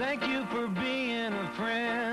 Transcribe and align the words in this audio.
Thank 0.00 0.26
you 0.26 0.46
for 0.46 0.66
being 0.66 1.30
a 1.34 1.52
friend. 1.58 2.09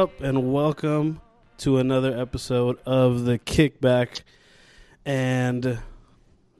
Up, 0.00 0.22
and 0.22 0.50
welcome 0.50 1.20
to 1.58 1.76
another 1.76 2.18
episode 2.18 2.78
of 2.86 3.26
the 3.26 3.38
Kickback. 3.38 4.22
And 5.04 5.78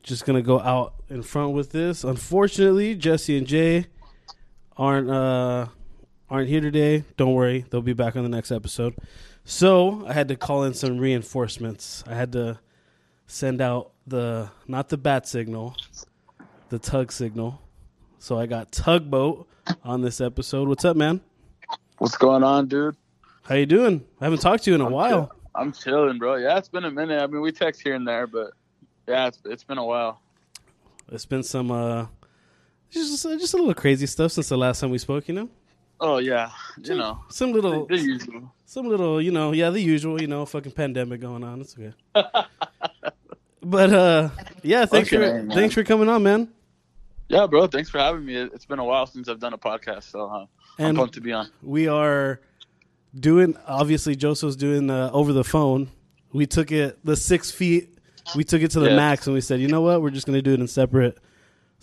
just 0.03 0.27
gonna 0.27 0.43
go 0.43 0.61
out 0.61 0.93
in 1.09 1.23
front 1.23 1.55
with 1.55 1.73
this. 1.73 2.05
Unfortunately, 2.05 2.95
Jesse 2.95 3.39
and 3.39 3.47
Jay 3.47 3.87
aren't 4.77 5.09
uh, 5.09 5.69
aren't 6.29 6.51
here 6.51 6.61
today. 6.61 7.05
Don't 7.16 7.33
worry, 7.33 7.65
they'll 7.71 7.80
be 7.80 7.95
back 7.95 8.15
on 8.15 8.25
the 8.25 8.29
next 8.29 8.53
episode. 8.53 8.95
So 9.47 10.07
I 10.07 10.13
had 10.13 10.29
to 10.29 10.37
call 10.37 10.65
in 10.65 10.75
some 10.75 10.99
reinforcements. 10.99 12.05
I 12.07 12.16
had 12.16 12.33
to 12.33 12.59
send 13.27 13.63
out 13.63 13.93
the 14.07 14.51
not 14.69 14.91
the 14.91 14.99
bat 14.99 15.27
signal, 15.27 15.77
the 16.69 16.79
tug 16.79 17.11
signal. 17.11 17.63
So 18.19 18.38
I 18.38 18.45
got 18.45 18.71
tugboat 18.71 19.49
on 19.83 20.02
this 20.02 20.21
episode. 20.21 20.69
What's 20.69 20.85
up, 20.85 20.99
man? 20.99 21.23
What's 21.97 22.19
going 22.19 22.45
on, 22.45 22.69
dude? 22.69 22.97
How 23.51 23.56
you 23.56 23.66
doing? 23.66 24.04
I 24.20 24.24
haven't 24.24 24.38
talked 24.40 24.62
to 24.65 24.70
you 24.70 24.76
in 24.76 24.80
a 24.80 24.87
I'm 24.87 24.93
while. 24.93 25.10
chill- 25.10 25.32
I'm 25.56 25.73
chilling, 25.73 26.18
bro. 26.18 26.37
Yeah, 26.37 26.56
it's 26.56 26.68
been 26.68 26.84
a 26.84 26.90
minute. 26.90 27.20
I 27.20 27.26
mean, 27.26 27.40
we 27.40 27.51
text 27.51 27.82
here 27.82 27.96
and 27.96 28.07
there, 28.07 28.29
but 28.29 28.52
yeah, 29.09 29.26
it's 29.26 29.40
it's 29.45 29.65
been 29.65 29.79
a 29.79 29.84
while. 29.84 30.20
It's 31.10 31.26
been 31.26 31.42
some 31.42 31.73
uh 31.73 32.07
just 32.90 33.24
just 33.24 33.54
a 33.54 33.57
little 33.57 33.74
crazy 33.74 34.07
stuff 34.07 34.30
since 34.30 34.48
the 34.48 34.57
last 34.57 34.79
time 34.79 34.90
we 34.90 34.98
spoke, 34.98 35.26
you 35.26 35.34
know? 35.34 35.48
Oh 35.98 36.18
yeah, 36.18 36.51
you 36.80 36.95
know, 36.96 37.24
Some 37.29 37.52
little 37.52 37.87
the 37.87 37.98
usual. 37.98 38.54
some 38.66 38.87
little, 38.88 39.20
you 39.20 39.32
know, 39.32 39.51
yeah, 39.51 39.70
the 39.70 39.80
usual, 39.80 40.20
you 40.23 40.29
know, 40.29 40.46
fucking 40.46 40.70
pandemic 40.73 41.20
going 41.20 41.42
on. 41.42 41.60
It's 41.60 41.76
okay. 41.76 41.92
but 43.62 43.92
uh 43.92 44.29
yeah, 44.62 44.87
thanks 44.87 45.12
Okay, 45.12 45.16
for 45.16 45.42
man. 45.42 45.51
thanks 45.51 45.74
for 45.74 45.82
coming 45.82 46.09
on, 46.09 46.23
man. 46.23 46.48
Yeah, 47.29 47.48
bro. 47.48 47.66
Thanks 47.66 47.90
for 47.90 47.98
having 47.98 48.24
me. 48.24 48.37
It- 48.37 48.52
It's 48.54 48.64
been 48.66 48.79
a 48.79 48.85
while 48.85 49.07
since 49.07 49.29
I've 49.29 49.40
done 49.40 49.52
a 49.54 49.59
podcast, 49.59 50.04
so 50.04 50.29
uh, 50.30 50.46
I'm 50.79 50.95
pumped 50.95 51.14
to 51.14 51.20
be 51.20 51.32
on. 51.32 51.51
we 51.62 51.88
are 51.88 52.40
doing 53.19 53.57
obviously 53.66 54.16
Joseph's 54.16 54.57
doing 54.57 54.91
uh, 54.91 55.11
over 55.13 55.33
the 55.33 55.45
phone. 55.45 55.91
We 56.33 56.47
took 56.47 56.71
it 56.71 57.05
the 57.05 57.16
6 57.16 57.51
feet. 57.51 57.99
We 58.37 58.45
took 58.45 58.63
it 58.63 58.71
to 58.73 58.80
the 58.80 58.91
Yeah. 58.91 58.97
max 58.97 59.27
and 59.27 59.35
we 59.35 59.41
said, 59.41 59.61
"You 59.61 59.69
know 59.69 59.80
what? 59.80 60.01
We're 60.03 60.11
just 60.11 60.27
going 60.27 60.37
to 60.39 60.43
do 60.43 60.53
it 60.53 60.61
in 60.61 60.69
separate 60.69 61.19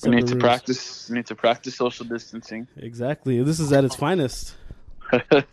We 0.03 0.11
need 0.11 0.27
to 0.27 0.33
rooms." 0.33 0.43
practice. 0.43 1.09
We 1.09 1.15
need 1.15 1.25
to 1.25 1.35
practice 1.35 1.75
social 1.75 2.05
distancing. 2.05 2.67
Exactly. 2.77 3.41
This 3.43 3.59
is 3.59 3.71
at 3.73 3.83
its 3.83 3.95
finest. 3.95 4.55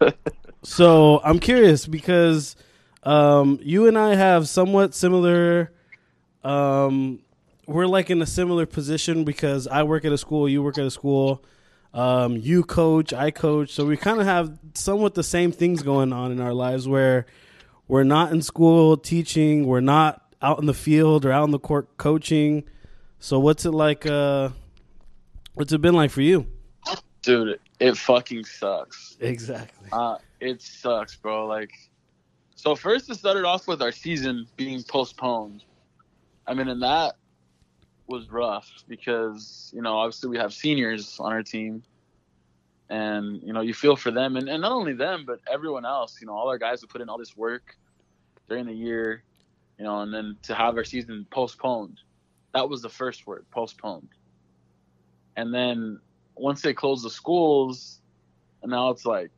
So 0.66 1.20
I'm 1.22 1.40
curious 1.40 1.86
because 1.86 2.56
um, 3.02 3.58
you 3.62 3.86
and 3.86 3.98
I 3.98 4.14
have 4.14 4.48
somewhat 4.48 4.94
similar. 4.94 5.70
Um, 6.42 7.20
we're 7.66 7.86
like 7.86 8.08
in 8.08 8.22
a 8.22 8.26
similar 8.26 8.64
position 8.64 9.24
because 9.24 9.66
I 9.68 9.82
work 9.82 10.06
at 10.06 10.12
a 10.12 10.16
school, 10.18 10.48
you 10.48 10.62
work 10.62 10.78
at 10.78 10.86
a 10.86 10.90
school, 10.90 11.44
um, 11.94 12.36
you 12.36 12.64
coach, 12.64 13.12
I 13.12 13.30
coach, 13.30 13.70
so 13.70 13.86
we 13.86 13.96
kind 13.96 14.20
of 14.20 14.26
have 14.26 14.58
somewhat 14.74 15.14
the 15.14 15.22
same 15.22 15.52
things 15.52 15.82
going 15.82 16.12
on 16.12 16.32
in 16.32 16.40
our 16.40 16.52
lives 16.52 16.88
where 16.88 17.24
we're 17.86 18.02
not 18.02 18.32
in 18.32 18.42
school 18.42 18.96
teaching, 18.96 19.64
we're 19.64 19.80
not 19.80 20.20
out 20.42 20.58
in 20.58 20.66
the 20.66 20.74
field 20.74 21.24
or 21.24 21.30
out 21.30 21.44
in 21.44 21.52
the 21.52 21.58
court 21.58 21.96
coaching. 21.96 22.64
So 23.20 23.38
what's 23.38 23.64
it 23.64 23.70
like? 23.70 24.04
Uh, 24.04 24.50
what's 25.54 25.72
it 25.72 25.80
been 25.80 25.94
like 25.94 26.10
for 26.10 26.20
you? 26.20 26.46
Dude, 27.22 27.60
it 27.78 27.96
fucking 27.96 28.44
sucks. 28.44 29.16
Exactly. 29.20 29.88
Uh, 29.92 30.16
it 30.40 30.60
sucks, 30.60 31.14
bro. 31.14 31.46
Like, 31.46 31.70
so 32.56 32.74
first 32.74 33.08
it 33.08 33.14
started 33.14 33.44
off 33.44 33.68
with 33.68 33.80
our 33.80 33.92
season 33.92 34.46
being 34.56 34.82
postponed. 34.82 35.62
I 36.46 36.54
mean, 36.54 36.68
and 36.68 36.82
that 36.82 37.14
was 38.06 38.30
rough 38.30 38.70
because 38.88 39.70
you 39.74 39.82
know 39.82 39.96
obviously 39.96 40.28
we 40.28 40.36
have 40.38 40.52
seniors 40.52 41.18
on 41.18 41.32
our 41.32 41.42
team, 41.42 41.82
and 42.88 43.42
you 43.42 43.52
know 43.52 43.60
you 43.60 43.74
feel 43.74 43.96
for 43.96 44.10
them, 44.10 44.36
and, 44.36 44.48
and 44.48 44.62
not 44.62 44.72
only 44.72 44.92
them 44.92 45.24
but 45.26 45.40
everyone 45.52 45.84
else. 45.84 46.18
You 46.20 46.26
know, 46.26 46.34
all 46.34 46.48
our 46.48 46.58
guys 46.58 46.80
who 46.80 46.86
put 46.86 47.00
in 47.00 47.08
all 47.08 47.18
this 47.18 47.36
work 47.36 47.76
during 48.48 48.66
the 48.66 48.74
year, 48.74 49.22
you 49.78 49.84
know, 49.84 50.00
and 50.00 50.12
then 50.12 50.36
to 50.42 50.54
have 50.54 50.76
our 50.76 50.84
season 50.84 51.26
postponed, 51.30 52.00
that 52.52 52.68
was 52.68 52.82
the 52.82 52.88
first 52.88 53.26
word, 53.26 53.46
postponed. 53.50 54.08
And 55.36 55.52
then 55.52 56.00
once 56.36 56.62
they 56.62 56.74
closed 56.74 57.04
the 57.04 57.10
schools, 57.10 58.00
and 58.62 58.70
now 58.70 58.90
it's 58.90 59.04
like, 59.04 59.30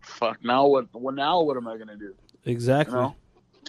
fuck. 0.00 0.42
Now 0.44 0.66
what? 0.66 0.86
Well, 0.92 1.14
now 1.14 1.42
what 1.42 1.56
am 1.56 1.68
I 1.68 1.76
gonna 1.76 1.96
do? 1.96 2.14
Exactly. 2.44 2.94
You 2.94 3.00
know, 3.00 3.16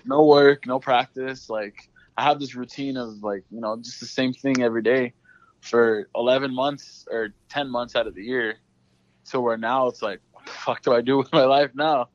no 0.05 0.25
work, 0.25 0.65
no 0.65 0.79
practice. 0.79 1.49
Like 1.49 1.89
I 2.17 2.23
have 2.23 2.39
this 2.39 2.55
routine 2.55 2.97
of 2.97 3.21
like 3.23 3.43
you 3.51 3.61
know 3.61 3.77
just 3.77 3.99
the 3.99 4.07
same 4.07 4.33
thing 4.33 4.63
every 4.63 4.81
day 4.81 5.13
for 5.61 6.09
11 6.15 6.53
months 6.53 7.07
or 7.11 7.29
10 7.49 7.69
months 7.69 7.95
out 7.95 8.07
of 8.07 8.15
the 8.15 8.23
year. 8.23 8.57
So 9.23 9.41
where 9.41 9.57
now 9.57 9.87
it's 9.87 10.01
like, 10.01 10.21
what 10.31 10.45
the 10.45 10.51
fuck 10.51 10.81
do 10.81 10.93
I 10.93 11.01
do 11.01 11.17
with 11.17 11.31
my 11.33 11.43
life 11.43 11.71
now? 11.75 12.09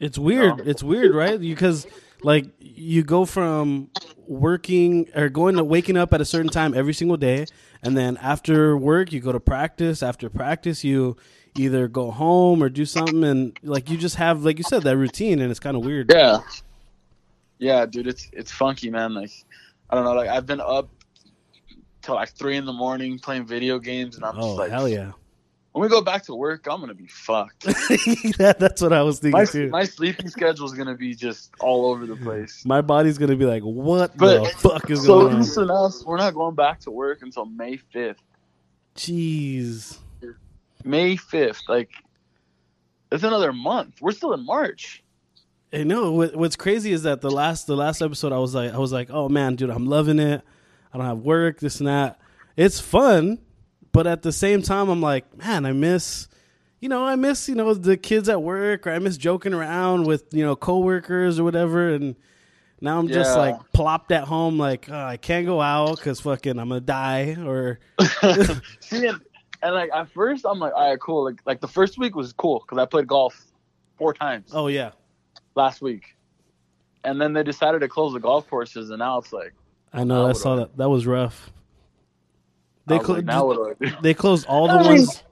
It's 0.00 0.18
weird. 0.18 0.58
No. 0.58 0.64
It's 0.64 0.82
weird, 0.82 1.14
right? 1.14 1.40
Because 1.40 1.86
like 2.22 2.46
you 2.58 3.02
go 3.02 3.24
from 3.24 3.88
working 4.26 5.08
or 5.14 5.28
going 5.28 5.56
to 5.56 5.64
waking 5.64 5.96
up 5.96 6.12
at 6.12 6.20
a 6.20 6.24
certain 6.24 6.50
time 6.50 6.74
every 6.74 6.94
single 6.94 7.16
day, 7.16 7.46
and 7.82 7.96
then 7.96 8.16
after 8.18 8.76
work 8.76 9.12
you 9.12 9.20
go 9.20 9.32
to 9.32 9.40
practice. 9.40 10.02
After 10.02 10.28
practice, 10.28 10.84
you 10.84 11.16
either 11.56 11.88
go 11.88 12.10
home 12.10 12.62
or 12.62 12.68
do 12.68 12.84
something, 12.84 13.24
and 13.24 13.58
like 13.62 13.90
you 13.90 13.96
just 13.96 14.16
have, 14.16 14.44
like 14.44 14.58
you 14.58 14.64
said, 14.64 14.82
that 14.82 14.96
routine, 14.96 15.40
and 15.40 15.50
it's 15.50 15.60
kind 15.60 15.76
of 15.76 15.84
weird. 15.84 16.10
Yeah, 16.12 16.40
yeah, 17.62 17.86
dude, 17.86 18.06
it's 18.08 18.28
it's 18.32 18.50
funky, 18.50 18.90
man. 18.90 19.14
Like 19.14 19.30
I 19.88 19.94
don't 19.94 20.04
know, 20.04 20.12
like 20.14 20.28
I've 20.28 20.46
been 20.46 20.60
up 20.60 20.88
till 22.02 22.16
like 22.16 22.30
three 22.30 22.56
in 22.56 22.64
the 22.66 22.72
morning 22.72 23.18
playing 23.18 23.46
video 23.46 23.78
games, 23.78 24.16
and 24.16 24.24
I'm 24.24 24.36
Oh 24.36 24.40
just 24.40 24.58
like, 24.58 24.70
hell 24.70 24.88
yeah! 24.88 25.12
when 25.70 25.82
we 25.82 25.88
go 25.88 26.02
back 26.02 26.24
to 26.24 26.34
work, 26.34 26.66
I'm 26.68 26.80
gonna 26.80 26.94
be 26.94 27.06
fucked. 27.06 27.62
that, 27.64 28.56
that's 28.58 28.82
what 28.82 28.92
I 28.92 29.02
was 29.02 29.20
thinking 29.20 29.38
my 29.38 29.44
too. 29.44 29.68
my 29.70 29.84
sleeping 29.84 30.28
schedule 30.28 30.66
is 30.66 30.72
gonna 30.72 30.96
be 30.96 31.14
just 31.14 31.52
all 31.60 31.86
over 31.86 32.04
the 32.04 32.16
place. 32.16 32.64
My 32.66 32.80
body's 32.80 33.16
gonna 33.18 33.36
be 33.36 33.46
like, 33.46 33.62
"What 33.62 34.16
But- 34.16 34.44
the 34.44 34.48
fuck 34.58 34.90
is 34.90 35.02
So 35.04 35.20
going 35.20 35.34
on?" 35.34 35.40
listen 35.40 35.70
us, 35.70 36.04
we're 36.04 36.16
not 36.18 36.34
going 36.34 36.56
back 36.56 36.80
to 36.80 36.90
work 36.90 37.22
until 37.22 37.44
May 37.46 37.76
fifth. 37.76 38.22
Jeez. 38.96 39.98
May 40.84 41.16
fifth, 41.16 41.62
like 41.68 41.90
it's 43.12 43.22
another 43.24 43.52
month. 43.52 44.00
We're 44.00 44.12
still 44.12 44.32
in 44.32 44.44
March. 44.44 45.01
I 45.72 45.84
know. 45.84 46.12
What's 46.12 46.56
crazy 46.56 46.92
is 46.92 47.04
that 47.04 47.20
the 47.20 47.30
last 47.30 47.66
the 47.66 47.76
last 47.76 48.02
episode, 48.02 48.32
I 48.32 48.38
was 48.38 48.54
like, 48.54 48.72
I 48.72 48.78
was 48.78 48.92
like, 48.92 49.08
oh 49.10 49.28
man, 49.28 49.56
dude, 49.56 49.70
I'm 49.70 49.86
loving 49.86 50.18
it. 50.18 50.42
I 50.92 50.98
don't 50.98 51.06
have 51.06 51.18
work, 51.18 51.60
this 51.60 51.80
and 51.80 51.86
that. 51.88 52.20
It's 52.56 52.78
fun, 52.80 53.38
but 53.92 54.06
at 54.06 54.22
the 54.22 54.32
same 54.32 54.60
time, 54.62 54.90
I'm 54.90 55.00
like, 55.00 55.34
man, 55.38 55.64
I 55.64 55.72
miss, 55.72 56.28
you 56.80 56.90
know, 56.90 57.04
I 57.06 57.16
miss, 57.16 57.48
you 57.48 57.54
know, 57.54 57.72
the 57.72 57.96
kids 57.96 58.28
at 58.28 58.42
work, 58.42 58.86
or 58.86 58.90
I 58.90 58.98
miss 58.98 59.16
joking 59.16 59.54
around 59.54 60.04
with, 60.06 60.24
you 60.32 60.44
know, 60.44 60.54
coworkers 60.54 61.40
or 61.40 61.44
whatever, 61.44 61.88
and 61.94 62.16
now 62.82 62.98
I'm 62.98 63.08
just 63.08 63.30
Yeah. 63.34 63.40
like 63.40 63.72
plopped 63.72 64.12
at 64.12 64.24
home, 64.24 64.58
like 64.58 64.88
oh, 64.90 64.94
I 64.94 65.16
can't 65.16 65.46
go 65.46 65.62
out 65.62 65.96
because 65.96 66.20
fucking 66.20 66.58
I'm 66.58 66.68
gonna 66.68 66.80
die, 66.80 67.36
or 67.42 67.78
See, 68.80 69.06
and, 69.06 69.20
and 69.62 69.74
like 69.74 69.90
at 69.94 70.10
first, 70.10 70.44
I'm 70.46 70.58
like, 70.58 70.74
all 70.74 70.90
right, 70.90 71.00
cool. 71.00 71.24
Like 71.24 71.40
like 71.46 71.60
the 71.62 71.68
first 71.68 71.96
week 71.96 72.14
was 72.14 72.34
cool 72.34 72.60
because 72.60 72.76
I 72.76 72.84
played 72.84 73.06
golf 73.06 73.46
four 73.96 74.12
times 74.12 74.50
oh 74.52 74.66
yeah, 74.66 74.90
last 75.54 75.82
week, 75.82 76.16
and 77.04 77.20
then 77.20 77.32
they 77.32 77.42
decided 77.42 77.80
to 77.80 77.88
close 77.88 78.12
the 78.12 78.20
golf 78.20 78.48
courses, 78.48 78.90
and 78.90 78.98
now 78.98 79.18
it's 79.18 79.32
like, 79.32 79.54
I 79.92 80.04
know. 80.04 80.24
Now 80.24 80.30
I 80.30 80.32
saw 80.32 80.54
I- 80.54 80.56
that. 80.56 80.76
That 80.76 80.88
was 80.88 81.06
rough. 81.06 81.52
They 82.86 82.96
I 82.96 82.98
was 82.98 83.06
clo- 83.06 83.14
like, 83.16 83.24
now 83.24 83.46
what 83.46 83.78
do 83.78 83.86
I 83.86 83.90
do? 83.90 83.96
they 84.02 84.14
closed 84.14 84.46
all 84.46 84.66
the 84.66 84.76
ones 84.88 85.22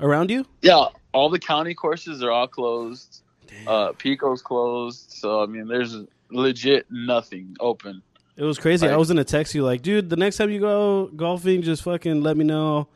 around 0.00 0.30
you. 0.30 0.44
Yeah, 0.60 0.86
all 1.12 1.30
the 1.30 1.38
county 1.38 1.74
courses 1.74 2.22
are 2.22 2.30
all 2.30 2.46
closed. 2.48 3.22
Uh, 3.66 3.92
Pico's 3.92 4.42
closed, 4.42 5.10
so 5.12 5.42
I 5.42 5.46
mean, 5.46 5.66
there's 5.68 5.96
legit 6.30 6.86
nothing 6.90 7.56
open. 7.60 8.02
It 8.36 8.42
was 8.42 8.58
crazy. 8.58 8.88
I 8.88 8.96
was 8.96 9.08
gonna 9.08 9.22
text 9.24 9.54
you 9.54 9.62
like, 9.64 9.80
dude, 9.82 10.10
the 10.10 10.16
next 10.16 10.36
time 10.38 10.50
you 10.50 10.58
go 10.60 11.06
golfing, 11.14 11.62
just 11.62 11.82
fucking 11.84 12.22
let 12.22 12.36
me 12.36 12.44
know. 12.44 12.88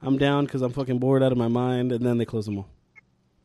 I'm 0.00 0.16
down 0.16 0.46
because 0.46 0.62
I'm 0.62 0.72
fucking 0.72 0.98
bored 0.98 1.22
out 1.22 1.30
of 1.32 1.38
my 1.38 1.48
mind. 1.48 1.92
And 1.92 2.04
then 2.04 2.18
they 2.18 2.24
close 2.24 2.46
them 2.46 2.58
all. 2.58 2.68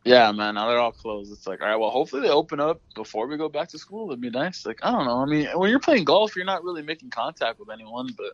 Yeah, 0.05 0.31
man. 0.33 0.55
Now 0.55 0.67
they're 0.67 0.79
all 0.79 0.91
closed. 0.91 1.31
It's 1.31 1.47
like, 1.47 1.61
all 1.61 1.67
right, 1.67 1.75
well, 1.77 1.89
hopefully 1.89 2.23
they 2.23 2.29
open 2.29 2.59
up 2.59 2.81
before 2.93 3.25
we 3.27 3.37
go 3.37 3.47
back 3.47 3.69
to 3.69 3.77
school. 3.77 4.07
That'd 4.07 4.19
be 4.19 4.29
nice. 4.29 4.65
Like, 4.65 4.79
I 4.83 4.91
don't 4.91 5.05
know. 5.05 5.21
I 5.21 5.25
mean, 5.25 5.47
when 5.57 5.69
you're 5.69 5.79
playing 5.79 6.03
golf, 6.03 6.35
you're 6.35 6.45
not 6.45 6.63
really 6.63 6.81
making 6.81 7.09
contact 7.09 7.59
with 7.59 7.69
anyone, 7.69 8.09
but 8.17 8.33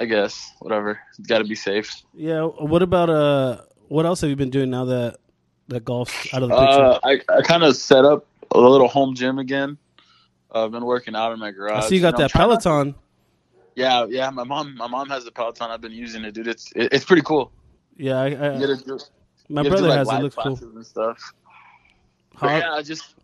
I 0.00 0.06
guess 0.06 0.52
whatever. 0.58 0.98
Got 1.28 1.38
to 1.38 1.44
be 1.44 1.54
safe. 1.54 2.02
Yeah. 2.14 2.42
What 2.42 2.82
about 2.82 3.08
uh? 3.10 3.62
What 3.88 4.06
else 4.06 4.20
have 4.20 4.30
you 4.30 4.36
been 4.36 4.50
doing 4.50 4.70
now 4.70 4.84
that 4.86 5.18
that 5.68 5.84
golf's 5.84 6.32
out 6.34 6.42
of 6.42 6.48
the 6.48 6.56
picture? 6.56 6.80
Uh, 6.80 6.98
I 7.04 7.20
I 7.38 7.42
kind 7.42 7.62
of 7.62 7.76
set 7.76 8.04
up 8.04 8.26
a 8.50 8.58
little 8.58 8.88
home 8.88 9.14
gym 9.14 9.38
again. 9.38 9.78
Uh, 10.52 10.64
I've 10.64 10.72
been 10.72 10.84
working 10.84 11.14
out 11.14 11.32
in 11.32 11.38
my 11.38 11.52
garage. 11.52 11.84
I 11.84 11.88
see 11.88 11.96
you 11.96 12.00
got 12.00 12.14
know, 12.14 12.18
that 12.26 12.34
not- 12.34 12.62
Peloton. 12.62 12.94
Yeah, 13.76 14.06
yeah. 14.08 14.28
My 14.30 14.42
mom, 14.44 14.76
my 14.76 14.88
mom 14.88 15.08
has 15.10 15.24
the 15.24 15.30
Peloton. 15.30 15.70
I've 15.70 15.80
been 15.80 15.92
using 15.92 16.24
it, 16.24 16.34
dude. 16.34 16.48
It's 16.48 16.72
it, 16.74 16.92
it's 16.92 17.04
pretty 17.04 17.22
cool. 17.22 17.52
Yeah, 17.96 18.18
I, 18.18 18.26
I, 18.26 18.58
my 19.50 19.62
do, 19.62 19.70
brother 19.70 19.88
like, 19.88 19.98
has 19.98 20.08
it. 20.08 20.22
Looks 20.22 20.36
cool. 20.36 20.58
and 20.76 20.86
stuff. 20.86 21.32
Yeah, 22.42 22.72
I 22.72 22.82
just 22.82 23.16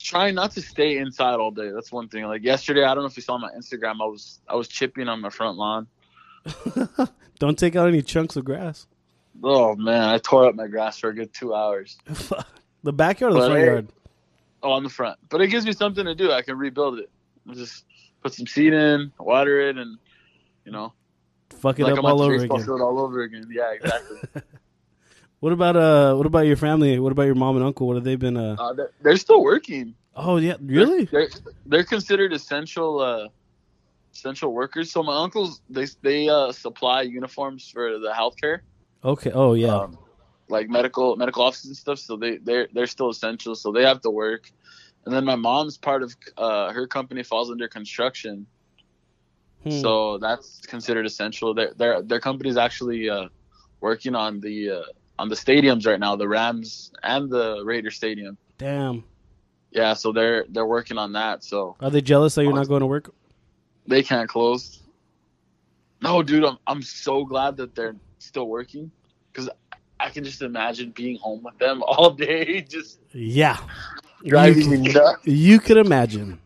trying 0.00 0.34
not 0.34 0.50
to 0.52 0.62
stay 0.62 0.98
inside 0.98 1.34
all 1.34 1.50
day. 1.50 1.70
That's 1.70 1.92
one 1.92 2.08
thing. 2.08 2.24
Like 2.24 2.42
yesterday, 2.42 2.84
I 2.84 2.94
don't 2.94 3.04
know 3.04 3.08
if 3.08 3.16
you 3.16 3.22
saw 3.22 3.38
my 3.38 3.50
Instagram. 3.52 4.00
I 4.02 4.06
was 4.06 4.40
I 4.48 4.54
was 4.54 4.68
chipping 4.68 5.08
on 5.08 5.20
my 5.20 5.30
front 5.30 5.56
lawn. 5.56 5.86
Don't 7.38 7.58
take 7.58 7.76
out 7.76 7.88
any 7.88 8.02
chunks 8.02 8.36
of 8.36 8.44
grass. 8.44 8.86
Oh 9.42 9.76
man, 9.76 10.02
I 10.02 10.18
tore 10.18 10.46
up 10.46 10.54
my 10.54 10.66
grass 10.66 10.98
for 10.98 11.10
a 11.10 11.14
good 11.14 11.32
two 11.32 11.54
hours. 11.54 11.96
the 12.82 12.92
backyard 12.92 13.32
or 13.32 13.34
the 13.34 13.40
But 13.40 13.46
front 13.46 13.60
hey, 13.60 13.66
yard? 13.66 13.88
Oh, 14.62 14.72
on 14.72 14.82
the 14.82 14.88
front. 14.88 15.18
But 15.28 15.40
it 15.40 15.48
gives 15.48 15.66
me 15.66 15.72
something 15.72 16.04
to 16.04 16.14
do. 16.14 16.32
I 16.32 16.42
can 16.42 16.56
rebuild 16.56 16.98
it. 16.98 17.10
I 17.48 17.54
just 17.54 17.84
put 18.22 18.32
some 18.32 18.46
seed 18.46 18.72
in, 18.72 19.12
water 19.18 19.60
it, 19.60 19.76
and 19.76 19.98
you 20.64 20.72
know, 20.72 20.92
Fuck 21.50 21.78
it 21.78 21.84
like 21.84 21.98
up 21.98 22.04
all 22.04 22.22
over 22.22 22.34
again. 22.34 22.50
all 22.50 23.00
over 23.00 23.22
again. 23.22 23.46
Yeah, 23.50 23.72
exactly. 23.72 24.18
What 25.44 25.52
about 25.52 25.76
uh? 25.76 26.14
What 26.14 26.24
about 26.24 26.46
your 26.46 26.56
family? 26.56 26.98
What 26.98 27.12
about 27.12 27.24
your 27.24 27.34
mom 27.34 27.56
and 27.56 27.66
uncle? 27.66 27.86
What 27.86 27.96
have 27.96 28.04
they 28.04 28.16
been? 28.16 28.38
Uh. 28.38 28.56
uh, 28.58 28.72
they're, 28.72 28.90
they're 29.02 29.16
still 29.18 29.42
working. 29.42 29.94
Oh 30.16 30.38
yeah, 30.38 30.54
really? 30.58 31.04
They're, 31.04 31.28
they're 31.66 31.84
considered 31.84 32.32
essential 32.32 32.98
uh, 32.98 33.28
essential 34.14 34.54
workers. 34.54 34.90
So 34.90 35.02
my 35.02 35.22
uncles 35.22 35.60
they 35.68 35.84
they 36.00 36.30
uh, 36.30 36.50
supply 36.50 37.02
uniforms 37.02 37.68
for 37.68 37.98
the 37.98 38.08
healthcare. 38.08 38.60
Okay. 39.04 39.32
Oh 39.32 39.52
yeah. 39.52 39.80
um, 39.80 39.98
like 40.48 40.70
medical 40.70 41.14
medical 41.16 41.42
offices 41.42 41.66
and 41.66 41.76
stuff. 41.76 41.98
So 41.98 42.16
they 42.16 42.38
they're 42.38 42.68
they're 42.72 42.86
still 42.86 43.10
essential. 43.10 43.54
So 43.54 43.70
they 43.70 43.82
have 43.82 44.00
to 44.00 44.10
work. 44.10 44.50
And 45.04 45.14
then 45.14 45.26
my 45.26 45.36
mom's 45.36 45.76
part 45.76 46.02
of 46.02 46.16
uh, 46.38 46.72
her 46.72 46.86
company 46.86 47.22
falls 47.22 47.50
under 47.50 47.68
construction, 47.68 48.46
Hmm. 49.62 49.70
so 49.72 50.16
that's 50.16 50.60
considered 50.60 51.04
essential. 51.04 51.52
Their 51.52 51.74
their 51.74 52.00
their 52.00 52.20
company's 52.20 52.56
actually 52.56 53.10
uh, 53.10 53.28
working 53.82 54.14
on 54.14 54.40
the 54.40 54.70
uh, 54.70 54.82
on 55.18 55.28
the 55.28 55.34
stadiums 55.34 55.86
right 55.86 56.00
now, 56.00 56.16
the 56.16 56.28
Rams 56.28 56.92
and 57.02 57.30
the 57.30 57.62
Raider 57.64 57.90
Stadium. 57.90 58.36
Damn. 58.58 59.04
Yeah, 59.70 59.94
so 59.94 60.12
they're 60.12 60.44
they're 60.48 60.66
working 60.66 60.98
on 60.98 61.12
that. 61.14 61.42
So 61.44 61.76
Are 61.80 61.90
they 61.90 62.00
jealous 62.00 62.34
that 62.36 62.44
you're 62.44 62.52
not 62.52 62.68
going 62.68 62.80
to 62.80 62.86
work? 62.86 63.12
they 63.86 64.02
can't 64.02 64.28
close. 64.28 64.80
No, 66.00 66.22
dude, 66.22 66.44
I'm 66.44 66.58
I'm 66.66 66.82
so 66.82 67.24
glad 67.24 67.56
that 67.58 67.74
they're 67.74 67.96
still 68.18 68.48
working 68.48 68.90
because 69.32 69.50
I 70.00 70.10
can 70.10 70.24
just 70.24 70.42
imagine 70.42 70.90
being 70.90 71.18
home 71.18 71.42
with 71.42 71.58
them 71.58 71.82
all 71.86 72.10
day, 72.10 72.60
just 72.62 73.00
Yeah. 73.12 73.58
driving 74.26 74.70
You, 74.72 74.78
me 74.78 74.92
nuts. 74.92 75.26
you 75.26 75.58
could 75.60 75.76
imagine. 75.76 76.38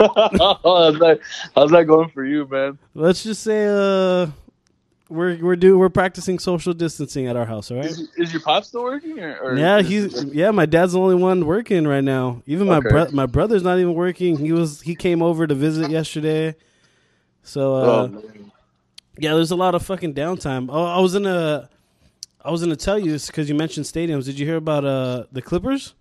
how's, 0.00 0.98
that, 0.98 1.20
how's 1.54 1.70
that 1.70 1.84
going 1.86 2.10
for 2.10 2.24
you, 2.24 2.46
man? 2.48 2.78
Let's 2.94 3.22
just 3.24 3.42
say 3.42 3.66
uh, 3.66 4.26
we're 5.08 5.36
we're 5.38 5.56
do 5.56 5.78
we're 5.78 5.88
practicing 5.88 6.38
social 6.38 6.72
distancing 6.74 7.26
at 7.26 7.36
our 7.36 7.46
house. 7.46 7.70
All 7.70 7.76
right. 7.78 7.86
Is, 7.86 8.08
is 8.16 8.32
your 8.32 8.42
pop 8.42 8.64
still 8.64 8.82
working? 8.84 9.18
Or, 9.18 9.38
or 9.38 9.56
Yeah, 9.56 9.80
he's 9.82 10.24
yeah. 10.24 10.50
My 10.50 10.66
dad's 10.66 10.92
the 10.92 11.00
only 11.00 11.14
one 11.14 11.46
working 11.46 11.86
right 11.86 12.04
now. 12.04 12.42
Even 12.46 12.66
my 12.66 12.76
Okay. 12.78 12.88
bro- 12.90 13.10
my 13.12 13.26
brother's 13.26 13.62
not 13.62 13.78
even 13.78 13.94
working. 13.94 14.36
He 14.36 14.52
was 14.52 14.80
he 14.82 14.94
came 14.94 15.22
over 15.22 15.46
to 15.46 15.54
visit 15.54 15.90
yesterday. 15.90 16.54
So 17.42 17.74
uh, 17.74 18.08
Oh, 18.12 18.22
yeah, 19.18 19.34
there's 19.34 19.50
a 19.50 19.56
lot 19.56 19.74
of 19.74 19.82
fucking 19.84 20.14
downtime. 20.14 20.68
Oh, 20.70 20.84
I 20.84 21.00
was 21.00 21.14
in 21.14 21.24
a 21.26 21.68
I 22.44 22.50
was 22.50 22.60
gonna 22.62 22.76
tell 22.76 22.98
you 22.98 23.18
because 23.18 23.48
you 23.48 23.54
mentioned 23.54 23.86
stadiums. 23.86 24.24
Did 24.26 24.38
you 24.38 24.46
hear 24.46 24.56
about 24.56 24.84
uh 24.84 25.24
the 25.32 25.42
Clippers? 25.42 25.94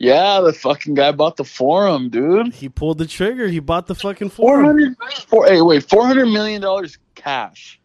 yeah, 0.00 0.40
the 0.40 0.52
fucking 0.52 0.94
guy 0.94 1.10
bought 1.10 1.36
the 1.36 1.44
forum, 1.44 2.08
dude. 2.08 2.54
He 2.54 2.68
pulled 2.68 2.98
the 2.98 3.06
trigger. 3.06 3.48
He 3.48 3.58
bought 3.58 3.86
the 3.88 3.94
fucking 3.96 4.30
Four 4.30 4.62
forum. 4.62 4.64
hundred. 4.66 4.96
Four. 5.28 5.46
Hey, 5.46 5.60
wait, 5.60 5.88
four 5.88 6.06
hundred 6.06 6.26
million 6.26 6.60
dollars 6.62 6.98
cash. 7.16 7.80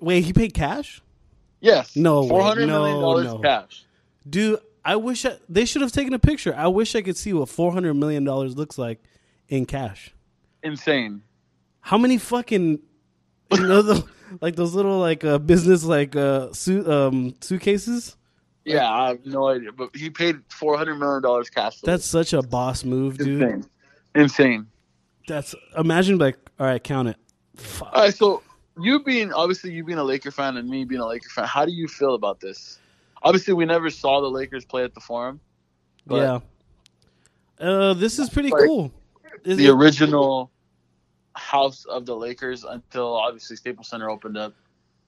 Wait, 0.00 0.24
he 0.24 0.32
paid 0.32 0.54
cash, 0.54 1.02
Yes. 1.60 1.94
No. 1.96 2.26
Four 2.26 2.42
hundred 2.42 2.66
million 2.68 2.96
No, 2.96 3.00
dollars 3.00 3.24
no. 3.26 3.38
cash. 3.38 3.84
dude. 4.28 4.60
I 4.82 4.96
wish 4.96 5.26
I, 5.26 5.36
they 5.46 5.66
should 5.66 5.82
have 5.82 5.92
taken 5.92 6.14
a 6.14 6.18
picture. 6.18 6.54
I 6.56 6.66
wish 6.68 6.94
I 6.96 7.02
could 7.02 7.16
see 7.18 7.34
what 7.34 7.50
four 7.50 7.70
hundred 7.70 7.92
million 7.94 8.24
dollars 8.24 8.56
looks 8.56 8.78
like 8.78 8.98
in 9.48 9.66
cash. 9.66 10.14
Insane. 10.62 11.20
How 11.80 11.98
many 11.98 12.16
fucking 12.16 12.80
you 13.52 13.60
know 13.66 13.82
the, 13.82 14.04
like 14.40 14.56
those 14.56 14.74
little 14.74 14.98
like 14.98 15.22
uh, 15.22 15.36
business 15.38 15.84
like 15.84 16.16
uh 16.16 16.52
suit 16.54 16.88
um 16.88 17.34
suitcases? 17.42 18.16
Yeah, 18.64 18.90
I 18.90 19.08
have 19.08 19.26
no 19.26 19.48
idea, 19.48 19.70
but 19.72 19.94
he 19.94 20.08
paid 20.08 20.36
four 20.48 20.78
hundred 20.78 20.96
million 20.96 21.22
dollars 21.22 21.50
cash. 21.50 21.80
That's 21.82 22.06
such 22.06 22.32
a 22.32 22.40
boss 22.40 22.82
move, 22.82 23.18
dude. 23.18 23.42
insane. 23.42 23.64
Insane. 24.14 24.66
That's 25.28 25.54
imagine 25.76 26.16
like 26.16 26.38
all 26.58 26.64
right, 26.66 26.82
count 26.82 27.08
it. 27.08 27.16
Fuck. 27.56 27.90
All 27.92 28.00
right, 28.02 28.14
so 28.14 28.42
you 28.82 29.02
being 29.02 29.32
obviously 29.32 29.72
you 29.72 29.84
being 29.84 29.98
a 29.98 30.04
Laker 30.04 30.30
fan 30.30 30.56
and 30.56 30.68
me 30.68 30.84
being 30.84 31.00
a 31.00 31.06
Laker 31.06 31.28
fan, 31.28 31.46
how 31.46 31.64
do 31.64 31.72
you 31.72 31.86
feel 31.88 32.14
about 32.14 32.40
this? 32.40 32.78
Obviously, 33.22 33.52
we 33.54 33.64
never 33.66 33.90
saw 33.90 34.20
the 34.20 34.30
Lakers 34.30 34.64
play 34.64 34.82
at 34.84 34.94
the 34.94 35.00
Forum. 35.00 35.40
but 36.06 36.16
yeah. 36.16 36.38
Uh, 37.66 37.92
this 37.94 38.18
is 38.18 38.30
pretty 38.30 38.50
Like, 38.50 38.64
cool. 38.64 38.90
Is 39.44 39.58
The 39.58 39.66
it- 39.66 39.70
original 39.74 40.50
house 41.34 41.84
of 41.84 42.06
the 42.06 42.16
Lakers 42.16 42.64
until 42.64 43.14
obviously 43.14 43.56
Staples 43.56 43.88
Center 43.88 44.10
opened 44.10 44.36
up. 44.36 44.54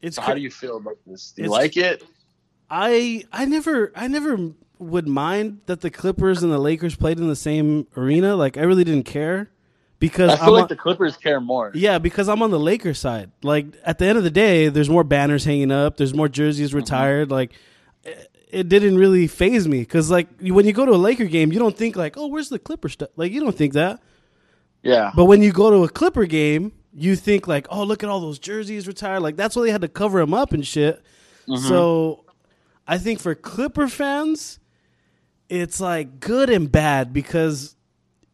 it's 0.01 0.17
So 0.17 0.23
how 0.23 0.35
do 0.35 0.41
you 0.41 0.51
feel 0.51 0.77
about 0.77 0.97
this? 1.07 1.33
Do 1.33 1.43
you 1.43 1.49
like 1.51 1.77
it? 1.77 2.03
I 2.71 3.25
I 3.33 3.45
never 3.45 3.93
I 3.95 4.09
never 4.09 4.51
would 4.79 5.07
mind 5.09 5.61
that 5.67 5.81
the 5.81 5.91
Clippers 5.91 6.43
and 6.43 6.51
the 6.53 6.59
Lakers 6.59 6.97
played 6.97 7.19
in 7.19 7.29
the 7.29 7.37
same 7.37 7.87
arena. 7.97 8.35
Like 8.37 8.57
I 8.57 8.63
really 8.63 8.85
didn't 8.85 9.05
care 9.07 9.51
because 10.03 10.31
I 10.31 10.35
I'm 10.35 10.39
feel 10.41 10.53
like 10.53 10.63
on- 10.63 10.69
the 10.69 10.77
Clippers 10.77 11.17
care 11.17 11.41
more. 11.41 11.71
yeah 11.75 11.99
because 11.99 12.29
I'm 12.29 12.43
on 12.43 12.51
the 12.51 12.59
Lakers 12.59 12.99
side. 12.99 13.31
Like 13.43 13.67
at 13.85 13.99
the 13.99 14.07
end 14.07 14.19
of 14.19 14.25
the 14.25 14.31
day, 14.31 14.69
there's 14.69 14.91
more 14.91 15.05
banners 15.05 15.45
hanging 15.45 15.71
up. 15.71 15.97
There's 15.97 16.13
more 16.13 16.29
jerseys 16.29 16.75
retired. 16.75 17.31
Like 17.31 17.53
it, 18.05 18.31
it 18.51 18.69
didn't 18.69 18.97
really 18.99 19.29
phase 19.29 19.67
me 19.69 19.79
because 19.81 20.11
like 20.11 20.27
when 20.41 20.67
you 20.67 20.73
go 20.73 20.85
to 20.85 20.93
a 20.93 20.99
Laker 20.99 21.27
game, 21.27 21.53
you 21.53 21.59
don't 21.61 21.77
think 21.77 21.95
like 21.97 22.17
oh 22.19 22.27
where's 22.27 22.49
the 22.49 22.59
Clipper 22.59 22.89
stuff. 22.89 23.11
Like 23.17 23.31
you 23.33 23.41
don't 23.41 23.57
think 23.57 23.75
that. 23.75 24.01
Yeah. 24.83 25.13
But 25.15 25.27
when 25.27 25.41
you 25.43 25.53
go 25.53 25.71
to 25.71 25.85
a 25.85 25.89
Clipper 25.89 26.25
game, 26.27 26.73
you 26.93 27.15
think 27.15 27.47
like, 27.47 27.69
oh, 27.71 27.85
look 27.85 28.03
at 28.03 28.11
all 28.11 28.19
those 28.21 28.41
jerseys 28.41 28.89
retired. 28.89 29.21
Like 29.21 29.37
that's 29.37 29.55
why 29.55 29.63
they 29.63 29.71
had 29.71 29.83
to 29.83 29.89
cover 29.89 30.19
them 30.19 30.35
up 30.35 30.53
and 30.53 30.67
shit. 30.67 31.01
Mm-hmm. 31.49 31.69
So 31.69 32.25
I 32.89 32.99
think 32.99 33.21
for 33.21 33.37
Clipper 33.37 33.87
fans, 33.89 34.59
it's 35.49 35.81
like 35.81 36.19
good 36.19 36.51
and 36.51 36.71
bad 36.71 37.13
because 37.13 37.77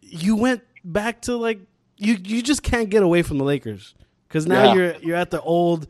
you 0.00 0.36
went 0.36 0.62
back 0.84 1.22
to 1.22 1.36
like 1.36 1.60
you 1.96 2.14
you 2.22 2.42
just 2.42 2.62
can't 2.62 2.90
get 2.90 3.02
away 3.02 3.22
from 3.22 3.38
the 3.38 3.44
Lakers 3.44 3.94
because 4.28 4.46
now 4.46 4.64
Yeah. 4.64 4.74
you're 4.74 4.94
you're 4.96 5.16
at 5.16 5.30
the 5.30 5.40
old 5.42 5.86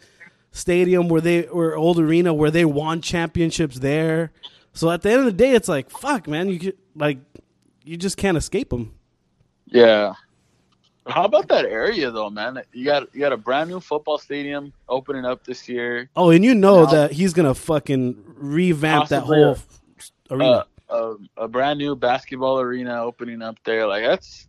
stadium 0.52 1.09
where 1.09 1.21
they 1.21 1.47
or 1.47 1.76
old 1.76 1.99
arena 1.99 2.33
where 2.35 2.50
they 2.50 2.64
won 2.64 3.00
championships 3.02 3.78
there. 3.80 4.33
So 4.73 4.90
at 4.90 5.02
the 5.02 5.11
end 5.11 5.21
of 5.21 5.25
the 5.26 5.33
day, 5.33 5.52
it's 5.52 5.68
like 5.68 5.90
fuck, 5.90 6.26
man. 6.28 6.49
You 6.49 6.59
get, 6.59 6.78
like 6.95 7.18
you 7.85 7.97
just 7.97 8.16
can't 8.16 8.37
escape 8.37 8.71
them. 8.71 8.95
Yeah. 9.66 10.14
How 11.07 11.25
about 11.25 11.49
that 11.49 11.64
area 11.64 12.11
though, 12.11 12.28
man? 12.30 12.62
You 12.73 12.85
got 12.85 13.14
you 13.14 13.21
got 13.21 13.33
a 13.33 13.37
brand 13.37 13.71
new 13.71 13.80
football 13.80 14.18
stadium 14.18 14.73
opening 14.88 15.25
up 15.25 15.45
this 15.45 15.68
year. 15.68 16.11
Oh, 16.16 16.30
and 16.30 16.45
you 16.45 16.54
know 16.54 16.85
Now- 16.85 16.90
that 16.90 17.12
he's 17.12 17.33
gonna 17.33 17.54
fucking 17.54 18.23
revamp 18.37 19.09
that 19.09 19.23
whole 19.23 19.57
arena. 20.30 20.66
Uh, 20.90 21.14
a, 21.38 21.45
a 21.45 21.49
brand 21.49 21.78
new 21.78 21.95
basketball 21.97 22.61
arena 22.61 23.02
opening 23.02 23.42
up 23.42 23.59
there. 23.64 23.87
Like 23.87 24.04
that's 24.04 24.47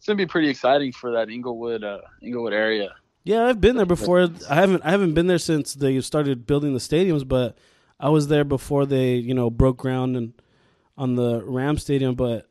it's 0.00 0.06
gonna 0.06 0.16
be 0.16 0.24
pretty 0.24 0.48
exciting 0.48 0.92
for 0.92 1.12
that 1.12 1.28
Inglewood 1.28 1.84
uh, 1.84 2.00
Inglewood 2.22 2.54
area. 2.54 2.94
yeah, 3.24 3.44
I've 3.44 3.60
been 3.60 3.76
there 3.76 3.84
before. 3.84 4.30
I 4.48 4.54
haven't 4.54 4.82
I 4.82 4.90
haven't 4.92 5.12
been 5.12 5.26
there 5.26 5.36
since 5.36 5.74
they 5.74 6.00
started 6.00 6.46
building 6.46 6.72
the 6.72 6.80
stadiums, 6.80 7.28
but 7.28 7.58
I 8.00 8.08
was 8.08 8.28
there 8.28 8.44
before 8.44 8.86
they 8.86 9.16
you 9.16 9.34
know 9.34 9.50
broke 9.50 9.76
ground 9.76 10.16
and 10.16 10.32
on 10.96 11.16
the 11.16 11.44
Ram 11.44 11.76
Stadium. 11.76 12.14
But 12.14 12.48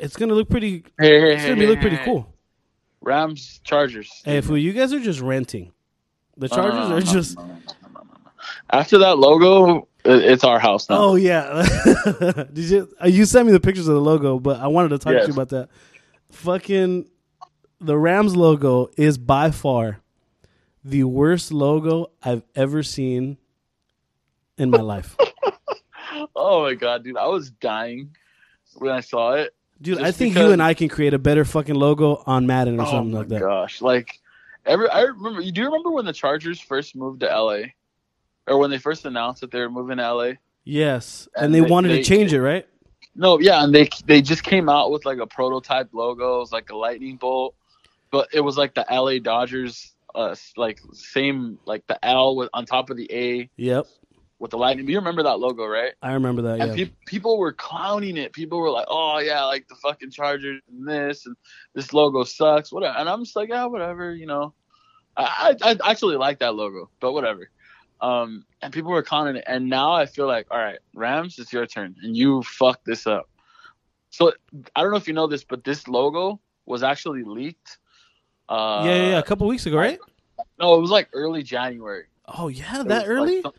it's 0.00 0.16
gonna 0.16 0.34
look 0.34 0.48
pretty. 0.48 0.82
It's 0.98 1.44
gonna 1.44 1.54
be 1.54 1.68
look 1.68 1.80
pretty 1.80 1.98
cool. 1.98 2.34
Rams 3.00 3.60
Chargers. 3.62 4.10
Hey, 4.24 4.40
fool, 4.40 4.58
you 4.58 4.72
guys 4.72 4.92
are 4.92 4.98
just 4.98 5.20
renting. 5.20 5.70
The 6.38 6.48
Chargers 6.48 6.88
no, 6.88 6.96
are 6.96 7.00
just. 7.00 7.38
After 8.70 8.98
that 8.98 9.18
logo, 9.18 9.86
it's 10.04 10.42
our 10.42 10.58
house 10.58 10.90
now. 10.90 10.96
Oh 10.98 11.14
yeah, 11.14 11.64
did 12.52 12.64
you? 12.64 12.88
uh, 13.00 13.06
You 13.06 13.26
sent 13.26 13.46
me 13.46 13.52
the 13.52 13.60
pictures 13.60 13.86
of 13.86 13.94
the 13.94 14.00
logo, 14.00 14.40
but 14.40 14.58
I 14.58 14.66
wanted 14.66 14.88
to 14.88 14.98
talk 14.98 15.12
to 15.12 15.26
you 15.26 15.32
about 15.32 15.50
that. 15.50 15.68
Fucking, 16.34 17.08
the 17.80 17.96
Rams 17.96 18.36
logo 18.36 18.90
is 18.96 19.18
by 19.18 19.50
far 19.50 20.00
the 20.84 21.04
worst 21.04 21.52
logo 21.52 22.10
I've 22.22 22.42
ever 22.54 22.82
seen 22.82 23.38
in 24.58 24.70
my 24.70 24.80
life, 24.80 25.16
Oh 26.36 26.62
my 26.62 26.74
god, 26.74 27.02
dude, 27.04 27.16
I 27.16 27.26
was 27.26 27.50
dying 27.50 28.10
when 28.76 28.92
I 28.92 29.00
saw 29.00 29.32
it. 29.32 29.54
dude. 29.80 30.00
I 30.00 30.10
think 30.12 30.36
you 30.36 30.50
and 30.52 30.62
I 30.62 30.74
can 30.74 30.88
create 30.88 31.14
a 31.14 31.18
better 31.18 31.44
fucking 31.44 31.74
logo 31.74 32.22
on 32.26 32.46
Madden 32.46 32.78
or 32.78 32.82
oh 32.86 32.90
something 32.90 33.12
like 33.14 33.28
that. 33.28 33.40
gosh, 33.40 33.80
like 33.80 34.20
every 34.66 34.88
I 34.88 35.02
remember. 35.02 35.40
You 35.40 35.50
do 35.52 35.62
you 35.62 35.66
remember 35.66 35.90
when 35.90 36.04
the 36.04 36.12
Chargers 36.12 36.60
first 36.60 36.94
moved 36.94 37.20
to 37.20 37.26
LA, 37.26 37.58
or 38.46 38.58
when 38.58 38.70
they 38.70 38.78
first 38.78 39.04
announced 39.06 39.40
that 39.40 39.50
they 39.50 39.60
were 39.60 39.70
moving 39.70 39.96
to 39.98 40.12
LA? 40.14 40.32
Yes, 40.64 41.28
and, 41.34 41.46
And 41.46 41.54
they, 41.54 41.60
they- 41.60 41.66
wanted 41.70 41.88
they- 41.90 41.98
to 41.98 42.04
change 42.04 42.32
it, 42.32 42.40
right? 42.42 42.66
No, 43.16 43.38
yeah, 43.40 43.62
and 43.62 43.74
they 43.74 43.88
they 44.06 44.22
just 44.22 44.42
came 44.42 44.68
out 44.68 44.90
with 44.90 45.04
like 45.04 45.18
a 45.18 45.26
prototype 45.26 45.90
logo, 45.92 46.36
it 46.36 46.40
was 46.40 46.52
like 46.52 46.70
a 46.70 46.76
lightning 46.76 47.16
bolt, 47.16 47.54
but 48.10 48.28
it 48.32 48.40
was 48.40 48.56
like 48.56 48.74
the 48.74 48.84
LA 48.90 49.18
Dodgers, 49.18 49.94
uh, 50.14 50.34
like 50.56 50.80
same 50.92 51.58
like 51.66 51.86
the 51.86 52.04
L 52.04 52.36
with 52.36 52.50
on 52.52 52.66
top 52.66 52.90
of 52.90 52.96
the 52.96 53.10
A 53.12 53.50
Yep, 53.56 53.86
with 54.38 54.50
the 54.50 54.58
lightning. 54.58 54.88
You 54.88 54.98
remember 54.98 55.22
that 55.24 55.38
logo, 55.38 55.64
right? 55.64 55.92
I 56.02 56.12
remember 56.14 56.42
that. 56.42 56.60
And 56.60 56.76
Yeah, 56.78 56.86
pe- 56.86 56.92
people 57.06 57.38
were 57.38 57.52
clowning 57.52 58.16
it. 58.16 58.32
People 58.32 58.58
were 58.58 58.70
like, 58.70 58.86
"Oh 58.88 59.18
yeah, 59.18 59.44
like 59.44 59.68
the 59.68 59.76
fucking 59.76 60.10
Chargers 60.10 60.60
and 60.68 60.86
this 60.88 61.26
and 61.26 61.36
this 61.74 61.92
logo 61.92 62.24
sucks." 62.24 62.72
Whatever. 62.72 62.98
And 62.98 63.08
I'm 63.08 63.24
just 63.24 63.36
like, 63.36 63.48
"Yeah, 63.48 63.66
whatever." 63.66 64.14
You 64.14 64.26
know, 64.26 64.54
I 65.16 65.56
I, 65.62 65.70
I 65.70 65.90
actually 65.90 66.16
like 66.16 66.40
that 66.40 66.54
logo, 66.54 66.90
but 67.00 67.12
whatever. 67.12 67.50
Um, 68.00 68.44
and 68.60 68.72
people 68.72 68.90
were 68.90 68.98
it, 69.00 69.44
and 69.46 69.68
now 69.70 69.92
I 69.92 70.06
feel 70.06 70.26
like, 70.26 70.46
all 70.50 70.58
right, 70.58 70.78
Rams, 70.94 71.38
it's 71.38 71.52
your 71.52 71.66
turn, 71.66 71.96
and 72.02 72.16
you 72.16 72.42
fucked 72.42 72.84
this 72.84 73.06
up. 73.06 73.28
So 74.10 74.32
I 74.76 74.82
don't 74.82 74.90
know 74.90 74.96
if 74.96 75.08
you 75.08 75.14
know 75.14 75.26
this, 75.26 75.44
but 75.44 75.64
this 75.64 75.88
logo 75.88 76.40
was 76.66 76.82
actually 76.82 77.22
leaked. 77.24 77.78
Uh, 78.48 78.82
yeah, 78.84 78.94
yeah, 78.94 79.08
yeah. 79.10 79.18
A 79.18 79.22
couple 79.22 79.46
weeks 79.46 79.64
ago, 79.66 79.76
right? 79.78 79.98
No, 80.60 80.74
it 80.74 80.80
was 80.80 80.90
like 80.90 81.08
early 81.12 81.42
January. 81.42 82.04
Oh 82.28 82.48
yeah, 82.48 82.80
It 82.82 82.88
that 82.88 83.06
early. 83.08 83.36
like, 83.36 83.42
some- 83.42 83.52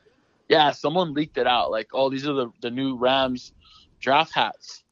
yeah, 0.47 0.71
someone 0.71 1.13
leaked 1.13 1.37
it 1.37 1.47
out. 1.47 1.71
Like, 1.71 1.89
oh, 1.93 2.09
these 2.09 2.27
are 2.27 2.33
the 2.33 2.51
the 2.61 2.69
new 2.69 2.95
Rams 2.97 3.51
draft 3.99 4.33
hats. 4.33 4.83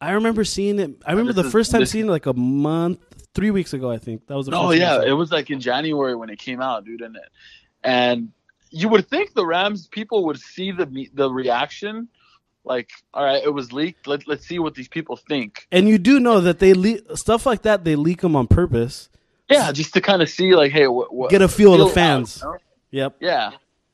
I 0.00 0.12
remember 0.12 0.44
seeing 0.44 0.78
it. 0.78 0.90
I 1.06 1.10
remember 1.12 1.32
the 1.32 1.44
is- 1.46 1.52
first 1.52 1.70
time 1.70 1.80
this- 1.80 1.90
seeing 1.90 2.06
it 2.06 2.10
like 2.10 2.26
a 2.26 2.32
month, 2.34 3.00
three 3.34 3.50
weeks 3.50 3.72
ago. 3.74 3.90
I 3.90 3.98
think 3.98 4.26
that 4.26 4.36
was 4.36 4.46
the. 4.46 4.52
Oh 4.56 4.68
first 4.70 4.80
time 4.80 5.02
yeah, 5.02 5.08
it 5.08 5.12
was 5.12 5.30
like 5.30 5.50
in 5.50 5.60
January 5.60 6.14
when 6.14 6.30
it 6.30 6.38
came 6.38 6.60
out, 6.62 6.84
dude, 6.84 7.02
and 7.02 7.16
it, 7.16 7.22
and 7.84 8.32
you 8.70 8.88
would 8.88 9.08
think 9.08 9.34
the 9.34 9.46
Rams 9.46 9.86
people 9.86 10.26
would 10.26 10.40
see 10.40 10.72
the 10.72 11.08
the 11.14 11.30
reaction, 11.30 12.08
like, 12.64 12.90
all 13.14 13.24
right, 13.24 13.42
it 13.42 13.52
was 13.52 13.72
leaked. 13.72 14.06
Let 14.06 14.26
let's 14.26 14.46
see 14.46 14.58
what 14.58 14.74
these 14.74 14.88
people 14.88 15.16
think. 15.16 15.66
And 15.70 15.88
you 15.88 15.98
do 15.98 16.20
know 16.20 16.40
that 16.40 16.58
they 16.58 16.74
leak 16.74 17.02
stuff 17.14 17.46
like 17.46 17.62
that. 17.62 17.84
They 17.84 17.96
leak 17.96 18.20
them 18.20 18.36
on 18.36 18.46
purpose. 18.46 19.08
Yeah, 19.48 19.70
just 19.72 19.94
to 19.94 20.00
kind 20.00 20.22
of 20.22 20.28
see, 20.28 20.56
like, 20.56 20.72
hey, 20.72 20.88
what, 20.88 21.14
what 21.14 21.30
Get 21.30 21.40
a 21.40 21.48
feel 21.48 21.72
of 21.72 21.78
the 21.78 21.86
out, 21.86 21.92
fans. 21.92 22.40
you 22.42 22.48
know? 22.48 22.56
Yep. 22.90 23.16
Yeah, 23.20 23.50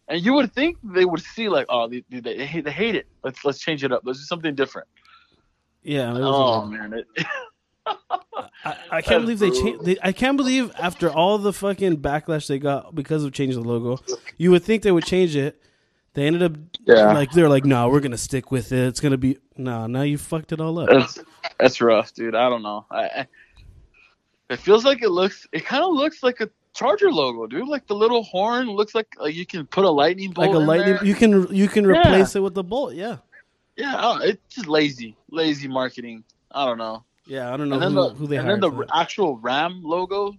and 0.09 0.25
you 0.25 0.33
would 0.35 0.53
think 0.53 0.79
they 0.83 1.05
would 1.05 1.21
see, 1.21 1.49
like, 1.49 1.67
oh, 1.69 1.89
they, 1.89 2.05
they, 2.09 2.21
they, 2.21 2.47
hate, 2.47 2.65
they 2.65 2.73
hate 2.73 2.95
it. 2.95 3.07
Let's 3.23 3.45
let's 3.45 3.59
change 3.59 3.85
it 3.85 3.93
up. 3.93 4.03
Let's 4.05 4.21
do 4.21 4.25
something 4.25 4.55
different. 4.55 4.89
Yeah. 5.83 6.15
Oh 6.17 6.65
man, 6.67 6.95
it, 6.95 7.07
I, 7.87 8.77
I 8.91 9.03
can't 9.03 9.23
believe 9.23 9.39
they 9.39 9.51
changed. 9.51 9.85
They, 9.85 9.97
I 10.03 10.13
can't 10.13 10.37
believe 10.37 10.73
after 10.79 11.11
all 11.11 11.39
the 11.39 11.53
fucking 11.53 11.99
backlash 11.99 12.47
they 12.47 12.59
got 12.59 12.95
because 12.95 13.25
of 13.25 13.33
changing 13.33 13.63
the 13.63 13.69
logo, 13.69 14.03
you 14.39 14.51
would 14.53 14.63
think 14.63 14.83
they 14.83 14.93
would 14.93 15.05
change 15.05 15.35
it. 15.37 15.61
They 16.15 16.27
ended 16.27 16.43
up 16.43 16.53
Yeah. 16.87 17.13
like 17.13 17.33
they're 17.33 17.49
like, 17.49 17.65
no, 17.65 17.89
we're 17.89 18.01
gonna 18.01 18.19
stick 18.19 18.51
with 18.51 18.71
it. 18.73 18.87
It's 18.87 19.01
gonna 19.01 19.17
be 19.17 19.39
no. 19.57 19.87
Now 19.87 20.03
you 20.03 20.19
fucked 20.19 20.53
it 20.53 20.61
all 20.61 20.79
up. 20.79 20.89
that's 20.91 21.19
that's 21.59 21.81
rough, 21.81 22.13
dude. 22.15 22.35
I 22.35 22.49
don't 22.49 22.63
know. 22.63 22.87
I, 22.91 23.03
I 23.05 23.27
it 24.51 24.59
feels 24.59 24.85
like 24.85 25.03
it 25.03 25.09
looks. 25.11 25.47
It 25.53 25.65
kind 25.65 25.83
of 25.83 25.95
looks 25.95 26.23
like 26.23 26.41
a 26.41 26.51
Charger 26.75 27.11
logo, 27.11 27.47
dude. 27.47 27.69
Like 27.69 27.87
the 27.87 27.95
little 27.95 28.23
horn 28.23 28.69
looks 28.71 28.95
like 28.95 29.09
like 29.19 29.35
you 29.35 29.45
can 29.47 29.67
put 29.67 29.85
a 29.85 29.91
lightning 29.91 30.31
bolt. 30.31 30.47
Like 30.49 30.57
a 30.57 30.61
in 30.61 30.67
lightning, 30.67 30.95
there. 30.97 31.05
you 31.05 31.15
can 31.15 31.55
you 31.55 31.69
can 31.69 31.85
Yeah. 31.85 32.01
replace 32.01 32.37
it 32.37 32.41
with 32.41 32.55
the 32.55 32.63
bolt. 32.65 32.95
Yeah, 32.95 33.17
Yeah, 33.77 33.95
oh, 33.99 34.19
it's 34.23 34.55
just 34.55 34.69
lazy, 34.69 35.17
lazy 35.31 35.69
marketing. 35.69 36.25
I 36.51 36.65
don't 36.67 36.79
know. 36.79 37.05
Yeah. 37.35 37.53
I 37.53 37.57
don't 37.57 37.69
know 37.69 37.81
And 37.81 37.95
who, 37.95 38.09
the 38.09 38.15
who 38.15 38.27
they 38.27 38.37
and 38.37 38.47
hired. 38.47 38.63
then 38.63 38.77
the 38.77 38.87
actual 38.95 39.39
Ram 39.39 39.81
logo. 39.83 40.33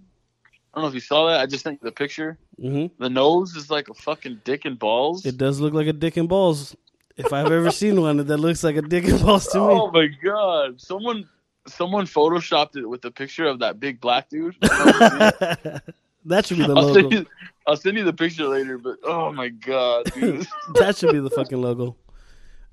I 0.74 0.80
don't 0.80 0.84
know 0.86 0.88
if 0.88 0.94
you 0.94 1.00
saw 1.12 1.28
that. 1.30 1.40
I 1.40 1.46
just 1.46 1.64
sent 1.64 1.80
you 1.82 1.86
the 1.86 1.92
picture. 2.04 2.38
hmm 2.60 2.88
The 3.00 3.10
nose 3.10 3.56
is 3.56 3.70
like 3.70 3.90
a 3.90 3.94
fucking 3.94 4.42
dick 4.44 4.66
and 4.66 4.78
balls. 4.78 5.26
It 5.26 5.38
does 5.38 5.60
look 5.60 5.74
like 5.74 5.88
a 5.88 5.94
dick 5.94 6.18
and 6.18 6.28
balls. 6.30 6.76
If 7.18 7.32
I've 7.32 7.52
ever 7.52 7.70
seen 7.82 8.02
one 8.02 8.18
that 8.18 8.38
looks 8.38 8.64
like 8.64 8.76
a 8.76 8.82
dick 8.82 9.06
and 9.06 9.20
balls 9.22 9.48
to 9.54 9.60
me. 9.60 9.66
oh 9.66 9.92
my 9.92 10.08
god! 10.24 10.82
Someone 10.82 11.30
someone 11.68 12.06
photoshopped 12.06 12.76
it 12.76 12.86
with 12.88 13.06
a 13.06 13.12
picture 13.12 13.46
of 13.46 13.60
that 13.60 13.80
big 13.80 14.02
black 14.02 14.30
dude. 14.30 14.56
that 14.62 16.46
should 16.46 16.58
be 16.58 16.66
the 16.66 16.74
I'll 16.76 16.88
logo. 16.88 16.94
send 17.02 17.12
you. 17.14 17.26
I'll 17.68 17.78
send 17.78 17.98
you 17.98 18.04
the 18.04 18.14
picture 18.14 18.48
later. 18.48 18.78
But 18.78 18.98
oh 19.04 19.32
my 19.32 19.50
god, 19.50 20.12
dude. 20.14 20.48
that 20.76 20.98
should 20.98 21.12
be 21.12 21.20
the 21.20 21.30
fucking 21.30 21.62
logo. 21.62 21.96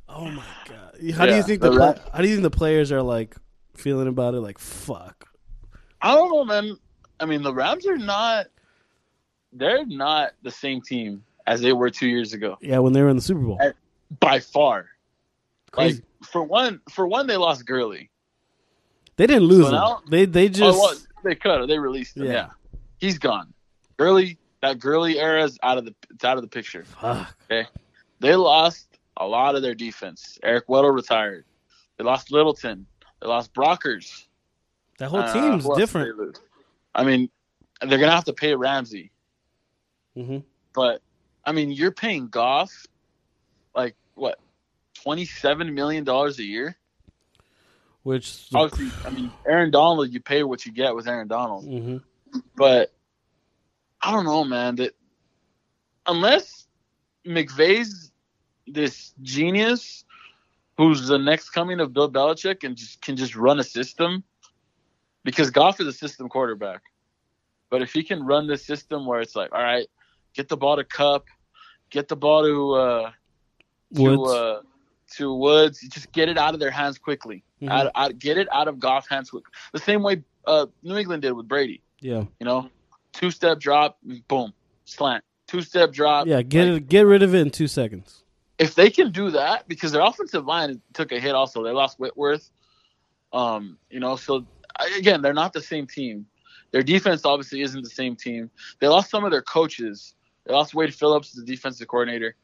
Oh 0.09 0.25
my 0.31 0.43
god! 0.69 0.99
How 1.15 1.27
do 1.27 1.35
you 1.37 1.43
think 1.43 1.61
the 1.61 1.71
the 1.71 1.77
pla- 1.77 2.11
how 2.13 2.23
do 2.23 2.29
you 2.29 2.35
think 2.37 2.43
the 2.43 2.57
players 2.57 2.91
are 2.93 3.03
like 3.03 3.37
feeling 3.81 4.09
about 4.09 4.35
it? 4.35 4.41
Like 4.41 4.59
fuck. 4.59 5.29
I 6.01 6.15
don't 6.15 6.31
know, 6.33 6.45
man. 6.45 6.77
I 7.19 7.27
mean, 7.27 7.43
the 7.43 7.53
Rams 7.53 7.87
are 7.87 7.99
not. 7.99 8.47
They're 9.53 9.85
not 9.85 10.33
the 10.43 10.51
same 10.51 10.81
team 10.81 11.25
as 11.47 11.61
they 11.61 11.73
were 11.73 11.91
two 11.91 12.07
years 12.07 12.33
ago, 12.33 12.57
Yeah, 12.61 12.79
when 12.79 12.93
they 12.93 13.03
were 13.03 13.09
in 13.09 13.17
the 13.17 13.23
Super 13.23 13.41
Bowl. 13.41 13.59
Uh, 13.61 13.73
by 14.21 14.39
far. 14.39 14.87
Crazy. 15.73 16.03
Like 16.21 16.31
for 16.31 16.43
one, 16.45 16.81
for 16.91 17.07
one, 17.07 17.27
they 17.27 17.37
lost 17.37 17.67
Gurley. 17.67 18.11
they 19.17 19.27
didn't 19.27 19.45
lose 19.45 19.65
so 19.67 19.69
him. 19.69 19.73
now- 19.75 20.01
They 20.09 20.25
they 20.27 20.47
Oh, 20.47 20.49
just 20.49 20.79
well, 20.79 20.95
they 21.25 21.35
cut. 21.35 21.61
Or 21.61 21.67
They 21.67 21.79
released 21.79 22.17
him. 22.17 22.27
Yeah. 22.27 22.33
Yeah. 22.33 22.49
he's 22.99 23.19
gone. 23.19 23.53
Gurley, 23.97 24.39
that 24.63 24.79
Gurley 24.79 25.19
era 25.19 25.43
is 25.45 25.59
out 25.63 25.79
of 25.79 25.85
the. 25.85 25.95
It's 26.11 26.25
out 26.25 26.37
of 26.37 26.43
the 26.43 26.49
picture. 26.49 26.85
fuck. 26.85 27.35
Okay, 27.51 27.67
They 28.21 28.37
lost 28.37 28.87
a 29.17 29.27
lot 29.27 29.57
of 29.57 29.63
their 29.63 29.75
defense. 29.75 30.39
Eric 30.43 30.69
Weddle 30.69 30.95
retired. 30.95 31.45
They 31.99 32.05
lost 32.05 32.31
Littleton. 32.31 32.87
They 33.21 33.29
lost 33.29 33.53
Brockers. 33.53 34.27
That 34.99 35.09
whole 35.09 35.21
Uh, 35.21 35.33
team's 35.33 35.65
did 35.65 35.77
different. 35.77 36.41
I 36.95 37.05
mean, 37.05 37.31
they're 37.81 37.99
gonna 37.99 38.11
have 38.11 38.25
to 38.25 38.33
pay 38.33 38.55
Ramsey, 38.55 39.11
hmm 40.15 40.39
but 40.75 41.03
I 41.45 41.53
mean, 41.53 41.71
you're 41.73 41.93
paying 41.93 42.29
Goff 42.29 42.87
like 43.75 43.97
what, 44.15 44.39
twenty 44.95 45.25
seven 45.25 45.75
million 45.75 46.05
dollars 46.05 46.39
a 46.39 46.45
year. 46.45 46.77
Which 48.03 48.49
Obviously, 48.55 48.91
I 49.07 49.11
mean, 49.11 49.33
Aaron 49.47 49.71
Donald, 49.71 50.11
you 50.11 50.21
pay 50.21 50.43
what 50.43 50.65
you 50.65 50.73
get 50.73 50.95
with 50.95 51.07
Aaron 51.09 51.29
Donald. 51.29 51.65
hmm 51.65 51.99
But 52.57 52.93
I 54.01 54.13
don't 54.13 54.25
know, 54.25 54.45
man. 54.45 54.77
That 54.77 54.95
unless 56.07 56.67
McVay's 57.27 58.13
this 58.67 59.13
genius 59.23 60.05
who's 60.81 61.07
the 61.07 61.19
next 61.19 61.51
coming 61.51 61.79
of 61.81 61.93
Bill 61.93 62.11
Belichick 62.11 62.65
and 62.65 62.75
just 62.77 63.03
can 63.03 63.15
just 63.17 63.37
run 63.37 63.61
a 63.61 63.65
system, 63.65 64.25
because 65.25 65.51
Goff 65.51 65.79
is 65.81 65.87
a 65.87 65.93
system 65.93 66.29
quarterback. 66.29 66.81
But 67.69 67.83
if 67.83 67.93
he 67.93 68.03
can 68.03 68.25
run 68.25 68.47
this 68.47 68.65
system 68.65 69.05
where 69.07 69.21
it's 69.21 69.37
like, 69.37 69.53
all 69.55 69.63
right, 69.63 69.87
get 70.35 70.49
the 70.49 70.57
ball 70.57 70.77
to 70.77 70.85
Kupp, 70.85 71.27
get 71.91 72.09
the 72.09 72.17
ball 72.17 72.43
to 72.45 72.73
uh, 72.73 73.11
to 73.95 74.03
Woods. 74.17 74.33
uh, 74.33 74.61
to 75.17 75.35
Woods, 75.35 75.81
just 75.89 76.11
get 76.13 76.29
it 76.29 76.39
out 76.39 76.55
of 76.55 76.61
their 76.61 76.71
hands 76.71 76.97
quickly. 76.99 77.45
Mhm. 77.61 77.69
Out, 77.71 77.91
out, 77.95 78.19
get 78.19 78.39
it 78.39 78.49
out 78.53 78.69
of 78.69 78.79
Goff's 78.81 79.09
hands 79.09 79.29
quick. 79.31 79.45
The 79.73 79.81
same 79.81 80.03
way 80.03 80.23
uh, 80.47 80.67
New 80.83 80.97
England 80.97 81.21
did 81.23 81.33
with 81.33 81.47
Brady. 81.47 81.83
yeah, 82.01 82.25
You 82.41 82.47
know, 82.47 82.71
two 83.13 83.31
step 83.31 83.61
drop, 83.61 83.99
boom, 84.29 84.55
slant. 84.87 85.23
Two 85.47 85.61
step 85.63 85.93
drop. 85.93 86.27
yeah. 86.27 86.41
Get 86.43 86.67
Like, 86.69 86.77
it, 86.83 86.89
get 86.89 87.03
rid 87.03 87.23
of 87.23 87.35
it 87.35 87.41
in 87.41 87.51
two 87.51 87.67
seconds. 87.69 88.25
If 88.61 88.75
they 88.75 88.91
can 88.91 89.11
do 89.11 89.31
that, 89.31 89.67
because 89.69 89.91
their 89.91 90.03
offensive 90.03 90.45
line 90.45 90.83
took 90.93 91.13
a 91.13 91.19
hit. 91.19 91.35
Also, 91.35 91.65
they 91.65 91.71
lost 91.71 91.99
Whitworth. 91.99 92.51
Um, 93.33 93.79
you 93.89 94.01
know, 94.01 94.17
so 94.17 94.45
again, 94.99 95.23
they're 95.23 95.33
not 95.33 95.55
the 95.55 95.63
same 95.63 95.87
team. 95.87 96.27
Their 96.71 96.83
defense 96.83 97.25
obviously 97.25 97.63
isn't 97.63 97.83
the 97.83 97.89
same 97.89 98.17
team. 98.17 98.51
They 98.79 98.87
lost 98.87 99.11
some 99.11 99.25
of 99.25 99.31
their 99.31 99.41
coaches. 99.41 100.15
They 100.45 100.53
lost 100.53 100.75
Wade 100.75 100.95
Phillips, 100.95 101.33
the 101.33 101.43
defensive 101.43 101.89
coordinator. 101.89 102.37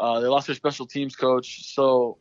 Uh, 0.00 0.18
they 0.18 0.26
lost 0.26 0.48
their 0.48 0.56
special 0.56 0.84
teams 0.84 1.14
coach. 1.14 1.72
So 1.72 2.18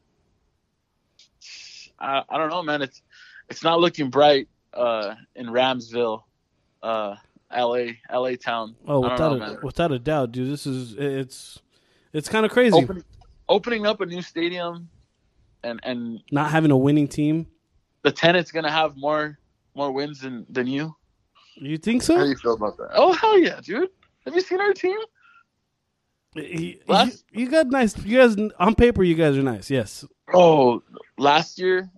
I, 1.99 2.21
I 2.29 2.37
don't 2.37 2.51
know, 2.51 2.61
man. 2.61 2.83
It's 2.83 3.01
it's 3.49 3.63
not 3.63 3.79
looking 3.79 4.11
bright 4.11 4.49
uh, 4.71 5.15
in 5.35 5.47
Ramsville, 5.47 6.21
uh, 6.83 7.15
L.A. 7.51 7.99
L.A. 8.07 8.35
town. 8.35 8.75
Oh, 8.87 8.99
without 8.99 9.19
know, 9.19 9.33
a 9.33 9.37
man. 9.39 9.57
without 9.63 9.91
a 9.91 9.97
doubt, 9.97 10.31
dude. 10.31 10.51
This 10.51 10.67
is 10.67 10.93
it's 10.93 11.59
it's 12.13 12.29
kind 12.29 12.45
of 12.45 12.51
crazy 12.51 12.77
Opening, 12.77 13.03
opening 13.49 13.85
up 13.85 14.01
a 14.01 14.05
new 14.05 14.21
stadium, 14.21 14.89
and 15.63 15.79
and 15.83 16.19
not 16.31 16.51
having 16.51 16.71
a 16.71 16.77
winning 16.77 17.07
team. 17.07 17.47
the 18.03 18.11
tenant's 18.11 18.51
gonna 18.51 18.71
have 18.71 18.95
more 18.97 19.37
more 19.75 19.91
wins 19.91 20.21
than 20.21 20.45
than 20.49 20.67
you. 20.67 20.95
You 21.55 21.77
think 21.77 22.03
so? 22.03 22.15
How 22.17 22.23
do 22.23 22.29
you 22.29 22.35
feel 22.35 22.53
about 22.53 22.77
that? 22.77 22.89
Oh 22.95 23.13
hell 23.13 23.37
yeah, 23.39 23.59
dude! 23.61 23.89
Have 24.25 24.35
you 24.35 24.41
seen 24.41 24.59
our 24.61 24.73
team? 24.73 24.99
You, 26.35 26.79
Last- 26.87 27.23
you- 27.31 27.43
you 27.43 27.49
got 27.49 27.67
nice. 27.67 27.97
You 28.05 28.17
guys 28.17 28.35
on 28.59 28.75
paper, 28.75 29.03
you 29.03 29.15
guys 29.15 29.37
are 29.37 29.41
nice. 29.43 29.69
Yes. 29.71 30.03
Oh, 30.33 30.83
last 31.17 31.57
year, 31.57 31.89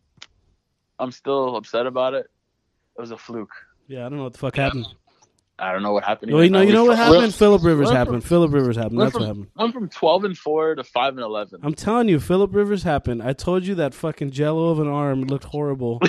I'm 1.00 1.12
still 1.12 1.56
upset 1.56 1.88
about 1.88 2.14
it. 2.14 2.28
It 2.98 3.02
was 3.02 3.12
a 3.12 3.18
fluke. 3.18 3.50
Yeah, 3.88 4.06
I 4.06 4.10
don't 4.10 4.18
know 4.18 4.26
what 4.26 4.34
the 4.34 4.40
fuck 4.40 4.56
happened. 4.58 4.86
I 5.60 5.72
don't 5.72 5.82
know 5.82 5.92
what 5.94 6.04
happened. 6.04 6.32
Well, 6.32 6.44
you 6.44 6.52
know, 6.52 6.62
you 6.62 6.72
know 6.72 6.86
what 6.86 6.98
happened. 6.98 7.18
Went, 7.18 7.34
Philip 7.34 7.64
Rivers 7.64 7.86
went 7.88 7.98
happened. 7.98 8.24
Philip 8.24 8.54
Rivers 8.54 8.76
happened. 8.76 8.98
went 8.98 9.14
That's 9.14 9.20
what 9.22 9.28
from, 9.28 9.38
happened. 9.44 9.52
went 9.56 9.74
from 9.74 9.90
12 9.90 10.24
and 10.26 10.38
four 10.38 10.76
to 10.76 10.84
five 10.84 11.14
and 11.14 11.22
11. 11.24 11.62
I'm 11.64 11.74
telling 11.74 12.10
you, 12.10 12.20
Philip 12.20 12.54
Rivers 12.54 12.84
happened. 12.84 13.24
I 13.24 13.34
told 13.34 13.66
you 13.66 13.74
that 13.76 13.96
fucking 13.96 14.30
jello 14.32 14.70
of 14.70 14.80
an 14.80 14.88
arm 14.88 15.24
looked 15.24 15.46
horrible, 15.46 16.00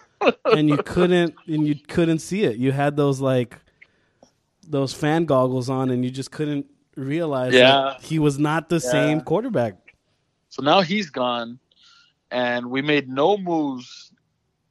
and 0.46 0.68
you 0.68 0.78
couldn't 0.78 1.34
and 1.46 1.66
you 1.68 1.76
couldn't 1.76 2.18
see 2.18 2.42
it. 2.42 2.56
You 2.56 2.72
had 2.72 2.96
those 2.96 3.20
like 3.20 3.60
those 4.68 4.92
fan 4.92 5.24
goggles 5.24 5.70
on, 5.70 5.90
and 5.90 6.04
you 6.04 6.10
just 6.10 6.32
couldn't 6.32 6.66
realize 6.96 7.54
Yeah. 7.54 7.70
that 7.98 8.02
he 8.02 8.18
was 8.18 8.38
not 8.40 8.68
the 8.68 8.76
Yeah. 8.82 8.90
same 8.90 9.20
quarterback. 9.20 9.74
So 10.48 10.62
now 10.62 10.80
he's 10.80 11.10
gone, 11.10 11.60
and 12.32 12.70
we 12.70 12.82
made 12.82 13.08
no 13.08 13.36
moves 13.36 14.10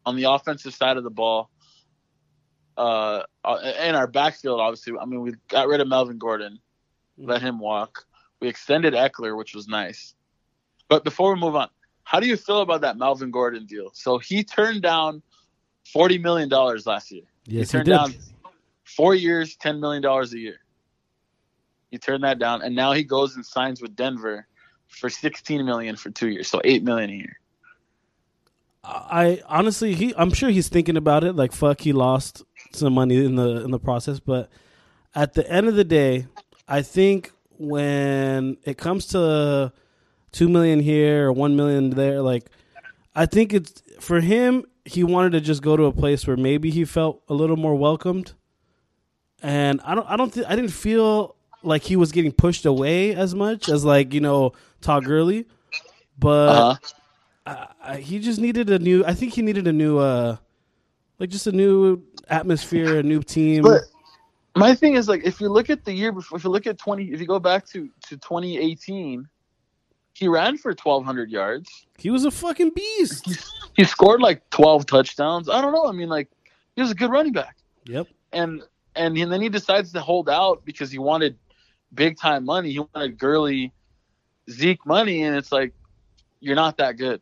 on 0.05 0.17
the 0.17 0.23
offensive 0.29 0.73
side 0.73 0.97
of 0.97 1.03
the 1.05 1.09
ball. 1.09 1.49
Uh, 2.77 3.23
uh, 3.43 3.73
in 3.81 3.95
our 3.95 4.07
backfield, 4.07 4.59
obviously, 4.59 4.93
I 4.99 5.05
mean, 5.05 5.21
we 5.21 5.33
got 5.47 5.67
rid 5.67 5.79
of 5.79 5.87
Melvin 5.87 6.17
Gordon, 6.17 6.59
let 7.17 7.41
him 7.41 7.59
walk. 7.59 8.05
We 8.41 8.49
extended 8.49 8.93
Ekeler, 8.93 9.37
which 9.37 9.55
was 9.55 9.67
nice. 9.67 10.13
But 10.89 11.03
before 11.03 11.33
we 11.33 11.39
move 11.39 11.55
on, 11.55 11.69
how 12.03 12.19
do 12.19 12.27
you 12.27 12.37
feel 12.37 12.61
about 12.61 12.81
that 12.81 12.97
Melvin 12.97 13.31
Gordon 13.31 13.65
deal? 13.65 13.91
So 13.93 14.17
he 14.17 14.43
turned 14.43 14.81
down 14.81 15.21
forty 15.91 16.17
million 16.17 16.49
dollars 16.49 16.85
last 16.85 17.11
year. 17.11 17.23
Yes, 17.45 17.71
he 17.71 17.77
he 17.77 17.83
turned 17.83 17.85
did. 17.85 17.91
down 17.91 18.13
four 18.83 19.15
years, 19.15 19.55
ten 19.55 19.79
million 19.79 20.03
dollars 20.03 20.33
a 20.33 20.39
year. 20.39 20.59
He 21.91 21.97
turned 21.97 22.23
that 22.23 22.39
down, 22.39 22.61
and 22.61 22.75
now 22.75 22.91
he 22.91 23.03
goes 23.03 23.35
and 23.35 23.45
signs 23.45 23.81
with 23.81 23.95
Denver 23.95 24.47
for 24.87 25.09
sixteen 25.09 25.65
million 25.65 25.95
for 25.95 26.09
two 26.11 26.27
years, 26.27 26.47
so 26.47 26.61
eight 26.63 26.83
million 26.83 27.09
a 27.09 27.13
year. 27.13 27.39
I 28.83 29.41
honestly, 29.47 29.95
he, 29.95 30.13
I'm 30.15 30.31
sure 30.31 30.49
he's 30.49 30.69
thinking 30.69 30.97
about 30.97 31.23
it. 31.23 31.35
Like, 31.35 31.51
fuck, 31.51 31.81
he 31.81 31.91
lost 31.91 32.43
some 32.75 32.93
money 32.93 33.23
in 33.23 33.35
the 33.35 33.63
in 33.63 33.71
the 33.71 33.79
process. 33.79 34.19
But 34.19 34.49
at 35.13 35.33
the 35.33 35.49
end 35.51 35.67
of 35.67 35.75
the 35.75 35.83
day, 35.83 36.27
I 36.67 36.81
think 36.81 37.31
when 37.57 38.57
it 38.63 38.77
comes 38.77 39.05
to 39.07 39.71
two 40.31 40.49
million 40.49 40.79
here 40.79 41.27
or 41.27 41.33
one 41.33 41.55
million 41.55 41.91
there, 41.91 42.21
like, 42.21 42.45
I 43.15 43.25
think 43.25 43.53
it's 43.53 43.81
for 43.99 44.19
him. 44.21 44.65
He 44.85 45.03
wanted 45.03 45.31
to 45.31 45.41
just 45.41 45.63
go 45.63 45.75
to 45.75 45.85
a 45.85 45.91
place 45.91 46.27
where 46.27 46.37
maybe 46.37 46.69
he 46.69 46.85
felt 46.85 47.23
a 47.27 47.33
little 47.33 47.57
more 47.57 47.73
welcomed. 47.75 48.33
And 49.41 49.81
I 49.81 49.95
don't, 49.95 50.07
I 50.09 50.15
don't, 50.15 50.33
th- 50.33 50.45
I 50.47 50.55
didn't 50.55 50.71
feel 50.71 51.35
like 51.63 51.83
he 51.83 51.95
was 51.95 52.11
getting 52.11 52.31
pushed 52.31 52.65
away 52.65 53.15
as 53.15 53.33
much 53.33 53.67
as 53.69 53.83
like 53.83 54.13
you 54.13 54.21
know 54.21 54.53
Todd 54.81 55.05
Gurley, 55.05 55.45
but 56.17 56.49
Uh-huh. 56.49 56.75
I, 57.45 57.67
I, 57.93 57.97
he 57.97 58.19
just 58.19 58.39
needed 58.39 58.69
a 58.69 58.79
new. 58.79 59.03
I 59.05 59.13
think 59.13 59.33
he 59.33 59.41
needed 59.41 59.67
a 59.67 59.73
new, 59.73 59.97
uh, 59.99 60.37
like 61.19 61.29
just 61.29 61.47
a 61.47 61.51
new 61.51 62.03
atmosphere, 62.29 62.99
a 62.99 63.03
new 63.03 63.21
team. 63.21 63.63
But 63.63 63.81
my 64.55 64.75
thing 64.75 64.95
is 64.95 65.07
like, 65.07 65.23
if 65.23 65.41
you 65.41 65.49
look 65.49 65.69
at 65.69 65.85
the 65.85 65.93
year 65.93 66.11
before, 66.11 66.37
if 66.37 66.43
you 66.43 66.49
look 66.49 66.67
at 66.67 66.77
twenty, 66.77 67.11
if 67.11 67.19
you 67.19 67.27
go 67.27 67.39
back 67.39 67.65
to 67.67 67.89
to 68.07 68.17
2018, 68.17 69.27
he 70.13 70.27
ran 70.27 70.57
for 70.57 70.69
1,200 70.69 71.29
yards. 71.29 71.85
he 71.97 72.09
was 72.09 72.23
a 72.23 72.31
fucking 72.31 72.71
beast. 72.71 73.25
He, 73.25 73.35
he 73.75 73.83
scored 73.83 74.21
like 74.21 74.49
12 74.49 74.85
touchdowns. 74.85 75.49
I 75.49 75.61
don't 75.61 75.73
know. 75.73 75.87
I 75.87 75.91
mean, 75.91 76.07
like 76.07 76.29
he 76.75 76.81
was 76.81 76.91
a 76.91 76.95
good 76.95 77.11
running 77.11 77.33
back. 77.33 77.57
Yep. 77.85 78.07
and 78.31 78.63
and 78.95 79.17
and 79.17 79.31
then 79.31 79.41
he 79.41 79.49
decides 79.49 79.91
to 79.91 80.01
hold 80.01 80.29
out 80.29 80.65
because 80.65 80.91
he 80.91 80.97
wanted 80.97 81.37
big 81.93 82.17
time 82.17 82.45
money. 82.45 82.71
He 82.71 82.79
wanted 82.79 83.17
Gurley, 83.17 83.73
Zeke 84.49 84.85
money, 84.85 85.23
and 85.23 85.35
it's 85.35 85.51
like 85.51 85.73
you're 86.39 86.55
not 86.55 86.77
that 86.77 86.97
good. 86.97 87.21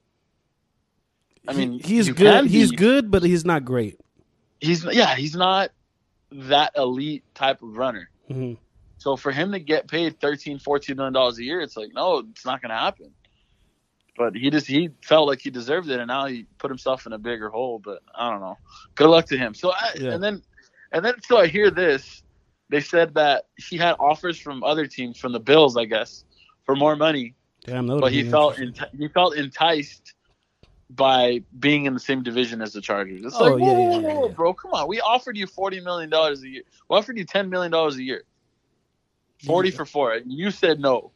I 1.47 1.53
mean, 1.53 1.73
He- 1.79 1.95
he's 1.95 2.09
good. 2.09 2.45
He's 2.47 2.71
good, 2.71 3.11
but 3.11 3.23
he's 3.23 3.43
not 3.45 3.65
great. 3.65 3.99
He's 4.59 4.85
yeah, 4.85 5.15
he's 5.15 5.35
not 5.35 5.71
that 6.31 6.71
elite 6.75 7.23
type 7.35 7.61
of 7.61 7.75
runner. 7.77 8.09
hmm 8.27 8.53
So 8.97 9.17
for 9.17 9.31
him 9.31 9.51
to 9.51 9.59
get 9.59 9.87
paid 9.87 10.19
13, 10.21 10.59
14 10.59 10.95
million 10.95 11.13
dollars 11.13 11.37
a 11.37 11.43
year, 11.43 11.59
it's 11.61 11.75
like 11.75 11.93
no, 11.93 12.19
it's 12.19 12.45
not 12.45 12.61
going 12.61 12.69
to 12.69 12.77
happen. 12.77 13.11
But 14.15 14.35
he 14.35 14.49
just 14.51 14.67
he 14.67 14.89
felt 15.01 15.27
like 15.27 15.41
he 15.41 15.49
deserved 15.49 15.89
it, 15.89 15.99
and 15.99 16.07
now 16.07 16.27
he 16.27 16.45
put 16.59 16.69
himself 16.69 17.05
in 17.07 17.13
a 17.13 17.17
bigger 17.17 17.49
hole. 17.49 17.79
But 17.83 18.03
I 18.15 18.29
don't 18.29 18.39
know. 18.41 18.57
Good 18.95 19.09
luck 19.09 19.25
to 19.27 19.37
him. 19.37 19.53
So 19.53 19.71
I, 19.71 19.89
Yeah. 19.99 20.11
and 20.13 20.23
then 20.23 20.41
and 20.91 21.03
then 21.03 21.15
so 21.27 21.37
I 21.39 21.47
hear 21.47 21.69
this. 21.71 22.21
They 22.69 22.79
said 22.79 23.13
that 23.15 23.47
he 23.57 23.77
had 23.77 23.95
offers 23.99 24.39
from 24.39 24.63
other 24.63 24.87
teams, 24.87 25.19
from 25.19 25.31
the 25.33 25.39
Bills, 25.39 25.75
I 25.77 25.85
guess, 25.85 26.23
for 26.65 26.75
more 26.75 26.95
money, 26.95 27.35
Damn, 27.65 27.85
but 27.87 28.11
he 28.11 28.23
felt 28.23 28.55
enti- 28.57 28.89
he 28.97 29.07
felt 29.09 29.35
enticed 29.35 30.13
by 30.95 31.41
being 31.59 31.85
in 31.85 31.93
the 31.93 31.99
same 31.99 32.23
division 32.23 32.61
as 32.61 32.73
the 32.73 32.81
Chargers. 32.81 33.23
It's 33.25 33.35
Oh, 33.35 33.43
like, 33.45 33.59
yeah, 33.61 33.65
whoa, 33.65 33.71
yeah, 33.71 33.87
whoa, 33.97 33.99
yeah, 34.09 34.13
whoa, 34.15 34.29
bro, 34.29 34.53
come 34.53 34.71
on. 34.73 34.87
We 34.87 34.99
offered 35.01 35.37
you 35.37 35.47
forty 35.47 35.79
million 35.79 36.09
dollars 36.09 36.43
a 36.43 36.47
year. 36.49 36.63
We 36.89 36.97
offered 36.97 37.17
you 37.17 37.25
ten 37.25 37.49
million 37.49 37.71
dollars 37.71 37.95
a 37.97 38.03
year. 38.03 38.23
Forty 39.45 39.71
for 39.71 39.85
four. 39.85 40.13
And 40.13 40.31
you 40.31 40.51
said 40.51 40.79
no. 40.79 41.11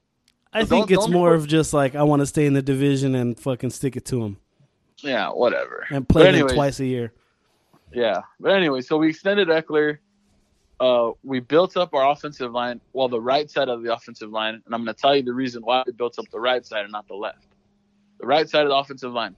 I 0.54 0.60
Don't- 0.60 0.70
think 0.70 0.92
it's 0.92 1.06
don't 1.06 1.14
more 1.14 1.34
of 1.34 1.48
just 1.48 1.74
like 1.74 1.96
I 1.96 2.04
want 2.04 2.22
to 2.22 2.26
stay 2.26 2.46
in 2.46 2.54
the 2.54 2.62
division 2.62 3.16
and 3.16 3.40
fucking 3.40 3.70
stick 3.70 3.96
it 3.96 4.06
to 4.06 4.24
him 4.24 4.38
Yeah, 5.00 5.30
whatever. 5.30 5.86
and 5.90 6.08
play 6.08 6.24
But 6.32 6.38
them 6.38 6.48
twice 6.56 6.80
a 6.80 6.86
year. 6.86 7.14
Yeah. 7.94 8.22
But 8.40 8.54
anyway, 8.54 8.82
so 8.82 8.98
we 8.98 9.10
extended 9.10 9.48
Ekeler. 9.50 10.00
Uh, 10.80 11.12
we 11.24 11.40
built 11.40 11.76
up 11.76 11.94
our 11.96 12.12
offensive 12.12 12.52
line, 12.52 12.80
well, 12.94 13.08
the 13.08 13.20
right 13.20 13.50
side 13.50 13.68
of 13.68 13.82
the 13.82 13.92
offensive 13.92 14.30
line, 14.30 14.62
and 14.66 14.76
I'm 14.76 14.84
going 14.84 14.94
to 14.94 15.02
tell 15.02 15.16
you 15.16 15.24
the 15.24 15.34
reason 15.34 15.64
why 15.64 15.82
we 15.88 15.92
built 15.92 16.20
up 16.20 16.26
the 16.32 16.40
right 16.40 16.64
side 16.64 16.84
and 16.84 16.92
not 16.92 17.08
the 17.08 17.16
left. 17.16 17.48
The 18.20 18.28
right 18.28 18.48
side 18.48 18.62
of 18.64 18.70
the 18.70 18.76
offensive 18.76 19.12
line. 19.12 19.36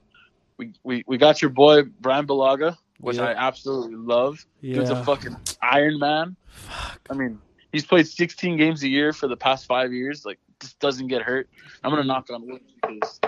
We 0.60 0.74
we, 0.82 1.04
we 1.06 1.16
got 1.16 1.40
your 1.40 1.48
boy 1.50 1.84
Bryan 1.84 2.26
Bulaga, 2.26 2.76
which. 2.98 3.18
I 3.18 3.32
absolutely 3.32 3.96
love. 3.96 4.44
Dude's 4.60 4.90
Yeah. 4.90 5.00
a 5.00 5.04
fucking 5.06 5.34
Iron 5.62 5.98
Man. 5.98 6.36
Fuck. 6.48 7.00
I 7.08 7.14
mean, 7.14 7.38
he's 7.72 7.86
played 7.86 8.06
16 8.06 8.58
games 8.58 8.82
a 8.82 8.88
year 8.88 9.14
for 9.14 9.26
the 9.26 9.38
past 9.38 9.64
five 9.64 9.90
years. 9.94 10.26
Like, 10.26 10.38
just 10.60 10.78
doesn't 10.78 11.06
get 11.06 11.22
hurt. 11.22 11.48
I'm 11.82 11.90
gonna 11.90 12.04
knock 12.04 12.28
on 12.30 12.46
wood 12.46 12.60
because 12.82 13.20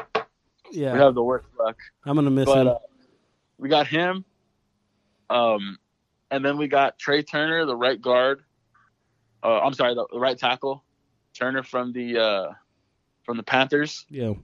Yeah, 0.70 0.92
we 0.92 0.98
have 0.98 1.14
the 1.14 1.22
worst 1.22 1.46
luck. 1.58 1.78
I'm 2.04 2.16
gonna 2.16 2.30
miss 2.30 2.44
But 2.44 2.58
him. 2.66 2.68
uh, 2.68 2.74
we 3.56 3.70
got 3.70 3.86
him. 3.86 4.26
Um, 5.30 5.78
and 6.30 6.44
then 6.44 6.58
we 6.58 6.68
got 6.68 6.98
Trai 6.98 7.26
Turner, 7.26 7.64
the 7.64 7.74
right 7.76 8.00
guard. 8.00 8.42
Uh, 9.42 9.58
I'm 9.60 9.72
sorry, 9.72 9.94
the, 9.94 10.06
the 10.12 10.20
right 10.20 10.36
tackle. 10.36 10.84
Turner 11.32 11.62
from 11.62 11.92
the 11.94 12.18
uh, 12.18 12.52
from 13.24 13.38
the 13.38 13.42
Panthers. 13.42 14.04
yeah, 14.10 14.34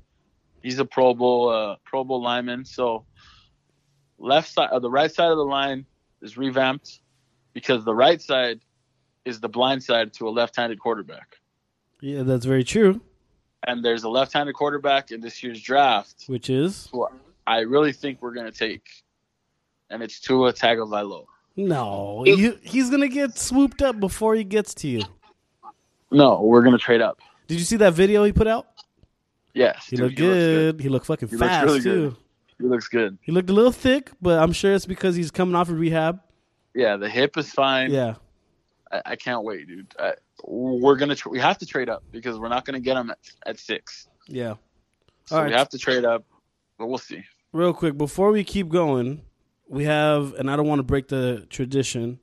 He's 0.63 0.79
a 0.79 0.85
Pro 0.85 1.15
Bowl 1.15 1.49
uh, 1.49 1.77
Pro 1.85 2.05
Bowl 2.05 2.23
lineman. 2.23 2.65
So 2.65 3.05
left 4.19 4.53
side, 4.53 4.71
uh, 4.71 4.79
the 4.79 4.91
right 4.91 5.13
side 5.13 5.31
of 5.31 5.37
the 5.37 5.45
line 5.45 5.87
is 6.23 6.37
revamped 6.37 7.01
because 7.53 7.85
the 7.85 7.95
right 7.95 8.21
side 8.21 8.61
is 9.25 9.41
the 9.41 9.49
blind 9.49 9.83
side 9.83 10.13
to 10.15 10.29
a 10.29 10.31
left-handed 10.31 10.79
quarterback. 10.81 11.37
yeah, 12.01 12.23
that's 12.23 12.45
very 12.47 12.65
true. 12.65 13.01
And 13.67 13.85
there's 13.85 14.05
a 14.05 14.09
left-handed 14.09 14.55
quarterback 14.55 15.11
in 15.11 15.21
this 15.21 15.43
year's 15.43 15.61
draft 15.61 16.25
Which 16.29 16.49
is 16.49 16.89
who 16.93 17.07
I 17.47 17.61
really 17.61 17.93
think 17.93 18.23
we're 18.23 18.33
gonna 18.35 18.53
take, 18.53 18.89
and 19.91 20.03
it's 20.03 20.21
Tua 20.21 20.53
Tagovailoa. 20.53 21.25
no, 21.57 22.25
you, 22.27 22.59
he's 22.63 22.89
gonna 22.91 23.09
get 23.09 23.39
swooped 23.39 23.83
up 23.83 23.99
before 24.01 24.35
he 24.35 24.45
gets 24.45 24.75
to 24.75 24.89
you. 24.89 25.03
No, 26.11 26.41
we're 26.43 26.63
gonna 26.63 26.79
trade 26.79 27.01
up. 27.03 27.19
Did 27.49 27.59
you 27.59 27.65
see 27.65 27.77
that 27.77 27.95
video 27.95 28.25
he 28.25 28.33
put 28.33 28.47
out? 28.47 28.67
Yes, 29.55 29.87
He 29.87 29.97
dude, 29.97 30.05
looked 30.07 30.19
he 30.19 30.25
looks 30.27 30.37
good. 30.37 30.81
He 30.81 30.89
looked 30.89 31.07
fucking 31.07 31.29
He 31.29 31.37
fast 31.37 31.65
really 31.67 31.81
too. 31.81 32.11
good. 32.11 32.17
He 32.61 32.65
looks 32.67 32.89
good. 32.89 33.19
He 33.23 33.33
looked 33.33 33.51
a 33.51 33.53
little 33.53 33.73
thick, 33.73 34.11
but 34.21 34.39
I'm 34.43 34.53
sure 34.53 34.73
it's 34.75 34.87
because 34.87 35.15
he's 35.17 35.31
coming 35.31 35.55
off 35.55 35.69
of 35.69 35.79
rehab. 35.79 36.21
Yeah, 36.75 36.97
the 36.97 37.09
hip 37.09 37.37
is 37.37 37.51
fine. 37.53 37.91
Yeah, 37.91 38.15
I, 38.93 39.03
I 39.07 39.17
can't 39.17 39.43
wait, 39.45 39.67
dude. 39.69 39.93
I, 39.99 40.15
we're 40.45 40.97
gonna 40.97 41.15
tr- 41.17 41.29
we 41.31 41.39
have 41.41 41.59
to 41.59 41.67
trade 41.67 41.89
up 41.89 42.03
because 42.13 42.39
we're 42.39 42.49
not 42.49 42.65
gonna 42.65 42.81
get 42.81 42.97
him 42.97 43.11
at, 43.11 43.19
at 43.47 43.59
six. 43.59 44.09
yeah. 44.27 44.55
So 45.27 45.37
All 45.37 45.43
we 45.45 45.51
right. 45.51 45.59
have 45.59 45.69
to 45.71 45.79
trade 45.79 46.05
up, 46.05 46.25
but 46.79 46.87
we'll 46.87 46.99
see. 46.99 47.23
Real 47.53 47.73
quick 47.75 47.97
before 47.99 48.31
we 48.31 48.45
keep 48.45 48.69
going, 48.69 49.23
we 49.69 49.85
have, 49.85 50.35
and 50.35 50.51
I 50.51 50.57
don't 50.57 50.67
want 50.67 50.79
to 50.79 50.85
break 50.85 51.09
the 51.09 51.47
tradition. 51.51 52.19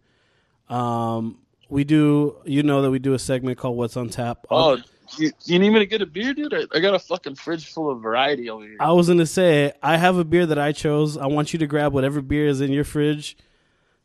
Um, 0.70 1.40
we 1.70 1.84
do, 1.84 2.38
you 2.46 2.64
know, 2.64 2.82
that 2.82 2.92
we 2.92 3.00
do 3.00 3.14
a 3.14 3.20
segment 3.20 3.58
called 3.58 3.78
"What's 3.78 3.96
on 3.98 4.10
Tap." 4.10 4.46
Oh, 4.50 4.78
you, 5.18 5.32
you 5.46 5.60
need 5.60 5.70
me 5.72 5.80
to 5.80 5.86
get 5.86 6.02
a 6.02 6.06
beer, 6.06 6.34
dude? 6.34 6.54
I, 6.54 6.64
I 6.74 6.80
got 6.80 6.94
a 6.94 7.00
fucking 7.00 7.36
fridge 7.36 7.68
full 7.68 7.90
of 7.90 8.02
variety 8.02 8.50
over 8.50 8.64
here. 8.66 8.78
I 8.80 8.92
was 8.92 9.08
gonna 9.08 9.26
say 9.26 9.74
I 9.82 9.98
have 9.98 10.18
a 10.18 10.24
beer 10.24 10.46
that 10.46 10.60
I 10.60 10.72
chose. 10.72 11.18
I 11.18 11.28
want 11.28 11.54
you 11.54 11.60
to 11.60 11.68
grab 11.68 11.94
whatever 11.94 12.22
beer 12.22 12.48
is 12.48 12.62
in 12.62 12.72
your 12.72 12.84
fridge, 12.84 13.38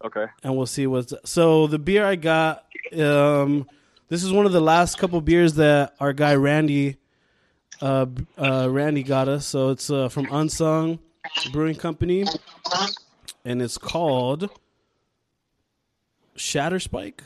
Okay. 0.05 0.27
and 0.43 0.57
we'll 0.57 0.67
see 0.67 0.87
what's. 0.87 1.13
So 1.25 1.67
the 1.67 1.79
beer 1.79 2.05
I 2.05 2.17
got, 2.17 2.65
um, 2.99 3.69
this 4.09 4.23
is 4.23 4.33
one 4.33 4.47
of 4.47 4.53
the 4.53 4.61
last 4.61 4.99
couple 4.99 5.21
beers 5.21 5.55
that 5.55 5.95
our 6.01 6.13
guy 6.13 6.35
Randy, 6.35 6.97
uh, 7.81 8.07
uh, 8.39 8.69
Randy 8.71 9.03
got 9.03 9.29
us. 9.29 9.47
So 9.47 9.71
it's 9.71 9.91
uh, 9.91 10.09
from 10.09 10.27
Unsung 10.31 10.99
Brewing 11.53 11.77
Company, 11.77 12.25
and 13.45 13.63
it's 13.63 13.79
called 13.79 14.51
Shatter 16.37 16.81
Spike. 16.81 17.23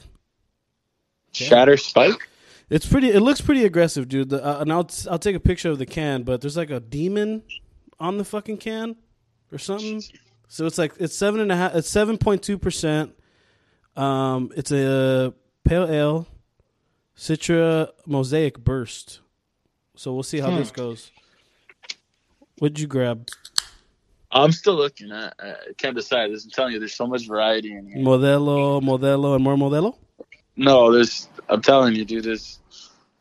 Shatter 1.33 1.77
Spike. 1.77 2.29
It's 2.71 2.87
pretty. 2.87 3.11
It 3.11 3.21
looks 3.21 3.41
pretty 3.41 3.65
aggressive, 3.65 4.09
dude. 4.09 4.31
The, 4.31 4.45
uh, 4.45 4.61
and 4.61 4.73
I'll 4.73 4.89
I'll 5.11 5.19
take 5.19 5.37
a 5.37 5.41
picture 5.41 5.71
of 5.71 5.79
the 5.79 5.87
can, 5.87 6.23
but 6.23 6.41
there's 6.41 6.57
like 6.57 6.71
a 6.71 6.81
demon 6.81 7.43
on 8.01 8.17
the 8.19 8.25
fucking 8.25 8.57
can 8.59 8.97
or 9.53 9.59
something. 9.59 10.03
So 10.49 10.67
it's 10.67 10.79
like 10.79 10.93
it's 10.99 11.15
seven 11.17 11.41
and 11.41 11.53
a 11.53 11.57
half. 11.57 11.75
It's 11.75 11.89
seven 11.89 12.17
point 12.19 12.43
two 12.43 12.59
percent. 12.59 13.15
Um, 13.97 14.51
it's 14.57 14.73
a 14.73 15.35
pale 15.65 15.87
ale, 15.91 16.27
Citra 17.17 17.91
Mosaic 18.07 18.59
Burst. 18.59 19.21
So 19.97 20.13
we'll 20.15 20.23
see 20.23 20.41
how 20.41 20.51
Hmm. 20.51 20.57
this 20.57 20.71
goes. 20.71 21.11
What'd 22.59 22.81
you 22.81 22.87
grab? 22.87 23.29
I'm 24.33 24.51
still 24.51 24.75
looking. 24.75 25.13
I, 25.13 25.31
I 25.39 25.55
can't 25.79 25.95
decide. 25.95 26.31
I'm 26.31 26.51
telling 26.51 26.73
you, 26.73 26.79
there's 26.81 26.95
so 26.97 27.07
much 27.07 27.29
variety 27.29 27.73
in 27.73 27.87
here. 27.87 27.99
Modelo, 27.99 28.83
Modelo, 28.83 29.35
and 29.37 29.45
more 29.45 29.55
Modelo. 29.57 29.97
No, 30.57 30.93
there's. 30.93 31.29
I'm 31.49 31.63
telling 31.63 31.95
you, 31.95 32.05
dude. 32.05 32.25
There's. 32.25 32.59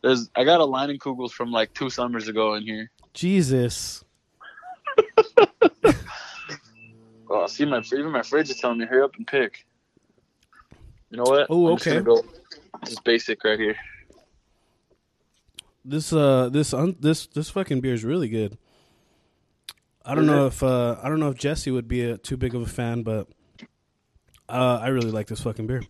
There's. 0.02 0.30
I 0.36 0.44
got 0.44 0.60
a 0.60 0.64
Leinenkugel's 0.64 1.32
from 1.32 1.50
like 1.50 1.72
two 1.74 1.90
summers 1.90 2.28
ago 2.28 2.54
in 2.54 2.62
here. 2.62 2.90
Jesus. 3.12 4.04
Oh, 7.34 7.46
see 7.46 7.64
my 7.64 7.80
even 7.80 8.12
my 8.12 8.22
fridge 8.22 8.48
is 8.50 8.58
telling 8.58 8.78
me 8.78 8.86
hurry 8.86 9.02
up 9.02 9.16
and 9.16 9.26
pick. 9.26 9.66
You 11.10 11.16
know 11.16 11.24
what? 11.24 11.46
Oh, 11.50 11.74
just 11.74 11.86
okay. 11.86 12.02
gonna 12.02 12.22
go 12.22 12.24
just 12.86 13.02
basic 13.02 13.42
right 13.42 13.58
here. 13.58 13.76
This 15.84 16.12
uh 16.12 16.48
this 16.50 16.72
un- 16.72 16.96
this 17.00 17.26
this 17.26 17.50
fucking 17.50 17.80
beer 17.80 17.94
is 17.94 18.04
really 18.04 18.28
good. 18.28 18.56
I 20.04 20.14
don't 20.14 20.26
know 20.26 20.46
if 20.46 20.62
uh 20.62 20.96
I 21.02 21.08
don't 21.08 21.18
know 21.18 21.30
if 21.30 21.36
Jesse 21.36 21.70
would 21.70 21.88
be 21.88 22.02
a, 22.02 22.18
too 22.18 22.36
big 22.36 22.54
of 22.54 22.62
a 22.62 22.66
fan, 22.66 23.02
but 23.02 23.26
uh 24.48 24.78
I 24.80 24.88
really 24.88 25.10
like 25.10 25.26
this 25.26 25.40
fucking 25.40 25.66
beer. 25.66 25.82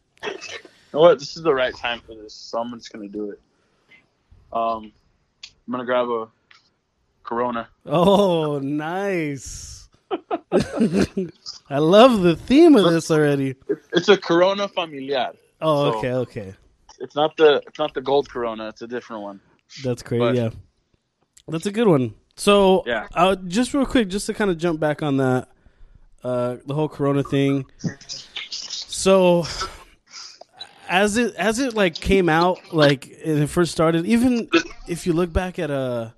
Know 0.95 1.01
what? 1.01 1.19
This 1.19 1.37
is 1.37 1.43
the 1.43 1.53
right 1.53 1.75
time 1.75 2.01
for 2.07 2.15
this, 2.15 2.33
so 2.33 2.61
I'm 2.61 2.71
just 2.79 2.93
gonna 2.93 3.09
do 3.09 3.31
it. 3.31 3.41
Um, 4.53 4.93
I'm 5.67 5.73
gonna 5.73 5.85
grab 5.85 6.09
a 6.09 6.29
Corona. 7.25 7.69
Oh, 7.85 8.61
nice. 8.61 9.89
I 10.13 11.79
love 11.79 12.23
the 12.23 12.37
theme 12.37 12.77
of 12.77 12.93
this 12.93 13.11
already. 13.11 13.57
It's, 13.93 14.09
a 14.09 14.17
Corona 14.17 14.69
Familiar. 14.69 15.33
Oh, 15.61 15.91
So- 15.91 15.99
okay, 15.99 16.13
okay. 16.13 16.55
It's 17.01 17.17
not 17.17 17.37
the 17.37 17.61
it's 17.67 17.79
not 17.81 17.93
the 17.93 18.01
gold 18.01 18.29
Corona. 18.31 18.69
It's 18.69 18.83
a 18.83 18.87
different 18.87 19.23
one. 19.23 19.41
That's 19.83 20.01
great. 20.05 20.21
But- 20.21 20.37
yeah, 20.37 20.51
that's 21.49 21.67
a 21.67 21.73
good 21.73 21.89
one. 21.89 22.15
So, 22.37 22.85
Yeah. 22.87 23.09
uh, 23.15 23.35
just 23.35 23.75
real 23.75 23.85
quick, 23.85 24.07
just 24.09 24.27
to 24.27 24.35
kind 24.35 24.49
of 24.53 24.59
jump 24.59 24.79
back 24.79 25.03
on 25.03 25.17
that, 25.17 25.49
uh, 26.23 26.57
the 26.65 26.75
whole 26.75 26.89
Corona 26.89 27.25
thing. 27.25 27.65
So, 28.51 29.45
as 30.89 31.17
it 31.17 31.35
as 31.37 31.59
it 31.59 31.75
like 31.75 31.95
came 31.95 32.29
out, 32.29 32.59
like 32.73 33.07
and 33.25 33.43
it 33.43 33.47
first 33.49 33.73
started, 33.73 34.07
even 34.07 34.49
if 34.89 35.07
you 35.07 35.13
look 35.13 35.33
back 35.33 35.59
at 35.59 35.71
a 35.71 36.15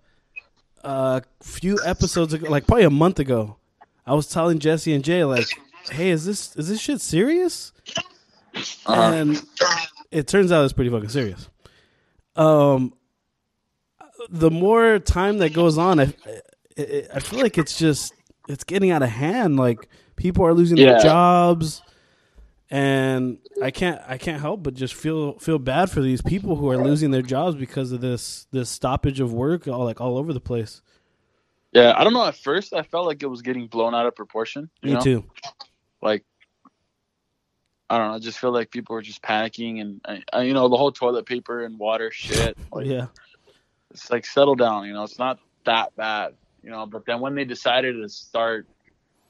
a 0.85 1.23
few 1.43 1.79
episodes 1.85 2.33
ago, 2.33 2.49
like 2.49 2.67
probably 2.67 2.85
a 2.85 2.91
month 2.91 3.19
ago, 3.19 3.57
I 4.07 4.15
was 4.15 4.29
telling 4.29 4.59
Jesse 4.59 4.93
and 4.95 5.05
Jay 5.05 5.25
like, 5.25 5.49
"Hey, 5.91 6.11
is 6.11 6.25
this 6.25 6.55
is 6.57 6.69
this 6.69 6.81
shit 6.81 7.01
serious?" 7.01 7.73
Uh-huh. 8.87 9.13
and 9.13 9.43
it 10.11 10.27
turns 10.27 10.51
out 10.51 10.65
it's 10.65 10.73
pretty 10.73 10.91
fucking 10.91 11.11
serious. 11.11 11.49
Um, 12.37 12.95
the 14.31 14.51
more 14.51 14.99
time 14.99 15.39
that 15.39 15.53
goes 15.53 15.77
on, 15.77 16.01
I, 16.01 16.15
I, 16.79 17.07
I 17.15 17.21
feel 17.21 17.41
like 17.41 17.59
it's 17.59 17.79
just 17.79 18.15
it's 18.49 18.65
getting 18.65 18.91
out 18.91 19.03
of 19.03 19.11
hand. 19.11 19.57
Like 19.57 19.89
people 20.17 20.47
are 20.47 20.55
losing 20.55 20.77
their 20.77 21.01
jobs, 21.01 21.83
and 22.71 23.39
I 23.63 23.71
can't 23.71 24.01
I 24.07 24.19
can't 24.19 24.41
help 24.41 24.63
but 24.63 24.75
just 24.75 24.95
feel 24.95 25.39
feel 25.39 25.59
bad 25.59 25.91
for 25.91 26.01
these 26.01 26.21
people 26.21 26.57
who 26.57 26.71
are 26.71 26.77
losing 26.77 27.11
their 27.11 27.23
jobs 27.23 27.57
because 27.57 27.93
of 27.93 28.01
this 28.01 28.47
this 28.51 28.69
stoppage 28.69 29.21
of 29.21 29.33
work, 29.33 29.69
all 29.69 29.85
like 29.85 30.01
all 30.01 30.19
over 30.19 30.33
the 30.33 30.41
place. 30.41 30.83
Yeah, 31.73 31.95
I 31.97 32.05
don't 32.05 32.13
know. 32.13 32.25
At 32.25 32.37
first, 32.37 32.73
I 32.73 32.83
felt 32.83 33.07
like 33.07 33.23
it 33.23 33.27
was 33.27 33.43
getting 33.43 33.67
blown 33.67 33.95
out 33.95 34.07
of 34.07 34.15
proportion. 34.15 34.71
You 34.83 34.89
Me 34.89 34.95
know? 34.95 35.01
too. 35.01 35.25
Like, 36.01 36.25
I 37.91 37.99
don't 37.99 38.09
know. 38.09 38.15
I 38.15 38.19
just 38.19 38.39
feel 38.39 38.53
like 38.53 38.71
people 38.71 38.95
were 38.95 39.03
just 39.03 39.21
panicking, 39.23 39.81
and 39.81 40.01
I, 40.05 40.23
I, 40.33 40.43
you 40.43 40.55
know, 40.55 40.69
the 40.69 40.77
whole 40.77 40.91
toilet 40.91 41.27
paper 41.27 41.65
and 41.65 41.79
water 41.79 42.11
shit. 42.11 42.57
Like, 42.73 42.87
yeah, 42.87 43.07
it's 43.91 44.11
like 44.11 44.27
settle 44.27 44.55
down. 44.55 44.87
You 44.87 44.95
know, 44.95 45.03
it's 45.03 45.19
not 45.19 45.39
that 45.65 45.95
bad. 45.97 46.35
You 46.63 46.71
know, 46.71 46.87
but 46.87 47.05
then 47.07 47.21
when 47.21 47.35
they 47.35 47.45
decided 47.45 47.95
to 48.01 48.09
start 48.09 48.67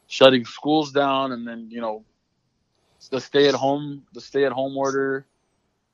shutting 0.07 0.45
schools 0.45 0.93
down, 0.93 1.33
and 1.33 1.47
then 1.47 1.69
you 1.71 1.81
know, 1.81 2.05
the 3.09 3.21
stay 3.21 3.49
at 3.49 3.55
home, 3.55 4.03
the 4.13 4.21
stay 4.21 4.45
at 4.45 4.53
home 4.53 4.77
order, 4.77 5.27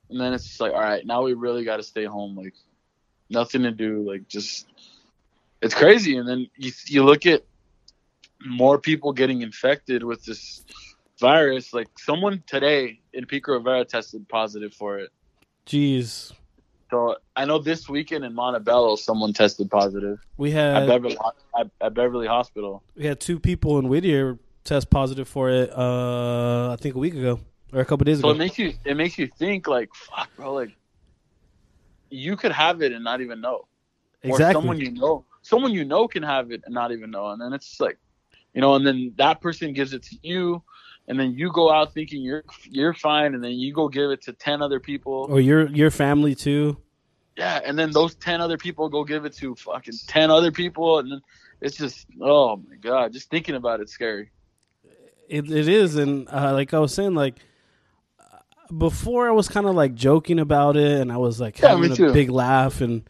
and 0.09 0.19
then 0.19 0.33
it's 0.33 0.45
just 0.45 0.59
like, 0.59 0.73
all 0.73 0.79
right, 0.81 1.05
now 1.05 1.23
we 1.23 1.33
really 1.33 1.63
got 1.63 1.77
to 1.77 1.83
stay 1.83 2.05
home. 2.05 2.35
Like, 2.35 2.53
nothing 3.29 3.63
to 3.63 3.71
do. 3.71 4.07
Like, 4.07 4.27
just 4.27 4.67
it's 5.61 5.73
crazy. 5.73 6.17
And 6.17 6.27
then 6.27 6.49
you 6.55 6.71
you 6.87 7.03
look 7.03 7.25
at 7.25 7.43
more 8.45 8.77
people 8.77 9.13
getting 9.13 9.41
infected 9.41 10.03
with 10.03 10.23
this 10.25 10.63
virus. 11.19 11.73
Like, 11.73 11.87
someone 11.97 12.43
today 12.47 12.99
in 13.13 13.25
Pico 13.25 13.53
Rivera 13.53 13.85
tested 13.85 14.27
positive 14.27 14.73
for 14.73 14.99
it. 14.99 15.09
jeez, 15.65 16.33
So 16.91 17.15
I 17.35 17.45
know 17.45 17.59
this 17.59 17.87
weekend 17.87 18.25
in 18.25 18.33
Montebello, 18.33 18.97
someone 18.97 19.33
tested 19.33 19.69
positive 19.71 20.19
we 20.37 20.51
at 20.51 20.81
had 20.81 20.87
Beverly 20.87 21.17
at, 21.57 21.67
at 21.79 21.93
Beverly 21.93 22.27
Hospital. 22.27 22.83
we 22.95 23.05
had 23.05 23.19
two 23.19 23.39
people 23.39 23.79
in 23.79 23.87
Whittier 23.87 24.37
test 24.63 24.89
positive 24.89 25.27
for 25.27 25.49
it. 25.49 25.69
Uh, 25.71 26.71
I 26.71 26.75
think 26.79 26.95
a 26.95 26.99
week 26.99 27.13
ago 27.15 27.39
or 27.71 27.81
a 27.81 27.85
couple 27.85 28.05
days 28.05 28.19
So 28.19 28.29
ago. 28.29 28.35
it 28.35 28.37
makes 28.37 28.57
you 28.57 28.73
it 28.85 28.95
makes 28.95 29.17
you 29.17 29.27
think 29.27 29.67
like, 29.67 29.89
fuck, 29.93 30.29
bro, 30.35 30.53
like 30.53 30.71
you 32.09 32.35
could 32.37 32.51
have 32.51 32.81
it 32.81 32.91
and 32.91 33.03
not 33.03 33.21
even 33.21 33.41
know, 33.41 33.67
or 34.23 34.29
exactly. 34.29 34.53
someone 34.53 34.79
you 34.79 34.91
know, 34.91 35.25
someone 35.41 35.71
you 35.71 35.83
know 35.85 36.07
can 36.07 36.23
have 36.23 36.51
it 36.51 36.61
and 36.65 36.73
not 36.73 36.91
even 36.91 37.11
know, 37.11 37.29
and 37.31 37.41
then 37.41 37.53
it's 37.53 37.79
like, 37.79 37.97
you 38.53 38.61
know, 38.61 38.75
and 38.75 38.85
then 38.85 39.13
that 39.17 39.41
person 39.41 39.73
gives 39.73 39.93
it 39.93 40.03
to 40.03 40.15
you, 40.21 40.61
and 41.07 41.19
then 41.19 41.33
you 41.33 41.51
go 41.51 41.71
out 41.71 41.93
thinking 41.93 42.21
you're 42.21 42.43
you're 42.69 42.93
fine, 42.93 43.33
and 43.33 43.43
then 43.43 43.53
you 43.53 43.73
go 43.73 43.87
give 43.89 44.11
it 44.11 44.21
to 44.23 44.33
ten 44.33 44.61
other 44.61 44.79
people, 44.79 45.25
or 45.29 45.39
your 45.41 45.67
your 45.69 45.89
family 45.91 46.35
too. 46.35 46.77
yeah, 47.35 47.59
and 47.65 47.77
then 47.77 47.91
those 47.91 48.13
ten 48.15 48.41
other 48.41 48.57
people 48.57 48.89
go 48.89 49.03
give 49.03 49.25
it 49.25 49.33
to 49.33 49.55
fucking 49.55 49.95
ten 50.07 50.29
other 50.29 50.51
people, 50.51 50.99
and 50.99 51.11
then 51.11 51.21
it's 51.61 51.77
just, 51.77 52.05
oh 52.21 52.57
my 52.57 52.75
god, 52.75 53.11
just 53.11 53.29
thinking 53.31 53.55
about 53.55 53.79
it's 53.79 53.91
scary. 53.91 54.29
It 55.29 55.49
it 55.51 55.67
is, 55.67 55.95
and 55.95 56.27
uh, 56.29 56.53
like 56.53 56.73
I 56.73 56.79
was 56.79 56.93
saying, 56.93 57.13
like 57.15 57.39
before 58.75 59.27
I 59.27 59.31
was 59.31 59.47
kind 59.47 59.65
of 59.67 59.75
like 59.75 59.93
joking 59.95 60.39
about 60.39 60.77
it, 60.77 60.99
and 61.01 61.11
I 61.11 61.17
was 61.17 61.39
like 61.39 61.59
Yeah, 61.59 61.69
having 61.69 61.91
a 61.91 61.95
too. 61.95 62.13
big 62.13 62.29
laugh, 62.29 62.81
and 62.81 63.03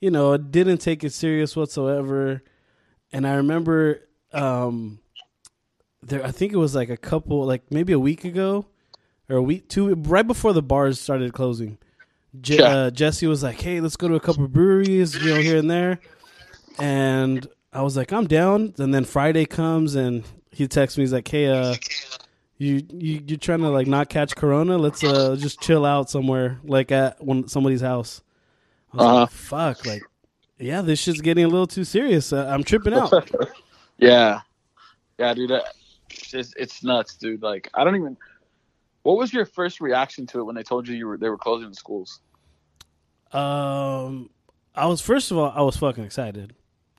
you 0.00 0.10
know, 0.10 0.34
I 0.34 0.36
didn't 0.36 0.78
take 0.78 1.04
it 1.04 1.12
serious 1.12 1.56
whatsoever. 1.56 2.42
And 3.12 3.26
I 3.26 3.34
remember, 3.36 4.00
um, 4.32 4.98
there 6.02 6.24
I 6.24 6.30
think 6.32 6.52
it 6.52 6.56
was 6.56 6.74
like 6.74 6.90
a 6.90 6.96
couple, 6.96 7.44
like 7.46 7.70
maybe 7.70 7.92
a 7.92 7.98
week 7.98 8.24
ago, 8.24 8.66
or 9.28 9.36
a 9.36 9.42
week 9.42 9.68
two, 9.68 9.94
right 9.94 10.26
before 10.26 10.52
the 10.52 10.62
bars 10.62 11.00
started 11.00 11.32
closing. 11.32 11.78
Je- 12.40 12.58
Yeah. 12.58 12.64
uh, 12.68 12.90
Jesse 12.90 13.26
was 13.26 13.42
like, 13.42 13.60
"Hey, 13.60 13.80
let's 13.80 13.96
go 13.96 14.08
to 14.08 14.14
a 14.14 14.20
couple 14.20 14.46
breweries, 14.48 15.14
you 15.14 15.34
know, 15.34 15.40
here 15.40 15.56
and 15.56 15.70
there," 15.70 16.00
and 16.78 17.46
I 17.72 17.82
was 17.82 17.96
like, 17.96 18.12
"I'm 18.12 18.26
down." 18.26 18.74
And 18.78 18.92
then 18.92 19.04
Friday 19.04 19.46
comes, 19.46 19.94
and 19.94 20.24
he 20.56 20.66
texts 20.68 20.96
me. 20.98 21.02
He's 21.02 21.12
like, 21.12 21.28
"Hey, 21.28 21.46
uh, 21.48 21.74
you 22.58 22.82
you 22.92 23.22
you 23.26 23.36
trying 23.36 23.60
to 23.60 23.68
like 23.68 23.86
not 23.86 24.08
catch 24.08 24.34
corona? 24.34 24.78
Let's 24.78 25.04
uh 25.04 25.36
just 25.38 25.60
chill 25.60 25.84
out 25.84 26.08
somewhere, 26.10 26.58
like 26.64 26.90
at 26.92 27.22
one 27.22 27.46
somebody's 27.48 27.80
house." 27.82 28.22
I 28.92 28.96
was 28.96 29.04
Uh-huh. 29.06 29.14
like, 29.20 29.30
"Fuck!" 29.30 29.86
Like, 29.86 30.02
yeah, 30.58 30.80
this 30.82 30.98
shit's 30.98 31.20
getting 31.20 31.44
a 31.44 31.48
little 31.48 31.66
too 31.66 31.84
serious. 31.84 32.32
Uh, 32.32 32.46
I'm 32.48 32.64
tripping 32.64 32.94
out. 32.94 33.12
Yeah, 33.98 34.40
yeah, 35.18 35.32
dude. 35.32 35.48
That, 35.48 35.64
it's, 36.10 36.52
it's 36.54 36.84
nuts, 36.84 37.16
dude. 37.16 37.40
Like, 37.42 37.70
I 37.72 37.82
don't 37.82 37.96
even. 37.96 38.14
What 39.04 39.16
was 39.16 39.32
your 39.32 39.46
first 39.46 39.80
reaction 39.80 40.26
to 40.26 40.40
it 40.40 40.44
when 40.44 40.54
they 40.54 40.62
told 40.62 40.86
you 40.86 40.94
you 40.94 41.06
were 41.06 41.16
they 41.16 41.30
were 41.30 41.38
closing 41.38 41.70
the 41.70 41.74
schools? 41.74 42.20
Um, 43.32 44.28
I 44.74 44.84
was 44.86 45.00
first 45.00 45.30
of 45.30 45.38
all, 45.38 45.50
I 45.54 45.62
was 45.62 45.76
fucking 45.78 46.04
excited 46.04 46.54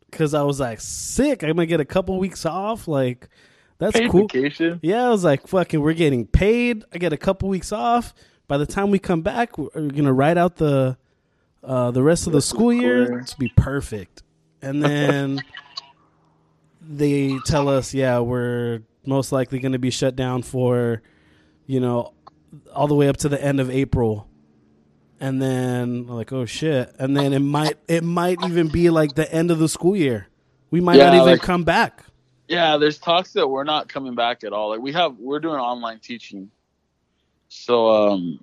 because 0.09 0.33
I 0.33 0.43
was 0.43 0.59
like, 0.59 0.79
sick. 0.81 1.43
I'm 1.43 1.49
gonna 1.49 1.65
get 1.65 1.79
a 1.79 1.85
couple 1.85 2.17
weeks 2.19 2.45
off. 2.45 2.87
Like, 2.87 3.29
that's 3.77 3.97
Paid 3.97 4.09
cool. 4.11 4.27
vacation. 4.27 4.79
Yeah, 4.81 5.05
I 5.05 5.09
was 5.09 5.23
like, 5.23 5.47
fucking, 5.47 5.79
we're 5.79 5.93
getting 5.93 6.25
paid. 6.25 6.83
I 6.93 6.97
get 6.97 7.13
a 7.13 7.17
couple 7.17 7.49
weeks 7.49 7.71
off. 7.71 8.13
By 8.47 8.57
the 8.57 8.65
time 8.65 8.91
we 8.91 8.99
come 8.99 9.21
back, 9.21 9.57
we're 9.57 9.69
gonna 9.89 10.13
write 10.13 10.37
out 10.37 10.55
the 10.57 10.97
uh, 11.63 11.91
the 11.91 12.01
rest 12.01 12.27
of 12.27 12.33
the 12.33 12.41
school 12.41 12.71
year 12.71 13.21
to 13.21 13.37
be 13.37 13.51
perfect. 13.55 14.23
And 14.61 14.81
then 14.81 15.41
they 16.81 17.37
tell 17.45 17.67
us, 17.67 17.93
yeah, 17.93 18.19
we're 18.19 18.81
most 19.05 19.31
likely 19.31 19.59
going 19.59 19.73
to 19.73 19.79
be 19.79 19.89
shut 19.89 20.15
down 20.15 20.43
for, 20.43 21.01
you 21.65 21.79
know, 21.79 22.13
all 22.73 22.87
the 22.87 22.95
way 22.95 23.07
up 23.09 23.17
to 23.17 23.29
the 23.29 23.43
end 23.43 23.59
of 23.59 23.69
April. 23.69 24.27
And 25.19 25.41
then 25.41 26.05
like, 26.07 26.31
oh 26.31 26.45
shit. 26.45 26.93
And 26.99 27.17
then 27.17 27.33
it 27.33 27.39
might 27.39 27.77
it 27.87 28.03
might 28.03 28.37
even 28.45 28.67
be 28.67 28.89
like 28.89 29.15
the 29.15 29.31
end 29.33 29.49
of 29.51 29.59
the 29.59 29.67
school 29.69 29.95
year. 29.95 30.27
We 30.69 30.79
might 30.81 30.97
not 30.97 31.13
even 31.13 31.25
like- 31.25 31.41
come 31.41 31.63
back. 31.63 32.03
Yeah, 32.47 32.77
there's 32.77 32.97
talks 32.97 33.33
that 33.33 33.45
we're 33.47 33.65
not 33.65 33.89
coming 33.89 34.15
back 34.15 34.43
at 34.45 34.53
all. 34.53 34.69
Like 34.69 34.79
we 34.79 34.93
have, 34.93 35.17
we're 35.19 35.39
doing 35.41 35.55
online 35.59 35.99
teaching. 35.99 36.49
So, 37.49 37.89
um, 38.11 38.39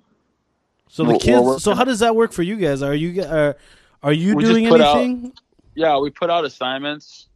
So 0.89 1.03
the 1.05 1.17
kids. 1.17 1.63
so 1.63 1.73
how 1.73 1.83
does 1.85 1.99
that 1.99 2.15
work 2.15 2.31
for 2.31 2.43
you 2.43 2.55
guys? 2.57 2.83
Are 2.83 2.93
you 2.93 3.23
are 3.23 3.55
are 4.03 4.13
you 4.13 4.39
doing 4.39 4.67
put 4.69 4.79
out- 4.81 4.97
anything? 4.97 5.33
yeah, 5.73 5.97
we 5.97 6.11
put 6.11 6.29
out 6.29 6.45
assignments 6.45 7.29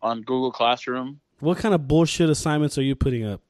on 0.00 0.22
Google 0.22 0.50
Classroom. 0.52 1.20
What 1.40 1.58
kind 1.58 1.74
of 1.74 1.86
bullshit 1.86 2.30
assignments 2.30 2.78
are 2.78 2.82
you 2.82 2.94
putting 2.96 3.24
up? 3.26 3.42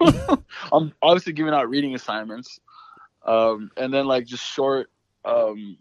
I'm 0.72 0.92
obviously 1.02 1.34
giving 1.34 1.52
out 1.52 1.68
reading 1.68 1.94
assignments, 1.94 2.60
um, 3.24 3.70
and 3.76 3.92
then 3.92 4.06
like 4.06 4.26
just 4.26 4.44
short, 4.44 4.90
um, 5.24 5.76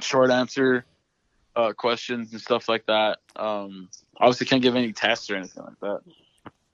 short 0.00 0.30
answer 0.30 0.84
uh, 1.56 1.72
questions 1.72 2.32
and 2.32 2.40
stuff 2.40 2.68
like 2.68 2.86
that. 2.86 3.18
Um, 3.36 3.88
obviously, 4.18 4.46
can't 4.46 4.62
give 4.62 4.76
any 4.76 4.92
tests 4.92 5.30
or 5.30 5.36
anything 5.36 5.64
like 5.64 5.80
that. 5.80 6.00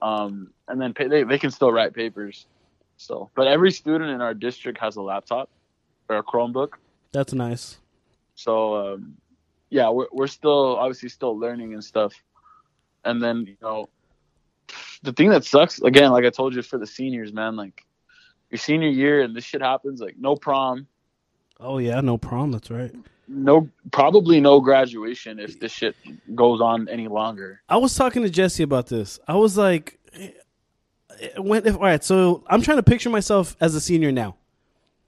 Um, 0.01 0.53
and 0.69 0.81
then 0.81 0.95
they 0.97 1.25
they 1.25 1.39
can 1.39 1.51
still 1.51 1.73
write 1.73 1.95
papers. 1.95 2.47
So, 2.97 3.31
but 3.35 3.47
every 3.47 3.71
student 3.73 4.11
in 4.11 4.21
our 4.21 4.35
district 4.35 4.79
has 4.79 4.97
a 4.97 5.03
laptop 5.03 5.51
or 6.09 6.17
a 6.17 6.23
Chromebook. 6.23 6.75
That's 7.13 7.33
nice. 7.33 7.79
So 8.35 8.95
um, 8.95 9.17
yeah, 9.71 9.91
we're 9.91 10.09
we're 10.13 10.27
still 10.27 10.77
obviously 10.77 11.09
still 11.09 11.37
learning 11.39 11.75
and 11.75 11.83
stuff. 11.83 12.15
And 13.05 13.23
then 13.23 13.47
you 13.47 13.57
know, 13.63 13.89
the 15.03 15.13
thing 15.13 15.31
that 15.31 15.45
sucks 15.45 15.81
again, 15.81 16.11
like 16.11 16.25
I 16.25 16.31
told 16.31 16.55
you, 16.55 16.63
for 16.63 16.79
the 16.79 16.87
seniors, 16.87 17.33
man, 17.33 17.57
like 17.57 17.85
your 18.51 18.59
senior 18.59 18.89
year 18.89 19.21
and 19.23 19.35
this 19.37 19.45
shit 19.45 19.61
happens, 19.63 20.01
like 20.01 20.17
no 20.19 20.37
prom, 20.37 20.87
Oh 21.61 21.79
yeah, 21.79 22.01
no 22.01 22.17
prom. 22.19 22.53
That's 22.53 22.71
right. 22.71 22.95
no 23.27 23.69
probably 23.91 24.41
no 24.41 24.61
graduation 24.61 25.39
if 25.41 25.59
this 25.61 25.73
shit 25.73 25.97
goes 26.35 26.61
on 26.61 26.89
any 26.89 27.09
longer. 27.09 27.61
I 27.69 27.77
was 27.79 27.95
talking 27.95 28.23
to 28.23 28.31
Jesse 28.31 28.63
about 28.63 28.87
this. 28.87 29.19
I 29.27 29.35
was 29.35 29.57
like, 29.59 29.99
when 31.37 31.67
if 31.67 31.75
all 31.75 31.81
right, 31.83 32.03
so 32.05 32.45
I'm 32.47 32.63
trying 32.63 32.77
to 32.79 32.83
picture 32.83 33.11
myself 33.11 33.57
as 33.61 33.75
a 33.75 33.81
senior 33.81 34.13
now. 34.13 34.37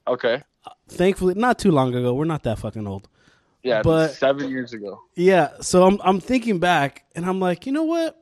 Okay, 0.09 0.43
Thankfully, 0.89 1.35
not 1.35 1.59
too 1.59 1.71
long 1.71 1.95
ago. 1.95 2.15
We're 2.15 2.25
not 2.25 2.43
that 2.43 2.59
fucking 2.59 2.87
old. 2.87 3.09
yeah, 3.63 3.83
But- 3.83 4.09
seven 4.11 4.51
years 4.51 4.73
ago. 4.73 5.01
Yeah, 5.15 5.51
so 5.61 5.87
I'm 5.87 6.01
I'm 6.03 6.21
thinking 6.21 6.59
back 6.59 7.05
and 7.15 7.25
I'm 7.25 7.39
like, 7.39 7.65
you 7.67 7.73
know 7.73 7.85
what? 7.85 8.17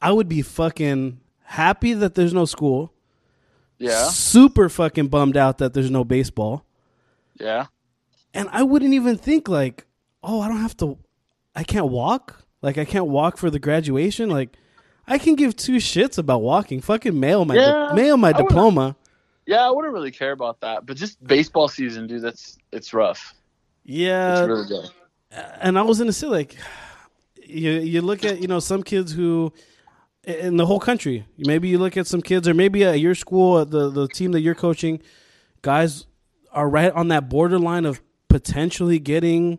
I 0.00 0.12
would 0.12 0.28
be 0.28 0.42
fucking 0.42 1.20
happy 1.42 1.92
that 1.94 2.14
there's 2.14 2.32
no 2.32 2.44
school. 2.44 2.92
Yeah, 3.78 4.08
Super 4.08 4.68
fucking 4.68 5.08
bummed 5.08 5.36
out 5.36 5.58
that 5.58 5.72
there's 5.74 5.90
no 5.90 6.02
baseball. 6.04 6.64
yeah, 7.38 7.66
And 8.34 8.48
I 8.52 8.62
wouldn't 8.64 8.92
even 8.94 9.16
think 9.16 9.48
like, 9.48 9.86
oh, 10.22 10.40
I 10.40 10.48
don't 10.48 10.60
have 10.60 10.76
to 10.78 10.98
I 11.54 11.62
can't 11.64 11.88
walk? 11.88 12.44
Like 12.62 12.76
I 12.78 12.84
can't 12.84 13.06
walk 13.06 13.36
for 13.36 13.50
the 13.50 13.58
graduation? 13.60 14.30
Like 14.30 14.56
I 15.06 15.18
can 15.18 15.36
give 15.36 15.54
two 15.56 15.76
shits 15.76 16.18
about 16.18 16.42
walking. 16.42 16.80
Fucking 16.80 17.18
mail 17.18 17.44
my 17.44 17.54
Yeah, 17.54 17.92
mail 17.94 18.16
my 18.16 18.30
I 18.30 18.32
diploma. 18.32 18.96
yeah. 19.46 19.66
I 19.66 19.70
wouldn't 19.70 19.94
really 19.94 20.10
care 20.10 20.32
about 20.32 20.60
that, 20.60 20.84
but 20.84 20.96
just 20.96 21.24
baseball 21.24 21.68
season, 21.68 22.06
dude. 22.08 22.22
That's 22.22 22.58
it's 22.72 22.92
rough. 22.92 23.32
Yeah, 23.84 24.40
It's 24.40 24.48
really 24.48 24.66
good. 24.68 24.90
and 25.60 25.78
I 25.78 25.82
was 25.82 26.00
in 26.00 26.06
the 26.08 26.12
city 26.12 26.30
like 26.32 26.56
you 27.46 27.70
you 27.70 28.02
look 28.02 28.24
at 28.24 28.40
you 28.40 28.48
know 28.48 28.58
some 28.60 28.82
kids 28.82 29.12
who 29.12 29.52
in 30.28 30.56
the 30.56 30.66
whole 30.66 30.78
country 30.80 31.24
maybe 31.38 31.68
you 31.68 31.78
look 31.78 31.96
at 31.96 32.06
some 32.06 32.20
kids 32.22 32.46
or 32.46 32.54
maybe 32.54 32.84
at 32.84 33.00
your 33.00 33.14
school 33.14 33.58
at 33.60 33.70
the 33.70 33.88
the 33.90 34.06
team 34.08 34.32
that 34.32 34.40
you're 34.40 34.54
coaching 34.54 35.00
guys 35.62 36.06
are 36.52 36.68
right 36.68 36.92
on 36.92 37.08
that 37.08 37.28
borderline 37.28 37.84
of 37.86 38.00
potentially 38.28 38.98
getting 38.98 39.58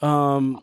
um 0.00 0.60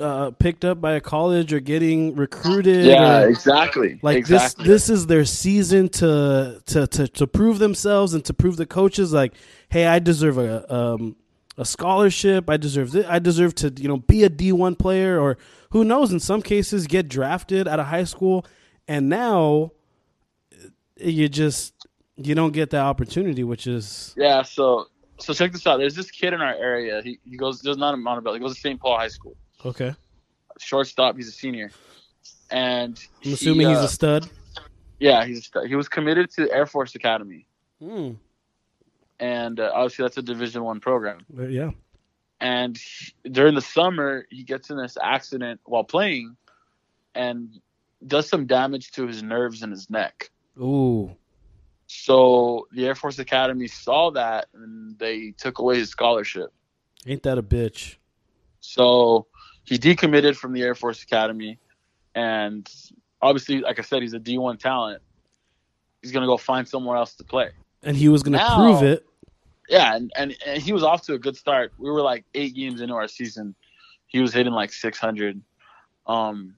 uh 0.00 0.30
picked 0.38 0.64
up 0.64 0.80
by 0.80 0.92
a 0.92 1.00
college 1.00 1.52
or 1.52 1.60
getting 1.60 2.14
recruited 2.14 2.84
Yeah, 2.86 3.22
or- 3.22 3.28
exactly. 3.28 3.98
like 4.02 4.16
exactly. 4.16 4.64
this 4.64 4.88
this 4.88 4.90
is 4.90 5.06
their 5.06 5.24
season 5.24 5.88
to, 5.90 6.62
to 6.66 6.86
to 6.86 7.08
to 7.08 7.26
prove 7.26 7.58
themselves 7.58 8.14
and 8.14 8.24
to 8.26 8.32
prove 8.32 8.56
the 8.56 8.66
coaches 8.66 9.12
like 9.12 9.34
hey 9.68 9.86
i 9.86 9.98
deserve 9.98 10.38
a 10.38 10.72
um 10.74 11.16
a 11.56 11.64
scholarship 11.64 12.48
i 12.48 12.56
deserve 12.56 12.92
this 12.92 13.04
i 13.08 13.18
deserve 13.18 13.54
to 13.56 13.72
you 13.76 13.88
know 13.88 13.96
be 13.98 14.22
a 14.24 14.30
d1 14.30 14.78
player 14.78 15.20
or 15.20 15.36
who 15.70 15.84
knows 15.84 16.12
in 16.12 16.20
some 16.20 16.42
cases 16.42 16.86
get 16.86 17.08
drafted 17.08 17.68
out 17.68 17.78
of 17.80 17.86
high 17.86 18.04
school 18.04 18.44
and 18.86 19.08
now 19.08 19.72
you 20.96 21.28
just 21.28 21.74
you 22.16 22.34
don't 22.34 22.52
get 22.52 22.70
that 22.70 22.82
opportunity 22.82 23.44
which 23.44 23.66
is 23.66 24.14
Yeah, 24.16 24.42
so 24.42 24.86
so 25.20 25.32
check 25.34 25.52
this 25.52 25.66
out. 25.66 25.78
There's 25.78 25.94
this 25.96 26.10
kid 26.10 26.32
in 26.32 26.40
our 26.40 26.54
area. 26.54 27.02
He 27.02 27.18
he 27.24 27.36
goes 27.36 27.60
there's 27.60 27.76
not 27.76 27.94
a 27.94 27.96
Montebello. 27.96 28.34
He 28.34 28.40
goes 28.40 28.54
to 28.54 28.60
St. 28.60 28.80
Paul 28.80 28.96
High 28.98 29.08
School. 29.08 29.36
okay 29.64 29.94
Shortstop. 30.58 31.16
He's 31.16 31.28
a 31.28 31.32
senior, 31.32 31.70
and 32.50 32.98
i'm 33.24 33.32
assuming 33.34 33.68
he, 33.68 33.72
he's 33.74 33.82
uh, 33.82 33.84
a 33.84 33.88
stud 33.88 34.28
yeah 34.98 35.24
he's 35.24 35.38
a 35.38 35.42
stud. 35.42 35.66
he 35.68 35.76
was 35.76 35.88
committed 35.88 36.30
to 36.32 36.50
Air 36.52 36.66
Force 36.66 36.94
Academy, 36.96 37.46
Hmm. 37.80 38.12
and 39.20 39.60
uh, 39.60 39.70
obviously 39.74 40.02
that's 40.04 40.16
a 40.18 40.22
Division 40.22 40.64
One 40.64 40.80
program. 40.80 41.20
But 41.30 41.50
yeah 41.50 41.70
And 42.40 42.76
he- 42.76 43.12
during 43.30 43.54
the 43.54 43.60
summer, 43.62 44.26
he 44.30 44.44
gets 44.44 44.70
in 44.70 44.76
this 44.76 44.96
accident 45.02 45.60
while 45.64 45.84
playing, 45.84 46.36
and 47.14 47.60
does 48.06 48.28
some 48.28 48.46
damage 48.46 48.92
to 48.92 49.06
his 49.06 49.22
nerves 49.22 49.62
in 49.62 49.70
his 49.70 49.90
neck. 49.90 50.30
ooh 50.60 51.16
So 51.86 52.68
the 52.72 52.86
Air 52.86 52.94
Force 52.94 53.18
Academy 53.18 53.66
saw 53.66 54.10
that, 54.12 54.46
and 54.54 54.98
they 54.98 55.32
took 55.32 55.58
away 55.58 55.78
his 55.78 55.90
scholarship. 55.90 56.52
ain't 57.06 57.22
that 57.22 57.38
a 57.38 57.42
bitch 57.42 57.96
So 58.60 59.26
he 59.64 59.78
decommitted 59.78 60.36
from 60.36 60.52
the 60.52 60.62
Air 60.62 60.74
Force 60.74 61.02
Academy, 61.02 61.58
and 62.14 62.70
obviously, 63.22 63.60
like 63.60 63.78
I 63.78 63.82
said, 63.82 64.02
he's 64.02 64.14
a 64.14 64.20
D1 64.20 64.58
talent. 64.58 65.02
He's 66.02 66.12
gonna 66.12 66.26
go 66.26 66.36
find 66.36 66.68
somewhere 66.68 66.96
else 66.96 67.14
to 67.16 67.24
play. 67.24 67.50
and 67.82 67.96
he 67.96 68.08
was 68.08 68.22
gonna 68.22 68.42
prove 68.56 68.82
it 68.82 69.07
Yeah, 69.68 69.94
and, 69.94 70.10
and 70.16 70.34
and 70.46 70.62
he 70.62 70.72
was 70.72 70.82
off 70.82 71.02
to 71.06 71.14
a 71.14 71.18
good 71.18 71.36
start. 71.36 71.72
We 71.78 71.90
were 71.90 72.00
like 72.00 72.24
eight 72.34 72.54
games 72.54 72.80
into 72.80 72.94
our 72.94 73.08
season. 73.08 73.54
He 74.06 74.20
was 74.20 74.32
hitting 74.32 74.54
like 74.54 74.72
600. 74.72 75.42
Um, 76.06 76.54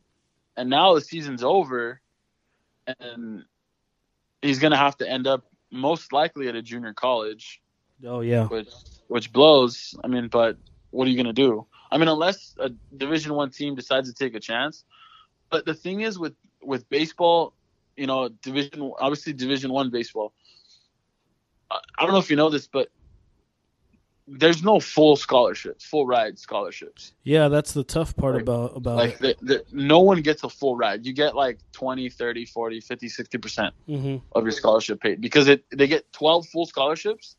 and 0.57 0.71
now 0.71 0.95
the 0.95 1.01
season's 1.01 1.43
over, 1.43 2.01
and 3.01 3.45
he's 4.41 4.61
gonna 4.61 4.77
have 4.77 4.97
to 4.99 5.09
end 5.09 5.27
up 5.27 5.45
most 5.73 6.13
likely 6.13 6.49
at 6.49 6.55
a 6.55 6.63
junior 6.63 6.95
college. 6.95 7.61
oh 8.05 8.21
yeah 8.21 8.47
which 8.47 8.71
which 9.09 9.33
blows. 9.33 9.95
I 10.05 10.07
mean, 10.07 10.29
but 10.29 10.57
what 10.91 11.07
are 11.07 11.11
you 11.11 11.17
gonna 11.17 11.33
do? 11.33 11.67
I 11.91 11.99
mean, 11.99 12.09
unless 12.09 12.55
a 12.61 12.71
Division 12.97 13.35
One 13.35 13.51
team 13.51 13.75
decides 13.75 14.09
to 14.09 14.15
take 14.15 14.35
a 14.37 14.41
chance. 14.41 14.85
But 15.51 15.67
the 15.67 15.75
thing 15.75 16.03
is, 16.03 16.19
with 16.19 16.35
with 16.63 16.89
baseball, 16.89 17.55
you 17.97 18.07
know, 18.07 18.29
Division 18.29 18.93
obviously 19.01 19.33
Division 19.33 19.73
One 19.73 19.91
baseball. 19.91 20.33
I, 21.71 21.81
I 21.99 22.05
don't 22.05 22.13
know 22.13 22.21
if 22.21 22.31
you 22.31 22.37
know 22.37 22.51
this, 22.51 22.69
but 22.69 22.89
there's 24.39 24.63
no 24.63 24.79
full 24.79 25.17
scholarships, 25.17 25.85
full 25.85 26.07
ride 26.07 26.39
scholarships. 26.39 27.15
Yeah, 27.25 27.49
that's 27.49 27.73
the 27.73 27.83
tough 27.85 28.15
part 28.17 28.35
Like- 28.35 28.43
about 28.43 28.77
about 28.77 28.97
Like 28.97 29.19
the, 29.19 29.37
the, 29.43 29.65
no 29.73 30.01
one 30.01 30.23
gets 30.23 30.45
a 30.45 30.49
full 30.49 30.77
ride. 30.77 31.05
You 31.05 31.13
get 31.13 31.35
like 31.35 31.59
20, 31.73 32.09
30, 32.09 32.45
40, 32.47 32.81
50, 32.81 33.09
60% 33.09 33.69
it. 33.89 34.01
hmm 34.01 34.17
of 34.33 34.45
your 34.45 34.53
scholarship 34.53 35.01
paid 35.01 35.21
because 35.21 35.49
it 35.49 35.65
they 35.77 35.87
get 35.89 36.11
12 36.13 36.47
full 36.47 36.67
scholarships 36.67 37.37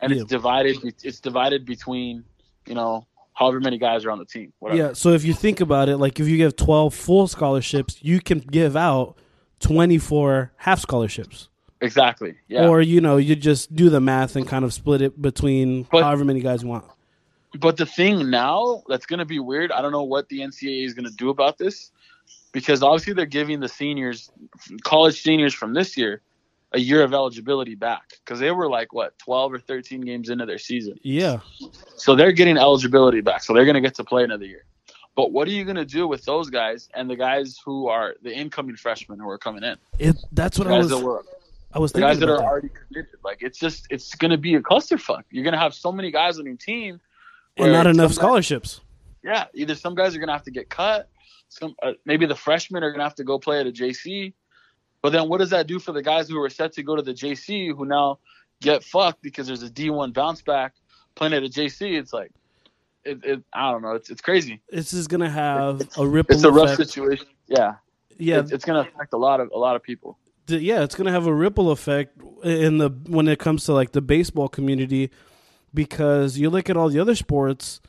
and 0.00 0.10
Yeah. 0.12 0.22
it's 0.22 0.30
divided 0.30 0.76
it's 1.04 1.20
divided 1.20 1.64
between 1.66 2.24
you 2.66 2.74
know 2.74 3.06
however 3.34 3.60
many 3.60 3.78
guys 3.78 4.04
are 4.04 4.10
on 4.10 4.18
the 4.18 4.24
team 4.24 4.52
whatever. 4.58 4.80
Yeah, 4.80 4.92
so 4.94 5.10
if 5.10 5.24
you 5.24 5.34
think 5.34 5.60
about 5.60 5.88
it, 5.88 5.96
like 5.98 6.18
if 6.20 6.28
you 6.28 6.36
give 6.36 6.56
12 6.56 6.94
full 6.94 7.26
scholarships, 7.28 7.98
you 8.02 8.20
can 8.20 8.38
give 8.38 8.74
out 8.76 9.16
24 9.60 10.52
half 10.56 10.80
scholarships. 10.80 11.48
Exactly 11.82 12.34
yeah 12.48 12.66
Or, 12.68 12.80
you 12.80 13.00
know, 13.00 13.16
you 13.18 13.36
just 13.36 13.74
do 13.74 13.90
the 13.90 14.00
math 14.00 14.36
and 14.36 14.46
kind 14.48 14.64
of 14.64 14.72
split 14.72 15.02
it 15.02 15.20
between 15.20 15.82
But- 15.90 16.04
however 16.04 16.24
many 16.24 16.40
guys 16.40 16.62
you 16.62 16.68
want. 16.68 16.84
but 17.60 17.76
the 17.76 17.84
thing 17.86 18.30
now 18.30 18.82
that's 18.88 19.04
going 19.04 19.18
to 19.18 19.26
be 19.26 19.38
weird 19.38 19.70
i 19.72 19.82
don't 19.82 19.92
know 19.92 20.04
what 20.04 20.28
the 20.30 20.38
ncaa 20.40 20.84
is 20.86 20.94
going 20.94 21.04
to 21.04 21.14
do 21.16 21.28
about 21.28 21.58
this 21.58 21.90
because 22.52 22.82
obviously 22.82 23.12
they're 23.12 23.26
giving 23.26 23.60
the 23.60 23.68
seniors 23.68 24.30
college 24.84 25.20
seniors 25.22 25.52
from 25.52 25.74
this 25.74 25.96
year 25.96 26.22
a 26.74 26.80
year 26.80 27.02
of 27.02 27.12
eligibility 27.12 27.74
back 27.74 28.04
because 28.24 28.40
they 28.40 28.50
were 28.50 28.66
like 28.68 28.94
what 28.94 29.18
12 29.18 29.52
or 29.52 29.58
13 29.58 30.00
games 30.00 30.30
into 30.30 30.46
their 30.46 30.56
season 30.56 30.94
Yeah. 31.02 31.40
So 31.96 32.16
they're 32.16 32.32
getting 32.32 32.56
eligibility 32.56 33.20
back. 33.20 33.42
So 33.44 33.52
they're 33.52 33.66
going 33.66 33.74
to 33.74 33.82
get 33.82 33.94
to 33.96 34.04
play 34.04 34.24
another 34.24 34.46
year. 34.46 34.64
But 35.14 35.32
what 35.32 35.46
are 35.46 35.50
you 35.50 35.64
going 35.64 35.76
to 35.76 35.84
do 35.84 36.08
with 36.08 36.24
those 36.24 36.48
guys 36.48 36.88
and 36.94 37.10
the 37.10 37.16
guys 37.16 37.60
who 37.62 37.88
are 37.88 38.14
the 38.22 38.32
incoming 38.34 38.76
freshmen 38.76 39.18
who 39.18 39.28
are 39.28 39.36
coming 39.36 39.62
in? 39.62 39.76
It 39.98 40.16
that's 40.32 40.58
what 40.58 40.66
I 40.66 40.78
was 40.78 40.88
that 40.88 41.00
were 41.00 41.22
I 41.74 41.78
was 41.78 41.92
the 41.92 41.98
thinking 42.00 42.10
guys 42.10 42.20
that 42.20 42.28
are 42.28 42.38
that. 42.38 42.44
already 42.44 42.68
committed. 42.68 43.18
Like 43.24 43.38
it's 43.42 43.58
just 43.58 43.86
it's 43.90 44.14
going 44.14 44.30
to 44.30 44.38
be 44.38 44.54
a 44.54 44.60
clusterfuck. 44.60 45.22
You're 45.30 45.44
going 45.44 45.54
to 45.54 45.58
have 45.60 45.74
so 45.74 45.90
many 45.92 46.10
guys 46.10 46.38
on 46.38 46.46
your 46.46 46.56
team 46.56 47.00
and 47.56 47.72
not 47.72 47.86
enough 47.86 47.94
some 47.96 48.06
guys- 48.08 48.14
scholarships. 48.16 48.80
yeah, 49.24 49.46
either 49.54 49.74
some 49.74 49.94
guys 49.94 50.14
are 50.14 50.18
going 50.18 50.28
to 50.28 50.32
have 50.34 50.44
to 50.44 50.50
get 50.50 50.68
cut. 50.68 51.08
Some 51.48 51.74
uh, 51.82 51.92
maybe 52.04 52.26
the 52.26 52.34
freshmen 52.34 52.82
are 52.82 52.90
going 52.90 53.00
to 53.00 53.04
have 53.04 53.14
to 53.16 53.24
go 53.24 53.38
play 53.38 53.60
at 53.60 53.66
a 53.66 53.72
JC. 53.72 54.32
But 55.02 55.10
then 55.10 55.28
what 55.28 55.38
does 55.38 55.50
that 55.50 55.66
do 55.66 55.78
for 55.78 55.92
the 55.92 56.02
guys 56.02 56.28
who 56.28 56.38
were 56.38 56.48
set 56.48 56.72
to 56.74 56.82
go 56.82 56.94
to 56.96 57.02
the 57.02 57.12
JC 57.12 57.76
who 57.76 57.84
now 57.84 58.18
get 58.60 58.84
fucked 58.84 59.20
because 59.22 59.48
there's 59.48 59.62
a 59.64 59.68
D1 59.70 60.12
bounce 60.14 60.40
back 60.42 60.74
playing 61.16 61.34
at 61.34 61.42
a 61.42 61.48
JC? 61.48 61.98
It's 61.98 62.12
like 62.12 62.30
it, 63.04 63.18
it 63.24 63.42
I 63.52 63.70
don't 63.72 63.82
know. 63.82 63.92
It's 63.92 64.10
it's 64.10 64.20
crazy. 64.20 64.60
This 64.70 64.92
is 64.92 65.08
going 65.08 65.20
to 65.22 65.28
have 65.30 65.82
a 65.96 66.06
ripple 66.06 66.34
It's 66.36 66.44
a 66.44 66.52
rough 66.52 66.70
effect. 66.74 66.90
situation. 66.90 67.26
Yeah, 67.48 67.74
Yeah, 68.16 68.38
it's, 68.40 68.52
it's 68.52 68.64
going 68.64 68.82
to 68.84 68.88
affect 68.90 69.12
a 69.12 69.16
lot 69.18 69.40
of 69.40 69.50
a 69.52 69.58
lot 69.58 69.74
of 69.76 69.82
people. 69.82 70.16
Yeah, 70.48 70.82
it's 70.82 70.94
going 70.94 71.06
to 71.06 71.12
have 71.12 71.26
a 71.26 71.34
ripple 71.34 71.70
effect 71.70 72.20
in 72.44 72.78
the 72.78 72.90
when 73.06 73.28
it 73.28 73.38
comes 73.38 73.64
to 73.64 73.72
like 73.72 73.92
the 73.92 74.00
baseball 74.02 74.48
community 74.48 75.10
because 75.74 76.38
you 76.38 76.50
look 76.50 76.68
at 76.68 76.76
all 76.76 76.88
the 76.88 76.98
other 77.00 77.14
sports 77.14 77.80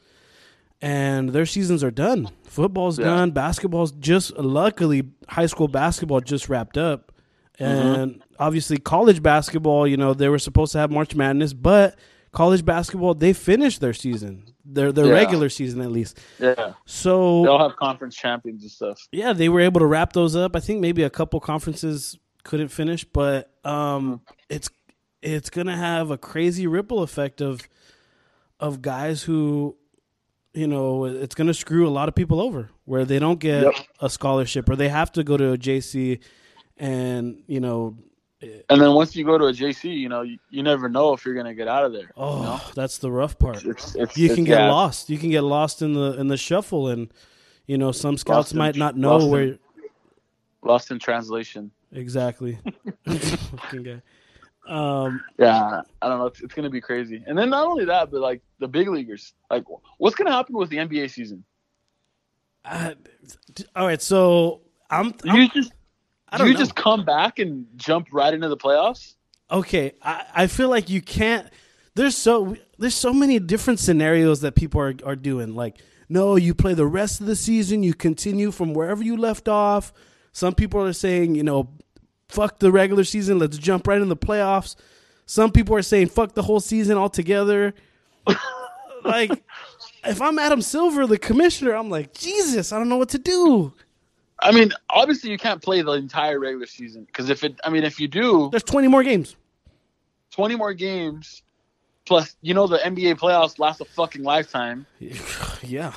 and 0.81 1.29
their 1.29 1.45
seasons 1.45 1.83
are 1.83 1.91
done. 1.91 2.29
Football's 2.43 2.99
Yeah. 2.99 3.05
done, 3.05 3.31
basketball's 3.31 3.91
just 3.93 4.35
luckily 4.37 5.03
high 5.29 5.45
school 5.47 5.67
basketball 5.67 6.21
just 6.21 6.49
wrapped 6.49 6.77
up. 6.77 7.11
Mm-hmm. 7.59 7.63
And 8.01 8.23
obviously 8.39 8.77
college 8.77 9.21
basketball, 9.21 9.87
you 9.87 9.97
know, 9.97 10.13
they 10.13 10.29
were 10.29 10.39
supposed 10.39 10.71
to 10.73 10.79
have 10.79 10.91
March 10.91 11.15
Madness, 11.15 11.53
but 11.53 11.97
college 12.31 12.65
basketball 12.65 13.13
they 13.13 13.31
finished 13.33 13.79
their 13.79 13.93
season. 13.93 14.45
Their 14.65 14.91
their 14.91 15.07
Yeah. 15.07 15.13
regular 15.13 15.49
season 15.49 15.81
at 15.81 15.91
least. 15.91 16.19
Yeah, 16.39 16.73
So 16.85 17.43
they'll 17.43 17.59
have 17.59 17.75
conference 17.77 18.15
champions 18.15 18.63
and 18.63 18.71
stuff. 18.71 19.07
yeah, 19.11 19.33
they 19.33 19.49
were 19.49 19.59
able 19.59 19.79
to 19.79 19.85
wrap 19.85 20.13
those 20.13 20.35
up. 20.35 20.55
I 20.55 20.59
think 20.59 20.79
maybe 20.81 21.03
a 21.03 21.09
couple 21.09 21.39
conferences 21.39 22.17
couldn't 22.43 22.69
finish, 22.69 23.03
but 23.03 23.51
um, 23.65 24.21
it's 24.49 24.69
it's 25.21 25.49
gonna 25.49 25.77
have 25.77 26.11
a 26.11 26.17
crazy 26.17 26.67
ripple 26.67 27.01
effect 27.03 27.41
of 27.41 27.61
of 28.59 28.81
guys 28.81 29.23
who, 29.23 29.75
you 30.53 30.67
know, 30.67 31.05
it's 31.05 31.35
gonna 31.35 31.53
screw 31.53 31.87
a 31.87 31.89
lot 31.91 32.07
of 32.09 32.15
people 32.15 32.39
over 32.41 32.69
where 32.85 33.05
they 33.05 33.19
don't 33.19 33.39
get 33.39 33.63
Yep. 33.63 33.73
a 34.01 34.09
scholarship 34.09 34.69
or 34.69 34.75
they 34.75 34.89
have 34.89 35.11
to 35.13 35.23
go 35.23 35.37
to 35.37 35.53
a 35.53 35.57
JC, 35.57 36.19
and 36.77 37.41
you 37.47 37.59
know, 37.59 37.97
And 38.69 38.81
then 38.81 38.93
once 38.93 39.15
you 39.15 39.23
go 39.23 39.37
to 39.37 39.45
a 39.45 39.53
JC, 39.53 39.95
you 39.97 40.09
know, 40.09 40.21
you, 40.21 40.37
you 40.49 40.63
never 40.63 40.89
know 40.89 41.13
if 41.13 41.25
you're 41.25 41.35
gonna 41.35 41.53
get 41.55 41.67
out 41.69 41.85
of 41.85 41.93
there. 41.93 42.11
oh, 42.17 42.37
you 42.39 42.43
know? 42.43 42.61
that's 42.75 42.97
the 42.97 43.09
rough 43.11 43.39
part. 43.39 43.63
it's, 43.65 43.95
it's, 43.95 44.17
You 44.17 44.25
it's- 44.25 44.35
can 44.35 44.43
get 44.43 44.59
yeah, 44.59 44.71
lost. 44.71 45.09
You 45.09 45.17
can 45.17 45.29
get 45.29 45.41
lost 45.43 45.81
in 45.81 45.93
the 45.93 46.19
in 46.19 46.27
the 46.27 46.37
shuffle, 46.37 46.89
and 46.89 47.09
you 47.65 47.77
know 47.77 47.91
some 47.93 48.17
scouts 48.17 48.37
Lost 48.37 48.51
in- 48.51 48.57
might 48.59 48.75
not 48.75 48.97
know 48.97 49.11
lost 49.13 49.25
in- 49.25 49.31
where 49.31 49.57
Lost 50.65 50.91
in 50.91 50.99
translation. 50.99 51.71
Exactly. 51.93 52.57
Fucking 53.07 53.83
guy. 53.83 54.01
Um, 54.67 55.21
Yeah, 55.37 55.81
I 56.01 56.07
don't 56.07 56.19
know. 56.19 56.25
It's, 56.27 56.41
it's 56.41 56.53
gonna 56.53 56.69
be 56.69 56.81
crazy. 56.81 57.23
And 57.27 57.37
then 57.37 57.49
not 57.49 57.67
only 57.67 57.85
that, 57.85 58.11
but 58.11 58.21
like 58.21 58.41
the 58.59 58.67
big 58.67 58.87
leaguers. 58.89 59.33
Like, 59.49 59.63
what's 59.97 60.15
gonna 60.15 60.31
happen 60.31 60.55
with 60.55 60.69
the 60.69 60.77
NBA 60.77 61.09
season? 61.11 61.43
I- 62.65 62.95
all 63.75 63.85
right, 63.85 64.01
so 64.01 64.61
I'm, 64.89 65.13
I'm 65.27 65.35
you 65.35 65.49
just 65.49 65.73
I 66.29 66.37
don't 66.37 66.47
you 66.47 66.53
know. 66.53 66.59
just 66.59 66.75
come 66.75 67.03
back 67.05 67.39
and 67.39 67.65
jump 67.75 68.07
right 68.11 68.33
into 68.33 68.47
the 68.49 68.57
playoffs? 68.57 69.15
okay. 69.51 69.93
I, 70.01 70.25
I 70.33 70.47
feel 70.47 70.69
like 70.69 70.89
you 70.89 71.01
can't. 71.01 71.47
There's 71.95 72.17
so 72.17 72.55
there's 72.79 72.95
so 72.95 73.13
many 73.13 73.37
different 73.39 73.79
scenarios 73.79 74.41
that 74.41 74.55
people 74.55 74.81
are 74.81 74.93
are 75.05 75.15
doing. 75.15 75.55
Like, 75.55 75.77
no, 76.09 76.37
you 76.37 76.53
play 76.55 76.73
the 76.73 76.87
rest 76.87 77.21
of 77.21 77.27
the 77.27 77.35
season. 77.35 77.83
You 77.83 77.93
continue 77.93 78.49
from 78.51 78.73
wherever 78.73 79.03
you 79.03 79.17
left 79.17 79.47
off. 79.47 79.93
Some 80.33 80.55
people 80.55 80.81
are 80.81 80.93
saying, 80.93 81.35
you 81.35 81.43
know, 81.43 81.69
fuck 82.27 82.59
the 82.59 82.71
regular 82.71 83.03
season. 83.03 83.39
Let's 83.39 83.57
jump 83.57 83.87
right 83.87 84.01
in 84.01 84.09
the 84.09 84.17
playoffs. 84.17 84.75
Some 85.25 85.51
people 85.51 85.75
are 85.75 85.81
saying 85.81 86.07
fuck 86.07 86.33
the 86.33 86.43
whole 86.43 86.59
season 86.59 86.97
altogether. 86.97 87.73
like, 89.03 89.43
if 90.03 90.21
I'm 90.21 90.37
Adam 90.39 90.61
Silver, 90.61 91.07
the 91.07 91.17
commissioner, 91.17 91.73
I'm 91.73 91.89
like, 91.89 92.13
Jesus, 92.13 92.73
I 92.73 92.79
don't 92.79 92.89
know 92.89 92.97
what 92.97 93.09
to 93.09 93.19
do. 93.19 93.73
I 94.41 94.51
mean, 94.51 94.71
obviously 94.89 95.31
you 95.31 95.37
can't 95.37 95.61
play 95.61 95.81
the 95.81 95.91
entire 95.93 96.39
regular 96.39 96.65
season 96.65 97.05
because 97.05 97.29
if 97.29 97.43
it, 97.43 97.59
I 97.63 97.69
mean, 97.69 97.83
if 97.83 97.99
you 97.99 98.07
do 98.07 98.49
There's 98.51 98.63
20 98.63 98.87
more 98.89 99.03
games. 99.03 99.35
20 100.31 100.55
more 100.55 100.73
games, 100.73 101.43
plus 102.05 102.35
you 102.41 102.53
know 102.53 102.67
the 102.67 102.77
NBA 102.79 103.19
playoffs 103.19 103.59
last 103.59 103.81
a 103.81 103.85
fucking 103.85 104.23
lifetime, 104.23 104.85
yeah. 105.61 105.93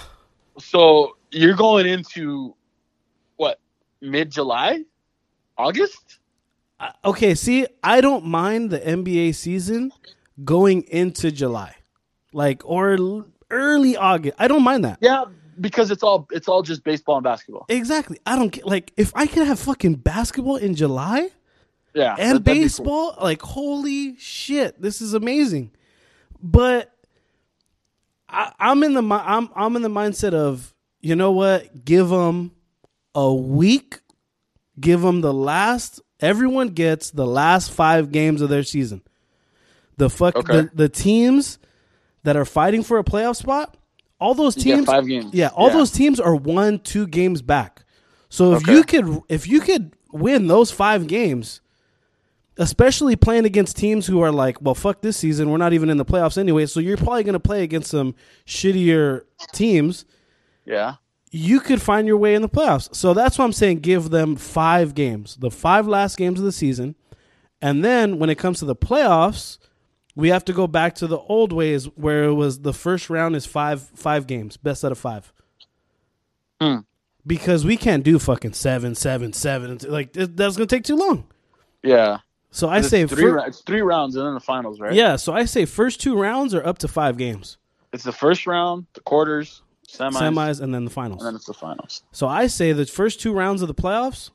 so 0.59 1.17
you're 1.31 1.55
going 1.55 1.87
into 1.87 2.55
mid 4.01 4.31
July, 4.31 4.85
August? 5.59 6.19
Okay, 7.05 7.35
see, 7.35 7.67
I 7.83 8.01
don't 8.01 8.27
mind 8.27 8.71
the 8.71 8.79
NBA 8.81 9.35
season 9.35 9.93
going 10.45 10.83
into 10.83 11.31
July, 11.31 11.75
like 12.35 12.61
or 12.67 12.93
l- 12.95 13.27
early 13.51 13.97
August. 13.97 14.37
I 14.39 14.47
don't 14.49 14.63
mind 14.63 14.85
that. 14.85 14.99
Yeah, 15.01 15.25
because 15.59 15.91
it's 15.91 16.03
all 16.03 16.29
it's 16.31 16.49
all 16.49 16.63
just 16.63 16.85
baseball 16.85 17.17
and 17.17 17.25
basketball. 17.25 17.65
Exactly. 17.71 18.19
I 18.27 18.37
don't 18.37 18.53
get 18.53 18.67
like 18.67 18.93
if 18.99 19.11
I 19.17 19.27
could 19.27 19.47
have 19.47 19.59
fucking 19.59 19.95
basketball 19.95 20.57
in 20.57 20.75
July 20.75 21.31
Yeah, 21.95 22.15
and 22.19 22.45
that- 22.45 22.45
cool. 22.45 22.55
baseball, 22.55 23.17
like 23.23 23.41
holy 23.41 24.17
shit, 24.19 24.81
this 24.83 25.01
is 25.01 25.15
amazing. 25.15 25.71
But 26.43 26.93
I, 28.29 28.53
I'm 28.61 28.83
in 28.83 28.93
the 28.93 29.03
I'm 29.03 29.49
I'm 29.57 29.77
in 29.77 29.81
the 29.83 29.89
mindset 29.89 30.35
of 30.35 30.75
you 31.01 31.17
know 31.17 31.33
what? 31.33 31.87
Give 31.87 32.11
them 32.11 32.51
a 33.17 33.35
week. 33.35 33.99
Give 34.79 35.01
them 35.01 35.23
the 35.23 35.35
last. 35.35 36.01
Everyone 36.21 36.69
gets 36.69 37.11
the 37.11 37.27
last 37.27 37.73
five 37.73 38.13
games 38.13 38.41
of 38.43 38.49
their 38.51 38.63
season. 38.63 39.03
The 39.97 40.09
fuck 40.11 40.37
Okay. 40.37 40.53
the, 40.63 40.71
the 40.75 40.89
teams 40.89 41.59
that 42.23 42.37
are 42.37 42.45
fighting 42.45 42.83
for 42.83 42.99
a 42.99 43.05
playoff 43.05 43.37
spot. 43.37 43.77
All 44.21 44.35
those 44.35 44.55
teams, 44.55 44.87
five 44.87 45.07
games. 45.07 45.33
yeah, 45.35 45.49
all 45.49 45.69
Yeah. 45.69 45.75
those 45.75 45.91
teams 45.91 46.21
are 46.21 46.35
one, 46.37 46.79
two 46.79 47.07
games 47.07 47.43
back. 47.43 47.85
So 48.29 48.53
if 48.55 48.63
Okay. 48.63 48.75
you 48.75 48.85
could, 48.85 49.21
if 49.29 49.47
you 49.49 49.61
could 49.61 49.93
win 50.13 50.47
those 50.47 50.71
five 50.71 51.07
games, 51.07 51.61
especially 52.59 53.17
playing 53.17 53.45
against 53.45 53.77
teams 53.77 54.07
who 54.07 54.21
are 54.23 54.33
like, 54.33 54.61
well, 54.63 54.75
fuck 54.75 55.03
this 55.03 55.17
season, 55.19 55.51
we're 55.51 55.59
not 55.59 55.73
even 55.75 55.91
in 55.91 55.99
the 55.99 56.05
playoffs 56.05 56.39
anyway. 56.39 56.65
So 56.67 56.81
you're 56.81 56.97
probably 56.97 57.25
going 57.25 57.35
to 57.35 57.41
play 57.41 57.63
against 57.63 57.91
some 57.91 58.15
shittier 58.47 59.23
teams. 59.53 60.07
Yeah, 60.65 60.95
You 61.37 61.61
could 61.61 61.83
find 61.83 62.07
your 62.07 62.17
way 62.17 62.35
in 62.35 62.41
the 62.43 62.49
playoffs. 62.49 62.95
So 62.95 63.13
that's 63.13 63.37
why 63.39 63.45
I'm 63.45 63.53
saying 63.53 63.81
give 63.81 64.09
them 64.11 64.37
five 64.37 64.95
games, 64.95 65.37
the 65.37 65.51
five 65.51 65.87
last 65.87 66.17
games 66.17 66.39
of 66.39 66.47
the 66.47 66.53
season, 66.53 66.95
and 67.61 67.85
then 67.85 68.19
when 68.19 68.31
it 68.31 68.39
comes 68.39 68.59
to 68.61 68.65
the 68.65 68.75
playoffs, 68.77 69.59
we 70.15 70.31
have 70.31 70.45
to 70.47 70.55
go 70.55 70.67
back 70.67 70.95
to 70.95 71.07
the 71.07 71.19
old 71.19 71.53
ways 71.53 71.85
where 71.97 72.25
it 72.25 72.33
was 72.35 72.61
the 72.61 72.73
first 72.73 73.11
round 73.11 73.37
is 73.37 73.45
five 73.45 73.83
five 73.83 74.27
games, 74.27 74.57
best 74.57 74.83
out 74.85 74.93
of 74.93 74.99
five. 74.99 75.33
Hmm. 76.61 76.79
Because 77.27 77.65
we 77.65 77.77
can't 77.77 78.05
do 78.05 78.19
fucking 78.19 78.55
seven, 78.55 78.95
seven, 78.95 79.33
seven. 79.33 79.79
Like 79.87 80.13
that's 80.15 80.57
gonna 80.57 80.67
take 80.67 80.85
too 80.85 80.97
long. 80.97 81.27
yeah. 81.83 82.19
So 82.53 82.71
I 82.71 82.81
say 82.81 83.07
three. 83.07 83.25
fir- 83.25 83.47
it's 83.47 83.61
three 83.61 83.83
rounds 83.83 84.17
and 84.17 84.25
then 84.25 84.33
the 84.33 84.41
finals, 84.41 84.81
right? 84.81 84.95
yeah. 84.95 85.17
So 85.17 85.35
I 85.35 85.45
say 85.45 85.67
first 85.67 86.01
two 86.01 86.19
rounds 86.19 86.55
are 86.55 86.65
up 86.67 86.79
to 86.79 86.89
five 86.89 87.19
games, 87.19 87.59
It's 87.93 88.05
the 88.05 88.13
first 88.13 88.47
round, 88.47 88.87
the 88.95 89.03
quarters, 89.03 89.61
semis, 89.87 90.13
semis, 90.13 90.61
and 90.61 90.75
then 90.75 90.85
the 90.85 90.91
finals. 90.91 91.21
and 91.23 91.29
then 91.29 91.35
it's 91.37 91.47
the 91.47 91.55
finals. 91.55 92.03
So 92.13 92.27
I 92.27 92.47
say 92.47 92.73
the 92.73 92.87
first 92.87 93.21
two 93.21 93.33
rounds 93.33 93.63
of 93.63 93.69
the 93.69 93.75
playoffs, 93.75 94.31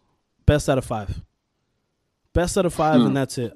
best 0.45 0.69
out 0.69 0.77
of 0.77 0.85
five. 0.85 1.21
Best 2.33 2.57
out 2.57 2.65
of 2.65 2.73
five, 2.73 2.99
Hmm. 3.01 3.07
and 3.07 3.17
that's 3.17 3.37
it. 3.37 3.53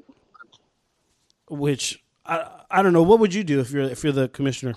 Which 1.50 2.04
I 2.26 2.50
I 2.72 2.82
don't 2.82 2.94
know. 2.94 3.04
What 3.04 3.20
would 3.20 3.34
you 3.34 3.44
do 3.44 3.60
if 3.60 3.72
you're 3.72 3.84
if 3.84 4.04
you're 4.04 4.12
the 4.14 4.28
commissioner? 4.30 4.74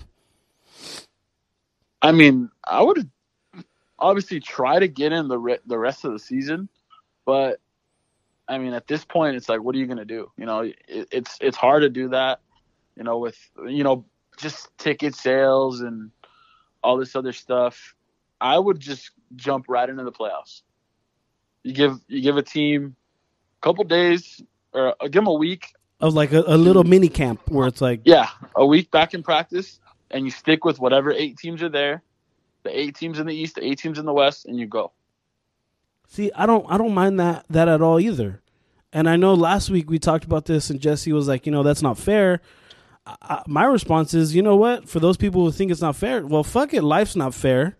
I 2.01 2.11
mean, 2.11 2.49
I 2.65 2.81
would 2.81 3.09
obviously 3.97 4.39
try 4.39 4.79
to 4.79 4.87
get 4.87 5.11
in 5.11 5.27
the 5.27 5.37
re- 5.37 5.59
the 5.65 5.77
rest 5.77 6.05
of 6.05 6.13
the 6.13 6.19
season, 6.19 6.69
but 7.25 7.59
I 8.47 8.57
mean, 8.57 8.73
at 8.73 8.87
this 8.87 9.03
point, 9.03 9.35
it's 9.35 9.49
like, 9.49 9.61
what 9.61 9.75
are 9.75 9.77
you 9.79 9.85
gonna 9.87 10.05
do? 10.05 10.31
You 10.37 10.45
know, 10.45 10.59
it, 10.61 10.77
it's 11.11 11.37
it's 11.41 11.57
hard 11.57 11.81
to 11.81 11.89
do 11.89 12.09
that. 12.09 12.39
You 12.95 13.03
know, 13.03 13.17
with 13.17 13.37
you 13.67 13.83
know 13.83 14.05
just 14.37 14.69
ticket 14.77 15.15
sales 15.15 15.81
and 15.81 16.11
all 16.83 16.97
this 16.97 17.15
other 17.15 17.33
stuff. 17.33 17.95
I 18.41 18.57
would 18.57 18.79
just 18.79 19.11
jump 19.35 19.65
right 19.67 19.89
into 19.89 20.03
the 20.03 20.11
playoffs. 20.11 20.61
You 21.63 21.73
give 21.73 21.99
you 22.07 22.21
give 22.21 22.37
a 22.37 22.41
team 22.41 22.95
a 23.61 23.65
couple 23.65 23.83
days 23.83 24.41
or 24.73 24.95
give 25.03 25.11
them 25.11 25.27
a 25.27 25.33
week. 25.33 25.73
Of 25.99 26.13
like 26.13 26.31
a, 26.31 26.43
a 26.47 26.55
little 26.55 26.85
mini 26.85 27.09
camp 27.09 27.41
where 27.49 27.67
it's 27.67 27.81
like, 27.81 28.01
Yeah, 28.05 28.29
a 28.55 28.65
week 28.65 28.89
back 28.89 29.13
in 29.13 29.21
practice, 29.21 29.79
and 30.11 30.23
you 30.23 30.31
stick 30.31 30.63
with 30.63 30.79
whatever 30.79 31.11
eight 31.11 31.37
teams 31.37 31.61
are 31.61 31.69
there. 31.69 32.01
The 32.63 32.77
eight 32.77 32.95
teams 32.95 33.19
in 33.19 33.27
the 33.27 33.35
East, 33.35 33.55
the 33.55 33.65
eight 33.65 33.79
teams 33.79 33.99
in 33.99 34.05
the 34.05 34.13
West, 34.13 34.45
and 34.45 34.57
you 34.57 34.65
go. 34.65 34.91
see, 36.07 36.31
I 36.35 36.45
don't 36.45 36.65
I 36.69 36.77
don't 36.77 36.93
mind 36.93 37.19
that 37.19 37.45
that 37.49 37.67
at 37.67 37.81
all 37.81 37.99
either. 37.99 38.41
And 38.91 39.07
I 39.07 39.17
know 39.17 39.33
last 39.33 39.69
week 39.69 39.89
we 39.89 39.99
talked 39.99 40.23
about 40.23 40.45
this, 40.45 40.69
and 40.69 40.79
Jesse 40.79 41.13
was 41.13 41.27
like, 41.27 41.45
you 41.45 41.51
know, 41.51 41.61
that's 41.61 41.81
not 41.81 41.97
fair. 41.97 42.41
I, 43.21 43.41
my 43.47 43.65
response 43.65 44.13
is, 44.13 44.35
you 44.35 44.41
know 44.41 44.55
what? 44.55 44.87
For 44.89 44.99
those 44.99 45.17
people 45.17 45.43
who 45.43 45.51
think 45.51 45.71
it's 45.71 45.81
not 45.81 45.95
fair, 45.95 46.25
well, 46.25 46.43
fuck 46.43 46.73
it, 46.73 46.83
life's 46.83 47.15
not 47.15 47.33
fair. 47.33 47.77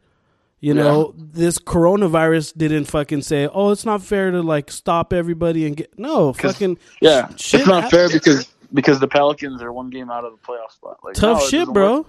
You 0.61 0.75
Yeah. 0.75 0.83
know, 0.83 1.13
this 1.17 1.57
coronavirus 1.57 2.57
didn't 2.57 2.85
fucking 2.85 3.21
say, 3.21 3.47
"Oh, 3.47 3.71
it's 3.71 3.85
not 3.85 4.01
fair 4.01 4.29
to 4.31 4.41
like 4.41 4.69
stop 4.71 5.13
everybody 5.13 5.65
and 5.65 5.77
get." 5.77 5.97
no 5.97 6.33
fucking 6.33 6.77
Yeah, 7.01 7.29
sh- 7.37 7.41
shit 7.41 7.59
it's 7.61 7.69
not 7.69 7.89
fair 7.89 8.09
because 8.09 8.45
because 8.73 8.99
the 8.99 9.07
Pelicans 9.07 9.61
are 9.61 9.71
one 9.71 9.89
game 9.89 10.11
out 10.11 10.25
of 10.25 10.33
the 10.33 10.37
playoff 10.45 10.71
spot. 10.73 10.97
Like, 11.03 11.13
tough 11.15 11.39
no, 11.39 11.47
shit, 11.47 11.67
bro. 11.69 11.97
work. 12.01 12.07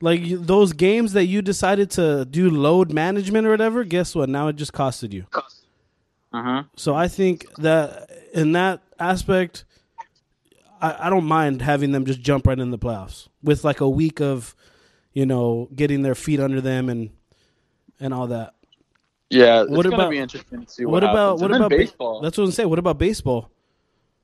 Like 0.00 0.20
you, 0.22 0.38
those 0.38 0.72
games 0.72 1.12
that 1.12 1.26
you 1.26 1.40
decided 1.40 1.90
to 1.92 2.24
do 2.24 2.50
load 2.50 2.92
management 2.92 3.46
or 3.46 3.50
whatever. 3.50 3.84
Guess 3.84 4.14
what? 4.16 4.28
Now 4.28 4.48
it 4.48 4.56
just 4.56 4.72
costed 4.72 5.12
you. 5.12 5.24
Mhm. 6.34 6.66
So 6.76 6.94
I 6.94 7.06
think 7.08 7.46
that 7.58 8.10
in 8.34 8.52
that 8.52 8.80
aspect, 8.98 9.64
I, 10.84 11.06
I 11.06 11.10
don't 11.10 11.24
mind 11.24 11.62
having 11.62 11.92
them 11.92 12.04
just 12.04 12.20
jump 12.20 12.46
right 12.46 12.58
in 12.58 12.70
the 12.70 12.78
playoffs 12.78 13.28
with 13.42 13.64
like 13.64 13.80
a 13.80 13.88
week 13.88 14.20
of, 14.20 14.54
you 15.12 15.24
know, 15.26 15.68
getting 15.74 16.02
their 16.02 16.14
feet 16.14 16.40
under 16.40 16.60
them 16.60 16.88
and 16.88 17.10
and 18.00 18.12
all 18.12 18.26
that. 18.28 18.54
Yeah, 19.30 19.62
it's 19.62 19.70
What 19.70 19.84
gonna 19.84 19.96
about- 19.96 20.10
be 20.10 20.18
interesting 20.18 20.64
to 20.64 20.70
see 20.70 20.84
What, 20.84 21.02
what, 21.02 21.04
about 21.04 21.38
what 21.40 21.50
about 21.50 21.70
ba- 21.70 21.76
baseball? 21.78 22.20
That's 22.20 22.36
what 22.36 22.44
I'm 22.44 22.50
saying. 22.52 22.68
What 22.68 22.78
about 22.78 22.98
baseball? 22.98 23.50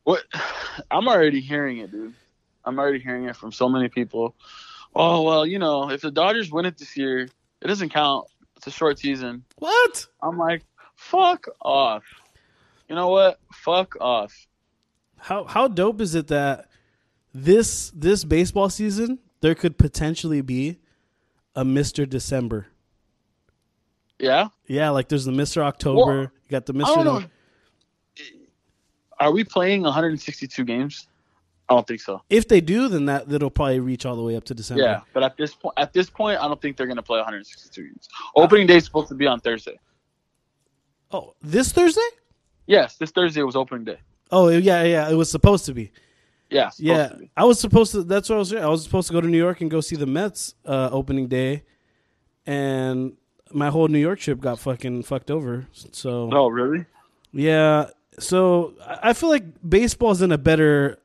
What 0.04 0.22
I'm 0.90 1.08
already 1.08 1.40
hearing 1.40 1.78
it, 1.78 1.90
dude. 1.90 2.14
I'm 2.64 2.78
already 2.78 2.98
hearing 3.00 3.24
it 3.24 3.36
from 3.36 3.52
so 3.52 3.68
many 3.68 3.88
people. 3.88 4.34
Oh 4.94 5.22
well, 5.22 5.46
you 5.46 5.58
know, 5.58 5.90
if 5.90 6.00
the 6.02 6.10
Dodgers 6.10 6.50
win 6.50 6.66
it 6.66 6.76
this 6.78 6.96
year, 6.96 7.20
it 7.62 7.66
doesn't 7.66 7.88
count. 7.90 8.26
It's 8.56 8.66
a 8.66 8.70
short 8.70 8.98
season. 8.98 9.44
What? 9.58 10.06
I'm 10.22 10.36
like, 10.36 10.62
fuck 10.94 11.46
off. 11.62 12.04
You 12.88 12.94
know 12.96 13.08
what? 13.08 13.38
Fuck 13.52 13.96
off. 14.00 14.46
How 15.20 15.44
how 15.44 15.68
dope 15.68 16.00
is 16.00 16.14
it 16.14 16.28
that 16.28 16.68
this 17.34 17.90
this 17.94 18.24
baseball 18.24 18.70
season 18.70 19.18
there 19.40 19.54
could 19.54 19.78
potentially 19.78 20.40
be 20.40 20.78
a 21.54 21.64
Mister 21.64 22.06
December? 22.06 22.66
Yeah. 24.18 24.48
Yeah, 24.66 24.90
like 24.90 25.08
there's 25.08 25.24
the 25.24 25.32
Mister 25.32 25.62
October. 25.62 26.06
Well, 26.06 26.20
you 26.22 26.48
got 26.48 26.66
the. 26.66 26.72
Mister. 26.72 27.28
Are 29.18 29.32
we 29.32 29.44
playing 29.44 29.82
162 29.82 30.64
games? 30.64 31.06
I 31.68 31.74
don't 31.74 31.86
think 31.86 32.00
so. 32.00 32.22
If 32.30 32.48
they 32.48 32.60
do, 32.60 32.88
then 32.88 33.04
that 33.04 33.28
that'll 33.28 33.50
probably 33.50 33.80
reach 33.80 34.06
all 34.06 34.16
the 34.16 34.22
way 34.22 34.34
up 34.34 34.44
to 34.44 34.54
December. 34.54 34.82
Yeah, 34.82 35.00
but 35.12 35.22
at 35.22 35.36
this 35.36 35.54
point, 35.54 35.74
at 35.76 35.92
this 35.92 36.10
point, 36.10 36.40
I 36.40 36.48
don't 36.48 36.60
think 36.60 36.76
they're 36.76 36.86
gonna 36.86 37.02
play 37.02 37.18
162 37.18 37.82
games. 37.82 38.08
Opening 38.34 38.66
day 38.66 38.76
is 38.76 38.84
supposed 38.84 39.08
to 39.08 39.14
be 39.14 39.26
on 39.26 39.40
Thursday. 39.40 39.78
Oh, 41.12 41.34
this 41.42 41.70
Thursday? 41.70 42.00
Yes, 42.66 42.96
this 42.96 43.10
Thursday 43.10 43.42
was 43.42 43.56
opening 43.56 43.84
day. 43.84 43.98
Oh 44.32 44.48
yeah, 44.48 44.82
yeah. 44.84 45.08
It 45.10 45.14
was 45.14 45.30
supposed 45.30 45.64
to 45.66 45.74
be. 45.74 45.90
Yeah, 46.50 46.70
Yeah. 46.78 47.12
I 47.36 47.44
was 47.44 47.60
supposed 47.60 47.92
to. 47.92 48.02
That's 48.02 48.28
what 48.28 48.36
I 48.36 48.38
was. 48.38 48.52
I 48.54 48.66
was 48.66 48.82
supposed 48.82 49.06
to 49.08 49.12
go 49.14 49.20
to 49.20 49.28
New 49.28 49.38
York 49.38 49.60
and 49.60 49.70
go 49.70 49.80
see 49.80 49.94
the 49.96 50.06
Mets 50.06 50.54
uh, 50.66 50.88
opening 50.90 51.28
day, 51.28 51.62
and 52.46 53.16
my 53.52 53.68
whole 53.70 53.88
New 53.88 53.98
York 53.98 54.18
trip 54.20 54.40
got 54.40 54.58
fucking 54.58 55.02
fucked 55.04 55.30
over. 55.30 55.66
So 55.92 56.28
Oh, 56.32 56.48
really? 56.48 56.86
yeah, 57.32 57.90
so 58.18 58.74
I 58.86 59.12
feel 59.12 59.28
like 59.28 59.44
baseball's 59.68 60.22
in 60.22 60.32
a 60.32 60.38
better, 60.38 60.98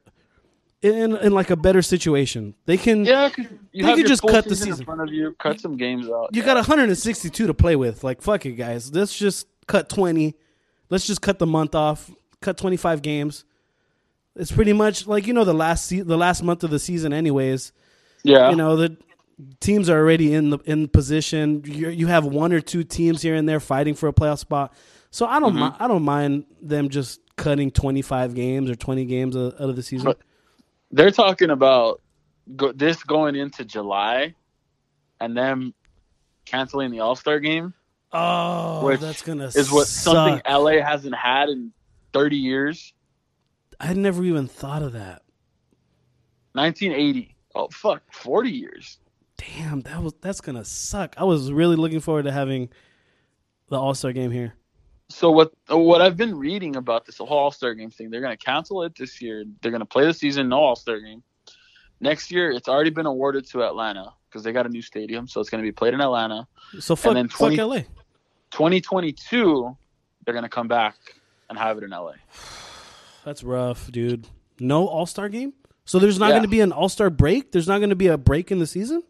in 0.82 1.15
in 1.17 1.32
like 1.32 1.49
a 1.51 1.55
better 1.55 1.82
situation. 1.84 2.55
They 2.65 2.78
can. 2.78 3.05
yeah. 3.05 3.30
you 3.71 3.84
They 3.84 3.89
have 3.89 3.97
could 3.97 4.07
just 4.07 4.21
cut 4.23 4.45
the 4.45 4.55
season 4.55 4.73
season. 4.73 4.82
in 4.82 4.86
front 4.86 5.01
of 5.01 5.13
you. 5.13 5.36
Cut 5.39 5.59
some 5.59 5.78
games 5.78 6.09
out. 6.09 6.30
You 6.34 6.41
got 6.43 6.55
162 6.55 7.47
to 7.47 7.53
play 7.53 7.76
with. 7.76 8.03
Like 8.03 8.21
fuck 8.21 8.45
it, 8.47 8.53
guys. 8.53 8.91
Let's 8.93 9.15
just 9.15 9.47
cut 9.67 9.89
20. 9.89 10.36
Let's 10.89 11.05
just 11.05 11.21
cut 11.21 11.38
the 11.39 11.47
month 11.47 11.76
off. 11.76 12.09
Cut 12.45 12.57
25 12.59 13.01
games. 13.01 13.43
It's 14.35 14.51
pretty 14.51 14.71
much 14.73 15.07
like 15.07 15.25
you 15.25 15.33
know 15.33 15.45
the 15.45 15.53
last 15.53 15.85
se- 15.87 16.01
the 16.01 16.15
last 16.17 16.43
month 16.43 16.63
of 16.63 16.69
the 16.69 16.77
season, 16.77 17.11
anyways. 17.11 17.71
yeah. 18.23 18.51
you 18.51 18.55
know 18.55 18.75
the 18.75 18.95
teams 19.59 19.89
are 19.89 19.97
already 19.97 20.31
in 20.31 20.51
the 20.51 20.59
in 20.65 20.87
position. 20.87 21.63
you 21.65 21.89
you 21.89 22.05
have 22.05 22.23
one 22.23 22.53
or 22.53 22.59
two 22.61 22.83
teams 22.83 23.23
here 23.23 23.33
and 23.33 23.49
there 23.49 23.59
fighting 23.59 23.95
for 23.95 24.07
a 24.07 24.13
playoff 24.13 24.37
spot. 24.37 24.73
So 25.09 25.25
I 25.25 25.39
don't 25.39 25.53
Mm-hmm. 25.53 25.63
mi- 25.71 25.75
I 25.79 25.87
don't 25.87 26.03
mind 26.03 26.45
them 26.61 26.89
just 26.89 27.19
cutting 27.35 27.71
25 27.71 28.35
games 28.35 28.69
or 28.69 28.75
20 28.75 29.05
games 29.05 29.35
out 29.35 29.55
of 29.55 29.75
the 29.75 29.81
season. 29.81 30.05
But- 30.05 30.19
they're 30.91 31.09
talking 31.11 31.49
about 31.49 31.99
go, 32.55 32.71
this 32.71 33.01
going 33.03 33.35
into 33.35 33.65
July, 33.65 34.35
and 35.19 35.35
then 35.35 35.73
canceling 36.45 36.91
the 36.91 36.99
All 36.99 37.15
Star 37.15 37.39
game 37.39 37.73
oh, 38.13 38.85
which 38.85 38.99
that's 38.99 39.23
gonna 39.23 39.47
is 39.47 39.71
what 39.71 39.87
suck. 39.87 40.13
something 40.13 40.41
LA 40.47 40.83
hasn't 40.83 41.15
had 41.15 41.49
in 41.49 41.71
30 42.16 42.38
years. 42.38 42.93
I 43.78 43.88
had 43.88 43.97
never 43.97 44.24
even 44.24 44.47
thought 44.47 44.82
of 44.82 44.93
that. 44.93 45.24
1980. 46.53 47.36
Oh 47.55 47.68
fuck, 47.74 48.03
40 48.13 48.49
years. 48.49 48.99
Damn, 49.38 49.82
that 49.82 50.01
was 50.01 50.13
that's 50.22 50.39
gonna 50.39 50.63
suck. 50.63 51.16
I 51.18 51.26
was 51.26 51.51
really 51.51 51.76
looking 51.76 51.99
forward 51.99 52.24
to 52.24 52.32
having 52.32 52.70
the 53.68 53.78
All 53.78 53.93
Star 53.93 54.13
game 54.13 54.32
here. 54.32 54.53
So 55.09 55.30
what 55.30 55.51
what 55.68 56.01
I've 56.01 56.16
been 56.16 56.38
reading 56.38 56.78
about 56.78 57.05
this 57.05 57.18
whole 57.18 57.28
All 57.28 57.51
Star 57.51 57.74
game 57.74 57.91
thing, 57.91 58.09
they're 58.09 58.22
gonna 58.22 58.38
cancel 58.38 58.84
it 58.84 58.95
this 58.97 59.22
year. 59.22 59.43
They're 59.61 59.74
gonna 59.74 59.86
play 59.86 60.05
the 60.05 60.13
season, 60.13 60.47
no 60.47 60.59
All 60.59 60.78
Star 60.78 61.01
game. 61.01 61.22
Next 61.99 62.32
year, 62.32 62.49
it's 62.49 62.70
already 62.70 62.91
been 62.91 63.07
awarded 63.07 63.45
to 63.47 63.63
Atlanta 63.63 64.13
because 64.30 64.41
they 64.41 64.53
got 64.53 64.66
a 64.66 64.70
new 64.70 64.82
stadium, 64.82 65.28
so 65.28 65.41
it's 65.41 65.49
gonna 65.49 65.63
be 65.63 65.74
played 65.74 65.93
in 65.93 65.99
Atlanta. 65.99 66.47
So 66.80 66.95
fuck, 66.95 67.16
then 67.16 67.28
fuck 67.28 67.57
LA. 67.57 67.82
2022, 68.51 69.76
they're 70.24 70.34
gonna 70.34 70.47
come 70.47 70.70
back 70.70 70.95
and 71.49 71.57
have 71.57 71.77
it 71.77 71.83
in 71.83 71.89
LA. 71.91 72.13
That's 73.23 73.43
rough, 73.43 73.91
dude. 73.91 74.27
No 74.59 74.87
All 74.87 75.05
Star 75.05 75.29
game. 75.29 75.53
So 75.85 75.99
there's 75.99 76.17
not 76.19 76.27
Yeah. 76.27 76.33
going 76.33 76.43
to 76.43 76.49
be 76.49 76.61
an 76.61 76.71
All 76.71 76.89
Star 76.89 77.09
break. 77.09 77.51
There's 77.51 77.67
not 77.67 77.77
going 77.79 77.89
to 77.91 77.95
be 77.95 78.07
a 78.07 78.17
break 78.17 78.51
in 78.51 78.59
the 78.59 78.67
season. 78.67 79.03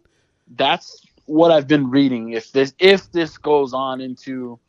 That's 0.55 1.01
what 1.25 1.51
I've 1.51 1.67
been 1.67 1.89
reading. 1.89 2.31
If 2.33 2.51
this 2.51 2.73
if 2.79 3.11
this 3.11 3.37
goes 3.37 3.73
on 3.73 4.01
into 4.01 4.59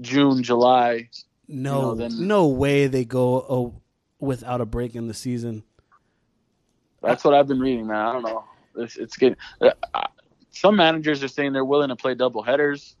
June, 0.00 0.42
July, 0.42 1.08
No, 1.48 1.76
You 1.76 1.82
know, 1.82 1.94
then- 1.94 2.26
no 2.28 2.46
way 2.48 2.86
they 2.86 3.04
go 3.04 3.36
oh, 3.48 3.80
without 4.20 4.60
a 4.60 4.66
break 4.66 4.94
in 4.94 5.08
the 5.08 5.14
season. 5.14 5.64
that's 7.02 7.24
what 7.24 7.34
I've 7.34 7.46
been 7.48 7.60
reading, 7.60 7.86
man. 7.86 7.96
I 8.06 8.12
don't 8.12 8.22
know. 8.22 8.44
It's, 8.76 8.96
it's 8.96 9.16
getting. 9.16 9.36
Uh, 9.60 9.70
some 10.50 10.76
managers 10.76 11.22
are 11.22 11.28
saying 11.28 11.52
they're 11.52 11.64
willing 11.64 11.88
to 11.88 11.96
play 11.96 12.14
double 12.14 12.42
headers. 12.42 12.94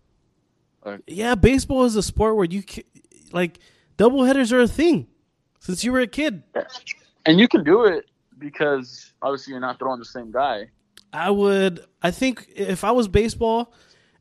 Yeah, 1.06 1.34
baseball 1.34 1.84
is 1.84 1.96
a 1.96 2.02
sport 2.02 2.36
where 2.36 2.46
you 2.46 2.62
ca- 2.62 2.86
like 3.32 3.58
double 3.98 4.24
headers 4.24 4.50
are 4.54 4.60
a 4.60 4.66
thing 4.68 5.06
since 5.60 5.84
you 5.84 5.92
were 5.92 6.00
a 6.00 6.06
kid. 6.06 6.42
And 7.26 7.38
you 7.38 7.46
can 7.48 7.62
do 7.62 7.84
it 7.84 8.06
because 8.38 9.12
obviously 9.20 9.50
you're 9.50 9.60
not 9.60 9.78
throwing 9.78 9.98
the 9.98 10.04
same 10.06 10.30
guy. 10.32 10.70
I 11.12 11.30
would. 11.30 11.84
I 12.02 12.10
think 12.10 12.48
if 12.56 12.84
I 12.84 12.92
was 12.92 13.08
baseball 13.08 13.74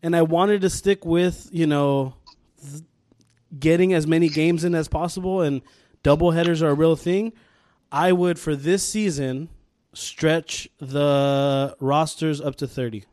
and 0.03 0.13
I 0.15 0.23
wanted 0.23 0.61
to 0.61 0.69
stick 0.69 1.05
with 1.05 1.47
you 1.51 1.67
know 1.67 2.15
th- 2.61 2.83
getting 3.57 3.93
as 3.93 4.05
many 4.05 4.27
games 4.27 4.63
in 4.65 4.75
as 4.75 4.87
possible 4.89 5.41
and 5.41 5.61
double 6.03 6.31
headers 6.31 6.61
are 6.61 6.69
a 6.69 6.73
real 6.73 6.95
thing, 6.97 7.31
I 7.91 8.11
would 8.11 8.37
for 8.39 8.55
this 8.55 8.83
season 8.83 9.49
stretch 9.93 10.69
the 10.79 11.75
rosters 11.79 12.41
up 12.41 12.55
to 12.57 12.67
thirty. 12.67 13.05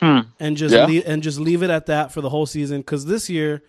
Hmm. 0.00 0.20
and 0.38 0.56
just 0.56 0.74
Yeah. 0.74 0.86
leave, 0.86 1.02
and 1.06 1.22
just 1.22 1.38
leave 1.38 1.62
it 1.62 1.68
at 1.68 1.84
that 1.86 2.10
for 2.10 2.22
the 2.22 2.30
whole 2.30 2.46
season. 2.46 2.78
Because 2.80 3.04
this 3.04 3.28
year, 3.28 3.62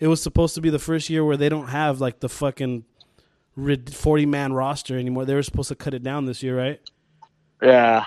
it 0.00 0.08
was 0.08 0.20
supposed 0.22 0.54
to 0.56 0.60
be 0.60 0.70
the 0.70 0.78
first 0.78 1.08
year 1.10 1.24
where 1.24 1.36
they 1.36 1.48
don't 1.48 1.68
have 1.68 2.00
like 2.00 2.20
the 2.20 2.28
fucking 2.28 2.84
forty 3.92 4.26
man 4.26 4.52
roster 4.52 4.98
anymore. 4.98 5.24
They 5.26 5.34
were 5.34 5.42
supposed 5.42 5.68
to 5.68 5.74
cut 5.74 5.94
it 5.94 6.02
down 6.02 6.24
this 6.24 6.42
year, 6.42 6.56
right? 6.56 6.80
Yeah. 7.62 8.04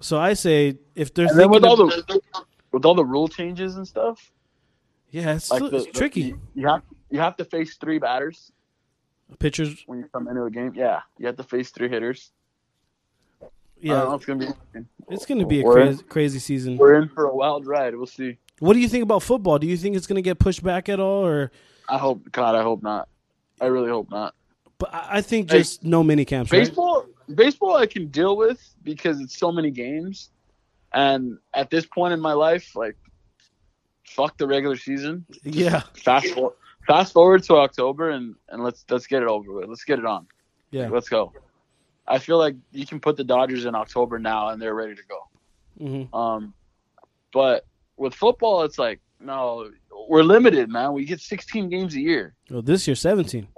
So 0.00 0.18
I 0.18 0.32
say 0.34 0.78
if 0.94 1.12
they're 1.14 1.26
And 1.28 1.38
then 1.38 1.50
with 1.50 1.64
all 1.64 1.80
of- 1.80 1.90
the 2.06 2.20
with 2.72 2.84
all 2.84 2.94
the 2.94 3.04
rule 3.04 3.28
changes 3.28 3.76
and 3.76 3.86
stuff, 3.86 4.30
yeah, 5.10 5.34
it's, 5.36 5.50
like 5.50 5.60
the, 5.62 5.76
it's 5.76 5.86
the- 5.86 5.92
tricky. 5.92 6.34
you 6.54 6.66
have 6.66 6.82
you 7.10 7.20
have 7.20 7.36
to 7.36 7.44
face 7.44 7.76
three 7.76 7.98
batters 7.98 8.52
Pitchers, 9.38 9.82
when 9.86 9.98
you 9.98 10.08
come 10.12 10.28
into 10.28 10.44
a 10.44 10.50
game. 10.50 10.72
Yeah, 10.74 11.00
you 11.18 11.26
have 11.26 11.36
to 11.36 11.42
face 11.42 11.70
three 11.70 11.88
hitters. 11.88 12.30
I 13.42 13.46
don't 13.88 13.88
know, 13.98 14.08
yeah, 14.10 14.14
it's 14.14 14.24
gonna 14.24 14.46
be. 14.72 14.80
it's 15.10 15.26
going 15.26 15.40
to 15.40 15.46
be 15.46 15.60
a 15.60 15.64
We're 15.64 15.80
in- 15.80 15.86
crazy, 15.88 16.02
crazy 16.04 16.38
season. 16.38 16.76
We're 16.78 16.94
in 16.94 17.08
for 17.08 17.24
a 17.26 17.34
wild 17.34 17.66
ride. 17.66 17.94
We'll 17.96 18.06
see. 18.06 18.38
What 18.58 18.72
do 18.74 18.80
you 18.80 18.88
think 18.88 19.02
about 19.02 19.22
football? 19.22 19.58
Do 19.58 19.66
you 19.66 19.76
think 19.76 19.96
it's 19.96 20.06
going 20.06 20.16
to 20.16 20.22
get 20.22 20.38
pushed 20.38 20.62
back 20.62 20.88
at 20.88 20.98
all, 21.00 21.26
or? 21.26 21.50
I 21.88 21.98
hope. 21.98 22.30
God, 22.32 22.54
I 22.54 22.62
hope 22.62 22.82
not. 22.82 23.08
I 23.60 23.66
really 23.66 23.88
hope 23.90 24.10
not. 24.10 24.34
But 24.78 24.90
I 24.92 25.22
think 25.22 25.48
just 25.48 25.84
no 25.84 26.02
mini 26.02 26.24
camps. 26.24 26.52
Right? 26.52 26.60
Baseball, 26.60 27.06
baseball, 27.34 27.76
I 27.76 27.86
can 27.86 28.08
deal 28.08 28.36
with 28.36 28.60
because 28.82 29.20
it's 29.20 29.38
so 29.38 29.50
many 29.50 29.70
games, 29.70 30.30
and 30.92 31.38
at 31.54 31.70
this 31.70 31.86
point 31.86 32.12
in 32.12 32.20
my 32.20 32.34
life, 32.34 32.76
like, 32.76 32.96
fuck 34.04 34.36
the 34.36 34.46
regular 34.46 34.76
season. 34.76 35.24
Yeah, 35.44 35.80
Fast 36.04 36.28
forward, 36.34 36.54
fast 36.86 37.12
forward 37.14 37.42
to 37.44 37.54
October, 37.56 38.10
and 38.10 38.34
and 38.50 38.62
let's 38.62 38.84
let's 38.90 39.06
get 39.06 39.22
it 39.22 39.28
over 39.28 39.50
with. 39.52 39.68
Let's 39.68 39.84
get 39.84 39.98
it 39.98 40.04
on. 40.04 40.26
yeah. 40.70 40.88
Let's 40.88 41.08
go. 41.08 41.32
I 42.06 42.18
feel 42.18 42.38
like 42.38 42.54
you 42.72 42.86
can 42.86 43.00
put 43.00 43.16
the 43.16 43.24
Dodgers 43.24 43.64
in 43.64 43.74
October 43.74 44.18
now, 44.18 44.48
and 44.48 44.60
they're 44.60 44.74
ready 44.74 44.94
to 44.94 45.02
go. 45.08 46.06
hmm 46.08 46.14
Um, 46.14 46.54
but 47.32 47.64
with 47.96 48.14
football, 48.14 48.62
it's 48.62 48.78
like 48.78 49.00
no, 49.20 49.70
we're 50.08 50.22
limited, 50.22 50.68
man. 50.68 50.92
We 50.92 51.04
get 51.04 51.20
16 51.20 51.68
games 51.68 51.94
a 51.94 52.00
year. 52.00 52.34
Well, 52.50 52.62
this 52.62 52.86
year 52.86 52.94
seventeen. 52.96 53.48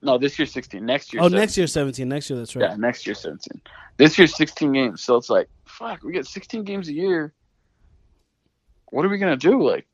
No, 0.00 0.16
this 0.16 0.38
year 0.38 0.46
16. 0.46 0.84
Next 0.84 1.12
year. 1.12 1.20
Oh, 1.20 1.24
17. 1.24 1.40
next 1.40 1.56
year 1.56 1.66
seventeen. 1.66 2.08
Next 2.08 2.30
year, 2.30 2.38
that's 2.38 2.54
right. 2.54 2.70
Yeah, 2.70 2.76
next 2.76 3.04
year 3.06 3.14
17. 3.14 3.60
This 3.96 4.16
year's 4.16 4.36
16 4.36 4.72
games. 4.72 5.02
So 5.02 5.16
it's 5.16 5.28
like, 5.28 5.48
fuck, 5.64 6.04
we 6.04 6.12
get 6.12 6.24
16 6.26 6.62
games 6.62 6.88
a 6.88 6.92
year. 6.92 7.32
What 8.90 9.04
are 9.04 9.08
we 9.08 9.18
gonna 9.18 9.36
do? 9.36 9.62
Like 9.62 9.86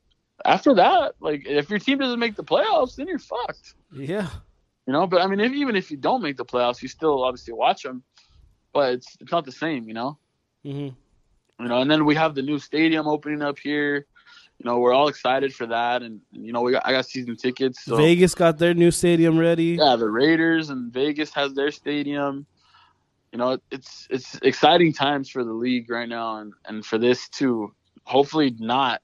after 0.45 0.75
that, 0.75 1.15
like 1.19 1.45
if 1.47 1.69
your 1.69 1.79
team 1.79 1.97
doesn't 1.97 2.19
make 2.19 2.35
the 2.35 2.43
playoffs, 2.43 2.95
then 2.95 3.07
you're 3.07 3.19
fucked. 3.19 3.73
Yeah. 3.91 4.29
You 4.87 4.93
know. 4.93 5.07
But 5.07 5.21
I 5.21 5.27
mean, 5.27 5.39
if, 5.39 5.51
even 5.53 5.75
if 5.75 5.91
you 5.91 5.97
don't 5.97 6.21
make 6.21 6.37
the 6.37 6.45
playoffs, 6.45 6.81
you 6.81 6.87
still 6.87 7.23
obviously 7.23 7.53
watch 7.53 7.83
them. 7.83 8.03
But 8.73 8.93
it's 8.93 9.17
it's 9.19 9.31
not 9.31 9.43
the 9.45 9.51
same, 9.51 9.87
you 9.87 9.93
know. 9.93 10.17
hmm 10.63 10.89
You 11.59 11.67
know. 11.67 11.81
And 11.81 11.89
then 11.89 12.05
we 12.05 12.15
have 12.15 12.35
the 12.35 12.41
new 12.41 12.59
stadium 12.59 13.07
opening 13.07 13.41
up 13.41 13.59
here. 13.59 14.05
You 14.59 14.69
know, 14.69 14.79
we're 14.79 14.93
all 14.93 15.09
excited 15.09 15.53
for 15.53 15.65
that, 15.67 16.01
and 16.01 16.21
you 16.31 16.53
know, 16.53 16.61
we 16.61 16.71
got 16.71 16.85
I 16.85 16.91
got 16.91 17.05
season 17.05 17.35
tickets. 17.35 17.83
So 17.83 17.97
Vegas 17.97 18.33
got 18.33 18.57
their 18.57 18.73
new 18.73 18.89
stadium 18.89 19.37
ready. 19.37 19.77
yeah, 19.79 19.97
the 19.97 20.09
Raiders 20.09 20.69
and 20.69 20.93
Vegas 20.93 21.33
has 21.33 21.53
their 21.53 21.71
stadium. 21.71 22.45
You 23.33 23.39
know, 23.39 23.57
it's 23.69 24.07
it's 24.09 24.35
exciting 24.43 24.93
times 24.93 25.29
for 25.29 25.43
the 25.43 25.51
league 25.51 25.89
right 25.89 26.07
now, 26.07 26.37
and 26.37 26.53
and 26.65 26.85
for 26.85 26.97
this 26.97 27.27
to 27.29 27.73
hopefully 28.05 28.55
not 28.57 29.01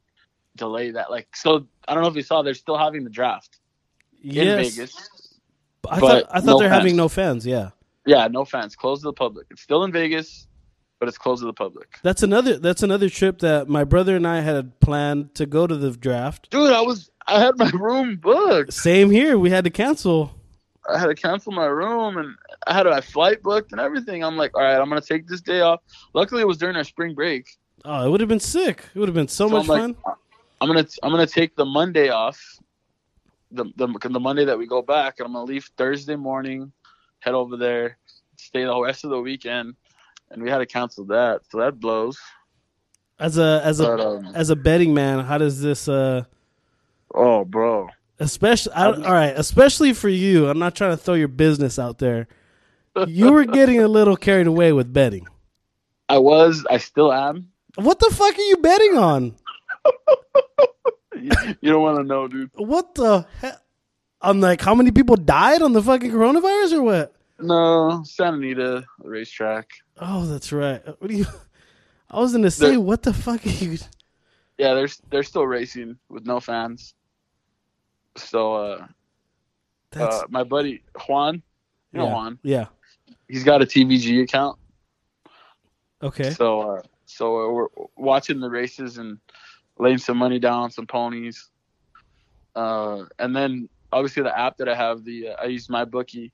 delay 0.55 0.91
that. 0.91 1.11
Like, 1.11 1.35
so 1.35 1.67
I 1.87 1.93
don't 1.93 2.03
know 2.03 2.09
if 2.09 2.15
you 2.15 2.23
saw, 2.23 2.41
they're 2.41 2.53
still 2.53 2.77
having 2.77 3.03
the 3.03 3.09
draft 3.09 3.59
in. 4.23 4.33
Vegas. 4.33 4.95
I 5.89 5.99
thought 5.99 6.23
I 6.31 6.39
thought 6.39 6.45
no 6.45 6.59
they're 6.59 6.69
having 6.69 6.95
no 6.95 7.09
fans. 7.09 7.45
Yeah. 7.45 7.71
Yeah, 8.05 8.27
no 8.27 8.45
fans, 8.45 8.75
closed 8.75 9.03
to 9.03 9.09
the 9.09 9.13
public. 9.13 9.47
It's 9.51 9.61
still 9.61 9.83
in 9.83 9.91
Vegas, 9.91 10.47
but 11.01 11.07
it's 11.07 11.17
closed 11.17 11.41
to 11.41 11.47
the 11.47 11.53
public. 11.53 11.97
That's 12.03 12.21
another 12.21 12.59
that's 12.59 12.83
another 12.83 13.09
trip 13.09 13.39
that 13.39 13.67
my 13.67 13.83
brother 13.83 14.15
and 14.15 14.27
I 14.27 14.41
had 14.41 14.79
planned 14.81 15.33
to 15.33 15.47
go 15.47 15.65
to 15.65 15.75
the 15.75 15.89
draft. 15.89 16.51
Dude, 16.51 16.71
I 16.71 16.81
was 16.81 17.09
I 17.25 17.39
had 17.39 17.57
my 17.57 17.71
room 17.71 18.17
booked. 18.17 18.71
Same 18.71 19.09
here. 19.09 19.39
We 19.39 19.49
had 19.49 19.63
to 19.63 19.71
cancel. 19.71 20.31
I 20.87 20.99
had 20.99 21.07
to 21.07 21.15
cancel 21.15 21.53
my 21.53 21.65
room 21.65 22.17
and 22.17 22.35
I 22.67 22.73
had 22.75 22.85
my 22.85 23.01
flight 23.01 23.41
booked 23.41 23.71
and 23.71 23.81
everything. 23.81 24.23
I'm 24.23 24.37
like, 24.37 24.55
all 24.55 24.61
right, 24.61 24.79
I'm 24.79 24.89
gonna 24.89 25.01
take 25.01 25.27
this 25.27 25.41
day 25.41 25.61
off. 25.61 25.81
Luckily, 26.13 26.41
it 26.43 26.47
was 26.47 26.59
during 26.59 26.75
our 26.75 26.83
spring 26.83 27.15
break. 27.15 27.47
Oh, 27.83 28.05
it 28.05 28.09
would 28.11 28.19
have 28.19 28.29
been 28.29 28.39
sick. 28.39 28.85
It 28.93 28.99
would 28.99 29.09
have 29.09 29.15
been 29.15 29.27
so, 29.27 29.47
So 29.47 29.55
much 29.55 29.63
I'm 29.63 29.67
like, 29.67 30.03
fun. 30.03 30.15
I'm 30.61 30.67
gonna 30.67 30.87
I'm 31.01 31.09
gonna 31.09 31.25
take 31.25 31.55
the 31.55 31.65
Monday 31.65 32.09
off, 32.09 32.39
the, 33.49 33.65
the 33.75 33.87
the 34.07 34.19
Monday 34.19 34.45
that 34.45 34.55
we 34.59 34.67
go 34.67 34.83
back, 34.83 35.15
and 35.17 35.25
I'm 35.25 35.33
gonna 35.33 35.45
leave 35.45 35.67
Thursday 35.77 36.15
morning, 36.15 36.71
head 37.21 37.33
over 37.33 37.57
there, 37.57 37.97
stay 38.37 38.65
the 38.65 38.79
rest 38.79 39.03
of 39.03 39.09
the 39.09 39.19
weekend, 39.19 39.73
and 40.31 40.41
we 40.41 40.49
had 40.49 40.59
to 40.59 40.65
cancel 40.65 41.05
that, 41.05 41.41
so 41.49 41.59
that 41.59 41.79
blows. 41.79 42.19
As 43.19 43.37
a 43.37 43.61
as 43.63 43.79
a 43.79 43.83
But 43.83 43.99
um, 43.99 44.31
as 44.33 44.49
a 44.49 44.55
betting 44.55 44.93
man, 44.93 45.23
how 45.25 45.37
does 45.37 45.61
this 45.61 45.87
uh 45.87 46.23
oh, 47.13 47.45
bro, 47.45 47.89
Especially, 48.19 48.71
I, 48.73 48.85
all 48.85 49.13
right, 49.13 49.33
especially 49.35 49.93
for 49.93 50.07
you. 50.07 50.47
I'm 50.47 50.59
not 50.59 50.75
trying 50.75 50.91
to 50.91 50.97
throw 50.97 51.15
your 51.15 51.27
business 51.27 51.79
out 51.79 51.97
there. 51.97 52.27
You 53.07 53.31
were 53.31 53.45
getting 53.45 53.79
a 53.79 53.87
little 53.87 54.15
carried 54.15 54.45
away 54.45 54.73
with 54.73 54.93
betting. 54.93 55.27
I 56.07 56.19
was, 56.19 56.63
I 56.69 56.77
still 56.77 57.11
am. 57.11 57.49
What 57.75 57.99
the 57.99 58.11
fuck 58.11 58.37
are 58.37 58.41
you 58.41 58.57
betting 58.57 58.97
on? 58.97 59.35
You 61.61 61.69
don't 61.69 61.83
want 61.83 61.97
to 61.97 62.03
know, 62.03 62.27
dude. 62.27 62.49
What 62.55 62.95
the 62.95 63.27
hell? 63.41 63.61
I'm 64.21 64.41
like, 64.41 64.59
how 64.59 64.73
many 64.73 64.89
people 64.89 65.15
died 65.15 65.61
on 65.61 65.73
the 65.73 65.81
fucking 65.83 66.09
coronavirus 66.09 66.73
or 66.73 66.81
what? 66.81 67.15
No, 67.41 68.03
Santa 68.05 68.37
Anita 68.37 68.85
racetrack. 69.03 69.69
Oh, 69.99 70.25
that's 70.25 70.51
right. 70.51 70.85
What 70.85 71.07
do 71.09 71.15
you? 71.15 71.25
I 72.09 72.19
was 72.19 72.31
gonna 72.33 72.51
say, 72.51 72.71
The- 72.73 72.81
what 72.81 73.03
the 73.03 73.13
fuck 73.13 73.45
are 73.45 73.49
you? 73.49 73.77
Yeah, 74.57 74.73
they're 74.73 74.89
they're 75.09 75.23
still 75.23 75.47
racing 75.47 75.97
with 76.09 76.25
no 76.25 76.39
fans. 76.39 76.93
So, 78.17 78.53
uh, 78.55 78.87
That's 79.91 80.15
uh 80.15 80.23
my 80.29 80.43
buddy 80.43 80.83
Juan, 81.07 81.41
you 81.93 81.99
know 81.99 82.05
yeah, 82.07 82.13
Juan, 82.13 82.39
yeah. 82.43 82.65
he's 83.27 83.43
got 83.43 83.61
a 83.61 83.65
TVG 83.65 84.21
account. 84.23 84.59
Okay. 86.03 86.31
So, 86.31 86.61
uh, 86.77 86.81
so 87.05 87.25
uh, 87.39 87.51
we're 87.51 87.67
watching 87.95 88.39
the 88.39 88.49
races 88.49 88.97
and 88.97 89.17
laying 89.79 89.97
some 89.97 90.17
money 90.17 90.39
down 90.39 90.63
on 90.63 90.71
some 90.71 90.87
ponies. 90.87 91.49
Uh, 92.55 93.05
and 93.19 93.35
then 93.35 93.69
obviously 93.91 94.23
the 94.23 94.37
app 94.37 94.57
that 94.57 94.67
I 94.67 94.75
have, 94.75 95.03
the 95.03 95.29
uh, 95.29 95.35
I 95.41 95.45
use 95.45 95.67
MyBookie, 95.67 96.31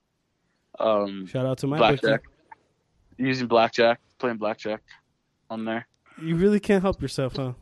um, 0.78 1.26
Shout 1.26 1.46
out 1.46 1.58
to 1.58 1.66
my 1.66 1.76
blackjack, 1.78 2.22
using 3.16 3.46
blackjack, 3.46 4.00
playing 4.18 4.36
blackjack 4.36 4.82
on 5.50 5.64
there. 5.64 5.86
You 6.20 6.36
really 6.36 6.60
can't 6.60 6.82
help 6.82 7.00
yourself, 7.00 7.36
huh? 7.36 7.52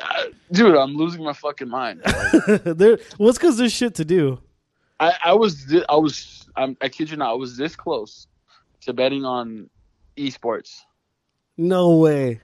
Uh, 0.00 0.24
dude, 0.50 0.76
I'm 0.76 0.96
losing 0.96 1.22
my 1.22 1.32
fucking 1.32 1.68
mind. 1.68 2.00
there. 2.64 2.98
Well, 3.18 3.28
it's 3.28 3.38
because 3.38 3.56
there's 3.58 3.72
shit 3.72 3.94
to 3.96 4.04
do. 4.04 4.40
I, 5.00 5.14
I 5.26 5.32
was, 5.34 5.72
I 5.88 5.96
was, 5.96 6.46
I'm, 6.56 6.76
I 6.80 6.88
kid 6.88 7.10
you 7.10 7.16
not, 7.16 7.30
I 7.30 7.34
was 7.34 7.56
this 7.56 7.76
close 7.76 8.26
to 8.82 8.92
betting 8.92 9.24
on 9.24 9.68
esports, 10.16 10.80
No 11.56 11.96
way. 11.98 12.40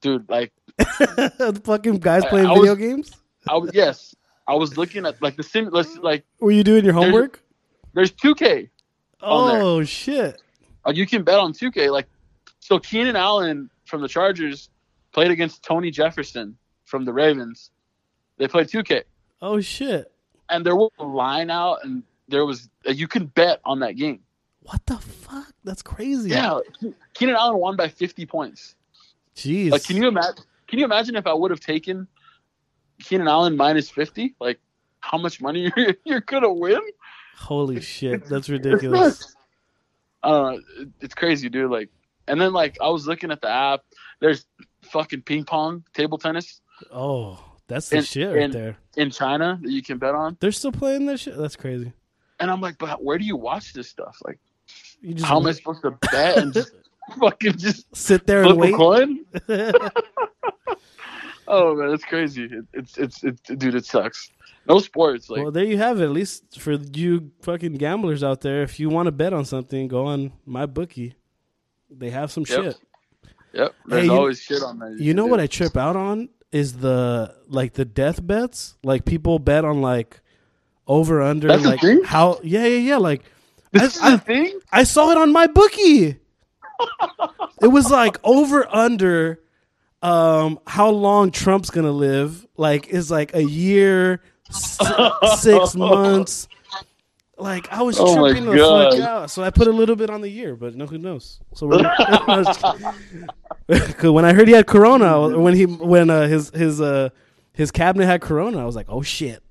dude. 0.00 0.28
Like, 0.28 0.52
the 0.78 1.60
fucking 1.64 1.98
guys 1.98 2.24
playing 2.26 2.46
I 2.46 2.54
video 2.54 2.70
was- 2.72 2.78
games. 2.78 3.12
I 3.48 3.56
was, 3.56 3.70
yes, 3.74 4.14
I 4.48 4.54
was 4.54 4.78
looking 4.78 5.04
at 5.04 5.20
like 5.20 5.36
the 5.36 5.42
sim, 5.42 5.68
let's 5.70 5.96
like, 5.98 6.24
Were 6.40 6.50
you 6.50 6.64
doing 6.64 6.84
your 6.84 6.94
homework? 6.94 7.42
there's 7.92 8.10
2K. 8.12 8.42
on 8.44 8.46
there. 8.56 8.68
Oh 9.24 9.82
shit! 9.84 10.40
Like 10.86 10.96
you 10.96 11.06
can 11.06 11.22
bet 11.22 11.38
on 11.38 11.52
2K. 11.52 11.90
Like, 11.90 12.06
so 12.60 12.78
Keenan 12.78 13.16
Allen 13.16 13.70
from 13.86 14.02
the 14.02 14.08
Chargers 14.08 14.68
played 15.12 15.30
against 15.30 15.62
Tony 15.62 15.90
Jefferson 15.90 16.56
from 16.84 17.04
the 17.04 17.12
Ravens. 17.12 17.70
They 18.36 18.48
played 18.48 18.66
2K, 18.68 19.02
Oh 19.40 19.60
shit! 19.60 20.12
and 20.50 20.64
there 20.66 20.76
was 20.76 20.90
a 20.98 21.04
line 21.04 21.50
out, 21.50 21.78
and 21.84 22.02
there 22.28 22.44
was 22.44 22.68
uh, 22.86 22.90
you 22.90 23.06
can 23.08 23.26
bet 23.26 23.60
on 23.64 23.80
that 23.80 23.92
game. 23.96 24.20
What 24.62 24.84
the 24.86 24.96
fuck? 24.98 25.52
That's 25.62 25.82
crazy. 25.82 26.30
Yeah, 26.30 26.60
Keenan 27.14 27.36
Allen 27.36 27.58
won 27.58 27.76
by 27.76 27.88
50 27.88 28.26
points. 28.26 28.74
Jeez. 29.36 29.70
Like, 29.70 29.84
can 29.84 29.96
you 29.96 30.08
imagine? 30.08 30.44
Can 30.66 30.78
you 30.78 30.84
imagine 30.84 31.16
if 31.16 31.26
I 31.26 31.32
would 31.34 31.50
have 31.50 31.60
taken 31.60 32.08
Keenan 33.02 33.28
Allen 33.28 33.56
minus 33.56 33.90
50? 33.90 34.34
Like, 34.40 34.58
how 35.00 35.18
much 35.18 35.40
money 35.40 35.70
you're, 35.76 35.94
you're 36.04 36.20
gonna 36.20 36.52
win? 36.52 36.80
Holy 37.36 37.80
shit! 37.92 38.26
That's 38.26 38.48
ridiculous. 38.48 39.34
Uh, 40.22 40.56
it- 40.78 40.88
it's 41.02 41.14
crazy, 41.14 41.50
dude. 41.50 41.70
Like, 41.70 41.90
and 42.26 42.40
then 42.40 42.54
like 42.54 42.78
I 42.80 42.88
was 42.88 43.06
looking 43.06 43.30
at 43.30 43.42
the 43.42 43.50
app. 43.50 43.82
There's 44.20 44.46
fucking 44.84 45.20
ping 45.20 45.44
pong, 45.44 45.84
table 45.92 46.16
tennis 46.16 46.62
Oh, 46.90 47.38
that's 47.68 47.90
the 47.90 47.98
And- 47.98 48.06
shit 48.06 48.28
right 48.34 48.42
and- 48.44 48.52
there. 48.54 48.76
in 48.96 49.10
China 49.10 49.58
that 49.62 49.70
you 49.70 49.82
can 49.82 49.98
bet 49.98 50.14
on. 50.14 50.38
They're 50.40 50.50
still 50.50 50.72
playing 50.72 51.04
this 51.04 51.20
shit. 51.20 51.36
That's 51.36 51.56
crazy. 51.56 51.92
And 52.40 52.50
I'm 52.50 52.62
like, 52.62 52.78
but 52.78 53.04
where 53.04 53.18
do 53.18 53.24
you 53.26 53.36
watch 53.36 53.74
this 53.74 53.90
stuff? 53.90 54.16
Like, 54.24 54.38
You 55.02 55.12
just 55.12 55.26
how 55.26 55.38
am 55.40 55.46
I 55.46 55.52
supposed 55.52 55.82
to 55.82 55.90
bet 55.90 56.38
and 56.38 56.54
just 56.54 56.72
fucking 57.20 57.58
just 57.58 57.94
sit 57.94 58.26
there 58.26 58.44
and 58.44 58.56
wait. 58.56 58.74
coin? 58.74 59.26
Oh 61.46 61.74
man, 61.74 61.90
that's 61.90 62.04
crazy. 62.04 62.44
It, 62.44 62.64
it's 62.72 62.96
it's 62.96 63.22
it's 63.22 63.40
dude, 63.42 63.74
it 63.74 63.84
sucks. 63.84 64.30
No 64.68 64.78
sports. 64.78 65.28
Like, 65.28 65.42
well, 65.42 65.50
there 65.50 65.64
you 65.64 65.76
have 65.78 66.00
it. 66.00 66.04
At 66.04 66.10
least 66.10 66.58
for 66.60 66.72
you 66.72 67.30
fucking 67.42 67.74
gamblers 67.74 68.22
out 68.24 68.40
there, 68.40 68.62
if 68.62 68.80
you 68.80 68.88
want 68.88 69.06
to 69.06 69.12
bet 69.12 69.32
on 69.32 69.44
something, 69.44 69.88
go 69.88 70.06
on 70.06 70.32
MyBookie. 70.48 71.14
They 71.90 72.10
have 72.10 72.32
some 72.32 72.44
Yep. 72.48 72.62
shit. 72.64 72.76
yep. 73.52 73.74
There's 73.86 74.06
you- 74.06 74.12
always 74.12 74.40
shit 74.40 74.62
on 74.62 74.78
that. 74.78 74.96
You 74.98 75.12
know 75.14 75.26
what 75.26 75.38
I 75.40 75.46
trip 75.46 75.76
out 75.76 75.96
on 75.96 76.28
is 76.50 76.74
the 76.78 77.34
like 77.48 77.74
the 77.74 77.84
death 77.84 78.24
bets. 78.26 78.76
Like 78.82 79.04
people 79.04 79.38
bet 79.38 79.64
on 79.64 79.80
like 79.82 80.20
over 80.86 81.20
under 81.22 81.48
That's 81.48 81.64
a 81.64 81.68
like 81.70 81.80
thing? 81.80 82.02
how 82.04 82.40
yeah 82.42 82.64
yeah 82.66 82.78
yeah 82.78 82.96
like 82.98 83.22
This 83.72 84.00
I- 84.00 84.14
is 84.14 84.20
the 84.20 84.24
thing. 84.24 84.60
I 84.72 84.84
saw 84.84 85.10
it 85.10 85.18
on 85.18 85.32
MyBookie. 85.32 86.18
it 87.62 87.66
was 87.68 87.90
like 87.90 88.18
over 88.24 88.66
under 88.74 89.40
um 90.02 90.58
how 90.66 90.90
long 90.90 91.30
Trump's 91.30 91.70
gonna 91.70 91.92
live. 91.92 92.46
Like 92.56 92.88
is 92.88 93.10
like 93.10 93.34
a 93.34 93.42
year, 93.42 94.20
six 94.54 95.74
months. 95.74 96.48
Like 97.36 97.72
I 97.72 97.82
was 97.82 97.98
Oh 97.98 98.14
tripping 98.14 98.44
the 98.46 98.58
fuck 98.58 98.98
out. 99.00 99.30
So 99.30 99.42
I 99.42 99.50
put 99.50 99.66
a 99.66 99.72
little 99.72 99.96
bit 99.96 100.08
on 100.10 100.20
the 100.20 100.28
year, 100.28 100.54
but 100.54 100.74
no, 100.76 100.86
who 100.86 100.98
knows? 100.98 101.40
So 101.54 101.66
when 104.12 104.24
I 104.24 104.32
heard 104.32 104.46
he 104.48 104.54
had 104.54 104.66
corona, 104.66 105.18
or 105.18 105.38
when 105.40 105.54
he 105.54 105.64
when 105.66 106.10
uh, 106.10 106.28
his 106.28 106.50
his 106.50 106.80
uh 106.80 107.08
his 107.52 107.70
cabinet 107.70 108.06
had 108.06 108.20
corona, 108.20 108.60
I 108.60 108.64
was 108.64 108.76
like, 108.76 108.86
oh 108.88 109.02
shit. 109.02 109.42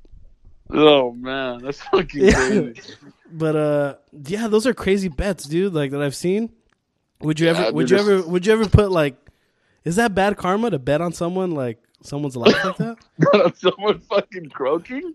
Oh 0.69 1.11
man, 1.11 1.61
that's 1.61 1.81
fucking 1.81 2.23
Yeah. 2.25 2.33
crazy. 2.33 2.81
But 3.31 3.55
uh, 3.55 3.95
yeah, 4.27 4.47
those 4.47 4.65
are 4.67 4.73
crazy 4.73 5.07
bets, 5.07 5.45
dude. 5.45 5.73
Like 5.73 5.91
that 5.91 6.01
I've 6.01 6.15
seen. 6.15 6.51
Would 7.21 7.39
you 7.39 7.47
Yeah, 7.47 7.59
ever? 7.59 7.73
Would 7.73 7.89
you 7.89 7.97
ever? 7.97 8.21
Would 8.21 8.45
you 8.45 8.53
ever 8.53 8.67
put 8.69 8.91
like? 8.91 9.15
Is 9.83 9.97
that 9.97 10.15
bad 10.15 10.37
karma 10.37 10.69
to 10.69 10.79
bet 10.79 11.01
on 11.01 11.11
someone 11.11 11.51
like 11.51 11.79
someone's 12.03 12.35
life 12.37 12.53
like 12.63 12.77
that? 12.77 13.53
Someone 13.57 13.99
fucking 14.01 14.49
croaking? 14.49 15.13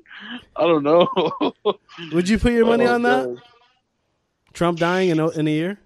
I 0.57 0.63
don't 0.63 0.83
know. 0.83 1.07
Would 2.13 2.29
you 2.29 2.39
put 2.39 2.53
your 2.53 2.67
money 2.67 2.87
Oh, 2.87 2.95
on 2.95 3.03
that? 3.03 3.37
Trump 4.53 4.79
dying 4.79 5.11
in 5.11 5.21
a, 5.21 5.29
in 5.31 5.47
a 5.47 5.51
year? 5.51 5.79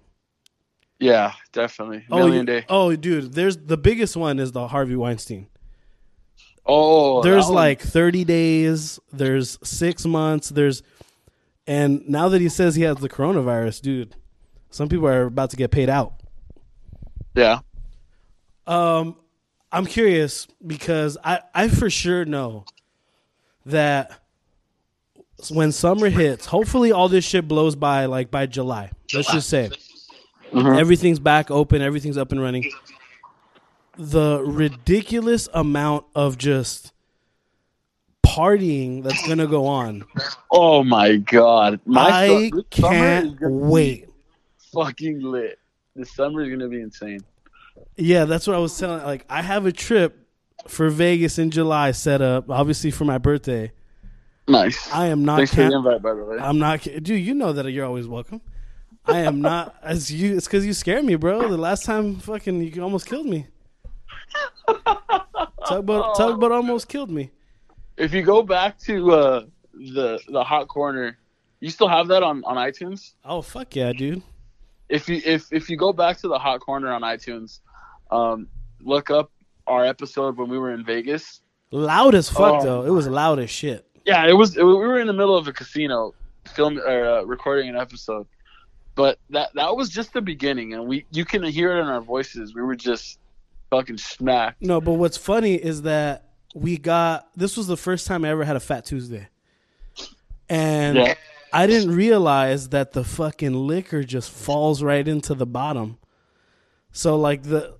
Yeah, 0.99 1.33
definitely. 1.51 2.05
Oh, 2.09 2.17
Million 2.17 2.47
you- 2.47 2.61
day. 2.61 2.65
oh, 2.69 2.95
dude. 2.95 3.33
There's 3.33 3.57
the 3.57 3.77
biggest 3.77 4.15
one 4.15 4.39
is 4.39 4.51
the 4.51 4.67
Harvey 4.69 4.95
Weinstein. 4.95 5.47
Oh, 6.65 7.21
there's 7.21 7.49
like 7.49 7.81
30 7.81 8.23
days. 8.23 8.99
There's 9.11 9.59
six 9.63 10.05
months. 10.05 10.47
There's, 10.49 10.81
and 11.67 12.07
now 12.07 12.29
that 12.29 12.39
he 12.39 12.47
says 12.47 12.75
he 12.75 12.83
has 12.83 12.97
the 12.97 13.09
coronavirus, 13.09 13.81
dude, 13.81 14.15
some 14.69 14.87
people 14.87 15.07
are 15.07 15.25
about 15.25 15.49
to 15.49 15.57
get 15.57 15.71
paid 15.71 15.89
out. 15.89 16.13
yeah. 17.35 17.59
Um, 18.65 19.17
I'm 19.73 19.85
curious 19.87 20.47
because 20.65 21.17
I, 21.23 21.41
I 21.53 21.67
for 21.67 21.89
sure 21.89 22.25
know 22.25 22.65
that 23.65 24.19
when 25.51 25.71
summer 25.71 26.09
hits, 26.09 26.45
hopefully 26.45 26.91
all 26.91 27.09
this 27.09 27.25
shit 27.25 27.47
blows 27.47 27.75
by 27.75 28.05
like 28.05 28.29
by 28.29 28.45
July. 28.45 28.91
Let's 29.13 29.31
just 29.31 29.49
say 29.49 29.71
Mhm. 30.51 30.79
everything's 30.79 31.19
back 31.19 31.49
open, 31.49 31.81
everything's 31.81 32.17
up 32.17 32.31
and 32.31 32.39
running. 32.39 32.71
The 33.97 34.43
ridiculous 34.45 35.49
amount 35.53 36.05
of 36.15 36.37
just 36.37 36.93
partying 38.25 39.03
that's 39.03 39.27
gonna 39.27 39.47
go 39.47 39.65
on. 39.65 40.05
Oh 40.51 40.83
my 40.83 41.17
god, 41.17 41.79
my 41.85 42.01
I 42.09 42.27
su- 42.27 42.49
this 42.51 42.81
summer 42.81 42.95
is 42.95 43.23
can't 43.23 43.37
wait. 43.41 44.07
Fucking 44.71 45.21
lit. 45.21 45.57
This 45.95 46.11
summer 46.13 46.43
is 46.43 46.49
gonna 46.49 46.69
be 46.69 46.81
insane. 46.81 47.21
Yeah, 47.97 48.25
that's 48.25 48.47
what 48.47 48.55
I 48.55 48.59
was 48.59 48.77
telling. 48.77 49.03
Like, 49.03 49.25
I 49.29 49.41
have 49.41 49.65
a 49.65 49.71
trip 49.71 50.27
for 50.67 50.89
Vegas 50.89 51.37
in 51.37 51.51
July 51.51 51.91
set 51.91 52.21
up, 52.21 52.49
obviously 52.49 52.91
for 52.91 53.05
my 53.05 53.17
birthday. 53.17 53.71
Nice. 54.47 54.91
I 54.91 55.07
am 55.07 55.23
not. 55.25 55.37
Thanks 55.37 55.51
for 55.51 55.57
can- 55.61 55.69
the 55.71 55.77
invite, 55.77 56.01
by 56.01 56.13
the 56.13 56.23
way. 56.25 56.37
I'm 56.39 56.59
not, 56.59 56.81
dude. 56.81 57.09
You 57.09 57.33
know 57.33 57.53
that 57.53 57.69
you're 57.71 57.85
always 57.85 58.07
welcome. 58.07 58.41
I 59.05 59.19
am 59.19 59.41
not 59.41 59.75
as 59.83 60.11
you. 60.11 60.35
It's 60.37 60.47
because 60.47 60.65
you 60.65 60.73
scared 60.73 61.05
me, 61.05 61.15
bro. 61.15 61.47
The 61.47 61.57
last 61.57 61.85
time, 61.85 62.17
fucking, 62.17 62.61
you 62.61 62.81
almost 62.83 63.05
killed 63.05 63.25
me. 63.27 63.47
Tugboat, 65.67 66.15
tugboat 66.15 66.51
almost 66.51 66.87
killed 66.87 67.09
me. 67.09 67.31
if 67.97 68.13
you 68.13 68.21
go 68.21 68.41
back 68.43 68.77
to 68.79 69.11
uh, 69.11 69.45
the 69.73 70.19
the 70.27 70.43
hot 70.43 70.67
corner, 70.67 71.17
you 71.59 71.69
still 71.69 71.87
have 71.87 72.07
that 72.09 72.23
on, 72.23 72.43
on 72.43 72.57
iTunes. 72.57 73.13
Oh 73.23 73.41
fuck 73.41 73.75
yeah, 73.75 73.93
dude. 73.93 74.21
If 74.89 75.07
you 75.07 75.21
if 75.25 75.51
if 75.51 75.69
you 75.69 75.77
go 75.77 75.93
back 75.93 76.17
to 76.19 76.27
the 76.27 76.37
hot 76.37 76.59
corner 76.59 76.91
on 76.91 77.01
iTunes, 77.01 77.59
um, 78.13 78.47
look 78.81 79.09
up 79.09 79.31
our 79.67 79.85
episode 79.85 80.37
when 80.37 80.49
we 80.49 80.57
were 80.57 80.73
in 80.73 80.83
Vegas. 80.85 81.41
Loud 81.71 82.15
as 82.15 82.29
fuck 82.29 82.61
Oh. 82.61 82.63
though. 82.63 82.81
It 82.85 82.89
was 82.91 83.07
loud 83.07 83.39
as 83.39 83.49
shit. 83.49 83.87
Yeah, 84.05 84.25
it 84.27 84.33
was. 84.33 84.55
It, 84.57 84.63
we 84.63 84.73
were 84.73 84.99
in 84.99 85.07
the 85.07 85.13
middle 85.13 85.35
of 85.37 85.47
a 85.47 85.53
casino, 85.53 86.13
film 86.53 86.77
or 86.79 87.05
uh, 87.05 87.21
recording 87.23 87.69
an 87.69 87.75
episode, 87.77 88.27
but 88.95 89.17
that 89.29 89.49
that 89.55 89.75
was 89.75 89.89
just 89.89 90.13
the 90.13 90.21
beginning, 90.21 90.73
and 90.73 90.85
we 90.85 91.05
you 91.11 91.25
can 91.25 91.41
hear 91.43 91.75
it 91.77 91.81
in 91.81 91.87
our 91.87 92.01
voices. 92.01 92.53
We 92.53 92.61
were 92.61 92.75
just 92.75 93.17
fucking 93.71 93.97
smacked. 93.97 94.61
No, 94.61 94.79
but 94.81 94.93
what's 94.93 95.17
funny 95.17 95.55
is 95.55 95.81
that 95.83 96.29
we 96.53 96.77
got 96.77 97.29
this 97.35 97.55
was 97.57 97.65
the 97.67 97.77
first 97.77 98.05
time 98.05 98.23
I 98.25 98.29
ever 98.29 98.43
had 98.43 98.55
a 98.57 98.59
Fat 98.59 98.85
Tuesday. 98.85 99.29
and 100.49 100.97
Yeah. 100.97 101.13
I 101.51 101.67
didn't 101.67 101.95
realize 101.95 102.69
that 102.69 102.91
the 102.93 103.03
fucking 103.03 103.53
liquor 103.53 104.03
just 104.03 104.31
falls 104.31 104.81
right 104.83 105.07
into 105.07 105.33
the 105.35 105.45
bottom. 105.45 105.97
So 106.91 107.15
like 107.15 107.43
the 107.43 107.75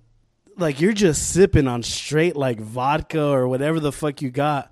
like 0.56 0.80
you're 0.80 0.92
just 0.92 1.30
sipping 1.32 1.66
on 1.68 1.82
straight 1.82 2.36
like 2.36 2.60
vodka 2.60 3.24
or 3.24 3.48
whatever 3.48 3.80
the 3.80 3.92
fuck 3.92 4.22
you 4.22 4.30
got. 4.30 4.70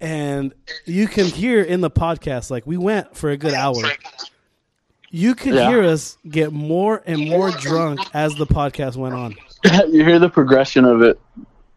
And 0.00 0.54
you 0.84 1.08
can 1.08 1.26
hear 1.26 1.60
in 1.62 1.80
the 1.80 1.90
podcast, 1.90 2.50
like 2.50 2.66
we 2.66 2.76
went 2.76 3.16
for 3.16 3.30
a 3.30 3.36
good 3.36 3.54
hour. 3.54 3.82
You 5.10 5.34
could 5.34 5.54
Yeah. 5.54 5.68
hear 5.70 5.82
us 5.82 6.18
get 6.28 6.52
more 6.52 7.02
and 7.06 7.28
more 7.28 7.50
drunk 7.50 8.00
as 8.14 8.34
the 8.36 8.46
podcast 8.46 8.96
went 8.96 9.14
on. 9.14 9.34
you 9.90 10.04
hear 10.04 10.18
the 10.18 10.28
progression 10.28 10.84
of 10.84 11.02
it. 11.02 11.18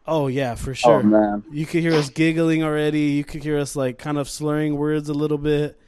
Oh 0.05 0.27
yeah, 0.27 0.55
for 0.55 0.71
oh, 0.71 0.73
sure. 0.73 0.99
Oh 0.99 1.03
man. 1.03 1.43
You 1.51 1.65
could 1.65 1.81
hear 1.81 1.93
us 1.93 2.09
giggling 2.09 2.63
already. 2.63 2.99
You 2.99 3.23
could 3.23 3.43
hear 3.43 3.57
us 3.57 3.75
like 3.75 3.97
kind 3.97 4.17
of 4.17 4.29
slurring 4.29 4.75
words 4.75 5.09
a 5.09 5.13
little 5.13 5.37
bit. 5.37 5.79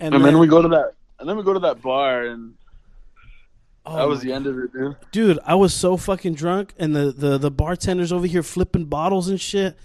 And, 0.00 0.14
And 0.14 0.24
then 0.24 0.38
we 0.38 0.46
go 0.48 0.62
to 0.62 0.68
that, 0.68 0.92
and 1.20 1.28
then 1.28 1.36
we 1.36 1.44
go 1.44 1.52
to 1.52 1.60
that 1.60 1.80
bar, 1.80 2.24
and 2.26 2.54
oh 3.86 3.96
that 3.96 4.08
was 4.08 4.20
the 4.20 4.32
end 4.32 4.46
of 4.46 4.56
it, 4.58 4.72
dude. 4.72 4.96
dude 5.10 5.38
i 5.44 5.54
was 5.54 5.74
so 5.74 5.96
fucking 5.96 6.34
drunk 6.34 6.72
and 6.78 6.94
the, 6.94 7.12
the, 7.12 7.38
the 7.38 7.50
bartenders 7.50 8.12
over 8.12 8.26
here 8.26 8.42
flipping 8.42 8.84
bottles 8.84 9.28
and 9.28 9.40
shit 9.40 9.76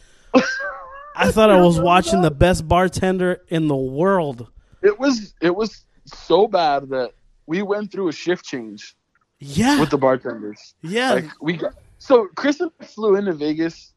i 1.15 1.31
thought 1.31 1.49
i 1.49 1.59
was 1.59 1.79
watching 1.79 2.21
the 2.21 2.31
best 2.31 2.67
bartender 2.67 3.41
in 3.47 3.67
the 3.67 3.75
world 3.75 4.47
It 4.83 4.99
was 4.99 5.33
it 5.41 5.55
was 5.55 5.85
so 6.05 6.47
bad 6.47 6.89
that 6.89 7.11
we 7.47 7.61
went 7.61 7.91
through 7.91 8.09
a 8.09 8.13
shift 8.13 8.45
change 8.45 8.95
yeah 9.39 9.79
with 9.79 9.89
the 9.89 9.97
bartenders. 9.97 10.75
yeah 10.81 11.13
Like 11.13 11.29
we 11.41 11.53
got 11.57 11.73
so 11.99 12.27
Chris 12.35 12.59
and 12.59 12.71
I 12.79 12.85
flew 12.85 13.15
into 13.15 13.33
Vegas. 13.33 13.93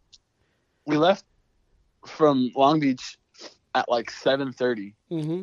We 0.87 0.97
left 0.97 1.25
from 2.07 2.51
Long 2.57 2.81
Beach 2.81 3.19
at 3.75 3.89
like 3.89 4.11
seven 4.11 4.53
thirty 4.53 4.95
hmm 5.09 5.43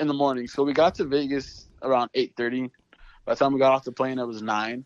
in 0.00 0.08
the 0.08 0.14
morning. 0.14 0.46
So 0.48 0.62
we 0.64 0.72
got 0.72 0.94
to 0.96 1.04
Vegas 1.04 1.68
around 1.82 2.10
eight 2.14 2.32
thirty. 2.36 2.70
By 3.24 3.34
the 3.34 3.38
time 3.38 3.52
we 3.52 3.58
got 3.58 3.72
off 3.72 3.84
the 3.84 3.92
plane, 3.92 4.18
it 4.18 4.26
was 4.26 4.42
nine. 4.42 4.84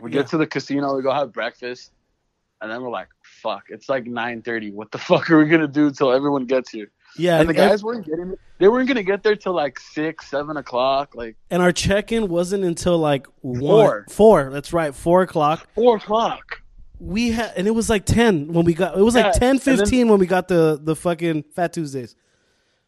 We 0.00 0.10
Yeah. 0.10 0.18
get 0.22 0.28
to 0.28 0.36
the 0.36 0.46
casino, 0.46 0.94
we 0.94 1.02
go 1.02 1.12
have 1.12 1.32
breakfast, 1.32 1.92
and 2.60 2.70
then 2.70 2.82
we're 2.82 2.90
like, 2.90 3.08
"Fuck!" 3.22 3.64
It's 3.70 3.88
like 3.88 4.06
nine 4.06 4.42
thirty. 4.42 4.70
What 4.70 4.90
the 4.92 4.98
fuck 5.08 5.30
are 5.30 5.38
we 5.38 5.46
gonna 5.46 5.66
do 5.68 5.90
till 5.90 6.12
everyone 6.12 6.46
gets 6.46 6.70
here? 6.70 6.90
yeah 7.18 7.38
And 7.40 7.48
the 7.48 7.50
and, 7.60 7.70
guys 7.70 7.82
weren't 7.82 8.04
getting. 8.04 8.34
They 8.58 8.68
weren't 8.68 8.88
gonna 8.88 9.02
get 9.02 9.22
there 9.22 9.36
till 9.36 9.54
like 9.54 9.78
six, 9.80 10.28
seven 10.28 10.56
o'clock, 10.58 11.14
like 11.14 11.36
and 11.50 11.62
our 11.62 11.72
check-in 11.72 12.28
wasn't 12.28 12.64
until 12.64 12.98
like 12.98 13.26
one 13.40 13.60
Four. 13.60 14.06
four 14.10 14.50
that's 14.50 14.72
right 14.72 14.94
four 14.94 15.22
o'clock 15.22 15.66
four 15.74 15.96
o'clock. 15.96 16.62
we 16.98 17.30
had 17.30 17.52
and 17.56 17.66
it 17.66 17.70
was 17.72 17.88
like 17.90 18.04
10 18.06 18.52
when 18.52 18.64
we 18.64 18.72
got 18.74 18.96
it 18.98 19.02
was 19.02 19.14
like 19.14 19.26
Yeah, 19.26 19.32
10 19.32 19.50
and 19.50 19.60
then- 19.60 19.76
15 19.78 20.08
when 20.08 20.18
we 20.18 20.26
got 20.26 20.48
the 20.48 20.78
the 20.82 20.96
fucking 20.96 21.44
fat 21.54 21.72
tuesdays 21.74 22.16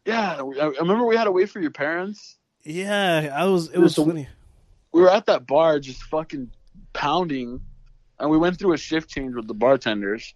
Yeah, 0.06 0.40
I 0.40 0.66
remember 0.80 1.04
we 1.04 1.16
had 1.16 1.24
to 1.24 1.32
wait 1.32 1.50
for 1.50 1.60
your 1.60 1.70
parents. 1.70 2.37
Yeah 2.68 3.32
i 3.34 3.44
was 3.44 3.68
it 3.70 3.78
was 3.78 3.94
So- 3.94 4.04
funny 4.04 4.28
we 4.92 5.02
were 5.02 5.10
at 5.10 5.26
that 5.26 5.46
bar 5.46 5.78
just 5.80 6.02
fucking 6.04 6.50
pounding 6.92 7.60
and 8.20 8.30
we 8.30 8.38
went 8.38 8.58
through 8.58 8.72
a 8.72 8.78
shift 8.78 9.08
change 9.08 9.34
with 9.34 9.46
the 9.46 9.54
bartenders. 9.54 10.34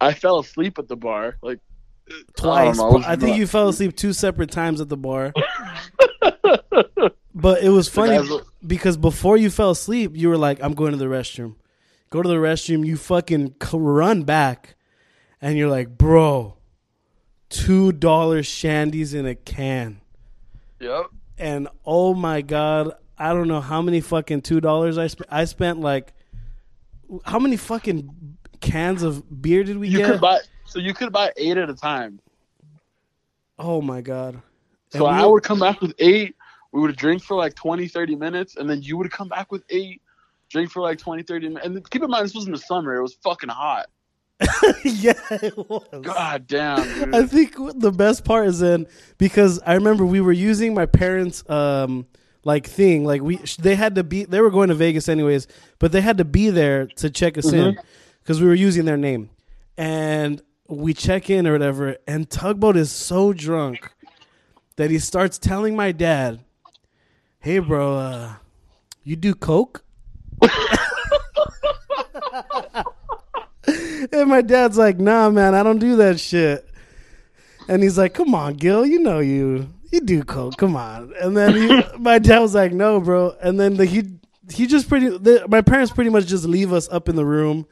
I 0.00 0.14
fell 0.14 0.38
asleep 0.38 0.78
at 0.78 0.88
the 0.88 0.96
bar, 0.96 1.36
like 1.42 1.60
twice. 2.36 2.78
I, 2.78 2.82
know, 2.82 3.02
I, 3.06 3.16
think 3.16 3.36
you 3.36 3.46
fell 3.46 3.68
asleep 3.68 3.96
two 3.96 4.12
separate 4.12 4.50
times 4.50 4.80
at 4.80 4.88
the 4.88 4.96
bar. 4.96 5.32
but 7.34 7.62
it 7.62 7.68
was 7.68 7.88
funny 7.88 8.18
because 8.66 8.96
before 8.96 9.36
you 9.36 9.50
fell 9.50 9.70
asleep, 9.70 10.12
you 10.14 10.28
were 10.28 10.38
like, 10.38 10.62
"I'm 10.62 10.74
going 10.74 10.92
to 10.92 10.98
the 10.98 11.04
restroom." 11.04 11.56
Go 12.08 12.22
to 12.22 12.28
the 12.28 12.36
restroom. 12.36 12.86
You 12.86 12.96
fucking 12.96 13.56
run 13.72 14.22
back, 14.22 14.76
and 15.42 15.58
you're 15.58 15.68
like, 15.68 15.98
"Bro, 15.98 16.56
two 17.50 17.92
dollars 17.92 18.48
shandies 18.48 19.14
in 19.14 19.26
a 19.26 19.34
can." 19.34 20.00
Yep. 20.80 21.10
And 21.40 21.68
oh 21.86 22.12
my 22.14 22.42
god, 22.42 22.92
I 23.18 23.32
don't 23.32 23.48
know 23.48 23.60
how 23.62 23.80
many 23.82 24.00
fucking 24.00 24.42
two 24.42 24.60
dollars 24.60 24.98
I 24.98 25.06
spent. 25.06 25.28
I 25.32 25.44
spent 25.46 25.80
like 25.80 26.12
how 27.24 27.38
many 27.38 27.56
fucking 27.56 28.36
cans 28.60 29.02
of 29.02 29.42
beer 29.42 29.64
did 29.64 29.78
we 29.78 29.88
You 29.88 29.98
get? 29.98 30.10
could 30.12 30.20
buy 30.20 30.40
so 30.66 30.78
you 30.78 30.92
could 30.94 31.12
buy 31.12 31.32
eight 31.36 31.56
at 31.56 31.70
a 31.70 31.74
time. 31.74 32.20
oh 33.58 33.80
my 33.80 34.00
god. 34.00 34.40
So 34.90 35.06
And 35.06 35.16
we- 35.16 35.22
I 35.22 35.26
would 35.26 35.42
come 35.42 35.58
back 35.58 35.80
with 35.80 35.94
eight. 35.98 36.36
We 36.72 36.80
would 36.80 36.94
drink 36.96 37.22
for 37.22 37.36
like 37.36 37.54
20, 37.56 37.88
30 37.88 38.14
minutes, 38.14 38.56
and 38.56 38.68
then 38.70 38.80
you 38.82 38.96
would 38.96 39.10
come 39.10 39.28
back 39.28 39.50
with 39.50 39.64
eight, 39.70 40.00
drink 40.50 40.70
for 40.70 40.80
like 40.82 40.98
20, 40.98 41.22
30 41.24 41.48
minutes. 41.48 41.66
And 41.66 41.90
keep 41.90 42.02
in 42.04 42.10
mind, 42.10 42.24
this 42.26 42.34
was 42.34 42.46
in 42.46 42.52
the 42.52 42.58
summer. 42.58 42.94
It 42.94 43.02
was 43.02 43.14
fucking 43.24 43.48
hot. 43.48 43.86
yeah, 44.84 45.12
it 45.30 45.56
was. 45.56 45.86
God 46.02 46.46
damn, 46.46 46.82
dude. 46.82 47.14
I 47.14 47.26
think 47.26 47.54
the 47.74 47.92
best 47.92 48.24
part 48.24 48.46
is 48.46 48.62
in 48.62 48.86
because 49.18 49.60
I 49.66 49.74
remember 49.74 50.06
we 50.06 50.20
were 50.20 50.32
using 50.32 50.72
my 50.72 50.86
parents' 50.86 51.48
um 51.50 52.06
like 52.42 52.66
thing 52.66 53.04
like 53.04 53.20
we 53.20 53.36
they 53.58 53.74
had 53.74 53.96
to 53.96 54.04
be 54.04 54.24
they 54.24 54.40
were 54.40 54.50
going 54.50 54.70
to 54.70 54.74
Vegas 54.74 55.08
anyways, 55.08 55.46
but 55.78 55.92
they 55.92 56.00
had 56.00 56.16
to 56.18 56.24
be 56.24 56.48
there 56.48 56.86
to 56.86 57.10
check 57.10 57.36
us 57.36 57.52
in 57.52 57.78
because 58.22 58.40
we 58.40 58.46
were 58.46 58.54
using 58.54 58.86
their 58.86 58.96
name, 58.96 59.28
and 59.76 60.40
we 60.68 60.94
check 60.94 61.28
in 61.28 61.46
or 61.46 61.52
whatever, 61.52 61.98
and 62.06 62.30
Tugboat 62.30 62.76
is 62.76 62.90
so 62.90 63.34
drunk 63.34 63.92
that 64.76 64.90
he 64.90 64.98
starts 64.98 65.38
telling 65.38 65.76
my 65.76 65.92
dad, 65.92 66.40
"Hey, 67.40 67.58
bro, 67.58 67.94
uh, 67.94 68.34
you 69.04 69.16
do 69.16 69.34
coke?" 69.34 69.84
And 74.12 74.28
my 74.28 74.40
dad's 74.42 74.78
like, 74.78 74.98
nah, 74.98 75.30
man, 75.30 75.54
I 75.54 75.62
don't 75.62 75.78
do 75.78 75.96
that 75.96 76.18
shit. 76.18 76.66
And 77.68 77.82
he's 77.82 77.98
like, 77.98 78.14
come 78.14 78.34
on, 78.34 78.54
Gil, 78.54 78.84
you 78.86 78.98
know 78.98 79.20
you 79.20 79.68
you 79.92 80.00
do 80.00 80.22
coke, 80.22 80.56
come 80.56 80.76
on. 80.76 81.12
And 81.20 81.36
then 81.36 81.54
he, 81.54 81.82
my 81.98 82.18
dad 82.18 82.40
was 82.40 82.54
like, 82.54 82.72
no, 82.72 83.00
bro. 83.00 83.34
And 83.42 83.58
then 83.60 83.76
the, 83.76 83.84
he 83.84 84.04
he 84.50 84.66
just 84.66 84.88
pretty 84.88 85.08
the, 85.08 85.46
my 85.48 85.60
parents 85.62 85.92
pretty 85.92 86.10
much 86.10 86.26
just 86.26 86.44
leave 86.44 86.72
us 86.72 86.88
up 86.88 87.08
in 87.08 87.16
the 87.16 87.24
room, 87.24 87.66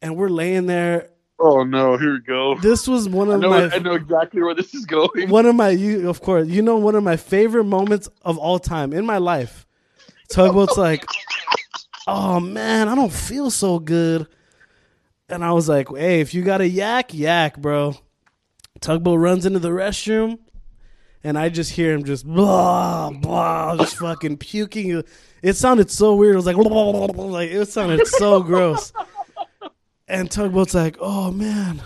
and 0.00 0.16
we're 0.16 0.28
laying 0.30 0.66
there. 0.66 1.08
oh 1.38 1.64
no, 1.64 1.96
here 1.98 2.14
we 2.14 2.20
go. 2.20 2.54
This 2.60 2.86
was 2.88 3.08
one 3.08 3.30
I 3.30 3.34
of 3.34 3.40
know, 3.40 3.50
my 3.50 3.70
I 3.70 3.78
know 3.78 3.94
exactly 3.94 4.42
where 4.42 4.54
this 4.54 4.72
is 4.74 4.86
going. 4.86 5.28
one 5.28 5.44
of 5.46 5.54
my 5.54 5.70
you 5.70 6.08
of 6.08 6.20
course 6.22 6.48
you 6.48 6.62
know 6.62 6.76
one 6.76 6.94
of 6.94 7.02
my 7.02 7.16
favorite 7.16 7.64
moments 7.64 8.08
of 8.22 8.38
all 8.38 8.58
time 8.58 8.92
in 8.92 9.04
my 9.04 9.18
life. 9.18 9.66
Tugboat's 10.28 10.78
like, 10.78 11.04
oh 12.06 12.40
man, 12.40 12.88
I 12.88 12.94
don't 12.94 13.12
feel 13.12 13.50
so 13.50 13.78
good, 13.78 14.26
and 15.32 15.42
I 15.42 15.52
was 15.52 15.68
like, 15.68 15.88
hey, 15.88 16.20
if 16.20 16.34
you 16.34 16.42
got 16.42 16.60
a 16.60 16.68
yak, 16.68 17.14
yak, 17.14 17.56
bro. 17.56 17.96
Tugboat 18.80 19.18
runs 19.18 19.46
into 19.46 19.60
the 19.60 19.70
restroom, 19.70 20.38
and 21.24 21.38
I 21.38 21.48
just 21.48 21.70
hear 21.70 21.92
him 21.92 22.04
just 22.04 22.26
blah 22.26 23.10
blah, 23.10 23.76
just 23.76 23.96
fucking 23.96 24.38
puking. 24.38 25.02
It 25.42 25.54
sounded 25.54 25.90
so 25.90 26.14
weird. 26.16 26.34
It 26.34 26.36
was 26.36 26.46
like 26.46 26.56
blah, 26.56 26.68
blah, 26.68 27.06
blah, 27.06 27.24
like 27.24 27.50
it 27.50 27.66
sounded 27.68 28.06
so 28.06 28.42
gross. 28.42 28.92
And 30.08 30.30
Tugboat's 30.30 30.74
like, 30.74 30.96
oh 31.00 31.30
man, 31.30 31.80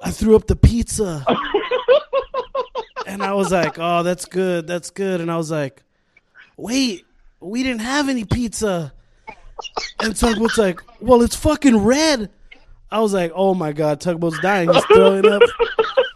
I 0.00 0.10
threw 0.10 0.34
up 0.34 0.46
the 0.46 0.56
pizza. 0.56 1.24
and 3.06 3.22
I 3.22 3.34
was 3.34 3.52
like, 3.52 3.78
oh, 3.78 4.02
that's 4.02 4.24
good, 4.24 4.66
that's 4.66 4.90
good. 4.90 5.20
And 5.20 5.30
I 5.30 5.36
was 5.36 5.50
like, 5.50 5.82
wait, 6.56 7.04
we 7.40 7.62
didn't 7.62 7.82
have 7.82 8.08
any 8.08 8.24
pizza. 8.24 8.92
And 10.00 10.16
Tugboat's 10.16 10.58
like, 10.58 10.82
well, 11.00 11.22
it's 11.22 11.36
fucking 11.36 11.76
red. 11.76 12.30
I 12.90 13.00
was 13.00 13.14
like, 13.14 13.32
oh 13.34 13.54
my 13.54 13.72
god, 13.72 14.00
Tugboat's 14.00 14.38
dying. 14.40 14.72
He's 14.72 14.84
throwing 14.86 15.26
up. 15.26 15.42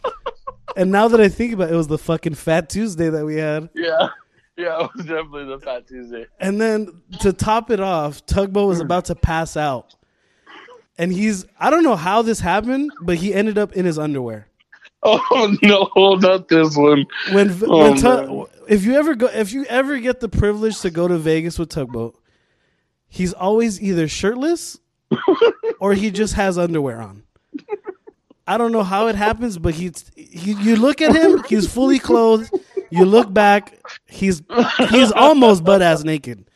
and 0.77 0.91
now 0.91 1.09
that 1.09 1.21
I 1.21 1.29
think 1.29 1.55
about 1.55 1.71
it, 1.71 1.75
it 1.75 1.77
was 1.77 1.89
the 1.89 1.99
fucking 1.99 2.35
Fat 2.35 2.69
Tuesday 2.69 3.09
that 3.09 3.25
we 3.25 3.37
had. 3.37 3.71
Yeah, 3.75 4.09
yeah, 4.57 4.85
it 4.85 4.91
was 4.95 5.07
definitely 5.07 5.47
the 5.47 5.59
Fat 5.59 5.87
Tuesday. 5.87 6.27
And 6.39 6.61
then 6.61 7.03
to 7.21 7.33
top 7.33 7.71
it 7.71 7.81
off, 7.81 8.25
Tugboat 8.27 8.69
was 8.69 8.79
hmm. 8.79 8.85
about 8.85 9.07
to 9.07 9.15
pass 9.15 9.57
out. 9.57 9.95
And 10.99 11.13
he's, 11.13 11.45
I 11.59 11.71
don't 11.71 11.83
know 11.83 11.97
how 11.97 12.23
this 12.23 12.41
happened, 12.41 12.91
but 13.03 13.17
he 13.17 13.35
ended 13.35 13.59
up 13.59 13.75
in 13.75 13.85
his 13.85 13.99
underwear. 13.99 14.49
Oh 15.09 15.55
no, 15.63 16.15
not 16.17 16.49
this 16.49 16.77
one. 16.77 17.07
when, 17.31 17.57
Oh, 17.65 17.91
when 17.91 17.97
Tug- 17.97 18.51
if 18.67 18.85
you 18.85 18.95
ever 18.97 19.15
go 19.15 19.27
if 19.29 19.53
you 19.53 19.65
ever 19.67 19.99
get 19.99 20.19
the 20.19 20.29
privilege 20.29 20.81
to 20.81 20.91
go 20.91 21.07
to 21.07 21.17
Vegas 21.17 21.61
with 21.61 21.69
Tugboat, 21.69 22.16
he's 23.09 23.33
always 23.33 23.81
either 23.81 24.09
shirtless 24.09 24.79
or 25.81 25.95
he 25.95 26.11
just 26.11 26.35
has 26.35 26.59
underwear 26.59 27.01
on. 27.01 27.23
I 28.47 28.59
don't 28.59 28.73
know 28.73 28.85
how 28.85 29.09
it 29.09 29.17
happens, 29.17 29.59
but 29.59 29.75
he's 29.75 30.11
he, 30.15 30.53
you 30.53 30.77
look 30.77 31.03
at 31.03 31.15
him, 31.15 31.43
he's 31.49 31.73
fully 31.73 31.99
clothed. 31.99 32.51
You 32.91 33.05
look 33.05 33.33
back, 33.33 33.77
he's 34.07 34.43
he's 34.91 35.11
almost 35.11 35.65
butt 35.65 35.83
ass 35.83 36.05
naked. 36.05 36.49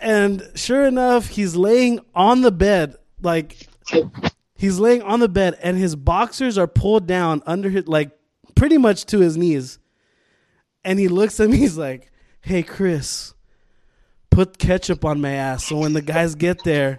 And 0.00 0.48
sure 0.54 0.86
enough, 0.86 1.28
he's 1.28 1.56
laying 1.56 2.00
on 2.14 2.42
the 2.42 2.52
bed 2.52 2.96
like 3.22 3.68
he's 4.56 4.78
laying 4.78 5.02
on 5.02 5.20
the 5.20 5.28
bed 5.28 5.58
and 5.62 5.76
his 5.76 5.96
boxers 5.96 6.58
are 6.58 6.66
pulled 6.66 7.06
down 7.06 7.42
under 7.46 7.70
his 7.70 7.86
like 7.86 8.10
pretty 8.54 8.78
much 8.78 9.06
to 9.06 9.18
his 9.20 9.36
knees 9.36 9.78
and 10.84 10.98
he 10.98 11.08
looks 11.08 11.40
at 11.40 11.48
me 11.48 11.56
he's 11.56 11.76
like 11.76 12.10
hey 12.42 12.62
chris 12.62 13.34
put 14.32 14.58
ketchup 14.58 15.04
on 15.04 15.20
my 15.20 15.32
ass 15.32 15.64
so 15.64 15.76
when 15.78 15.92
the 15.92 16.02
guys 16.02 16.34
get 16.34 16.64
there 16.64 16.98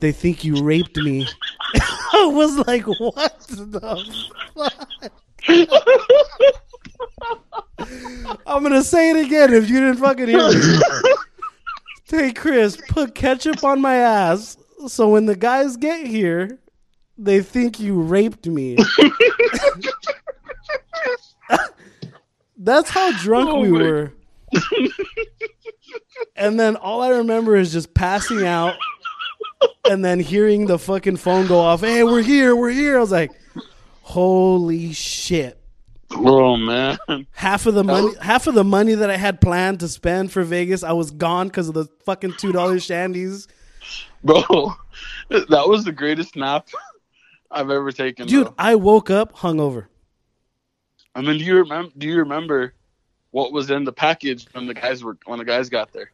they 0.00 0.12
think 0.12 0.44
you 0.44 0.62
raped 0.62 0.96
me 0.96 1.26
I 2.14 2.26
was 2.26 2.56
like, 2.66 2.84
what 3.00 3.40
the 3.48 4.04
fuck? 4.54 5.12
I'm 8.46 8.62
gonna 8.62 8.84
say 8.84 9.10
it 9.10 9.26
again 9.26 9.52
if 9.52 9.68
you 9.68 9.80
didn't 9.80 9.96
fucking 9.96 10.28
hear 10.28 10.48
me. 10.48 10.80
Hey 12.08 12.30
Chris, 12.30 12.76
put 12.90 13.14
ketchup 13.14 13.64
on 13.64 13.80
my 13.80 13.94
ass 13.96 14.58
so 14.86 15.08
when 15.08 15.24
the 15.26 15.34
guys 15.34 15.78
get 15.78 16.06
here, 16.06 16.58
they 17.16 17.40
think 17.40 17.80
you 17.80 18.00
raped 18.00 18.46
me. 18.46 18.76
That's 22.58 22.90
how 22.90 23.12
drunk 23.18 23.48
Oh 23.48 23.60
we 23.60 23.72
were. 23.72 24.12
And 26.36 26.58
then 26.58 26.76
all 26.76 27.02
I 27.02 27.10
remember 27.10 27.56
is 27.56 27.72
just 27.72 27.94
passing 27.94 28.46
out 28.46 28.76
and 29.88 30.04
then 30.04 30.20
hearing 30.20 30.66
the 30.66 30.78
fucking 30.78 31.16
phone 31.16 31.46
go 31.46 31.58
off. 31.58 31.80
Hey, 31.80 32.04
we're 32.04 32.22
here, 32.22 32.54
we're 32.56 32.70
here. 32.70 32.96
I 32.96 33.00
was 33.00 33.12
like, 33.12 33.30
holy 34.02 34.92
shit. 34.92 35.58
Oh 36.10 36.56
man. 36.56 36.98
Half 37.32 37.66
of 37.66 37.74
the 37.74 37.84
money, 37.84 38.12
half 38.20 38.46
of 38.46 38.54
the 38.54 38.64
money 38.64 38.94
that 38.94 39.10
I 39.10 39.16
had 39.16 39.40
planned 39.40 39.80
to 39.80 39.88
spend 39.88 40.30
for 40.30 40.42
Vegas, 40.42 40.82
I 40.82 40.92
was 40.92 41.10
gone 41.10 41.48
because 41.48 41.68
of 41.68 41.74
the 41.74 41.86
fucking 42.04 42.34
two 42.38 42.52
dollars 42.52 42.86
shandies. 42.86 43.48
Bro, 44.22 44.74
that 45.30 45.64
was 45.66 45.84
the 45.84 45.92
greatest 45.92 46.36
nap 46.36 46.68
I've 47.50 47.70
ever 47.70 47.90
taken. 47.92 48.26
Dude, 48.26 48.46
bro. 48.46 48.54
I 48.58 48.74
woke 48.74 49.10
up 49.10 49.34
hungover. 49.34 49.86
I 51.14 51.22
mean, 51.22 51.38
do 51.38 51.44
you 51.44 51.56
remember? 51.56 51.92
Do 51.96 52.06
you 52.06 52.18
remember 52.18 52.74
what 53.32 53.52
was 53.52 53.70
in 53.70 53.84
the 53.84 53.92
package 53.92 54.46
when 54.52 54.66
the 54.66 54.74
guys 54.74 55.02
were 55.02 55.16
when 55.26 55.38
the 55.38 55.44
guys 55.44 55.68
got 55.68 55.92
there? 55.92 56.10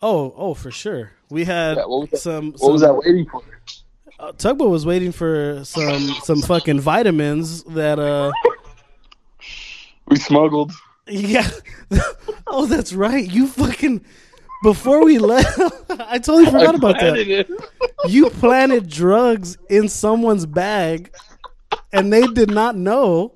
Oh, 0.00 0.34
oh, 0.36 0.54
for 0.54 0.70
sure. 0.72 1.12
We 1.30 1.44
had 1.44 1.76
Yeah, 1.76 1.84
what 1.84 2.16
some. 2.18 2.52
What 2.58 2.72
was 2.72 2.80
that 2.80 2.94
waiting 2.94 3.26
for? 3.26 3.42
uh, 4.18 4.32
Tugboat 4.32 4.70
was 4.70 4.84
waiting 4.86 5.12
for 5.12 5.60
some 5.64 6.08
some 6.24 6.40
fucking 6.42 6.80
vitamins 6.80 7.62
that 7.64 7.98
uh 7.98 8.32
We 10.06 10.16
smuggled. 10.16 10.72
yeah. 11.06 11.48
oh, 12.46 12.66
that's 12.66 12.92
right. 12.92 13.28
You 13.30 13.46
fucking 13.46 14.04
before 14.62 15.04
we 15.04 15.18
left, 15.18 15.58
I 15.90 16.18
totally 16.18 16.46
forgot 16.46 16.74
I 16.74 16.78
about 16.78 17.00
that. 17.00 17.58
You 18.08 18.30
planted 18.30 18.88
drugs 18.88 19.58
in 19.68 19.88
someone's 19.88 20.46
bag, 20.46 21.12
and 21.92 22.12
they 22.12 22.26
did 22.28 22.50
not 22.50 22.76
know. 22.76 23.34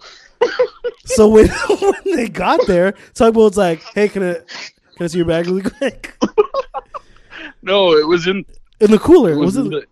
So 1.07 1.29
when 1.29 1.49
when 1.81 2.17
they 2.17 2.29
got 2.29 2.67
there, 2.67 2.95
Tugboat's 3.15 3.57
like, 3.57 3.81
"Hey, 3.95 4.09
can 4.09 4.23
I 4.25 4.35
can 4.35 5.05
I 5.05 5.07
see 5.07 5.19
your 5.19 5.27
bag 5.27 5.47
really 5.47 5.63
quick?" 5.63 6.17
No, 7.63 7.93
it 7.97 8.07
was 8.07 8.27
in. 8.27 8.45
In 8.81 8.91
the 8.91 8.99
cooler, 8.99 9.33
It 9.33 9.37
was, 9.37 9.57
was 9.57 9.67
in 9.67 9.73
it? 9.73 9.89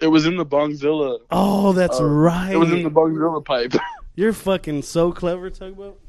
the. 0.00 0.06
It 0.06 0.08
was 0.08 0.26
in 0.26 0.36
the 0.36 0.44
Bongzilla. 0.46 1.18
Oh, 1.30 1.72
that's 1.72 2.00
uh, 2.00 2.04
right. 2.04 2.52
It 2.52 2.56
was 2.56 2.72
in 2.72 2.82
the 2.82 2.90
Bongzilla 2.90 3.44
pipe. 3.44 3.74
You're 4.14 4.32
fucking 4.32 4.82
so 4.82 5.12
clever, 5.12 5.50
Tugboat. 5.50 6.00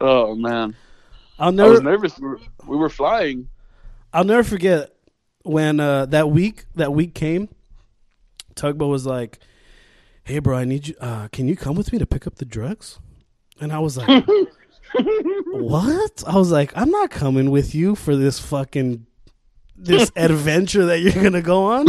Oh 0.00 0.34
man, 0.34 0.74
I'll 1.38 1.52
never. 1.52 1.68
I 1.68 1.72
was 1.72 1.82
nervous. 1.82 2.18
We 2.18 2.28
were, 2.28 2.40
we 2.66 2.76
were 2.76 2.88
flying. 2.88 3.48
I'll 4.12 4.24
never 4.24 4.44
forget 4.44 4.94
when 5.42 5.78
uh, 5.80 6.06
that 6.06 6.30
week 6.30 6.66
that 6.74 6.92
week 6.92 7.14
came. 7.14 7.48
Tugboat 8.54 8.90
was 8.90 9.06
like, 9.06 9.38
"Hey, 10.24 10.38
bro, 10.40 10.56
I 10.58 10.64
need 10.64 10.88
you. 10.88 10.94
Uh, 11.00 11.28
can 11.28 11.48
you 11.48 11.56
come 11.56 11.76
with 11.76 11.92
me 11.92 11.98
to 11.98 12.06
pick 12.06 12.26
up 12.26 12.36
the 12.36 12.44
drugs?" 12.44 12.98
And 13.60 13.72
I 13.72 13.78
was 13.78 13.96
like, 13.96 14.26
"What?" 15.52 16.24
I 16.26 16.36
was 16.36 16.50
like, 16.50 16.76
"I'm 16.76 16.90
not 16.90 17.10
coming 17.10 17.50
with 17.50 17.74
you 17.74 17.94
for 17.94 18.16
this 18.16 18.38
fucking 18.38 19.06
this 19.76 20.10
adventure 20.16 20.86
that 20.86 21.00
you're 21.00 21.22
gonna 21.22 21.42
go 21.42 21.64
on." 21.64 21.86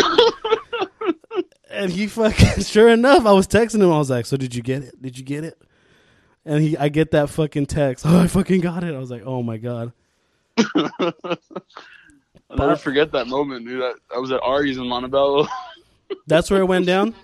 and 1.70 1.92
he 1.92 2.08
fucking 2.08 2.64
sure 2.64 2.90
enough, 2.90 3.26
I 3.26 3.34
was 3.34 3.48
texting 3.48 3.82
him. 3.82 3.92
I 3.92 3.98
was 3.98 4.10
like, 4.10 4.26
"So 4.26 4.38
did 4.38 4.56
you 4.56 4.62
get 4.62 4.84
it? 4.84 5.02
Did 5.02 5.18
you 5.18 5.26
get 5.26 5.44
it?" 5.44 5.58
And 6.46 6.62
he, 6.62 6.78
I 6.78 6.90
get 6.90 7.12
that 7.12 7.30
fucking 7.30 7.66
text. 7.66 8.06
Oh, 8.08 8.20
I 8.20 8.28
fucking 8.28 8.62
got 8.62 8.84
it. 8.84 8.94
I 8.94 9.00
was 9.00 9.12
like, 9.12 9.24
"Oh 9.26 9.44
my 9.44 9.58
god." 9.58 9.92
I'll 10.58 12.58
never 12.58 12.76
forget 12.76 13.12
that 13.12 13.28
moment, 13.28 13.66
dude. 13.66 13.84
I, 13.84 13.92
I 14.16 14.20
was 14.20 14.32
at 14.32 14.42
Ari's 14.42 14.78
in 14.78 14.88
Montebello. 14.88 15.48
That's 16.28 16.50
where 16.52 16.62
it 16.62 16.66
went 16.66 16.86
down. 16.86 17.16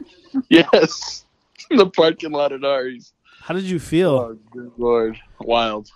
yes, 0.50 1.26
in 1.70 1.78
the 1.78 1.90
parking 1.90 2.32
lot 2.32 2.52
at 2.52 2.66
Ari's. 2.66 3.14
How 3.52 3.56
did 3.58 3.66
you 3.66 3.80
feel? 3.80 4.12
Oh, 4.12 4.38
good 4.52 4.72
lord, 4.78 5.20
wild. 5.42 5.92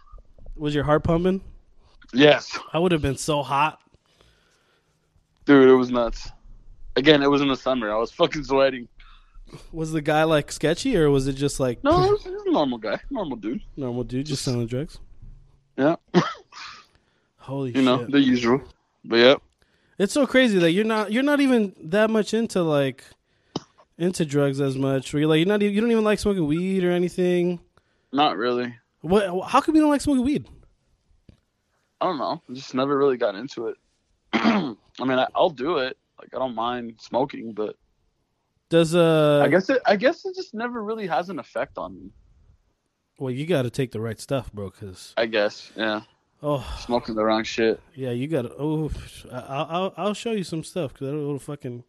Was 0.57 0.75
your 0.75 0.83
heart 0.83 1.05
pumping? 1.05 1.39
Yes, 2.11 2.59
I 2.73 2.79
would 2.79 2.91
have 2.91 3.01
been 3.01 3.15
so 3.15 3.43
hot. 3.43 3.79
dude, 5.45 5.69
it 5.69 5.73
was 5.73 5.89
nuts. 5.89 6.29
Again, 6.97 7.23
it 7.23 7.31
was 7.31 7.39
in 7.41 7.47
the 7.47 7.55
summer. 7.55 7.89
I 7.93 7.95
was 7.95 8.11
fucking 8.11 8.43
sweating. 8.43 8.89
Was 9.71 9.93
the 9.93 10.01
guy 10.01 10.25
like 10.25 10.51
sketchy 10.51 10.97
or 10.97 11.09
was 11.09 11.27
it 11.29 11.37
just 11.37 11.61
like 11.61 11.81
No, 11.81 12.03
it 12.03 12.11
was, 12.11 12.23
he 12.25 12.31
was 12.31 12.43
a 12.45 12.51
normal 12.51 12.77
guy, 12.77 12.99
normal 13.09 13.37
dude. 13.37 13.61
normal 13.77 14.03
dude 14.03 14.25
just 14.25 14.43
selling 14.43 14.67
drugs? 14.67 14.99
Yeah, 15.77 15.95
Holy 17.37 17.71
you 17.71 17.83
know 17.83 18.03
the 18.05 18.19
usual. 18.19 18.61
But 19.05 19.15
yeah, 19.19 19.35
It's 19.97 20.11
so 20.11 20.27
crazy 20.27 20.59
that 20.59 20.71
you're 20.71 20.83
not 20.83 21.13
you're 21.13 21.23
not 21.23 21.39
even 21.39 21.73
that 21.83 22.09
much 22.09 22.33
into 22.33 22.63
like 22.63 23.05
into 23.97 24.25
drugs 24.25 24.59
as 24.61 24.75
much. 24.77 25.13
Where 25.13 25.21
you're 25.21 25.29
like 25.29 25.39
you're 25.39 25.47
not 25.47 25.61
even, 25.63 25.73
you 25.75 25.81
don't 25.81 25.91
even 25.91 26.03
like 26.03 26.19
smoking 26.19 26.45
weed 26.47 26.83
or 26.83 26.91
anything. 26.91 27.59
not 28.11 28.37
really. 28.37 28.75
What 29.01 29.47
how 29.47 29.61
come 29.61 29.75
you 29.75 29.81
don't 29.81 29.91
like 29.91 30.01
smoking 30.01 30.25
weed? 30.25 30.47
I 32.01 32.05
don't 32.05 32.17
know. 32.17 32.41
I 32.49 32.53
just 32.53 32.73
never 32.73 32.97
really 32.97 33.17
got 33.17 33.35
into 33.35 33.67
it. 33.67 33.77
I 34.33 34.75
mean, 34.99 35.17
I, 35.19 35.27
I'll 35.35 35.49
do 35.49 35.77
it. 35.77 35.97
Like 36.19 36.29
I 36.33 36.39
don't 36.39 36.55
mind 36.55 36.95
smoking, 36.99 37.53
but 37.53 37.75
Does 38.69 38.95
uh 38.95 39.41
I 39.45 39.47
guess 39.49 39.69
it. 39.69 39.81
I 39.85 39.95
guess 39.95 40.25
it 40.25 40.35
just 40.35 40.53
never 40.53 40.83
really 40.83 41.07
has 41.07 41.29
an 41.29 41.39
effect 41.39 41.77
on 41.77 41.95
me. 41.95 42.11
well 43.19 43.31
you 43.31 43.45
got 43.45 43.61
to 43.63 43.69
take 43.69 43.91
the 43.91 43.99
right 44.01 44.19
stuff, 44.19 44.51
bro 44.51 44.69
cuz 44.71 45.13
I 45.17 45.25
guess. 45.27 45.71
Yeah, 45.75 46.01
oh 46.41 46.65
smoking 46.79 47.15
the 47.15 47.23
wrong 47.23 47.43
shit. 47.43 47.79
yeah, 47.93 48.11
you 48.11 48.27
got 48.27 48.43
to 48.43 48.53
oh 48.57 48.89
I- 49.31 49.35
I'll 49.37 49.67
I'll, 49.69 49.93
I'll 49.97 50.13
show 50.13 50.31
you 50.31 50.43
some 50.43 50.63
stuff 50.63 50.93
cuz 50.93 51.07
it'll, 51.07 51.21
it'll 51.21 51.39
fucking 51.39 51.83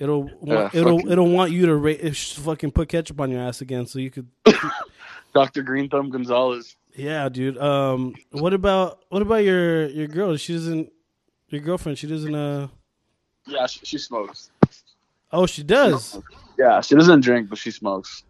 it'll 0.00 0.24
want, 0.24 0.38
Yeah, 0.42 0.70
it'll 0.74 0.96
fucking- 0.98 1.12
it'll 1.12 1.28
want 1.30 1.52
you 1.52 1.66
to 1.66 1.76
ra- 1.76 2.10
fucking 2.12 2.72
put 2.72 2.88
ketchup 2.88 3.20
on 3.20 3.30
your 3.30 3.40
ass 3.42 3.60
again 3.60 3.86
so 3.86 3.98
you 4.00 4.10
could 4.10 4.26
Dr. 5.34 5.62
Green 5.62 5.88
Thumb 5.88 6.10
Gonzalez. 6.10 6.74
Yeah, 6.96 7.28
dude. 7.28 7.56
Um, 7.58 8.14
what 8.32 8.52
about 8.52 9.04
what 9.10 9.22
about 9.22 9.44
your 9.44 9.86
your 9.86 10.08
girl? 10.08 10.36
She 10.36 10.54
doesn't. 10.54 10.90
Your 11.48 11.60
girlfriend. 11.60 11.98
She 11.98 12.08
doesn't. 12.08 12.34
Uh. 12.34 12.66
Yeah, 13.46 13.66
she, 13.66 13.80
she 13.84 13.98
smokes. 13.98 14.50
Oh, 15.32 15.46
she 15.46 15.62
does. 15.62 16.18
Yeah, 16.58 16.80
she 16.80 16.96
doesn't 16.96 17.20
drink, 17.20 17.48
but 17.48 17.58
she 17.58 17.70
smokes. 17.70 18.24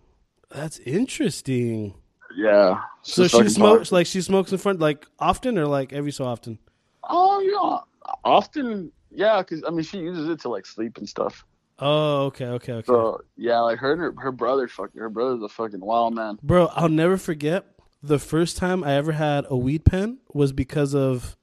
That's 0.51 0.79
interesting. 0.81 1.95
Yeah. 2.37 2.83
So 3.03 3.27
she 3.27 3.49
smokes 3.49 3.93
like 3.93 4.07
she 4.07 4.21
smokes 4.21 4.53
in 4.53 4.59
front 4.59 4.79
like 4.79 5.07
often 5.18 5.57
or 5.59 5.66
like 5.66 5.93
every 5.95 6.12
so 6.12 6.25
often. 6.25 6.59
Oh 7.03 7.41
yeah, 7.41 8.12
often. 8.25 8.93
Yeah, 9.11 9.39
because 9.39 9.64
I 9.66 9.71
mean, 9.71 9.83
she 9.85 9.99
uses 9.99 10.29
it 10.29 10.39
to 10.41 10.49
like 10.51 10.66
sleep 10.66 10.99
and 10.99 11.09
stuff. 11.09 11.45
Oh, 11.81 12.26
okay, 12.26 12.47
okay, 12.47 12.72
okay. 12.74 12.87
So 12.87 13.22
yeah, 13.37 13.61
like 13.61 13.78
her 13.78 13.93
and 13.93 14.01
her, 14.01 14.14
her 14.18 14.33
brother, 14.33 14.68
fuck, 14.68 14.95
her 14.95 15.09
brother's 15.09 15.43
a 15.43 15.49
fucking 15.49 15.81
wild 15.81 16.14
man. 16.14 16.39
Bro, 16.43 16.68
I'll 16.74 16.89
never 16.89 17.16
forget 17.16 17.64
the 18.03 18.18
first 18.18 18.57
time 18.57 18.85
I 18.85 18.95
ever 18.95 19.12
had 19.12 19.47
a 19.49 19.57
weed 19.57 19.85
pen 19.85 20.18
was 20.33 20.53
because 20.53 20.95
of 20.95 21.37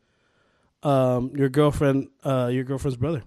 um 0.83 1.31
your 1.35 1.49
girlfriend 1.49 2.07
uh 2.23 2.49
your 2.51 2.63
girlfriend's 2.63 2.97
brother. 2.97 3.23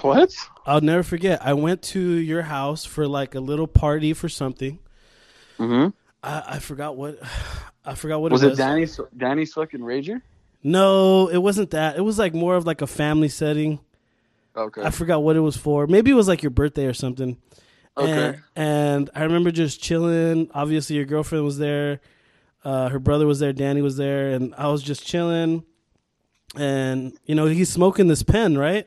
What? 0.00 0.34
I'll 0.66 0.80
never 0.80 1.02
forget. 1.02 1.44
I 1.44 1.52
went 1.52 1.82
to 1.82 2.00
your 2.00 2.42
house 2.42 2.84
for 2.84 3.06
like 3.06 3.34
a 3.34 3.40
little 3.40 3.66
party 3.66 4.12
for 4.12 4.28
something. 4.28 4.78
Mm-hmm. 5.58 5.90
I, 6.22 6.42
I 6.46 6.58
forgot 6.58 6.96
what 6.96 7.18
I 7.84 7.94
forgot 7.94 8.20
what 8.20 8.32
Was 8.32 8.42
it 8.42 8.46
it 8.46 8.50
was. 8.50 8.58
Danny's 8.58 9.00
Danny's 9.16 9.52
fucking 9.52 9.80
rager? 9.80 10.22
No, 10.62 11.28
it 11.28 11.38
wasn't 11.38 11.70
that. 11.72 11.96
It 11.96 12.00
was 12.00 12.18
like 12.18 12.32
more 12.32 12.56
of 12.56 12.66
like 12.66 12.80
a 12.80 12.86
family 12.86 13.28
setting. 13.28 13.80
Okay. 14.56 14.82
I 14.82 14.90
forgot 14.90 15.22
what 15.22 15.36
it 15.36 15.40
was 15.40 15.56
for. 15.56 15.86
Maybe 15.86 16.10
it 16.10 16.14
was 16.14 16.28
like 16.28 16.42
your 16.42 16.50
birthday 16.50 16.86
or 16.86 16.94
something. 16.94 17.36
Okay. 17.96 18.10
And, 18.10 18.42
and 18.56 19.10
I 19.14 19.22
remember 19.24 19.50
just 19.50 19.80
chilling. 19.80 20.50
Obviously, 20.54 20.96
your 20.96 21.04
girlfriend 21.04 21.44
was 21.44 21.58
there. 21.58 22.00
Uh, 22.64 22.88
her 22.88 22.98
brother 22.98 23.26
was 23.26 23.40
there. 23.40 23.52
Danny 23.52 23.82
was 23.82 23.96
there, 23.96 24.30
and 24.30 24.54
I 24.56 24.68
was 24.68 24.82
just 24.82 25.06
chilling. 25.06 25.64
And 26.56 27.18
you 27.24 27.34
know, 27.34 27.46
he's 27.46 27.70
smoking 27.70 28.06
this 28.06 28.22
pen, 28.22 28.56
right? 28.56 28.86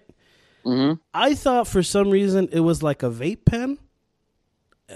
mm-hmm. 0.65 0.93
I 1.13 1.35
thought 1.35 1.67
for 1.67 1.83
some 1.83 2.09
reason 2.09 2.49
it 2.51 2.59
was 2.59 2.83
like 2.83 3.03
a 3.03 3.09
vape 3.09 3.45
pen, 3.45 3.77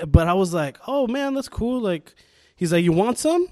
but 0.07 0.27
I 0.27 0.33
was 0.33 0.53
like, 0.53 0.77
"Oh 0.87 1.07
man, 1.07 1.33
that's 1.33 1.49
cool." 1.49 1.79
Like, 1.79 2.13
he's 2.55 2.71
like, 2.73 2.83
"You 2.83 2.91
want 2.91 3.17
some?" 3.17 3.47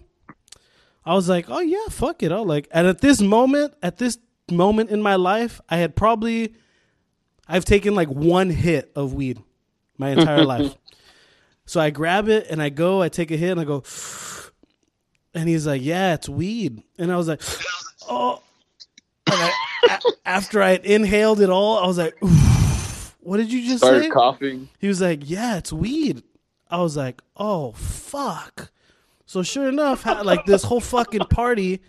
I 1.05 1.13
was 1.13 1.29
like, 1.29 1.45
"Oh 1.49 1.59
yeah, 1.59 1.87
fuck 1.89 2.23
it." 2.23 2.31
I'll 2.31 2.45
like, 2.45 2.67
and 2.71 2.87
at 2.87 3.01
this 3.01 3.21
moment, 3.21 3.73
at 3.81 3.97
this 3.97 4.17
moment 4.51 4.89
in 4.89 5.01
my 5.01 5.15
life, 5.15 5.61
I 5.69 5.77
had 5.77 5.95
probably, 5.95 6.55
I've 7.49 7.65
taken 7.65 7.95
like 7.95 8.07
one 8.07 8.49
hit 8.49 8.91
of 8.95 9.13
weed 9.13 9.41
my 9.97 10.09
entire 10.11 10.45
life. 10.55 10.75
So 11.65 11.81
I 11.81 11.89
grab 11.89 12.29
it 12.29 12.47
and 12.49 12.61
I 12.61 12.69
go, 12.69 13.01
I 13.01 13.09
take 13.09 13.31
a 13.31 13.35
hit 13.37 13.51
and 13.51 13.59
I 13.59 13.63
go, 13.65 13.83
and 15.33 15.47
he's 15.49 15.67
like, 15.67 15.81
"Yeah, 15.83 16.13
it's 16.15 16.27
weed," 16.29 16.81
and 16.97 17.11
I 17.11 17.17
was 17.17 17.27
like, 17.27 17.41
"Oh." 18.07 18.41
And 19.27 19.35
I, 19.35 19.51
a- 19.83 19.99
after 20.25 20.61
I 20.61 20.79
inhaled 20.83 21.41
it 21.41 21.49
all, 21.49 21.77
I 21.77 21.85
was 21.87 21.97
like, 21.99 22.15
what 23.19 23.37
did 23.37 23.51
you 23.51 23.63
just 23.67 23.79
Started 23.83 24.03
say? 24.05 24.09
coughing. 24.09 24.69
He 24.79 24.87
was 24.87 25.01
like, 25.01 25.21
"Yeah, 25.29 25.57
it's 25.57 25.71
weed." 25.73 26.23
I 26.71 26.81
was 26.81 26.97
like, 26.97 27.21
"Oh 27.37 27.73
fuck!" 27.73 28.71
So 29.27 29.43
sure 29.43 29.67
enough, 29.69 30.05
like 30.05 30.45
this 30.45 30.63
whole 30.63 30.79
fucking 30.81 31.25
party, 31.29 31.81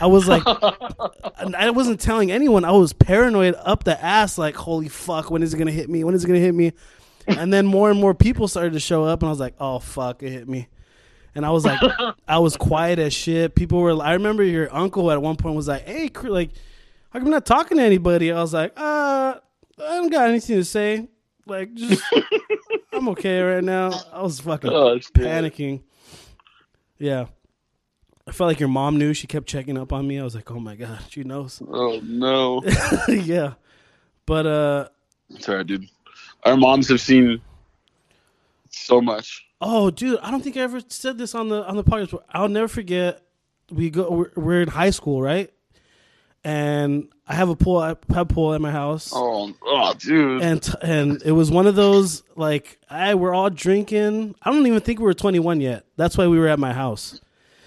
I 0.00 0.06
was 0.06 0.26
like, 0.28 0.42
I 0.46 1.70
wasn't 1.70 2.00
telling 2.00 2.30
anyone. 2.30 2.64
I 2.64 2.72
was 2.72 2.92
paranoid 2.92 3.54
up 3.58 3.84
the 3.84 4.02
ass, 4.02 4.38
like, 4.38 4.54
"Holy 4.56 4.88
fuck! 4.88 5.30
When 5.30 5.42
is 5.42 5.54
it 5.54 5.58
gonna 5.58 5.70
hit 5.70 5.88
me? 5.88 6.04
When 6.04 6.14
is 6.14 6.24
it 6.24 6.26
gonna 6.26 6.38
hit 6.40 6.54
me?" 6.54 6.72
And 7.26 7.52
then 7.52 7.66
more 7.66 7.90
and 7.90 8.00
more 8.00 8.14
people 8.14 8.46
started 8.48 8.72
to 8.74 8.80
show 8.80 9.04
up, 9.04 9.22
and 9.22 9.28
I 9.28 9.30
was 9.30 9.40
like, 9.40 9.54
"Oh 9.58 9.78
fuck! 9.78 10.22
It 10.22 10.30
hit 10.30 10.48
me." 10.48 10.68
And 11.34 11.44
I 11.44 11.50
was 11.50 11.64
like, 11.66 11.78
I 12.28 12.38
was 12.38 12.56
quiet 12.56 12.98
as 12.98 13.12
shit. 13.12 13.54
People 13.54 13.80
were. 13.80 14.00
I 14.02 14.14
remember 14.14 14.42
your 14.42 14.74
uncle 14.74 15.10
at 15.10 15.20
one 15.20 15.36
point 15.36 15.54
was 15.56 15.68
like, 15.68 15.86
"Hey, 15.86 16.10
like, 16.24 16.50
how 17.10 17.18
come 17.18 17.26
you're 17.26 17.34
not 17.34 17.46
talking 17.46 17.78
to 17.78 17.82
anybody?" 17.82 18.32
I 18.32 18.40
was 18.40 18.54
like, 18.54 18.72
"Uh, 18.76 19.34
I 19.78 19.96
don't 19.96 20.10
got 20.10 20.28
anything 20.30 20.56
to 20.56 20.64
say. 20.64 21.08
Like, 21.46 21.74
just 21.74 22.02
I'm 22.92 23.08
okay 23.10 23.40
right 23.40 23.62
now." 23.64 23.90
I 24.12 24.22
was 24.22 24.40
fucking 24.40 24.70
Oh, 24.70 24.96
panicking. 24.98 25.82
Yeah, 26.98 27.26
I 28.28 28.32
felt 28.32 28.48
like 28.48 28.58
your 28.60 28.68
mom 28.68 28.98
knew. 28.98 29.14
She 29.14 29.26
kept 29.26 29.46
checking 29.46 29.78
up 29.78 29.92
on 29.92 30.06
me. 30.06 30.18
I 30.18 30.24
was 30.24 30.34
like, 30.34 30.50
"Oh 30.50 30.58
my 30.58 30.74
god, 30.74 30.98
she 31.08 31.22
knows." 31.22 31.62
Oh 31.68 32.00
no. 32.02 32.62
yeah, 33.08 33.54
but 34.26 34.46
uh, 34.46 34.88
Sorry, 35.38 35.64
dude. 35.64 35.88
Our 36.44 36.56
moms 36.56 36.88
have 36.88 37.00
seen 37.00 37.40
so 38.70 39.00
much. 39.00 39.46
Oh, 39.60 39.90
dude, 39.90 40.18
I 40.20 40.30
don't 40.30 40.42
think 40.42 40.56
I 40.56 40.60
ever 40.60 40.80
said 40.88 41.18
this 41.18 41.34
on 41.34 41.48
the 41.48 41.66
on 41.66 41.76
the 41.76 41.84
podcast. 41.84 42.10
But 42.10 42.26
I'll 42.30 42.48
never 42.48 42.68
forget. 42.68 43.22
We 43.70 43.90
go. 43.90 44.10
We're, 44.10 44.30
we're 44.36 44.62
in 44.62 44.68
high 44.68 44.90
school, 44.90 45.22
right? 45.22 45.52
And 46.44 47.08
I 47.26 47.34
have 47.34 47.48
a 47.48 47.56
pool. 47.56 47.78
I 47.78 47.88
have 47.88 47.98
a 48.10 48.24
pool 48.24 48.54
at 48.54 48.60
my 48.60 48.70
house. 48.70 49.12
Oh, 49.14 49.52
oh, 49.62 49.94
dude. 49.94 50.42
And 50.42 50.62
t- 50.62 50.74
and 50.82 51.20
it 51.22 51.32
was 51.32 51.50
one 51.50 51.66
of 51.66 51.74
those 51.74 52.22
like 52.36 52.78
I 52.88 53.14
we're 53.14 53.34
all 53.34 53.50
drinking. 53.50 54.36
I 54.42 54.52
don't 54.52 54.66
even 54.66 54.80
think 54.80 55.00
we 55.00 55.04
were 55.04 55.14
twenty 55.14 55.40
one 55.40 55.60
yet. 55.60 55.84
That's 55.96 56.16
why 56.16 56.28
we 56.28 56.38
were 56.38 56.48
at 56.48 56.58
my 56.58 56.72
house. 56.72 57.20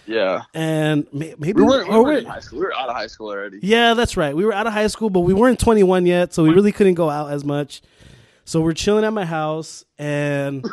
Yeah. 0.09 0.41
And 0.53 1.07
maybe 1.13 1.53
We 1.53 1.63
weren't, 1.63 1.89
we 1.89 1.97
we're- 1.99 2.19
in 2.19 2.25
high 2.25 2.39
school. 2.39 2.59
We 2.59 2.65
were 2.65 2.73
out 2.75 2.89
of 2.89 2.95
high 2.95 3.07
school 3.07 3.27
already. 3.29 3.59
yeah, 3.61 3.93
that's 3.93 4.17
right. 4.17 4.35
We 4.35 4.43
were 4.45 4.53
out 4.53 4.67
of 4.67 4.73
high 4.73 4.87
school, 4.87 5.09
but 5.09 5.21
we 5.21 5.33
weren't 5.33 5.59
21 5.59 6.05
yet, 6.05 6.33
so 6.33 6.43
we 6.43 6.49
really 6.49 6.71
couldn't 6.71 6.95
go 6.95 7.09
out 7.09 7.31
as 7.31 7.45
much. 7.45 7.81
So 8.45 8.61
we're 8.61 8.73
chilling 8.73 9.03
at 9.05 9.13
my 9.13 9.25
house, 9.25 9.85
and 9.99 10.65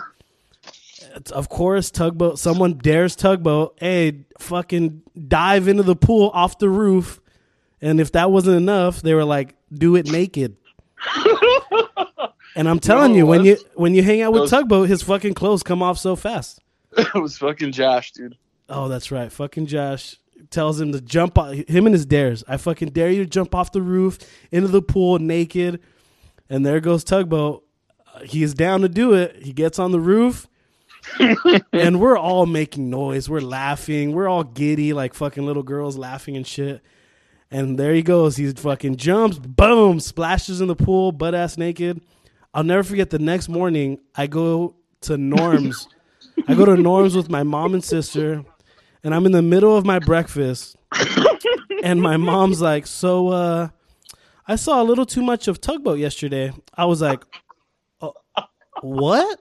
of 1.33 1.49
course, 1.51 1.91
tugboat. 1.91 2.39
Someone 2.39 2.79
dares 2.79 3.15
tugboat. 3.17 3.77
Hey, 3.79 4.25
fucking 4.39 5.03
dive 5.29 5.69
into 5.69 5.83
the 5.83 5.97
pool 5.97 6.31
off 6.33 6.59
the 6.59 6.69
roof. 6.71 7.21
And 7.83 8.01
if 8.01 8.13
that 8.13 8.31
wasn't 8.31 8.57
enough, 8.57 9.03
they 9.03 9.13
were 9.13 9.25
like, 9.25 9.55
"Do 9.71 9.97
it 9.97 10.11
naked." 10.11 10.57
and 12.57 12.69
I'm 12.69 12.79
telling 12.81 13.13
No, 13.13 13.19
you, 13.19 13.27
when 13.27 13.45
you 13.45 13.57
when 13.75 13.95
you 13.95 14.03
hang 14.03 14.23
out 14.23 14.33
with 14.33 14.43
Those- 14.43 14.51
tugboat, 14.51 14.89
his 14.89 15.03
fucking 15.03 15.35
clothes 15.35 15.63
come 15.63 15.83
off 15.83 15.99
so 15.99 16.17
fast. 16.17 16.61
it 16.97 17.15
was 17.15 17.37
fucking 17.37 17.73
Josh, 17.73 18.13
dude. 18.13 18.37
Oh, 18.69 18.89
that's 18.89 19.11
right. 19.11 19.31
Fucking 19.31 19.67
Josh 19.67 20.17
tells 20.51 20.81
him 20.81 20.93
to 20.93 21.01
jump 21.01 21.39
off 21.39 21.53
him 21.53 21.87
and 21.87 21.95
his 21.95 22.07
dares. 22.07 22.45
I 22.49 22.57
fucking 22.57 22.91
dare 22.91 23.11
you 23.11 23.25
to 23.25 23.31
jump 23.31 23.55
off 23.55 23.73
the 23.73 23.83
roof 23.83 24.19
into 24.51 24.69
the 24.69 24.83
pool 24.83 25.19
naked. 25.19 25.81
And 26.49 26.65
there 26.65 26.81
goes 26.81 27.05
Tugboat. 27.05 27.65
Uh, 28.15 28.21
He 28.21 28.43
is 28.43 28.55
down 28.55 28.81
to 28.83 28.89
do 28.89 29.15
it. 29.15 29.37
He 29.43 29.53
gets 29.53 29.79
on 29.79 29.93
the 29.93 30.01
roof. 30.01 30.47
and 31.73 32.01
we're 32.01 32.19
all 32.19 32.47
making 32.47 32.91
noise. 32.91 33.29
We're 33.29 33.41
laughing. 33.41 34.13
We're 34.13 34.29
all 34.29 34.45
giddy 34.45 34.93
like 34.93 35.15
fucking 35.15 35.45
little 35.47 35.63
girls 35.63 35.97
laughing 35.97 36.37
and 36.37 36.47
shit. 36.47 36.83
And 37.51 37.79
there 37.79 37.95
he 37.95 38.03
goes. 38.03 38.37
He 38.37 38.51
fucking 38.53 38.97
jumps, 38.97 39.39
boom, 39.39 40.01
splashes 40.01 40.61
in 40.61 40.67
the 40.67 40.75
pool, 40.75 41.13
butt 41.13 41.35
ass 41.35 41.57
naked. 41.57 42.01
I'll 42.53 42.65
never 42.65 42.83
forget 42.83 43.11
the 43.11 43.19
next 43.21 43.49
morning, 43.49 44.01
I 44.17 44.27
go 44.27 44.75
to 45.03 45.17
Norm's. 45.17 45.89
I 46.49 46.55
go 46.55 46.65
to 46.65 46.77
Norm's 46.77 47.15
with 47.15 47.31
my 47.31 47.43
mom 47.45 47.75
and 47.75 47.85
sister, 47.85 48.45
and 49.05 49.15
I'm 49.15 49.27
in 49.27 49.33
the 49.33 49.43
middle 49.43 49.77
of 49.77 49.85
my 49.85 49.99
breakfast. 49.99 50.77
and 51.83 52.01
my 52.01 52.17
mom's 52.17 52.61
like, 52.61 52.87
So, 52.87 53.29
uh, 53.29 53.69
I 54.49 54.57
saw 54.57 54.81
a 54.83 54.85
little 54.85 55.07
too 55.07 55.23
much 55.23 55.49
of 55.49 55.61
Tugboat 55.61 55.99
yesterday. 55.99 56.53
I 56.75 56.85
was 56.85 57.01
like, 57.03 57.25
"Oh, 58.01 58.15
What? 58.81 59.39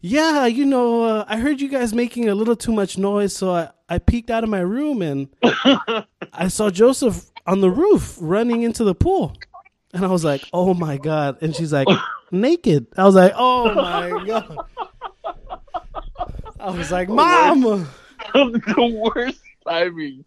Yeah, 0.00 0.46
you 0.46 0.64
know, 0.64 1.04
uh, 1.04 1.24
I 1.26 1.38
heard 1.38 1.60
you 1.60 1.68
guys 1.68 1.92
making 1.92 2.28
a 2.28 2.34
little 2.34 2.54
too 2.56 2.72
much 2.72 2.96
noise, 2.96 3.34
so 3.34 3.50
I, 3.54 3.70
I 3.88 3.98
peeked 3.98 4.30
out 4.30 4.44
of 4.44 4.50
my 4.50 4.60
room 4.60 5.02
and 5.02 5.28
I 6.32 6.48
saw 6.48 6.70
Joseph 6.70 7.24
on 7.46 7.60
the 7.60 7.70
roof 7.70 8.16
running 8.20 8.62
into 8.62 8.84
the 8.84 8.94
pool. 8.94 9.36
And 9.92 10.04
I 10.04 10.08
was 10.08 10.24
like, 10.24 10.42
oh 10.52 10.74
my 10.74 10.96
God. 10.98 11.38
And 11.42 11.54
she's 11.56 11.72
like, 11.72 11.88
naked. 12.30 12.86
I 12.96 13.04
was 13.04 13.14
like, 13.14 13.32
oh 13.36 13.74
my 13.74 14.24
God. 14.26 14.58
I 16.60 16.70
was 16.70 16.90
like, 16.90 17.08
Mom. 17.08 17.88
the 18.34 19.10
worst 19.14 19.40
timing. 19.66 20.24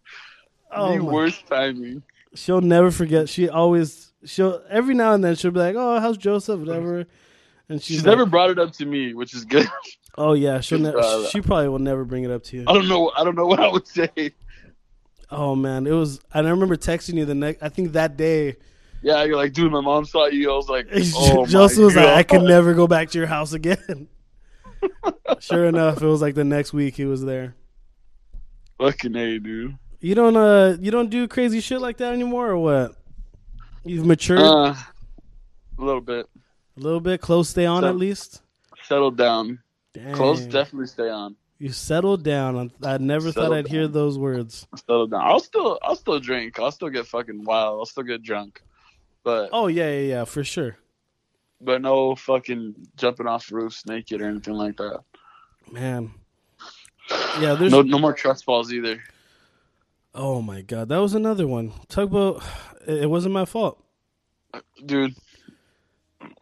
Oh 0.72 0.96
the 0.98 1.04
worst 1.04 1.48
timing. 1.48 2.04
She'll 2.36 2.62
never 2.62 2.92
forget. 2.92 3.28
She 3.28 3.50
always, 3.50 4.12
she'll, 4.24 4.62
every 4.70 4.94
now 4.94 5.14
and 5.14 5.24
then 5.24 5.36
she'll 5.36 5.52
be 5.52 5.60
like, 5.60 5.76
oh, 5.76 6.00
how's 6.00 6.18
Joseph? 6.18 6.60
Whatever. 6.60 7.06
And 7.68 7.82
she's, 7.82 7.98
She's 7.98 8.06
like, 8.06 8.18
never 8.18 8.26
brought 8.28 8.52
it 8.52 8.60
up 8.60 8.72
to 8.74 8.86
me, 8.86 9.14
which 9.16 9.34
is 9.34 9.46
good. 9.46 9.68
oh 10.18 10.34
yeah, 10.34 10.60
she'll 10.60 10.80
never, 10.80 10.98
Uh, 11.04 11.26
she 11.30 11.42
probably 11.42 11.70
will 11.70 11.80
never 11.80 12.06
bring 12.06 12.24
it 12.24 12.32
up 12.32 12.44
to 12.46 12.58
you. 12.58 12.66
I 12.68 12.74
don't 12.74 12.88
know. 12.88 13.12
I 13.18 13.24
don't 13.24 13.36
know 13.36 13.46
what 13.48 13.60
I 13.60 13.68
would 13.72 13.88
say. 13.88 14.10
Oh 15.32 15.56
man, 15.56 15.86
it 15.88 15.92
was, 15.92 16.20
and 16.34 16.48
I 16.48 16.52
remember 16.52 16.76
texting 16.76 17.16
you 17.16 17.26
the 17.26 17.36
next, 17.36 17.62
I 17.64 17.70
think 17.70 17.92
that 17.94 18.18
day, 18.18 18.56
Yeah, 19.02 19.24
you're 19.24 19.36
like, 19.38 19.54
dude, 19.54 19.72
my 19.72 19.82
mom 19.82 20.06
saw 20.06 20.26
you. 20.28 20.52
I 20.52 20.56
was 20.56 20.70
like, 20.70 20.88
oh 21.16 21.46
Joseph 21.46 21.84
was 21.84 21.96
like, 21.96 22.08
I 22.08 22.24
can 22.24 22.46
never 22.46 22.74
go 22.74 22.88
back 22.88 23.10
to 23.12 23.18
your 23.18 23.28
house 23.28 23.54
again. 23.54 24.08
sure 25.40 25.66
enough, 25.66 26.02
it 26.02 26.06
was 26.08 26.22
like 26.22 26.36
the 26.36 26.44
next 26.44 26.74
week 26.74 26.96
he 26.96 27.06
was 27.06 27.24
there. 27.24 27.56
Fucking 28.80 29.16
a, 29.16 29.40
dude. 29.40 29.78
You 30.00 30.16
don't 30.16 30.38
uh 30.38 30.78
you 30.80 30.92
don't 30.92 31.10
do 31.10 31.28
crazy 31.28 31.60
shit 31.60 31.82
like 31.82 31.98
that 31.98 32.14
anymore 32.14 32.48
or 32.50 32.58
what? 32.58 32.96
You've 33.84 34.06
matured 34.06 34.40
Uh, 34.40 34.74
a 35.78 35.84
little 35.84 36.02
bit. 36.02 36.28
a 36.78 36.80
little 36.80 37.02
bit, 37.02 37.20
close 37.22 37.50
stay 37.50 37.66
on 37.66 37.84
at 37.84 37.96
least. 37.98 38.42
Settled 38.84 39.18
down. 39.18 39.60
Dang. 39.94 40.14
Clothes 40.14 40.46
definitely 40.46 40.88
stay 40.88 41.10
on. 41.10 41.36
You 41.58 41.72
settled 41.74 42.24
down. 42.24 42.72
I 42.84 42.94
I 42.94 42.98
never 42.98 43.32
thought 43.34 43.52
I'd 43.52 43.68
hear 43.68 43.88
those 43.90 44.18
words. 44.18 44.66
Settled 44.78 45.12
down. 45.12 45.22
I'll 45.22 45.42
still, 45.42 45.78
I'll 45.84 45.96
still 45.98 46.20
drink. 46.20 46.58
I'll 46.60 46.72
still 46.72 46.88
get 46.90 47.06
fucking 47.06 47.44
wild. 47.44 47.80
I'll 47.80 47.86
still 47.86 48.04
get 48.04 48.24
drunk. 48.24 48.62
But, 49.24 49.50
Oh 49.52 49.68
yeah, 49.68 49.92
yeah, 49.92 50.08
yeah, 50.14 50.24
for 50.24 50.46
sure. 50.46 50.78
but 51.60 51.82
no 51.82 52.16
fucking 52.16 52.74
jumping 52.96 53.28
off 53.28 53.52
roofs 53.52 53.86
naked 53.86 54.22
or 54.22 54.30
anything 54.30 54.54
like 54.54 54.78
that. 54.78 55.02
Man. 55.70 56.12
Yeah, 57.40 57.56
there's 57.56 57.72
No, 57.72 57.82
no 57.82 58.00
more 58.00 58.14
trust 58.14 58.44
falls 58.46 58.72
either. 58.72 59.02
Oh 60.14 60.42
my 60.42 60.62
god, 60.62 60.90
that 60.90 60.98
was 60.98 61.14
another 61.14 61.48
one. 61.48 61.74
Tugboat 61.88 62.44
it 62.88 63.04
it 63.04 63.10
wasn't 63.10 63.34
my 63.34 63.46
fault. 63.46 63.82
dude. 64.86 65.16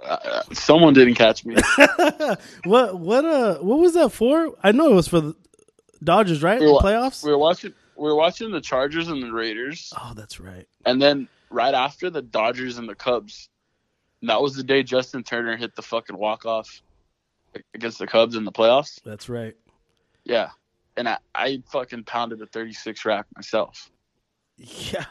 Uh, 0.03 0.41
someone 0.53 0.93
didn't 0.93 1.15
catch 1.15 1.45
me. 1.45 1.55
what 2.63 2.97
what 2.97 3.25
uh 3.25 3.55
what 3.59 3.79
was 3.79 3.93
that 3.93 4.09
for? 4.09 4.55
I 4.63 4.71
know 4.71 4.91
it 4.91 4.95
was 4.95 5.07
for 5.07 5.21
the 5.21 5.35
Dodgers, 6.03 6.41
right? 6.41 6.59
We 6.59 6.71
were, 6.71 6.79
Playoffs? 6.79 7.23
we 7.23 7.31
were 7.31 7.37
watching. 7.37 7.73
We 7.95 8.03
were 8.03 8.15
watching 8.15 8.51
the 8.51 8.61
Chargers 8.61 9.07
and 9.07 9.23
the 9.23 9.31
Raiders, 9.31 9.91
oh, 9.99 10.13
that's 10.15 10.39
right. 10.39 10.67
and 10.85 11.01
then 11.01 11.27
right 11.49 11.73
after 11.73 12.11
the 12.11 12.21
Dodgers 12.21 12.77
and 12.77 12.87
the 12.87 12.95
Cubs. 12.95 13.49
And 14.21 14.29
that 14.29 14.41
was 14.41 14.55
the 14.55 14.63
day 14.63 14.83
Justin 14.83 15.23
Turner 15.23 15.57
hit 15.57 15.75
the 15.75 15.81
fucking 15.81 16.17
walk 16.17 16.45
off 16.45 16.81
against 17.73 17.97
the 17.99 18.07
Cubs 18.07 18.35
in 18.35 18.45
the 18.45 18.51
playoffs. 18.51 18.99
That's 19.03 19.29
right. 19.29 19.55
Yeah, 20.27 20.49
and 20.97 21.07
I, 21.07 21.17
I 21.33 21.63
fucking 21.71 22.03
pounded 22.03 22.41
a 22.41 22.45
36 22.47 23.05
rack 23.05 23.25
myself. 23.35 23.89
Yeah. 24.57 25.05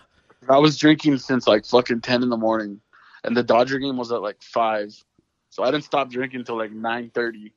I 0.48 0.58
was 0.58 0.76
drinking 0.76 1.18
since 1.18 1.46
like 1.46 1.64
fucking 1.64 2.02
10 2.02 2.22
in 2.22 2.28
the 2.28 2.36
morning, 2.36 2.80
and 3.24 3.36
the 3.36 3.42
Dodger 3.42 3.78
game 3.78 3.96
was 3.96 4.12
at 4.12 4.20
like 4.22 4.40
five, 4.42 4.92
so 5.50 5.62
I 5.62 5.70
didn't 5.70 5.84
stop 5.84 6.10
drinking 6.10 6.40
until 6.40 6.58
like 6.58 6.70
9:30. 6.72 7.50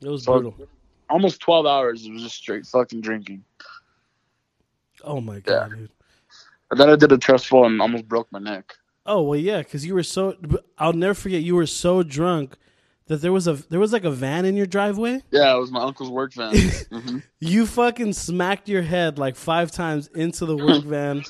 It 0.00 0.08
was 0.08 0.24
So 0.24 0.32
brutal. 0.40 0.68
almost 1.10 1.40
12 1.40 1.66
hours. 1.66 2.06
It 2.06 2.12
was 2.12 2.22
just 2.22 2.36
straight 2.36 2.64
fucking 2.66 3.00
drinking. 3.00 3.44
Oh 5.02 5.20
my 5.20 5.40
god, 5.40 5.70
dude. 5.70 5.90
And 6.70 6.80
then 6.80 6.88
I 6.88 6.96
did 6.96 7.12
a 7.12 7.18
trust 7.18 7.46
fall 7.48 7.66
and 7.66 7.80
almost 7.80 8.08
broke 8.08 8.30
my 8.32 8.38
neck. 8.38 8.74
Oh 9.04 9.22
well, 9.22 9.38
yeah, 9.38 9.58
because 9.58 9.84
you 9.84 9.94
were 9.94 10.02
so. 10.02 10.36
I'll 10.78 10.92
never 10.94 11.14
forget. 11.14 11.42
You 11.42 11.56
were 11.56 11.66
so 11.66 12.02
drunk 12.02 12.56
that 13.06 13.20
there 13.20 13.32
was 13.32 13.46
a 13.46 13.54
there 13.68 13.78
was 13.80 13.92
like 13.92 14.04
a 14.04 14.10
van 14.10 14.44
in 14.44 14.56
your 14.56 14.66
driveway. 14.66 15.20
Yeah, 15.30 15.54
it 15.54 15.58
was 15.58 15.70
my 15.70 15.82
uncle's 15.82 16.10
work 16.10 16.32
van. 16.34 16.54
hmm 16.92 17.18
You 17.40 17.66
fucking 17.66 18.12
smacked 18.14 18.68
your 18.68 18.82
head 18.82 19.18
like 19.18 19.36
five 19.36 19.70
times 19.70 20.08
into 20.08 20.46
the 20.46 20.56
work 20.56 20.82
van 20.84 21.22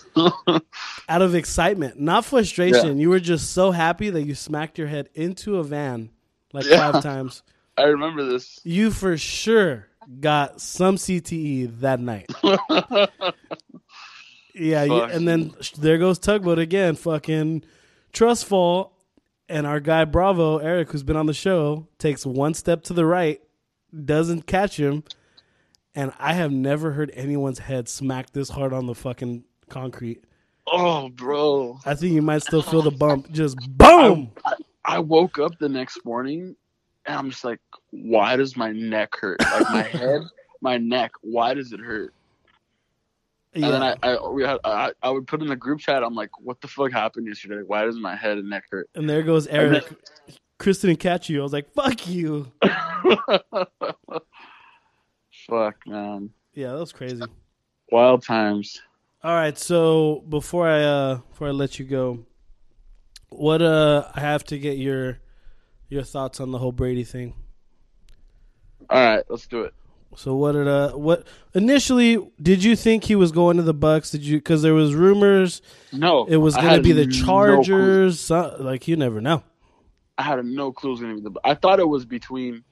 out 1.09 1.23
of 1.23 1.35
excitement, 1.35 1.99
not 1.99 2.25
frustration. 2.25 2.99
You 2.99 3.11
were 3.11 3.21
just 3.21 3.53
so 3.53 3.71
happy 3.73 4.11
that 4.11 4.23
you 4.23 4.35
smacked 4.35 4.79
your 4.79 4.87
head 4.89 5.09
into 5.15 5.57
a 5.59 5.65
van 5.65 6.11
like 6.53 6.65
Yeah. 6.67 6.93
five 6.93 7.03
times. 7.03 7.43
I 7.77 7.85
remember 7.85 8.25
this. 8.25 8.61
You 8.63 8.93
for 8.93 9.17
sure 9.17 9.89
got 10.21 10.61
some 10.61 10.95
CTE 10.97 11.81
that 11.81 11.99
night. 11.99 12.31
Yeah, 14.57 14.85
you, 14.85 15.03
and 15.03 15.27
then 15.27 15.53
sh- 15.61 15.73
there 15.73 15.99
goes 15.99 16.21
tugboat 16.21 16.61
again. 16.61 16.95
Fucking 16.95 17.65
trust 18.13 18.45
fall, 18.45 18.94
and 19.49 19.67
our 19.67 19.81
guy 19.81 20.05
Bravo 20.05 20.59
Eric, 20.59 20.91
who's 20.91 21.03
been 21.03 21.17
on 21.17 21.27
the 21.27 21.35
show, 21.35 21.89
takes 21.99 22.25
one 22.25 22.55
step 22.55 22.83
to 22.85 22.93
the 22.93 23.07
right, 23.07 23.41
doesn't 24.05 24.47
catch 24.47 24.79
him, 24.79 25.05
and 25.95 26.13
I 26.19 26.35
have 26.35 26.53
never 26.53 26.93
heard 26.93 27.11
anyone's 27.15 27.61
head 27.61 27.89
smack 27.89 28.33
this 28.33 28.51
hard 28.51 28.73
on 28.73 28.87
the 28.87 28.95
fucking 28.95 29.45
concrete. 29.69 30.25
Oh, 30.67 31.09
bro. 31.11 31.79
I 31.85 31.95
think 31.95 32.15
you 32.15 32.23
might 32.23 32.43
still 32.43 32.63
feel 32.63 32.83
the 32.83 32.91
bump. 32.91 33.31
Just 33.31 33.59
boom. 33.77 34.33
I, 34.45 34.55
I 34.85 34.99
woke 34.99 35.39
up 35.39 35.59
the 35.59 35.69
next 35.69 36.05
morning 36.05 36.57
and 37.07 37.17
I'm 37.17 37.31
just 37.31 37.45
like, 37.45 37.61
why 37.91 38.37
does 38.37 38.57
my 38.57 38.73
neck 38.73 39.15
hurt? 39.17 39.41
Like 39.41 39.71
my 39.71 39.83
head, 39.99 40.23
my 40.61 40.79
neck, 40.79 41.13
why 41.21 41.55
does 41.55 41.73
it 41.73 41.81
hurt? 41.81 42.15
And 43.55 43.63
then 43.65 43.83
I, 43.83 43.95
I, 44.03 44.29
we 44.29 44.43
had, 44.43 44.59
I, 44.65 44.93
I 45.03 45.11
would 45.11 45.27
put 45.29 45.41
in 45.41 45.47
the 45.49 45.55
group 45.57 45.79
chat, 45.81 46.03
I'm 46.03 46.15
like, 46.15 46.31
what 46.41 46.61
the 46.61 46.67
fuck 46.69 46.91
happened 46.93 47.27
yesterday? 47.29 47.63
Why 47.65 47.85
does 47.85 47.97
my 47.97 48.17
head 48.17 48.39
and 48.39 48.51
neck 48.51 48.65
hurt? 48.71 48.91
And 48.95 49.09
there 49.09 49.23
goes 49.23 49.47
And 49.47 49.75
then- 49.75 49.83
Eric. 49.83 49.95
Chris 50.59 50.79
didn't 50.79 50.99
catch 51.01 51.29
you. 51.29 51.41
I 51.41 51.43
was 51.43 51.53
like, 51.53 51.73
fuck 51.75 52.07
you. 52.09 52.51
fuck, 55.49 55.77
man. 55.87 56.31
Yeah, 56.55 56.73
that 56.73 56.79
was 56.79 56.93
crazy. 56.93 57.23
Wild 57.91 58.23
times. 58.23 58.81
All 59.23 59.35
right, 59.35 59.57
so 59.59 60.23
before 60.29 60.69
I 60.69 60.83
uh 60.83 61.15
before 61.31 61.49
I 61.49 61.51
let 61.51 61.79
you 61.79 61.85
go, 61.85 62.25
what 63.31 63.63
uh 63.63 64.09
I 64.15 64.21
have 64.21 64.45
to 64.45 64.59
get 64.59 64.79
your 64.79 65.19
your 65.89 66.03
thoughts 66.03 66.41
on 66.41 66.51
the 66.53 66.59
whole 66.59 66.73
Brady 66.73 67.05
thing. 67.05 67.35
All 68.91 69.03
right, 69.05 69.25
let's 69.29 69.47
do 69.47 69.63
it. 69.63 69.75
So 70.17 70.35
what 70.37 70.53
did 70.53 70.69
uh 70.69 70.93
what 70.93 71.27
initially 71.55 72.19
did 72.41 72.63
you 72.65 72.77
think 72.77 73.05
he 73.05 73.15
was 73.17 73.33
going 73.33 73.57
to 73.57 73.63
the 73.63 73.75
Bucks? 73.75 74.11
Did 74.11 74.23
you 74.23 74.39
because 74.39 74.63
there 74.63 74.75
was 74.75 74.95
rumors 74.95 75.63
No, 75.93 76.25
it 76.27 76.37
was 76.37 76.55
going 76.57 76.75
to 76.77 76.83
be 76.83 76.93
the 76.93 77.07
no. 77.07 77.13
Chargers? 77.13 78.21
so- 78.21 78.57
like 78.61 78.87
you 78.89 78.97
never 78.97 79.21
know. 79.21 79.43
I 80.17 80.23
had 80.23 80.45
no 80.45 80.71
clue 80.73 80.91
it 80.91 80.93
was 80.93 81.01
going 81.01 81.17
to 81.17 81.23
be 81.23 81.29
the. 81.29 81.41
I 81.45 81.55
thought 81.55 81.81
it 81.81 81.89
was 81.89 82.05
between 82.05 82.63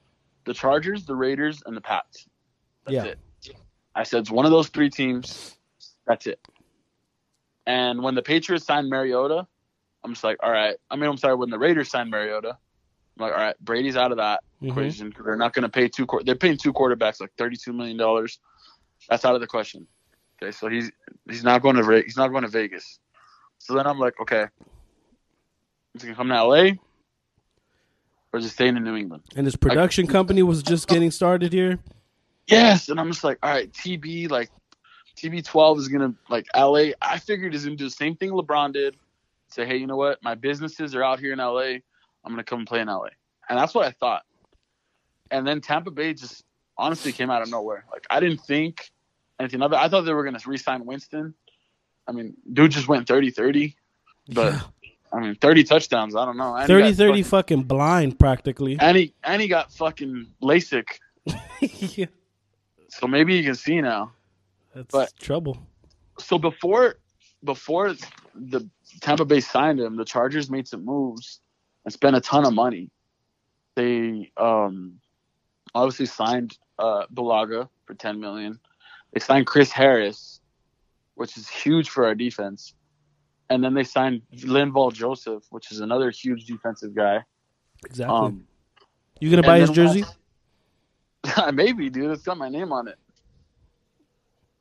the 0.45 0.53
Chargers, 0.53 1.05
the 1.05 1.15
Raiders, 1.15 1.61
and 1.65 1.75
the 1.75 1.81
Pats. 1.81 2.27
That's 2.85 2.93
Yeah. 2.95 3.03
it. 3.05 3.19
I 3.95 4.03
said 4.03 4.21
it's 4.21 4.31
one 4.31 4.45
of 4.45 4.51
those 4.51 4.69
three 4.69 4.89
teams. 4.89 5.55
That's 6.07 6.25
it. 6.25 6.39
And 7.65 8.01
when 8.01 8.15
the 8.15 8.21
Patriots 8.21 8.65
signed 8.65 8.89
Mariota, 8.89 9.47
I'm 10.03 10.11
just 10.13 10.23
like, 10.23 10.37
all 10.41 10.51
right. 10.51 10.75
I 10.89 10.95
mean, 10.95 11.09
I'm 11.09 11.17
sorry. 11.17 11.35
When 11.35 11.49
the 11.49 11.59
Raiders 11.59 11.89
signed 11.89 12.09
Mariota, 12.09 12.57
I'm 13.17 13.25
like, 13.25 13.33
all 13.33 13.39
right, 13.39 13.55
Brady's 13.59 13.95
out 13.95 14.11
of 14.11 14.17
that 14.17 14.43
Mhm. 14.61 14.69
equation. 14.71 15.13
They're 15.23 15.35
not 15.35 15.53
going 15.53 15.63
to 15.63 15.69
pay 15.69 15.87
two. 15.87 16.07
They're 16.25 16.35
paying 16.35 16.57
two 16.57 16.73
quarterbacks 16.73 17.19
like 17.21 17.31
32 17.37 17.73
million 17.73 17.97
dollars. 17.97 18.39
That's 19.09 19.25
out 19.25 19.35
of 19.35 19.41
the 19.41 19.47
question. 19.47 19.87
Okay, 20.41 20.51
so 20.51 20.67
he's 20.67 20.91
he's 21.29 21.43
not 21.43 21.61
going 21.61 21.75
to 21.75 22.01
he's 22.03 22.17
not 22.17 22.29
going 22.29 22.43
to 22.43 22.49
Vegas. 22.49 22.99
So 23.59 23.75
then 23.75 23.85
I'm 23.85 23.99
like, 23.99 24.19
okay, 24.19 24.47
he's 25.93 26.03
gonna 26.03 26.15
come 26.15 26.29
to 26.29 26.43
LA 26.43 26.71
or 28.33 28.39
just 28.39 28.55
staying 28.55 28.75
in 28.77 28.83
New 28.83 28.95
England. 28.95 29.23
And 29.35 29.45
his 29.45 29.55
production 29.55 30.07
company 30.07 30.41
was 30.43 30.63
just 30.63 30.87
getting 30.87 31.11
started 31.11 31.53
here. 31.53 31.79
Yes, 32.47 32.89
and 32.89 32.99
I'm 32.99 33.09
just 33.11 33.23
like, 33.23 33.37
all 33.43 33.49
right, 33.49 33.71
TB 33.71 34.29
like 34.31 34.49
TB12 35.17 35.77
is 35.79 35.87
gonna 35.87 36.13
like 36.29 36.45
LA. 36.55 36.91
I 37.01 37.19
figured 37.19 37.53
he's 37.53 37.63
gonna 37.63 37.75
do 37.77 37.85
the 37.85 37.91
same 37.91 38.15
thing 38.15 38.31
LeBron 38.31 38.73
did. 38.73 38.95
Say, 39.49 39.65
hey, 39.65 39.77
you 39.77 39.85
know 39.87 39.97
what? 39.97 40.21
My 40.23 40.33
businesses 40.35 40.95
are 40.95 41.03
out 41.03 41.19
here 41.19 41.31
in 41.31 41.39
LA. 41.39 41.75
I'm 42.23 42.31
gonna 42.31 42.43
come 42.43 42.59
and 42.59 42.67
play 42.67 42.79
in 42.79 42.87
LA, 42.87 43.07
and 43.49 43.57
that's 43.59 43.73
what 43.73 43.85
I 43.85 43.91
thought. 43.91 44.23
And 45.31 45.45
then 45.47 45.61
Tampa 45.61 45.91
Bay 45.91 46.13
just 46.13 46.43
honestly 46.77 47.11
came 47.11 47.29
out 47.29 47.41
of 47.41 47.49
nowhere. 47.49 47.85
Like 47.91 48.05
I 48.09 48.19
didn't 48.19 48.41
think 48.41 48.91
anything 49.39 49.61
of 49.61 49.71
it. 49.73 49.75
I 49.77 49.89
thought 49.89 50.01
they 50.01 50.13
were 50.13 50.23
gonna 50.23 50.39
re-sign 50.45 50.85
Winston. 50.85 51.33
I 52.07 52.11
mean, 52.11 52.35
dude 52.51 52.71
just 52.71 52.87
went 52.87 53.07
30-30, 53.07 53.75
but 54.33 54.61
I 55.13 55.19
mean, 55.19 55.35
30 55.35 55.63
touchdowns. 55.63 56.15
I 56.15 56.25
don't 56.25 56.37
know. 56.37 56.55
And 56.55 56.67
30 56.67 56.93
30 56.93 57.11
fucking- 57.11 57.23
fucking 57.23 57.63
blind 57.63 58.19
practically. 58.19 58.77
and 58.79 58.97
he 58.97 59.13
and 59.23 59.41
he 59.41 59.47
got 59.47 59.71
fucking 59.73 60.27
LASIK, 60.41 60.85
yeah. 61.97 62.05
so 62.89 63.07
maybe 63.07 63.35
you 63.35 63.43
can 63.43 63.55
see 63.55 63.79
now. 63.81 64.11
That's 64.75 64.91
But- 64.91 65.13
trouble. 65.19 65.57
so 66.19 66.37
before 66.37 66.95
before 67.43 67.95
the 68.35 68.67
Tampa 69.01 69.25
Bay 69.25 69.39
signed 69.41 69.79
him, 69.79 69.95
the 69.97 70.05
Chargers 70.05 70.49
made 70.49 70.67
some 70.67 70.83
moves 70.85 71.39
and 71.85 71.93
spent 71.93 72.15
a 72.15 72.21
ton 72.21 72.45
of 72.45 72.53
money. 72.53 72.89
They 73.75 74.31
um 74.37 74.99
obviously 75.75 76.05
signed 76.05 76.57
uh 76.79 77.05
Bulaga 77.13 77.69
for 77.85 77.93
ten 77.93 78.19
million. 78.19 78.59
They 79.13 79.19
signed 79.19 79.45
Chris 79.47 79.71
Harris, 79.71 80.41
which 81.15 81.37
is 81.37 81.47
huge 81.49 81.89
for 81.89 82.05
our 82.05 82.15
defense. 82.15 82.73
And 83.49 83.63
then 83.63 83.73
they 83.73 83.83
signed 83.83 84.21
Linval 84.35 84.93
Joseph, 84.93 85.43
which 85.49 85.71
is 85.71 85.79
another 85.81 86.09
huge 86.09 86.45
defensive 86.45 86.95
guy. 86.95 87.23
Exactly. 87.85 88.15
Um 88.15 88.47
you 89.19 89.29
going 89.29 89.41
to 89.41 89.47
buy 89.47 89.59
his 89.59 89.69
jersey? 89.69 90.03
I- 91.37 91.51
Maybe, 91.51 91.89
dude. 91.89 92.11
It's 92.11 92.23
got 92.23 92.37
my 92.37 92.49
name 92.49 92.73
on 92.73 92.89
it. 92.89 92.97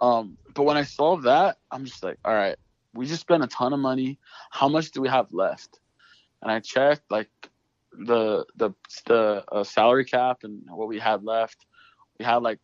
Um, 0.01 0.37
but 0.55 0.63
when 0.65 0.77
I 0.77 0.85
saw 0.85 1.17
that, 1.19 1.59
I'm 1.71 1.85
just 1.85 2.03
like, 2.03 2.19
all 2.25 2.33
right, 2.35 2.57
we 2.95 3.07
just 3.07 3.21
spent 3.21 3.43
a 3.43 3.47
ton 3.49 3.73
of 3.73 3.81
money. 3.81 4.19
How 4.51 4.69
much 4.69 4.91
do 4.93 5.01
we 5.01 5.09
have 5.09 5.33
left? 5.33 5.81
And 6.43 6.51
I 6.51 6.61
checked 6.61 7.11
like 7.11 7.31
the 7.93 8.45
the 8.57 8.71
the 9.07 9.45
uh, 9.51 9.65
salary 9.65 10.05
cap 10.05 10.41
and 10.43 10.63
what 10.69 10.89
we 10.89 10.99
had 10.99 11.25
left. 11.25 11.67
We 12.19 12.25
had 12.25 12.37
like 12.43 12.59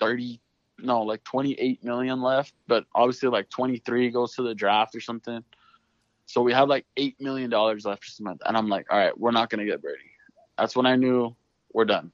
thirty, 0.00 0.40
no, 0.78 1.02
like 1.02 1.22
twenty 1.24 1.54
eight 1.54 1.84
million 1.84 2.20
left. 2.20 2.52
But 2.66 2.84
obviously, 2.94 3.28
like 3.28 3.48
twenty 3.48 3.78
three 3.78 4.10
goes 4.10 4.34
to 4.34 4.42
the 4.42 4.54
draft 4.54 4.94
or 4.94 5.00
something. 5.00 5.44
So 6.26 6.42
we 6.42 6.52
had 6.52 6.68
like 6.68 6.86
eight 6.96 7.20
million 7.20 7.50
dollars 7.50 7.84
left 7.84 8.02
this 8.02 8.20
month, 8.20 8.42
and 8.44 8.56
I'm 8.56 8.68
like, 8.68 8.86
all 8.90 8.98
right, 8.98 9.16
we're 9.18 9.30
not 9.30 9.50
gonna 9.50 9.66
get 9.66 9.80
Brady. 9.80 9.98
That's 10.58 10.74
when 10.74 10.86
I 10.86 10.96
knew 10.96 11.36
we're 11.72 11.84
done. 11.84 12.12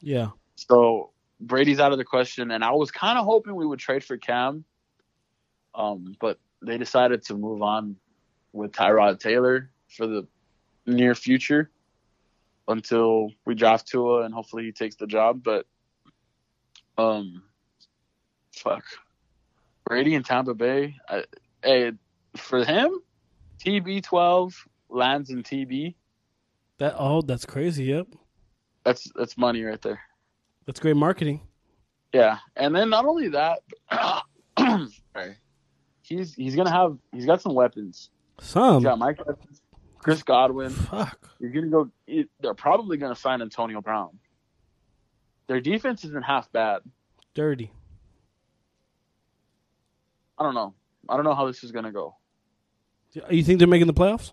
Yeah. 0.00 0.30
So 0.56 1.10
Brady's 1.40 1.80
out 1.80 1.92
of 1.92 1.98
the 1.98 2.04
question, 2.04 2.50
and 2.50 2.64
I 2.64 2.72
was 2.72 2.90
kind 2.90 3.18
of 3.18 3.24
hoping 3.24 3.54
we 3.54 3.66
would 3.66 3.78
trade 3.78 4.04
for 4.04 4.16
Cam, 4.16 4.64
um, 5.74 6.16
but 6.20 6.38
they 6.64 6.78
decided 6.78 7.24
to 7.24 7.34
move 7.34 7.62
on 7.62 7.96
with 8.52 8.72
Tyrod 8.72 9.18
Taylor 9.18 9.71
for 9.96 10.06
the 10.06 10.26
near 10.86 11.14
future 11.14 11.70
until 12.68 13.30
we 13.44 13.54
draft 13.54 13.88
Tua 13.88 14.22
and 14.22 14.34
hopefully 14.34 14.64
he 14.64 14.72
takes 14.72 14.96
the 14.96 15.06
job. 15.06 15.42
But 15.42 15.66
um, 16.98 17.42
fuck, 18.54 18.84
Brady 19.84 20.14
in 20.14 20.22
Tampa 20.22 20.54
Bay. 20.54 20.96
I, 21.08 21.24
hey, 21.62 21.92
for 22.36 22.64
him, 22.64 23.00
TB12 23.64 24.54
lands 24.88 25.30
in 25.30 25.42
TB. 25.42 25.94
That 26.78 26.94
oh, 26.98 27.22
that's 27.22 27.46
crazy. 27.46 27.84
Yep. 27.84 28.08
That's 28.84 29.10
that's 29.14 29.38
money 29.38 29.62
right 29.62 29.80
there. 29.80 30.00
That's 30.66 30.80
great 30.80 30.96
marketing. 30.96 31.40
Yeah, 32.12 32.38
and 32.56 32.74
then 32.74 32.90
not 32.90 33.06
only 33.06 33.28
that, 33.28 33.60
sorry, 34.58 35.36
he's 36.02 36.34
he's 36.34 36.56
gonna 36.56 36.70
have 36.70 36.98
he's 37.12 37.24
got 37.24 37.40
some 37.40 37.54
weapons. 37.54 38.10
Some. 38.40 38.76
He's 38.76 38.84
got 38.84 38.98
Mike 38.98 39.20
Evans, 39.20 39.61
Chris 40.02 40.22
Godwin. 40.22 40.70
Fuck. 40.70 41.18
You're 41.38 41.50
gonna 41.52 41.68
go. 41.68 41.90
he- 42.06 42.28
They're 42.40 42.54
probably 42.54 42.96
gonna 42.96 43.14
sign 43.16 43.40
Antonio 43.40 43.80
Brown. 43.80 44.18
Their 45.46 45.60
defense 45.60 46.04
isn't 46.04 46.24
half 46.24 46.50
bad. 46.52 46.82
Dirty. 47.34 47.70
I 50.38 50.42
don't 50.42 50.54
know. 50.54 50.74
I 51.08 51.16
don't 51.16 51.24
know 51.24 51.34
how 51.34 51.46
this 51.46 51.62
is 51.64 51.72
gonna 51.72 51.92
go. 51.92 52.16
You 53.30 53.42
think 53.42 53.58
they're 53.58 53.68
making 53.68 53.86
the 53.86 53.94
playoffs? 53.94 54.32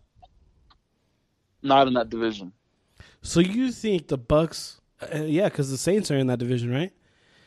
Not 1.61 1.87
in 1.87 1.93
that 1.95 2.09
division. 2.09 2.53
So 3.21 3.39
you 3.41 3.71
think 3.71 4.07
the 4.07 4.17
Bucks? 4.17 4.79
Uh, 5.01 5.23
yeah, 5.23 5.49
because 5.49 5.69
the 5.69 5.77
Saints 5.77 6.09
are 6.11 6.17
in 6.17 6.27
that 6.27 6.39
division, 6.39 6.71
right? 6.71 6.93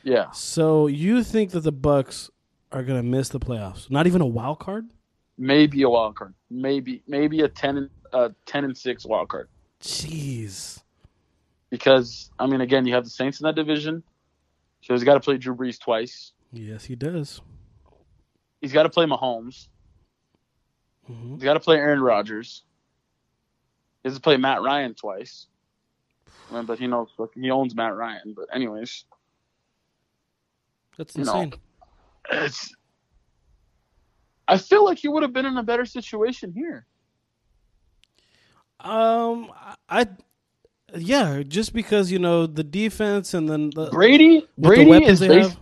Yeah, 0.04 0.30
So 0.32 0.88
you 0.88 1.22
think 1.22 1.52
that 1.52 1.60
the 1.60 1.72
Bucks 1.72 2.28
are 2.72 2.82
gonna 2.82 3.02
miss 3.02 3.28
the 3.28 3.38
playoffs? 3.40 3.90
Not 3.90 4.06
even 4.06 4.20
a 4.20 4.26
wild 4.26 4.58
card? 4.58 4.90
Maybe 5.38 5.82
a 5.82 5.88
wild 5.88 6.16
card. 6.16 6.34
Maybe 6.50 7.02
maybe 7.06 7.40
a 7.40 7.48
ten 7.48 7.76
and 7.76 7.90
uh, 8.12 8.28
ten 8.46 8.64
and 8.64 8.76
six 8.76 9.04
wild 9.06 9.28
card. 9.28 9.48
Jeez. 9.80 10.80
Because 11.70 12.30
I 12.38 12.46
mean, 12.46 12.60
again, 12.60 12.86
you 12.86 12.94
have 12.94 13.04
the 13.04 13.10
Saints 13.10 13.40
in 13.40 13.44
that 13.44 13.54
division, 13.54 14.02
so 14.82 14.94
he's 14.94 15.04
got 15.04 15.14
to 15.14 15.20
play 15.20 15.38
Drew 15.38 15.54
Brees 15.54 15.80
twice. 15.80 16.32
Yes, 16.52 16.84
he 16.84 16.94
does. 16.96 17.40
He's 18.60 18.72
got 18.72 18.82
to 18.84 18.90
play 18.90 19.06
Mahomes. 19.06 19.68
hmm 21.06 21.34
He's 21.34 21.44
got 21.44 21.54
to 21.54 21.60
play 21.60 21.76
Aaron 21.76 22.00
Rodgers. 22.00 22.62
He 24.02 24.08
has 24.08 24.16
to 24.16 24.20
play 24.22 24.36
Matt 24.36 24.60
Ryan 24.62 24.94
twice. 24.94 25.46
Uh, 26.52 26.62
But 26.62 26.78
he 26.78 26.86
knows 26.86 27.08
he 27.34 27.50
owns 27.50 27.74
Matt 27.74 27.94
Ryan. 27.94 28.34
But 28.36 28.46
anyways, 28.54 29.04
That's 30.98 31.16
You 31.16 31.24
know. 31.24 31.40
insane. 31.42 31.54
it's. 32.30 32.74
I 34.48 34.58
feel 34.58 34.84
like 34.84 34.98
he 34.98 35.08
would 35.08 35.22
have 35.22 35.32
been 35.32 35.46
in 35.46 35.56
a 35.56 35.62
better 35.62 35.84
situation 35.86 36.52
here. 36.52 36.86
Um, 38.80 39.50
I, 39.88 40.08
yeah, 40.96 41.42
just 41.46 41.72
because 41.72 42.10
you 42.10 42.18
know 42.18 42.46
the 42.46 42.64
defense 42.64 43.32
and 43.34 43.48
then 43.48 43.70
the 43.70 43.90
Brady, 43.90 44.46
Brady 44.58 45.04
is 45.04 45.20
bas- 45.20 45.48
have. 45.48 45.58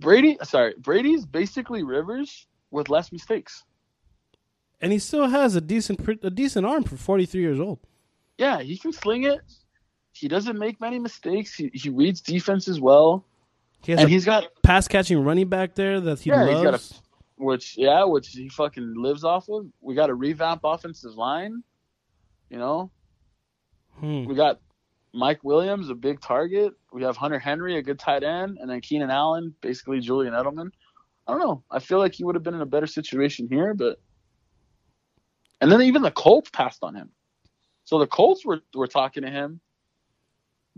Brady. 0.00 0.36
Sorry, 0.42 0.74
Brady's 0.78 1.24
basically 1.24 1.82
Rivers 1.82 2.46
with 2.70 2.90
less 2.90 3.12
mistakes. 3.12 3.64
and 4.80 4.92
he 4.92 4.98
still 4.98 5.26
has 5.28 5.56
a 5.56 5.60
decent 5.60 6.06
a 6.22 6.30
decent 6.30 6.66
arm 6.66 6.84
for 6.84 6.96
43 6.96 7.40
years 7.40 7.60
old. 7.60 7.78
Yeah, 8.36 8.60
he 8.60 8.76
can 8.76 8.92
sling 8.92 9.24
it. 9.24 9.40
He 10.12 10.28
doesn't 10.28 10.58
make 10.58 10.80
many 10.80 10.98
mistakes. 10.98 11.54
He 11.54 11.70
he 11.72 11.88
reads 11.88 12.20
defenses 12.20 12.78
well, 12.80 13.24
He 13.82 13.92
has 13.92 14.00
and 14.00 14.08
a 14.08 14.10
he's 14.12 14.26
got 14.26 14.44
pass 14.62 14.86
catching 14.86 15.24
running 15.24 15.48
back 15.48 15.74
there 15.74 15.98
that 16.00 16.20
he 16.20 16.28
Yeah, 16.30 16.44
he's 16.44 16.54
got 16.56 16.64
a- 16.66 16.70
loves. 16.72 17.00
Which 17.36 17.76
yeah, 17.76 18.04
which 18.04 18.28
he 18.28 18.48
fucking 18.48 18.94
lives 18.96 19.24
off 19.24 19.48
of. 19.48 19.66
We 19.80 19.94
got 19.94 20.10
a 20.10 20.14
revamp 20.14 20.60
offensive 20.64 21.14
line. 21.14 21.62
You 22.50 22.58
know, 22.58 22.90
Hmm. 23.98 24.24
we 24.24 24.34
got 24.34 24.60
Mike 25.12 25.42
Williams, 25.44 25.88
a 25.88 25.94
big 25.94 26.20
target. 26.20 26.74
We 26.92 27.02
have 27.02 27.16
Hunter 27.16 27.38
Henry, 27.38 27.76
a 27.76 27.82
good 27.82 27.98
tight 27.98 28.22
end, 28.22 28.58
and 28.60 28.68
then 28.68 28.80
Keenan 28.80 29.10
Allen, 29.10 29.54
basically 29.60 30.00
Julian 30.00 30.34
Edelman. 30.34 30.70
I 31.26 31.32
don't 31.32 31.40
know. 31.40 31.62
I 31.70 31.78
feel 31.78 31.98
like 31.98 32.14
he 32.14 32.24
would 32.24 32.34
have 32.34 32.44
been 32.44 32.54
in 32.54 32.60
a 32.60 32.66
better 32.66 32.86
situation 32.86 33.48
here, 33.48 33.74
but 33.74 33.98
and 35.60 35.70
then 35.72 35.82
even 35.82 36.02
the 36.02 36.10
Colts 36.10 36.50
passed 36.50 36.82
on 36.82 36.94
him. 36.94 37.10
So 37.84 37.98
the 37.98 38.06
Colts 38.06 38.44
were 38.44 38.60
were 38.74 38.86
talking 38.88 39.22
to 39.22 39.30
him, 39.30 39.60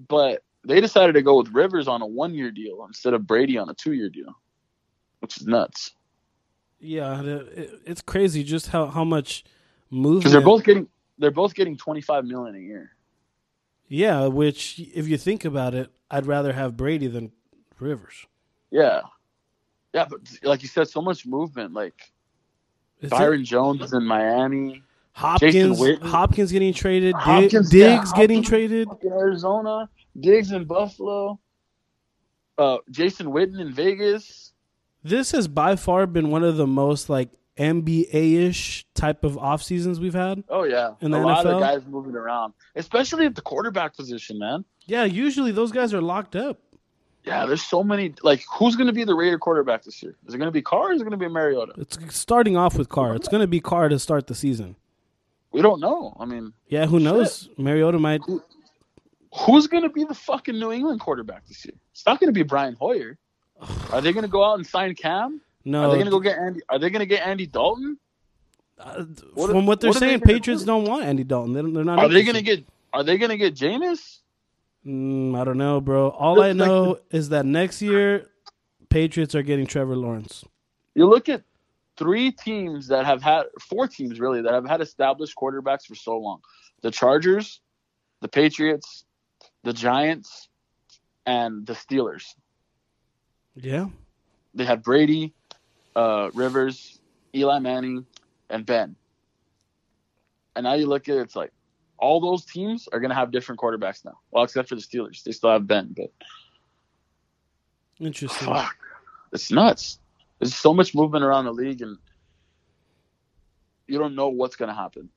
but 0.09 0.42
they 0.64 0.80
decided 0.80 1.14
to 1.14 1.22
go 1.22 1.36
with 1.38 1.48
Rivers 1.48 1.88
on 1.88 2.02
a 2.02 2.07
one 2.07 2.34
year 2.34 2.50
deal 2.50 2.84
instead 2.86 3.14
of 3.14 3.26
Brady 3.26 3.59
on 3.59 3.68
a 3.68 3.74
two 3.74 3.92
year 3.92 4.09
deal, 4.11 4.34
which 5.20 5.36
is 5.36 5.46
nuts. 5.46 5.92
Yeah, 6.81 7.22
it, 7.22 7.81
it's 7.87 8.03
crazy 8.03 8.45
just 8.45 8.68
how 8.68 8.87
how 8.87 9.05
much 9.05 9.45
movement. 9.91 10.20
Because 10.20 10.33
they're 10.33 10.41
both 10.41 10.64
getting 10.64 10.89
they're 11.18 11.31
both 11.31 11.55
getting 11.55 11.77
twenty 11.77 12.01
five 12.01 12.24
million 12.24 12.55
a 12.55 12.59
year. 12.59 12.93
Yeah, 13.89 14.27
which 14.27 14.79
if 14.95 15.09
you 15.09 15.16
think 15.16 15.45
about 15.45 15.74
it, 15.74 15.91
I'd 16.11 16.27
rather 16.27 16.53
have 16.53 16.77
Brady 16.77 17.07
than 17.07 17.33
Rivers. 17.79 18.27
Yeah. 18.70 19.03
Yeah, 19.95 20.07
but 20.11 20.20
like 20.43 20.62
you 20.62 20.68
said, 20.68 20.89
so 20.89 21.01
much 21.01 21.24
movement. 21.24 21.72
Like 21.72 22.12
Is 23.01 23.07
it- 23.07 23.11
Byron 23.11 23.45
Jones 23.45 23.81
is 23.83 23.93
in 23.93 24.05
Miami. 24.05 24.83
Hopkins. 25.12 25.81
Hopkins 26.03 26.53
getting 26.53 26.74
traded, 26.74 27.14
Dig- 27.14 27.22
Hopkins, 27.22 27.70
Diggs 27.70 28.11
yeah, 28.12 28.20
getting 28.20 28.43
Hopkins. 28.43 28.49
traded. 28.49 28.89
in 29.03 29.12
Arizona, 29.12 29.89
Diggs 30.20 30.53
in 30.53 30.64
Buffalo, 30.66 31.41
uh, 32.59 32.77
Jason 32.91 33.29
Witten 33.29 33.59
in 33.59 33.72
Vegas. 33.72 34.45
This 35.09 35.30
has 35.32 35.48
by 35.48 35.76
far 35.76 36.07
been 36.07 36.30
one 36.30 36.42
of 36.44 36.57
the 36.57 36.66
most 36.66 37.09
like 37.09 37.30
NBA 37.59 38.09
ish 38.48 38.86
type 38.94 39.24
of 39.24 39.38
off 39.38 39.62
seasons 39.62 39.98
we've 40.00 40.14
had. 40.14 40.42
Oh 40.48 40.64
yeah, 40.64 40.94
In 41.00 41.12
a 41.14 41.18
the 41.18 41.24
lot 41.24 41.44
NFL? 41.46 41.54
of 41.54 41.61
guys 41.61 41.82
moving 41.86 42.14
around, 42.14 42.52
especially 42.74 43.26
at 43.26 43.34
the 43.34 43.42
quarterback 43.42 43.96
position, 43.96 44.38
man. 44.38 44.64
Yeah, 44.86 45.04
usually 45.04 45.52
those 45.52 45.72
guys 45.72 45.94
are 45.94 46.00
locked 46.02 46.36
up. 46.36 46.59
Yeah, 47.24 47.44
there's 47.46 47.62
so 47.62 47.82
many. 47.82 48.14
Like, 48.22 48.44
who's 48.48 48.76
going 48.76 48.86
to 48.86 48.92
be 48.92 49.02
the 49.04 49.14
Raider 49.14 49.38
quarterback 49.38 49.82
this 49.82 50.00
year? 50.02 50.14
Is 50.28 50.34
it 50.34 50.38
going 50.38 50.46
to 50.46 50.52
be 50.52 50.62
Carr? 50.62 50.90
or 50.90 50.92
Is 50.92 51.00
it 51.00 51.04
going 51.04 51.11
to 51.11 51.16
be 51.16 51.26
Mariota? 51.28 51.72
It's 51.76 51.98
starting 52.14 52.57
off 52.57 52.78
with 52.78 52.88
Carr. 52.88 53.16
It's 53.16 53.26
going 53.26 53.40
to 53.40 53.48
be 53.48 53.59
Carr 53.59 53.88
to 53.88 53.98
start 53.98 54.28
the 54.28 54.34
season. 54.34 54.76
We 55.50 55.61
don't 55.61 55.80
know. 55.80 56.16
I 56.20 56.24
mean, 56.24 56.52
Yeah, 56.68 56.86
who 56.86 57.00
knows? 57.00 57.48
Mariota 57.59 57.98
might. 57.98 58.20
who's 59.32 59.66
going 59.66 59.82
to 59.82 59.88
be 59.88 60.04
the 60.04 60.14
fucking 60.14 60.59
New 60.59 60.70
England 60.72 61.00
quarterback 61.00 61.46
this 61.46 61.64
year? 61.64 61.74
It's 61.92 62.07
not 62.07 62.20
going 62.20 62.28
to 62.28 62.38
be 62.38 62.42
Brian 62.44 62.76
Hoyer. 62.78 63.18
Are 63.92 64.00
they 64.00 64.12
going 64.12 64.24
to 64.24 64.30
go 64.30 64.44
out 64.44 64.54
and 64.59 64.66
sign 64.66 64.94
Cam? 64.94 65.40
No, 65.64 65.84
Are 65.84 65.88
they 65.88 65.94
going 65.94 66.07
to 66.07 66.11
go 66.11 66.20
get 66.20 66.38
Andy? 66.38 66.61
Are 66.68 66.78
they 66.78 66.90
going 66.90 67.00
to 67.00 67.07
get 67.07 67.26
Andy 67.26 67.46
Dalton? 67.46 67.98
uh, 68.78 69.04
what- 69.34 69.50
from 69.50 69.66
what 69.66 69.80
they're 69.80 69.88
what 69.88 69.96
are 69.96 70.00
they 70.00 70.07
saying, 70.09 70.20
Patriots 70.20 70.62
do? 70.62 70.66
don't 70.66 70.84
want 70.84 71.04
Andy 71.04 71.24
Dalton. 71.24 71.52
They 71.54 71.62
they're 71.62 71.84
not. 71.84 71.98
Are 71.98 72.09
they 72.09 72.22
going 72.22 72.36
to 72.36 72.42
get? 72.42 72.64
Are 72.92 73.02
they 73.02 73.18
going 73.18 73.30
to 73.30 73.36
get 73.36 73.54
Jameis? 73.54 74.18
Mm, 74.86 75.36
I 75.38 75.44
don't 75.44 75.59
know, 75.59 75.80
bro. 75.80 76.11
All 76.11 76.40
I 76.40 76.48
like 76.48 76.57
know 76.57 76.98
is 77.11 77.30
that 77.30 77.44
next 77.44 77.82
year, 77.82 78.28
Patriots 78.88 79.34
are 79.34 79.42
getting 79.42 79.66
Trevor 79.66 79.96
Lawrence. 79.96 80.44
You 80.94 81.07
look 81.07 81.28
at 81.28 81.42
three 81.96 82.30
teams 82.30 82.88
that 82.88 83.04
have 83.04 83.22
had 83.22 83.44
four 83.61 83.88
teams 83.88 84.20
really 84.20 84.42
that 84.42 84.52
have 84.52 84.66
had 84.66 84.80
established 84.80 85.34
quarterbacks 85.36 85.86
for 85.86 85.94
so 85.96 86.16
long: 86.18 86.40
the 86.82 86.90
Chargers, 86.90 87.61
the 88.20 88.28
Patriots, 88.28 89.04
the 89.64 89.72
Giants, 89.72 90.48
and 91.24 91.66
the 91.66 91.72
Steelers. 91.72 92.34
Yeah, 93.57 93.88
They 94.54 94.64
had 94.64 94.82
Brady, 94.82 95.32
uh, 95.94 96.30
Rivers, 96.34 97.00
Eli 97.34 97.59
Manning, 97.59 98.07
and 98.50 98.66
Ben. 98.66 98.96
And 100.54 100.64
now 100.64 100.74
you 100.74 100.86
look 100.86 101.09
at 101.09 101.16
it, 101.16 101.20
it's 101.20 101.36
like 101.36 101.52
all 101.98 102.20
those 102.20 102.44
teams 102.44 102.88
are 102.92 103.00
going 103.00 103.09
to 103.11 103.14
have 103.14 103.30
different 103.30 103.61
quarterbacks 103.61 104.04
now. 104.04 104.18
Well, 104.30 104.44
except 104.44 104.68
for 104.68 104.74
the 104.74 104.82
Steelers, 104.82 105.22
they 105.22 105.32
still 105.32 105.50
have 105.50 105.66
Ben, 105.66 105.94
but 105.96 106.12
interesting. 107.98 108.46
fuck, 108.46 108.76
it's 109.32 109.50
nuts. 109.50 109.98
There's 110.38 110.54
so 110.54 110.74
much 110.74 110.94
movement 110.94 111.24
around 111.24 111.46
the 111.46 111.52
league, 111.52 111.80
and 111.80 111.96
you 113.86 113.98
don't 113.98 114.14
know 114.14 114.28
what's 114.28 114.57
going 114.57 114.68
to 114.68 114.74
happen. 114.74 115.09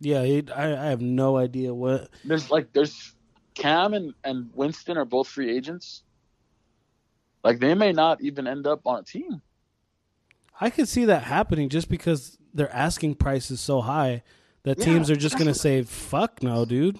Yeah, 0.00 0.22
it, 0.22 0.50
I, 0.50 0.72
I 0.72 0.86
have 0.86 1.00
no 1.00 1.36
idea 1.36 1.72
what. 1.72 2.08
There's 2.24 2.50
like 2.50 2.72
there's 2.72 3.14
Cam 3.54 3.94
and, 3.94 4.14
and 4.24 4.50
Winston 4.54 4.96
are 4.96 5.04
both 5.04 5.28
free 5.28 5.54
agents. 5.56 6.02
Like 7.44 7.58
they 7.58 7.74
may 7.74 7.92
not 7.92 8.20
even 8.20 8.46
end 8.46 8.66
up 8.66 8.80
on 8.86 9.00
a 9.00 9.02
team. 9.02 9.42
I 10.60 10.70
could 10.70 10.88
see 10.88 11.06
that 11.06 11.22
happening 11.24 11.68
just 11.68 11.88
because 11.88 12.38
their 12.54 12.72
asking 12.72 13.16
price 13.16 13.50
is 13.50 13.60
so 13.60 13.80
high 13.80 14.22
that 14.62 14.78
Yeah. 14.78 14.84
teams 14.84 15.10
are 15.10 15.16
just 15.16 15.36
going 15.36 15.48
to 15.48 15.54
say, 15.54 15.82
"Fuck 15.82 16.42
no, 16.42 16.64
dude." 16.64 16.98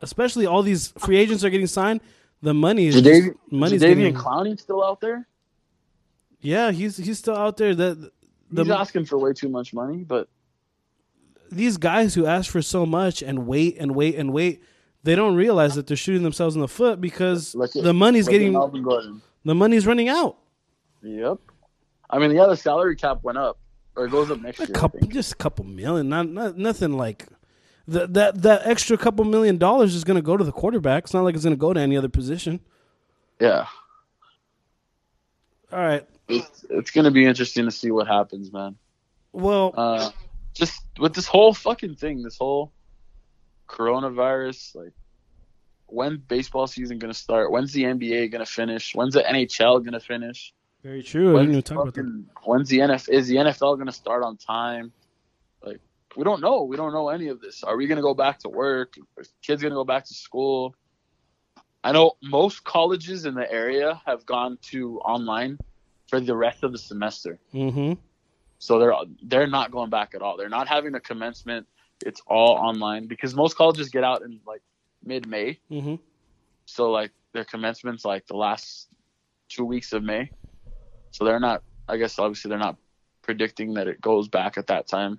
Especially 0.00 0.46
all 0.46 0.62
these 0.62 0.88
free 0.98 1.16
agents 1.16 1.44
are 1.44 1.50
getting 1.50 1.66
signed. 1.66 2.00
The 2.42 2.54
money 2.54 2.86
is 2.86 2.94
just, 2.94 3.06
Jadeveon, 3.06 3.34
money's 3.50 3.82
Jadeveon 3.82 3.96
getting. 3.96 4.14
Clowney 4.14 4.60
still 4.60 4.82
out 4.84 5.00
there? 5.00 5.26
Yeah, 6.40 6.72
he's 6.72 6.96
he's 6.96 7.18
still 7.18 7.36
out 7.36 7.56
there. 7.56 7.74
That 7.74 8.10
the 8.50 8.64
He's 8.64 8.72
asking 8.72 9.04
for 9.06 9.16
way 9.18 9.32
too 9.32 9.48
much 9.48 9.72
money, 9.72 9.98
but 10.04 10.28
these 11.50 11.76
guys 11.76 12.14
who 12.14 12.26
ask 12.26 12.50
for 12.50 12.62
so 12.62 12.84
much 12.84 13.22
and 13.22 13.46
wait 13.46 13.76
and 13.78 13.94
wait 13.94 14.16
and 14.16 14.32
wait, 14.32 14.62
they 15.04 15.14
don't 15.14 15.34
realize 15.34 15.74
that 15.74 15.86
they're 15.86 15.96
shooting 15.96 16.22
themselves 16.22 16.54
in 16.54 16.60
the 16.60 16.68
foot 16.68 17.00
because 17.00 17.54
at 17.54 17.72
the 17.72 17.92
money's 17.94 18.28
getting 18.28 18.52
the 18.52 19.54
money's 19.54 19.86
running 19.86 20.08
out. 20.08 20.36
Yep. 21.02 21.38
I 22.10 22.18
mean, 22.18 22.30
yeah, 22.32 22.46
the 22.46 22.56
salary 22.56 22.94
cap 22.94 23.18
went 23.22 23.38
up, 23.38 23.58
or 23.96 24.04
it 24.04 24.10
goes 24.10 24.30
up 24.30 24.40
next 24.40 24.60
A 24.60 24.66
year. 24.66 24.74
Couple, 24.74 25.00
just 25.08 25.32
a 25.32 25.36
couple 25.36 25.64
million, 25.64 26.08
not, 26.08 26.28
not 26.28 26.56
nothing 26.58 26.92
like 26.92 27.26
that. 27.88 28.12
That 28.14 28.42
that 28.42 28.62
extra 28.66 28.96
couple 28.96 29.24
million 29.24 29.58
dollars 29.58 29.94
is 29.94 30.04
going 30.04 30.14
to 30.16 30.22
go 30.22 30.36
to 30.36 30.44
the 30.44 30.52
quarterback. 30.52 31.04
It's 31.04 31.14
not 31.14 31.22
like 31.24 31.34
it's 31.34 31.42
going 31.44 31.56
to 31.56 31.60
go 31.60 31.72
to 31.72 31.80
any 31.80 31.96
other 31.96 32.08
position. 32.08 32.60
Yeah, 33.40 33.66
All 35.72 35.80
right. 35.80 36.06
it's, 36.28 36.64
it's 36.70 36.90
going 36.92 37.06
to 37.06 37.10
be 37.10 37.24
interesting 37.26 37.64
to 37.64 37.72
see 37.72 37.90
what 37.90 38.06
happens, 38.06 38.52
man. 38.52 38.76
Well, 39.32 39.74
Uh, 39.76 40.10
just 40.54 40.80
with 41.00 41.14
this 41.14 41.26
whole 41.26 41.52
fucking 41.54 41.96
thing, 41.96 42.22
this 42.22 42.36
whole 42.36 42.72
coronavirus, 43.72 44.76
like, 44.76 44.92
when 45.86 46.22
baseball 46.28 46.66
season 46.66 46.98
going 46.98 47.12
to 47.12 47.18
start? 47.18 47.50
When's 47.50 47.72
the 47.72 47.84
NBA 47.84 48.30
going 48.30 48.44
to 48.44 48.50
finish? 48.50 48.94
When's 48.94 49.14
the 49.14 49.22
NHL 49.22 49.80
going 49.80 49.92
to 49.92 50.00
finish? 50.00 50.52
very 50.82 51.02
true. 51.02 51.34
When's, 51.34 51.46
didn't 51.46 51.52
even 51.52 51.62
talk 51.62 51.82
about 51.82 51.94
that. 51.94 52.00
fucking- 52.00 52.26
when's 52.44 52.68
the 52.68 52.78
NFL? 52.80 53.08
Is 53.08 53.28
the 53.28 53.36
NFL 53.36 53.76
going 53.76 53.86
to 53.86 53.92
start 53.92 54.24
on 54.24 54.36
time? 54.36 54.92
Like, 55.62 55.80
we 56.16 56.24
don't 56.24 56.40
know. 56.40 56.64
We 56.64 56.76
don't 56.76 56.92
know 56.92 57.08
any 57.08 57.28
of 57.28 57.40
this. 57.40 57.62
Are 57.62 57.76
we 57.76 57.86
going 57.86 57.96
to 57.96 58.02
go 58.02 58.14
back 58.14 58.40
to 58.40 58.48
work? 58.48 58.96
Are 59.16 59.24
kids 59.42 59.62
going 59.62 59.70
to 59.70 59.76
go 59.76 59.84
back 59.84 60.04
to 60.06 60.14
school? 60.14 60.74
I 61.84 61.92
know 61.92 62.16
most 62.22 62.64
colleges 62.64 63.26
in 63.26 63.34
the 63.34 63.50
area 63.50 64.00
have 64.06 64.24
gone 64.26 64.58
to 64.70 64.98
online 65.00 65.58
for 66.08 66.20
the 66.20 66.36
rest 66.36 66.62
of 66.62 66.72
the 66.72 66.78
semester. 66.78 67.38
Mm-hmm. 67.54 67.94
So 68.58 68.78
they're 68.78 68.94
they're 69.24 69.46
not 69.48 69.72
going 69.72 69.90
back 69.90 70.14
at 70.14 70.22
all. 70.22 70.36
They're 70.36 70.48
not 70.48 70.68
having 70.68 70.94
a 70.94 71.00
commencement. 71.00 71.66
It's 72.02 72.20
all 72.26 72.54
online 72.56 73.06
because 73.06 73.34
most 73.34 73.56
colleges 73.56 73.88
get 73.88 74.04
out 74.04 74.22
in 74.22 74.40
like 74.46 74.62
mid 75.04 75.26
May. 75.26 75.58
Mm-hmm. 75.70 75.96
So 76.66 76.90
like 76.90 77.10
their 77.32 77.44
commencement's 77.44 78.04
like 78.04 78.26
the 78.26 78.36
last 78.36 78.88
two 79.48 79.64
weeks 79.64 79.92
of 79.92 80.02
May. 80.02 80.30
So 81.10 81.24
they're 81.24 81.40
not. 81.40 81.62
I 81.88 81.96
guess 81.96 82.18
obviously 82.18 82.48
they're 82.48 82.58
not 82.58 82.76
predicting 83.22 83.74
that 83.74 83.88
it 83.88 84.00
goes 84.00 84.28
back 84.28 84.56
at 84.58 84.68
that 84.68 84.86
time. 84.86 85.18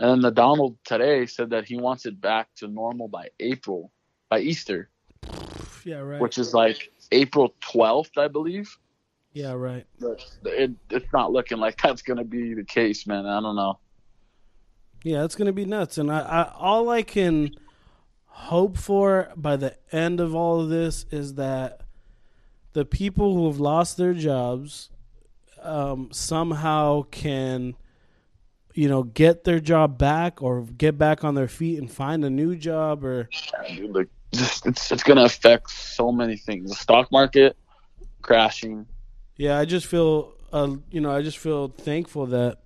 And 0.00 0.10
then 0.10 0.20
the 0.20 0.30
Donald 0.32 0.76
today 0.84 1.24
said 1.26 1.50
that 1.50 1.66
he 1.66 1.76
wants 1.76 2.04
it 2.04 2.20
back 2.20 2.48
to 2.56 2.66
normal 2.68 3.06
by 3.08 3.28
April, 3.38 3.92
by 4.28 4.40
Easter, 4.40 4.88
Yeah. 5.84 5.98
Right. 5.98 6.20
which 6.20 6.36
is 6.36 6.52
like 6.52 6.92
April 7.12 7.54
12th, 7.60 8.18
I 8.18 8.26
believe. 8.28 8.76
yeah. 9.32 9.52
Right. 9.52 9.86
But 10.00 10.20
it, 10.44 10.72
it's 10.90 11.12
not 11.12 11.30
looking 11.32 11.58
like 11.58 11.80
that's 11.80 12.02
going 12.02 12.18
to 12.18 12.24
be 12.24 12.54
the 12.54 12.64
case, 12.64 13.06
man. 13.06 13.24
I 13.24 13.40
don't 13.40 13.56
know. 13.56 13.78
Yeah, 15.04 15.24
it's 15.24 15.36
gonna 15.36 15.52
be 15.52 15.66
nuts, 15.66 15.98
and 15.98 16.10
I, 16.10 16.20
I 16.20 16.52
all 16.58 16.88
I 16.88 17.02
can 17.02 17.54
hope 18.26 18.76
for 18.76 19.30
by 19.36 19.54
the 19.56 19.76
end 19.92 20.18
of 20.18 20.34
all 20.34 20.60
of 20.60 20.70
this 20.70 21.06
is 21.12 21.34
that 21.34 21.82
the 22.72 22.84
people 22.84 23.34
who 23.34 23.46
have 23.46 23.60
lost 23.60 23.96
their 23.96 24.14
jobs 24.14 24.90
um, 25.62 26.08
somehow 26.10 27.02
can, 27.10 27.76
you 28.74 28.88
know, 28.88 29.02
get 29.02 29.44
their 29.44 29.60
job 29.60 29.98
back 29.98 30.42
or 30.42 30.62
get 30.62 30.98
back 30.98 31.22
on 31.22 31.34
their 31.34 31.48
feet 31.48 31.78
and 31.78 31.90
find 31.90 32.24
a 32.24 32.30
new 32.30 32.56
job 32.56 33.04
or 33.04 33.28
Yeah, 33.30 33.76
dude, 33.76 34.08
just 34.32 34.66
it's 34.66 34.90
it's 34.90 35.02
going 35.02 35.18
to 35.18 35.24
affect 35.24 35.70
so 35.70 36.10
many 36.10 36.36
things. 36.36 36.70
The 36.70 36.76
stock 36.76 37.12
market 37.12 37.56
crashing. 38.22 38.86
yeah. 39.36 39.58
I 39.58 39.64
just 39.64 39.86
feel, 39.86 40.32
uh, 40.52 40.76
you 40.90 41.00
know, 41.00 41.12
I 41.14 41.22
just 41.22 41.38
feel 41.38 41.68
thankful 41.68 42.26
that 42.26 42.58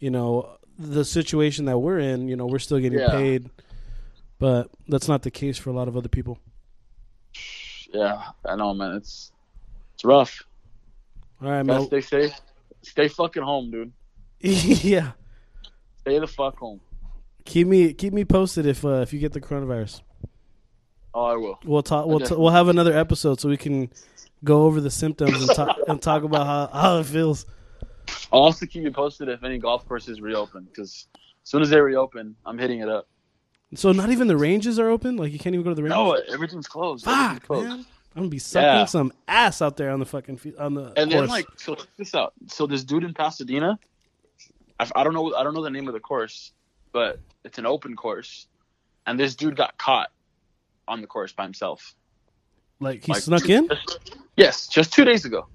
you 0.00 0.10
know, 0.10 0.56
the 0.80 1.04
situation 1.04 1.66
that 1.66 1.78
we're 1.78 1.98
in, 1.98 2.26
you 2.28 2.36
know, 2.36 2.46
we're 2.46 2.58
still 2.58 2.78
getting 2.78 2.98
Yeah. 2.98 3.10
paid, 3.10 3.50
but 4.38 4.70
that's 4.88 5.08
not 5.08 5.22
the 5.22 5.30
case 5.30 5.58
for 5.58 5.68
a 5.70 5.72
lot 5.74 5.88
of 5.88 5.96
other 5.96 6.08
people. 6.08 6.38
Yeah, 7.92 8.22
I 8.46 8.56
know, 8.56 8.72
man. 8.74 8.96
It's 8.96 9.32
it's 9.94 10.04
rough. 10.04 10.42
All 11.42 11.50
right, 11.50 11.62
man. 11.62 11.84
stay 11.86 12.00
safe. 12.00 12.32
Stay 12.82 13.08
fucking 13.08 13.42
home, 13.42 13.70
dude. 13.70 13.92
yeah, 14.40 15.12
Stay 15.98 16.18
the 16.18 16.26
fuck 16.26 16.56
home. 16.58 16.80
keep 17.44 17.66
me 17.66 17.92
keep 17.92 18.12
me 18.14 18.24
posted 18.24 18.64
if 18.66 18.84
uh, 18.84 19.00
if 19.02 19.12
you 19.12 19.18
get 19.18 19.32
the 19.32 19.40
coronavirus. 19.40 20.00
Oh, 21.12 21.24
I 21.24 21.36
will. 21.36 21.58
We'll 21.64 21.82
talk. 21.82 22.06
We'll 22.06 22.20
t- 22.20 22.36
we'll 22.36 22.50
have 22.50 22.68
another 22.68 22.96
episode 22.96 23.40
so 23.40 23.48
we 23.48 23.56
can 23.56 23.90
go 24.44 24.62
over 24.62 24.80
the 24.80 24.90
symptoms 24.90 25.42
and 25.42 25.50
talk 25.54 25.76
and 25.88 26.00
talk 26.00 26.22
about 26.22 26.46
how, 26.46 26.80
how 26.80 26.98
it 27.00 27.06
feels. 27.06 27.44
I'll 28.32 28.40
also 28.42 28.66
keep 28.66 28.82
you 28.84 28.90
posted 28.92 29.28
if 29.28 29.42
any 29.44 29.58
golf 29.58 29.86
courses 29.88 30.20
reopen 30.20 30.64
because 30.64 31.08
as 31.14 31.50
soon 31.50 31.62
as 31.62 31.70
they 31.70 31.80
reopen, 31.80 32.34
I'm 32.46 32.58
hitting 32.58 32.80
it 32.80 32.88
up. 32.88 33.08
So 33.74 33.92
not 33.92 34.10
even 34.10 34.26
the 34.28 34.36
ranges 34.36 34.78
are 34.78 34.88
open. 34.88 35.16
Like 35.16 35.32
you 35.32 35.38
can't 35.38 35.54
even 35.54 35.64
go 35.64 35.70
to 35.70 35.74
the 35.76 35.82
range. 35.82 35.90
No, 35.94 36.12
everything's 36.32 36.66
closed. 36.66 37.06
Everything's 37.06 37.32
Fuck, 37.38 37.42
closed. 37.46 37.68
man. 37.68 37.78
I'm 38.16 38.22
gonna 38.22 38.28
be 38.28 38.38
sucking 38.40 38.66
Yeah. 38.66 38.84
some 38.86 39.12
ass 39.28 39.62
out 39.62 39.76
there 39.76 39.90
on 39.90 40.00
the 40.00 40.06
fucking 40.06 40.40
on 40.58 40.74
the 40.74 40.92
And 40.96 41.10
then 41.12 41.26
like, 41.28 41.46
so 41.56 41.76
check 41.76 41.86
this 41.96 42.14
out. 42.14 42.32
So 42.48 42.66
this 42.66 42.82
dude 42.82 43.04
in 43.04 43.14
Pasadena, 43.14 43.78
I, 44.80 44.90
I 44.96 45.04
don't 45.04 45.14
know, 45.14 45.34
I 45.34 45.44
don't 45.44 45.54
know 45.54 45.62
the 45.62 45.70
name 45.70 45.86
of 45.86 45.94
the 45.94 46.00
course, 46.00 46.52
but 46.92 47.20
it's 47.44 47.58
an 47.58 47.66
open 47.66 47.94
course, 47.94 48.48
and 49.06 49.18
this 49.18 49.36
dude 49.36 49.56
got 49.56 49.78
caught 49.78 50.10
on 50.88 51.00
the 51.00 51.06
course 51.06 51.32
by 51.32 51.44
himself. 51.44 51.94
like 52.80 53.04
he 53.04 53.12
Like, 53.12 53.22
snuck 53.22 53.48
in. 53.48 53.68
Yes, 54.36 54.66
just 54.66 54.92
two 54.92 55.04
days 55.04 55.24
ago. 55.24 55.46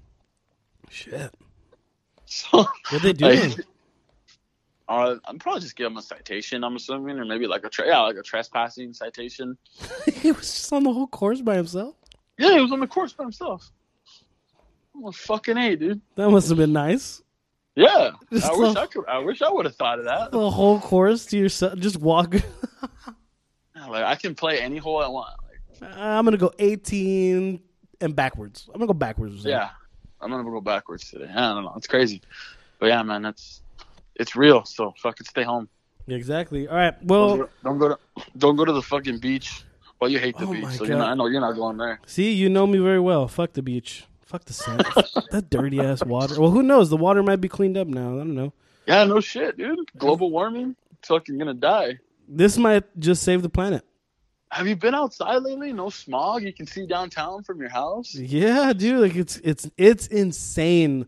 Shit. 0.88 1.34
So 2.36 2.66
What 2.90 3.02
they 3.02 3.12
do? 3.14 3.24
like, 3.26 3.60
uh, 4.88 5.16
I'm 5.24 5.38
probably 5.38 5.62
just 5.62 5.74
give 5.74 5.86
him 5.86 5.96
a 5.96 6.02
citation. 6.02 6.62
I'm 6.64 6.76
assuming, 6.76 7.18
or 7.18 7.24
maybe 7.24 7.46
like 7.46 7.64
a 7.64 7.70
tra- 7.70 7.86
yeah, 7.86 8.00
like 8.00 8.16
a 8.16 8.22
trespassing 8.22 8.92
citation. 8.92 9.56
he 10.12 10.32
was 10.32 10.42
just 10.42 10.72
on 10.72 10.82
the 10.84 10.92
whole 10.92 11.06
course 11.06 11.40
by 11.40 11.56
himself. 11.56 11.94
Yeah, 12.38 12.52
he 12.54 12.60
was 12.60 12.72
on 12.72 12.80
the 12.80 12.86
course 12.86 13.12
by 13.14 13.24
himself. 13.24 13.70
I'm 14.94 15.10
fucking 15.12 15.56
a, 15.56 15.76
dude. 15.76 16.00
That 16.16 16.28
must 16.30 16.48
have 16.48 16.58
been 16.58 16.72
nice. 16.74 17.22
Yeah, 17.74 18.10
Just 18.32 18.46
I 18.46 18.54
wish 18.56 18.76
I 18.76 18.86
could. 18.86 19.06
I 19.08 19.18
wish 19.18 19.40
I 19.42 19.50
would 19.50 19.64
have 19.66 19.76
thought 19.76 19.98
of 19.98 20.04
that. 20.06 20.30
The 20.30 20.50
whole 20.50 20.78
course 20.80 21.26
to 21.26 21.38
yourself. 21.38 21.78
Just 21.78 21.96
walk. 21.98 22.34
Yeah, 23.76 23.86
Like 23.88 24.04
I 24.04 24.14
can 24.14 24.34
play 24.34 24.58
any 24.60 24.78
hole 24.78 25.02
I 25.02 25.08
want. 25.08 25.30
Like, 25.80 25.96
I'm 25.96 26.24
gonna 26.24 26.38
go 26.38 26.50
18 26.58 27.60
and 28.00 28.16
backwards. 28.16 28.68
I'm 28.72 28.78
gonna 28.80 28.86
go 28.86 28.94
backwards. 28.94 29.44
yeah, 29.44 29.70
I'm 30.32 30.42
gonna 30.42 30.50
go 30.50 30.60
backwards 30.60 31.10
today. 31.10 31.30
I 31.30 31.54
don't 31.54 31.64
know. 31.64 31.72
It's 31.76 31.86
crazy, 31.86 32.20
but 32.78 32.86
yeah, 32.86 33.02
man, 33.02 33.22
that's 33.22 33.62
it's 34.14 34.34
real. 34.36 34.64
So 34.64 34.94
fucking 34.98 35.26
stay 35.26 35.42
home. 35.42 35.68
Exactly. 36.08 36.68
All 36.68 36.76
right. 36.76 36.94
Well, 37.04 37.48
don't 37.64 37.78
go 37.78 37.88
to 37.88 37.98
don't 38.38 38.56
go 38.56 38.64
to 38.64 38.72
the 38.72 38.82
fucking 38.82 39.18
beach. 39.18 39.64
Well, 40.00 40.10
you 40.10 40.18
hate 40.18 40.36
the 40.36 40.44
Oh 40.46 40.52
beach, 40.52 40.66
so 40.68 40.84
you're 40.84 40.98
not, 40.98 41.08
I 41.08 41.14
know 41.14 41.26
you're 41.26 41.40
not 41.40 41.52
going 41.54 41.78
there. 41.78 42.00
see, 42.06 42.32
you 42.32 42.48
know 42.48 42.66
me 42.66 42.78
very 42.78 43.00
well. 43.00 43.28
Fuck 43.28 43.54
the 43.54 43.62
beach. 43.62 44.04
Fuck 44.26 44.44
the 44.44 44.52
sand. 44.52 44.84
that 45.30 45.48
dirty 45.48 45.80
ass 45.80 46.04
water. 46.04 46.40
Well, 46.40 46.50
who 46.50 46.62
knows? 46.62 46.90
The 46.90 46.96
water 46.96 47.22
might 47.22 47.40
be 47.40 47.48
cleaned 47.48 47.76
up 47.78 47.86
now. 47.86 48.14
I 48.14 48.18
don't 48.18 48.34
know. 48.34 48.52
Yeah, 48.86 49.04
no 49.04 49.20
shit, 49.20 49.56
dude. 49.56 49.90
Global 49.96 50.30
warming, 50.30 50.76
fucking 51.02 51.38
gonna 51.38 51.54
die. 51.54 51.98
This 52.28 52.58
might 52.58 52.84
just 52.98 53.22
save 53.22 53.42
the 53.42 53.48
planet. 53.48 53.84
Have 54.52 54.66
you 54.68 54.76
been 54.76 54.94
outside 54.94 55.38
lately? 55.42 55.72
No 55.72 55.90
smog. 55.90 56.42
You 56.42 56.52
can 56.52 56.66
see 56.66 56.86
downtown 56.86 57.42
from 57.42 57.60
your 57.60 57.68
house. 57.70 58.14
Yeah, 58.14 58.72
dude, 58.72 59.00
like 59.00 59.16
it's 59.16 59.36
it's 59.38 59.68
it's 59.76 60.06
insane. 60.06 61.06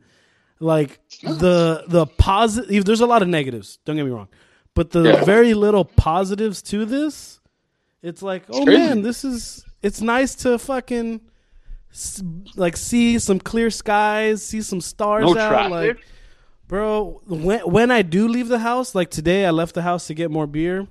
Like 0.61 0.99
the 1.23 1.85
the 1.87 2.07
positive 2.07 2.85
there's 2.85 3.01
a 3.01 3.07
lot 3.07 3.23
of 3.23 3.29
negatives, 3.29 3.79
don't 3.85 3.97
get 3.97 4.05
me 4.05 4.11
wrong. 4.11 4.29
But 4.75 4.91
the 4.91 5.03
Yeah. 5.03 5.25
very 5.25 5.55
little 5.55 5.85
positives 5.85 6.63
to 6.63 6.85
this, 6.85 7.41
it's 8.03 8.23
like, 8.23 8.45
oh 8.51 8.65
crazy. 8.65 8.81
man, 8.81 9.03
this 9.03 9.25
is 9.25 9.65
it's 9.83 10.01
nice 10.01 10.35
to 10.37 10.59
fucking 10.59 11.21
like 12.57 12.77
see 12.77 13.19
some 13.21 13.39
clear 13.39 13.71
skies, 13.71 14.45
see 14.45 14.63
some 14.63 14.81
stars 14.81 15.25
No 15.25 15.31
out 15.39 15.49
traffic. 15.49 15.71
like 15.71 15.99
bro, 16.67 17.23
when 17.27 17.61
when 17.61 17.91
I 17.93 18.03
do 18.03 18.27
leave 18.27 18.49
the 18.49 18.59
house, 18.59 18.95
like 18.97 19.11
today 19.11 19.47
I 19.47 19.51
left 19.51 19.75
the 19.77 19.83
house 19.83 20.09
to 20.09 20.15
get 20.15 20.31
more 20.31 20.47
beer 20.49 20.89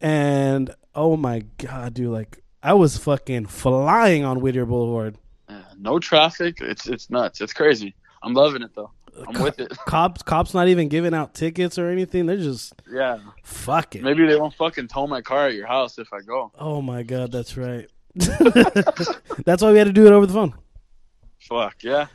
and 0.00 0.74
oh 0.94 1.16
my 1.16 1.40
god, 1.58 1.94
dude, 1.94 2.10
like 2.12 2.42
I 2.62 2.74
was 2.74 2.96
fucking 2.98 3.46
flying 3.46 4.24
on 4.24 4.40
Whittier 4.40 4.66
Boulevard. 4.66 5.16
Yeah, 5.48 5.62
no 5.78 5.98
traffic. 5.98 6.58
It's 6.60 6.86
it's 6.86 7.10
nuts. 7.10 7.40
It's 7.40 7.52
crazy. 7.52 7.94
I'm 8.22 8.34
loving 8.34 8.62
it 8.62 8.70
though. 8.74 8.90
I'm 9.28 9.40
with 9.42 9.60
it. 9.60 9.70
Cops, 9.86 10.22
cops, 10.22 10.54
not 10.54 10.66
even 10.66 10.88
giving 10.88 11.14
out 11.14 11.34
tickets 11.34 11.78
or 11.78 11.88
anything. 11.88 12.26
They're 12.26 12.36
just 12.36 12.72
Yeah. 12.90 13.18
fuck 13.44 13.94
it. 13.94 14.02
Maybe 14.02 14.26
they 14.26 14.34
won't 14.36 14.54
fucking 14.54 14.88
tow 14.88 15.06
my 15.06 15.20
car 15.22 15.46
at 15.48 15.54
your 15.54 15.68
house 15.68 15.98
if 15.98 16.12
I 16.12 16.20
go. 16.20 16.50
Oh 16.58 16.82
my 16.82 17.04
god, 17.04 17.30
that's 17.30 17.56
right. 17.56 17.88
that's 18.14 19.62
why 19.62 19.70
we 19.72 19.78
had 19.78 19.86
to 19.86 19.92
do 19.92 20.06
it 20.06 20.12
over 20.12 20.26
the 20.26 20.32
phone. 20.32 20.54
Fuck 21.40 21.76
yeah. 21.82 22.06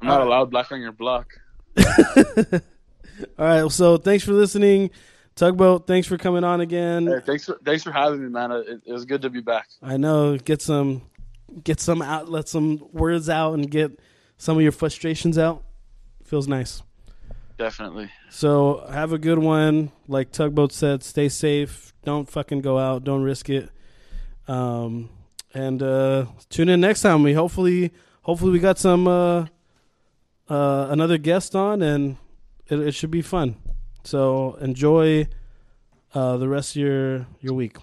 I'm 0.00 0.08
not 0.08 0.22
allowed 0.22 0.50
black 0.50 0.72
on 0.72 0.80
your 0.80 0.92
block. 0.92 1.34
All 3.38 3.46
right, 3.46 3.70
so 3.70 3.96
thanks 3.98 4.24
for 4.24 4.32
listening, 4.32 4.90
Tugboat. 5.34 5.86
Thanks 5.86 6.06
for 6.06 6.18
coming 6.18 6.44
on 6.44 6.60
again. 6.60 7.06
Hey, 7.06 7.20
thanks 7.24 7.44
for 7.46 7.58
thanks 7.64 7.82
for 7.82 7.90
having 7.92 8.22
me, 8.22 8.28
man. 8.28 8.52
It, 8.52 8.82
it 8.86 8.92
was 8.92 9.04
good 9.04 9.22
to 9.22 9.30
be 9.30 9.40
back. 9.40 9.68
I 9.82 9.96
know 9.96 10.36
get 10.36 10.60
some, 10.60 11.02
get 11.64 11.80
some 11.80 12.02
out, 12.02 12.28
let 12.28 12.48
some 12.48 12.86
words 12.92 13.28
out, 13.28 13.54
and 13.54 13.70
get 13.70 13.98
some 14.36 14.56
of 14.56 14.62
your 14.62 14.72
frustrations 14.72 15.38
out. 15.38 15.64
Feels 16.24 16.48
nice. 16.48 16.82
Definitely. 17.58 18.10
So 18.30 18.86
have 18.90 19.12
a 19.12 19.18
good 19.18 19.38
one. 19.38 19.92
Like 20.08 20.32
Tugboat 20.32 20.72
said, 20.72 21.02
stay 21.02 21.28
safe. 21.28 21.92
Don't 22.04 22.28
fucking 22.28 22.60
go 22.60 22.78
out. 22.78 23.04
Don't 23.04 23.22
risk 23.22 23.48
it. 23.48 23.70
Um, 24.48 25.10
and 25.54 25.82
uh, 25.82 26.26
tune 26.48 26.68
in 26.68 26.80
next 26.80 27.02
time. 27.02 27.22
We 27.22 27.34
hopefully, 27.34 27.92
hopefully 28.22 28.52
we 28.52 28.58
got 28.58 28.78
some 28.78 29.06
uh, 29.06 29.46
uh, 30.48 30.86
another 30.90 31.18
guest 31.18 31.54
on, 31.54 31.82
and 31.82 32.16
it, 32.66 32.80
it 32.80 32.92
should 32.92 33.10
be 33.10 33.22
fun. 33.22 33.56
So 34.04 34.54
enjoy 34.60 35.28
uh, 36.14 36.36
the 36.36 36.48
rest 36.48 36.76
of 36.76 36.82
your 36.82 37.26
your 37.40 37.54
week. 37.54 37.76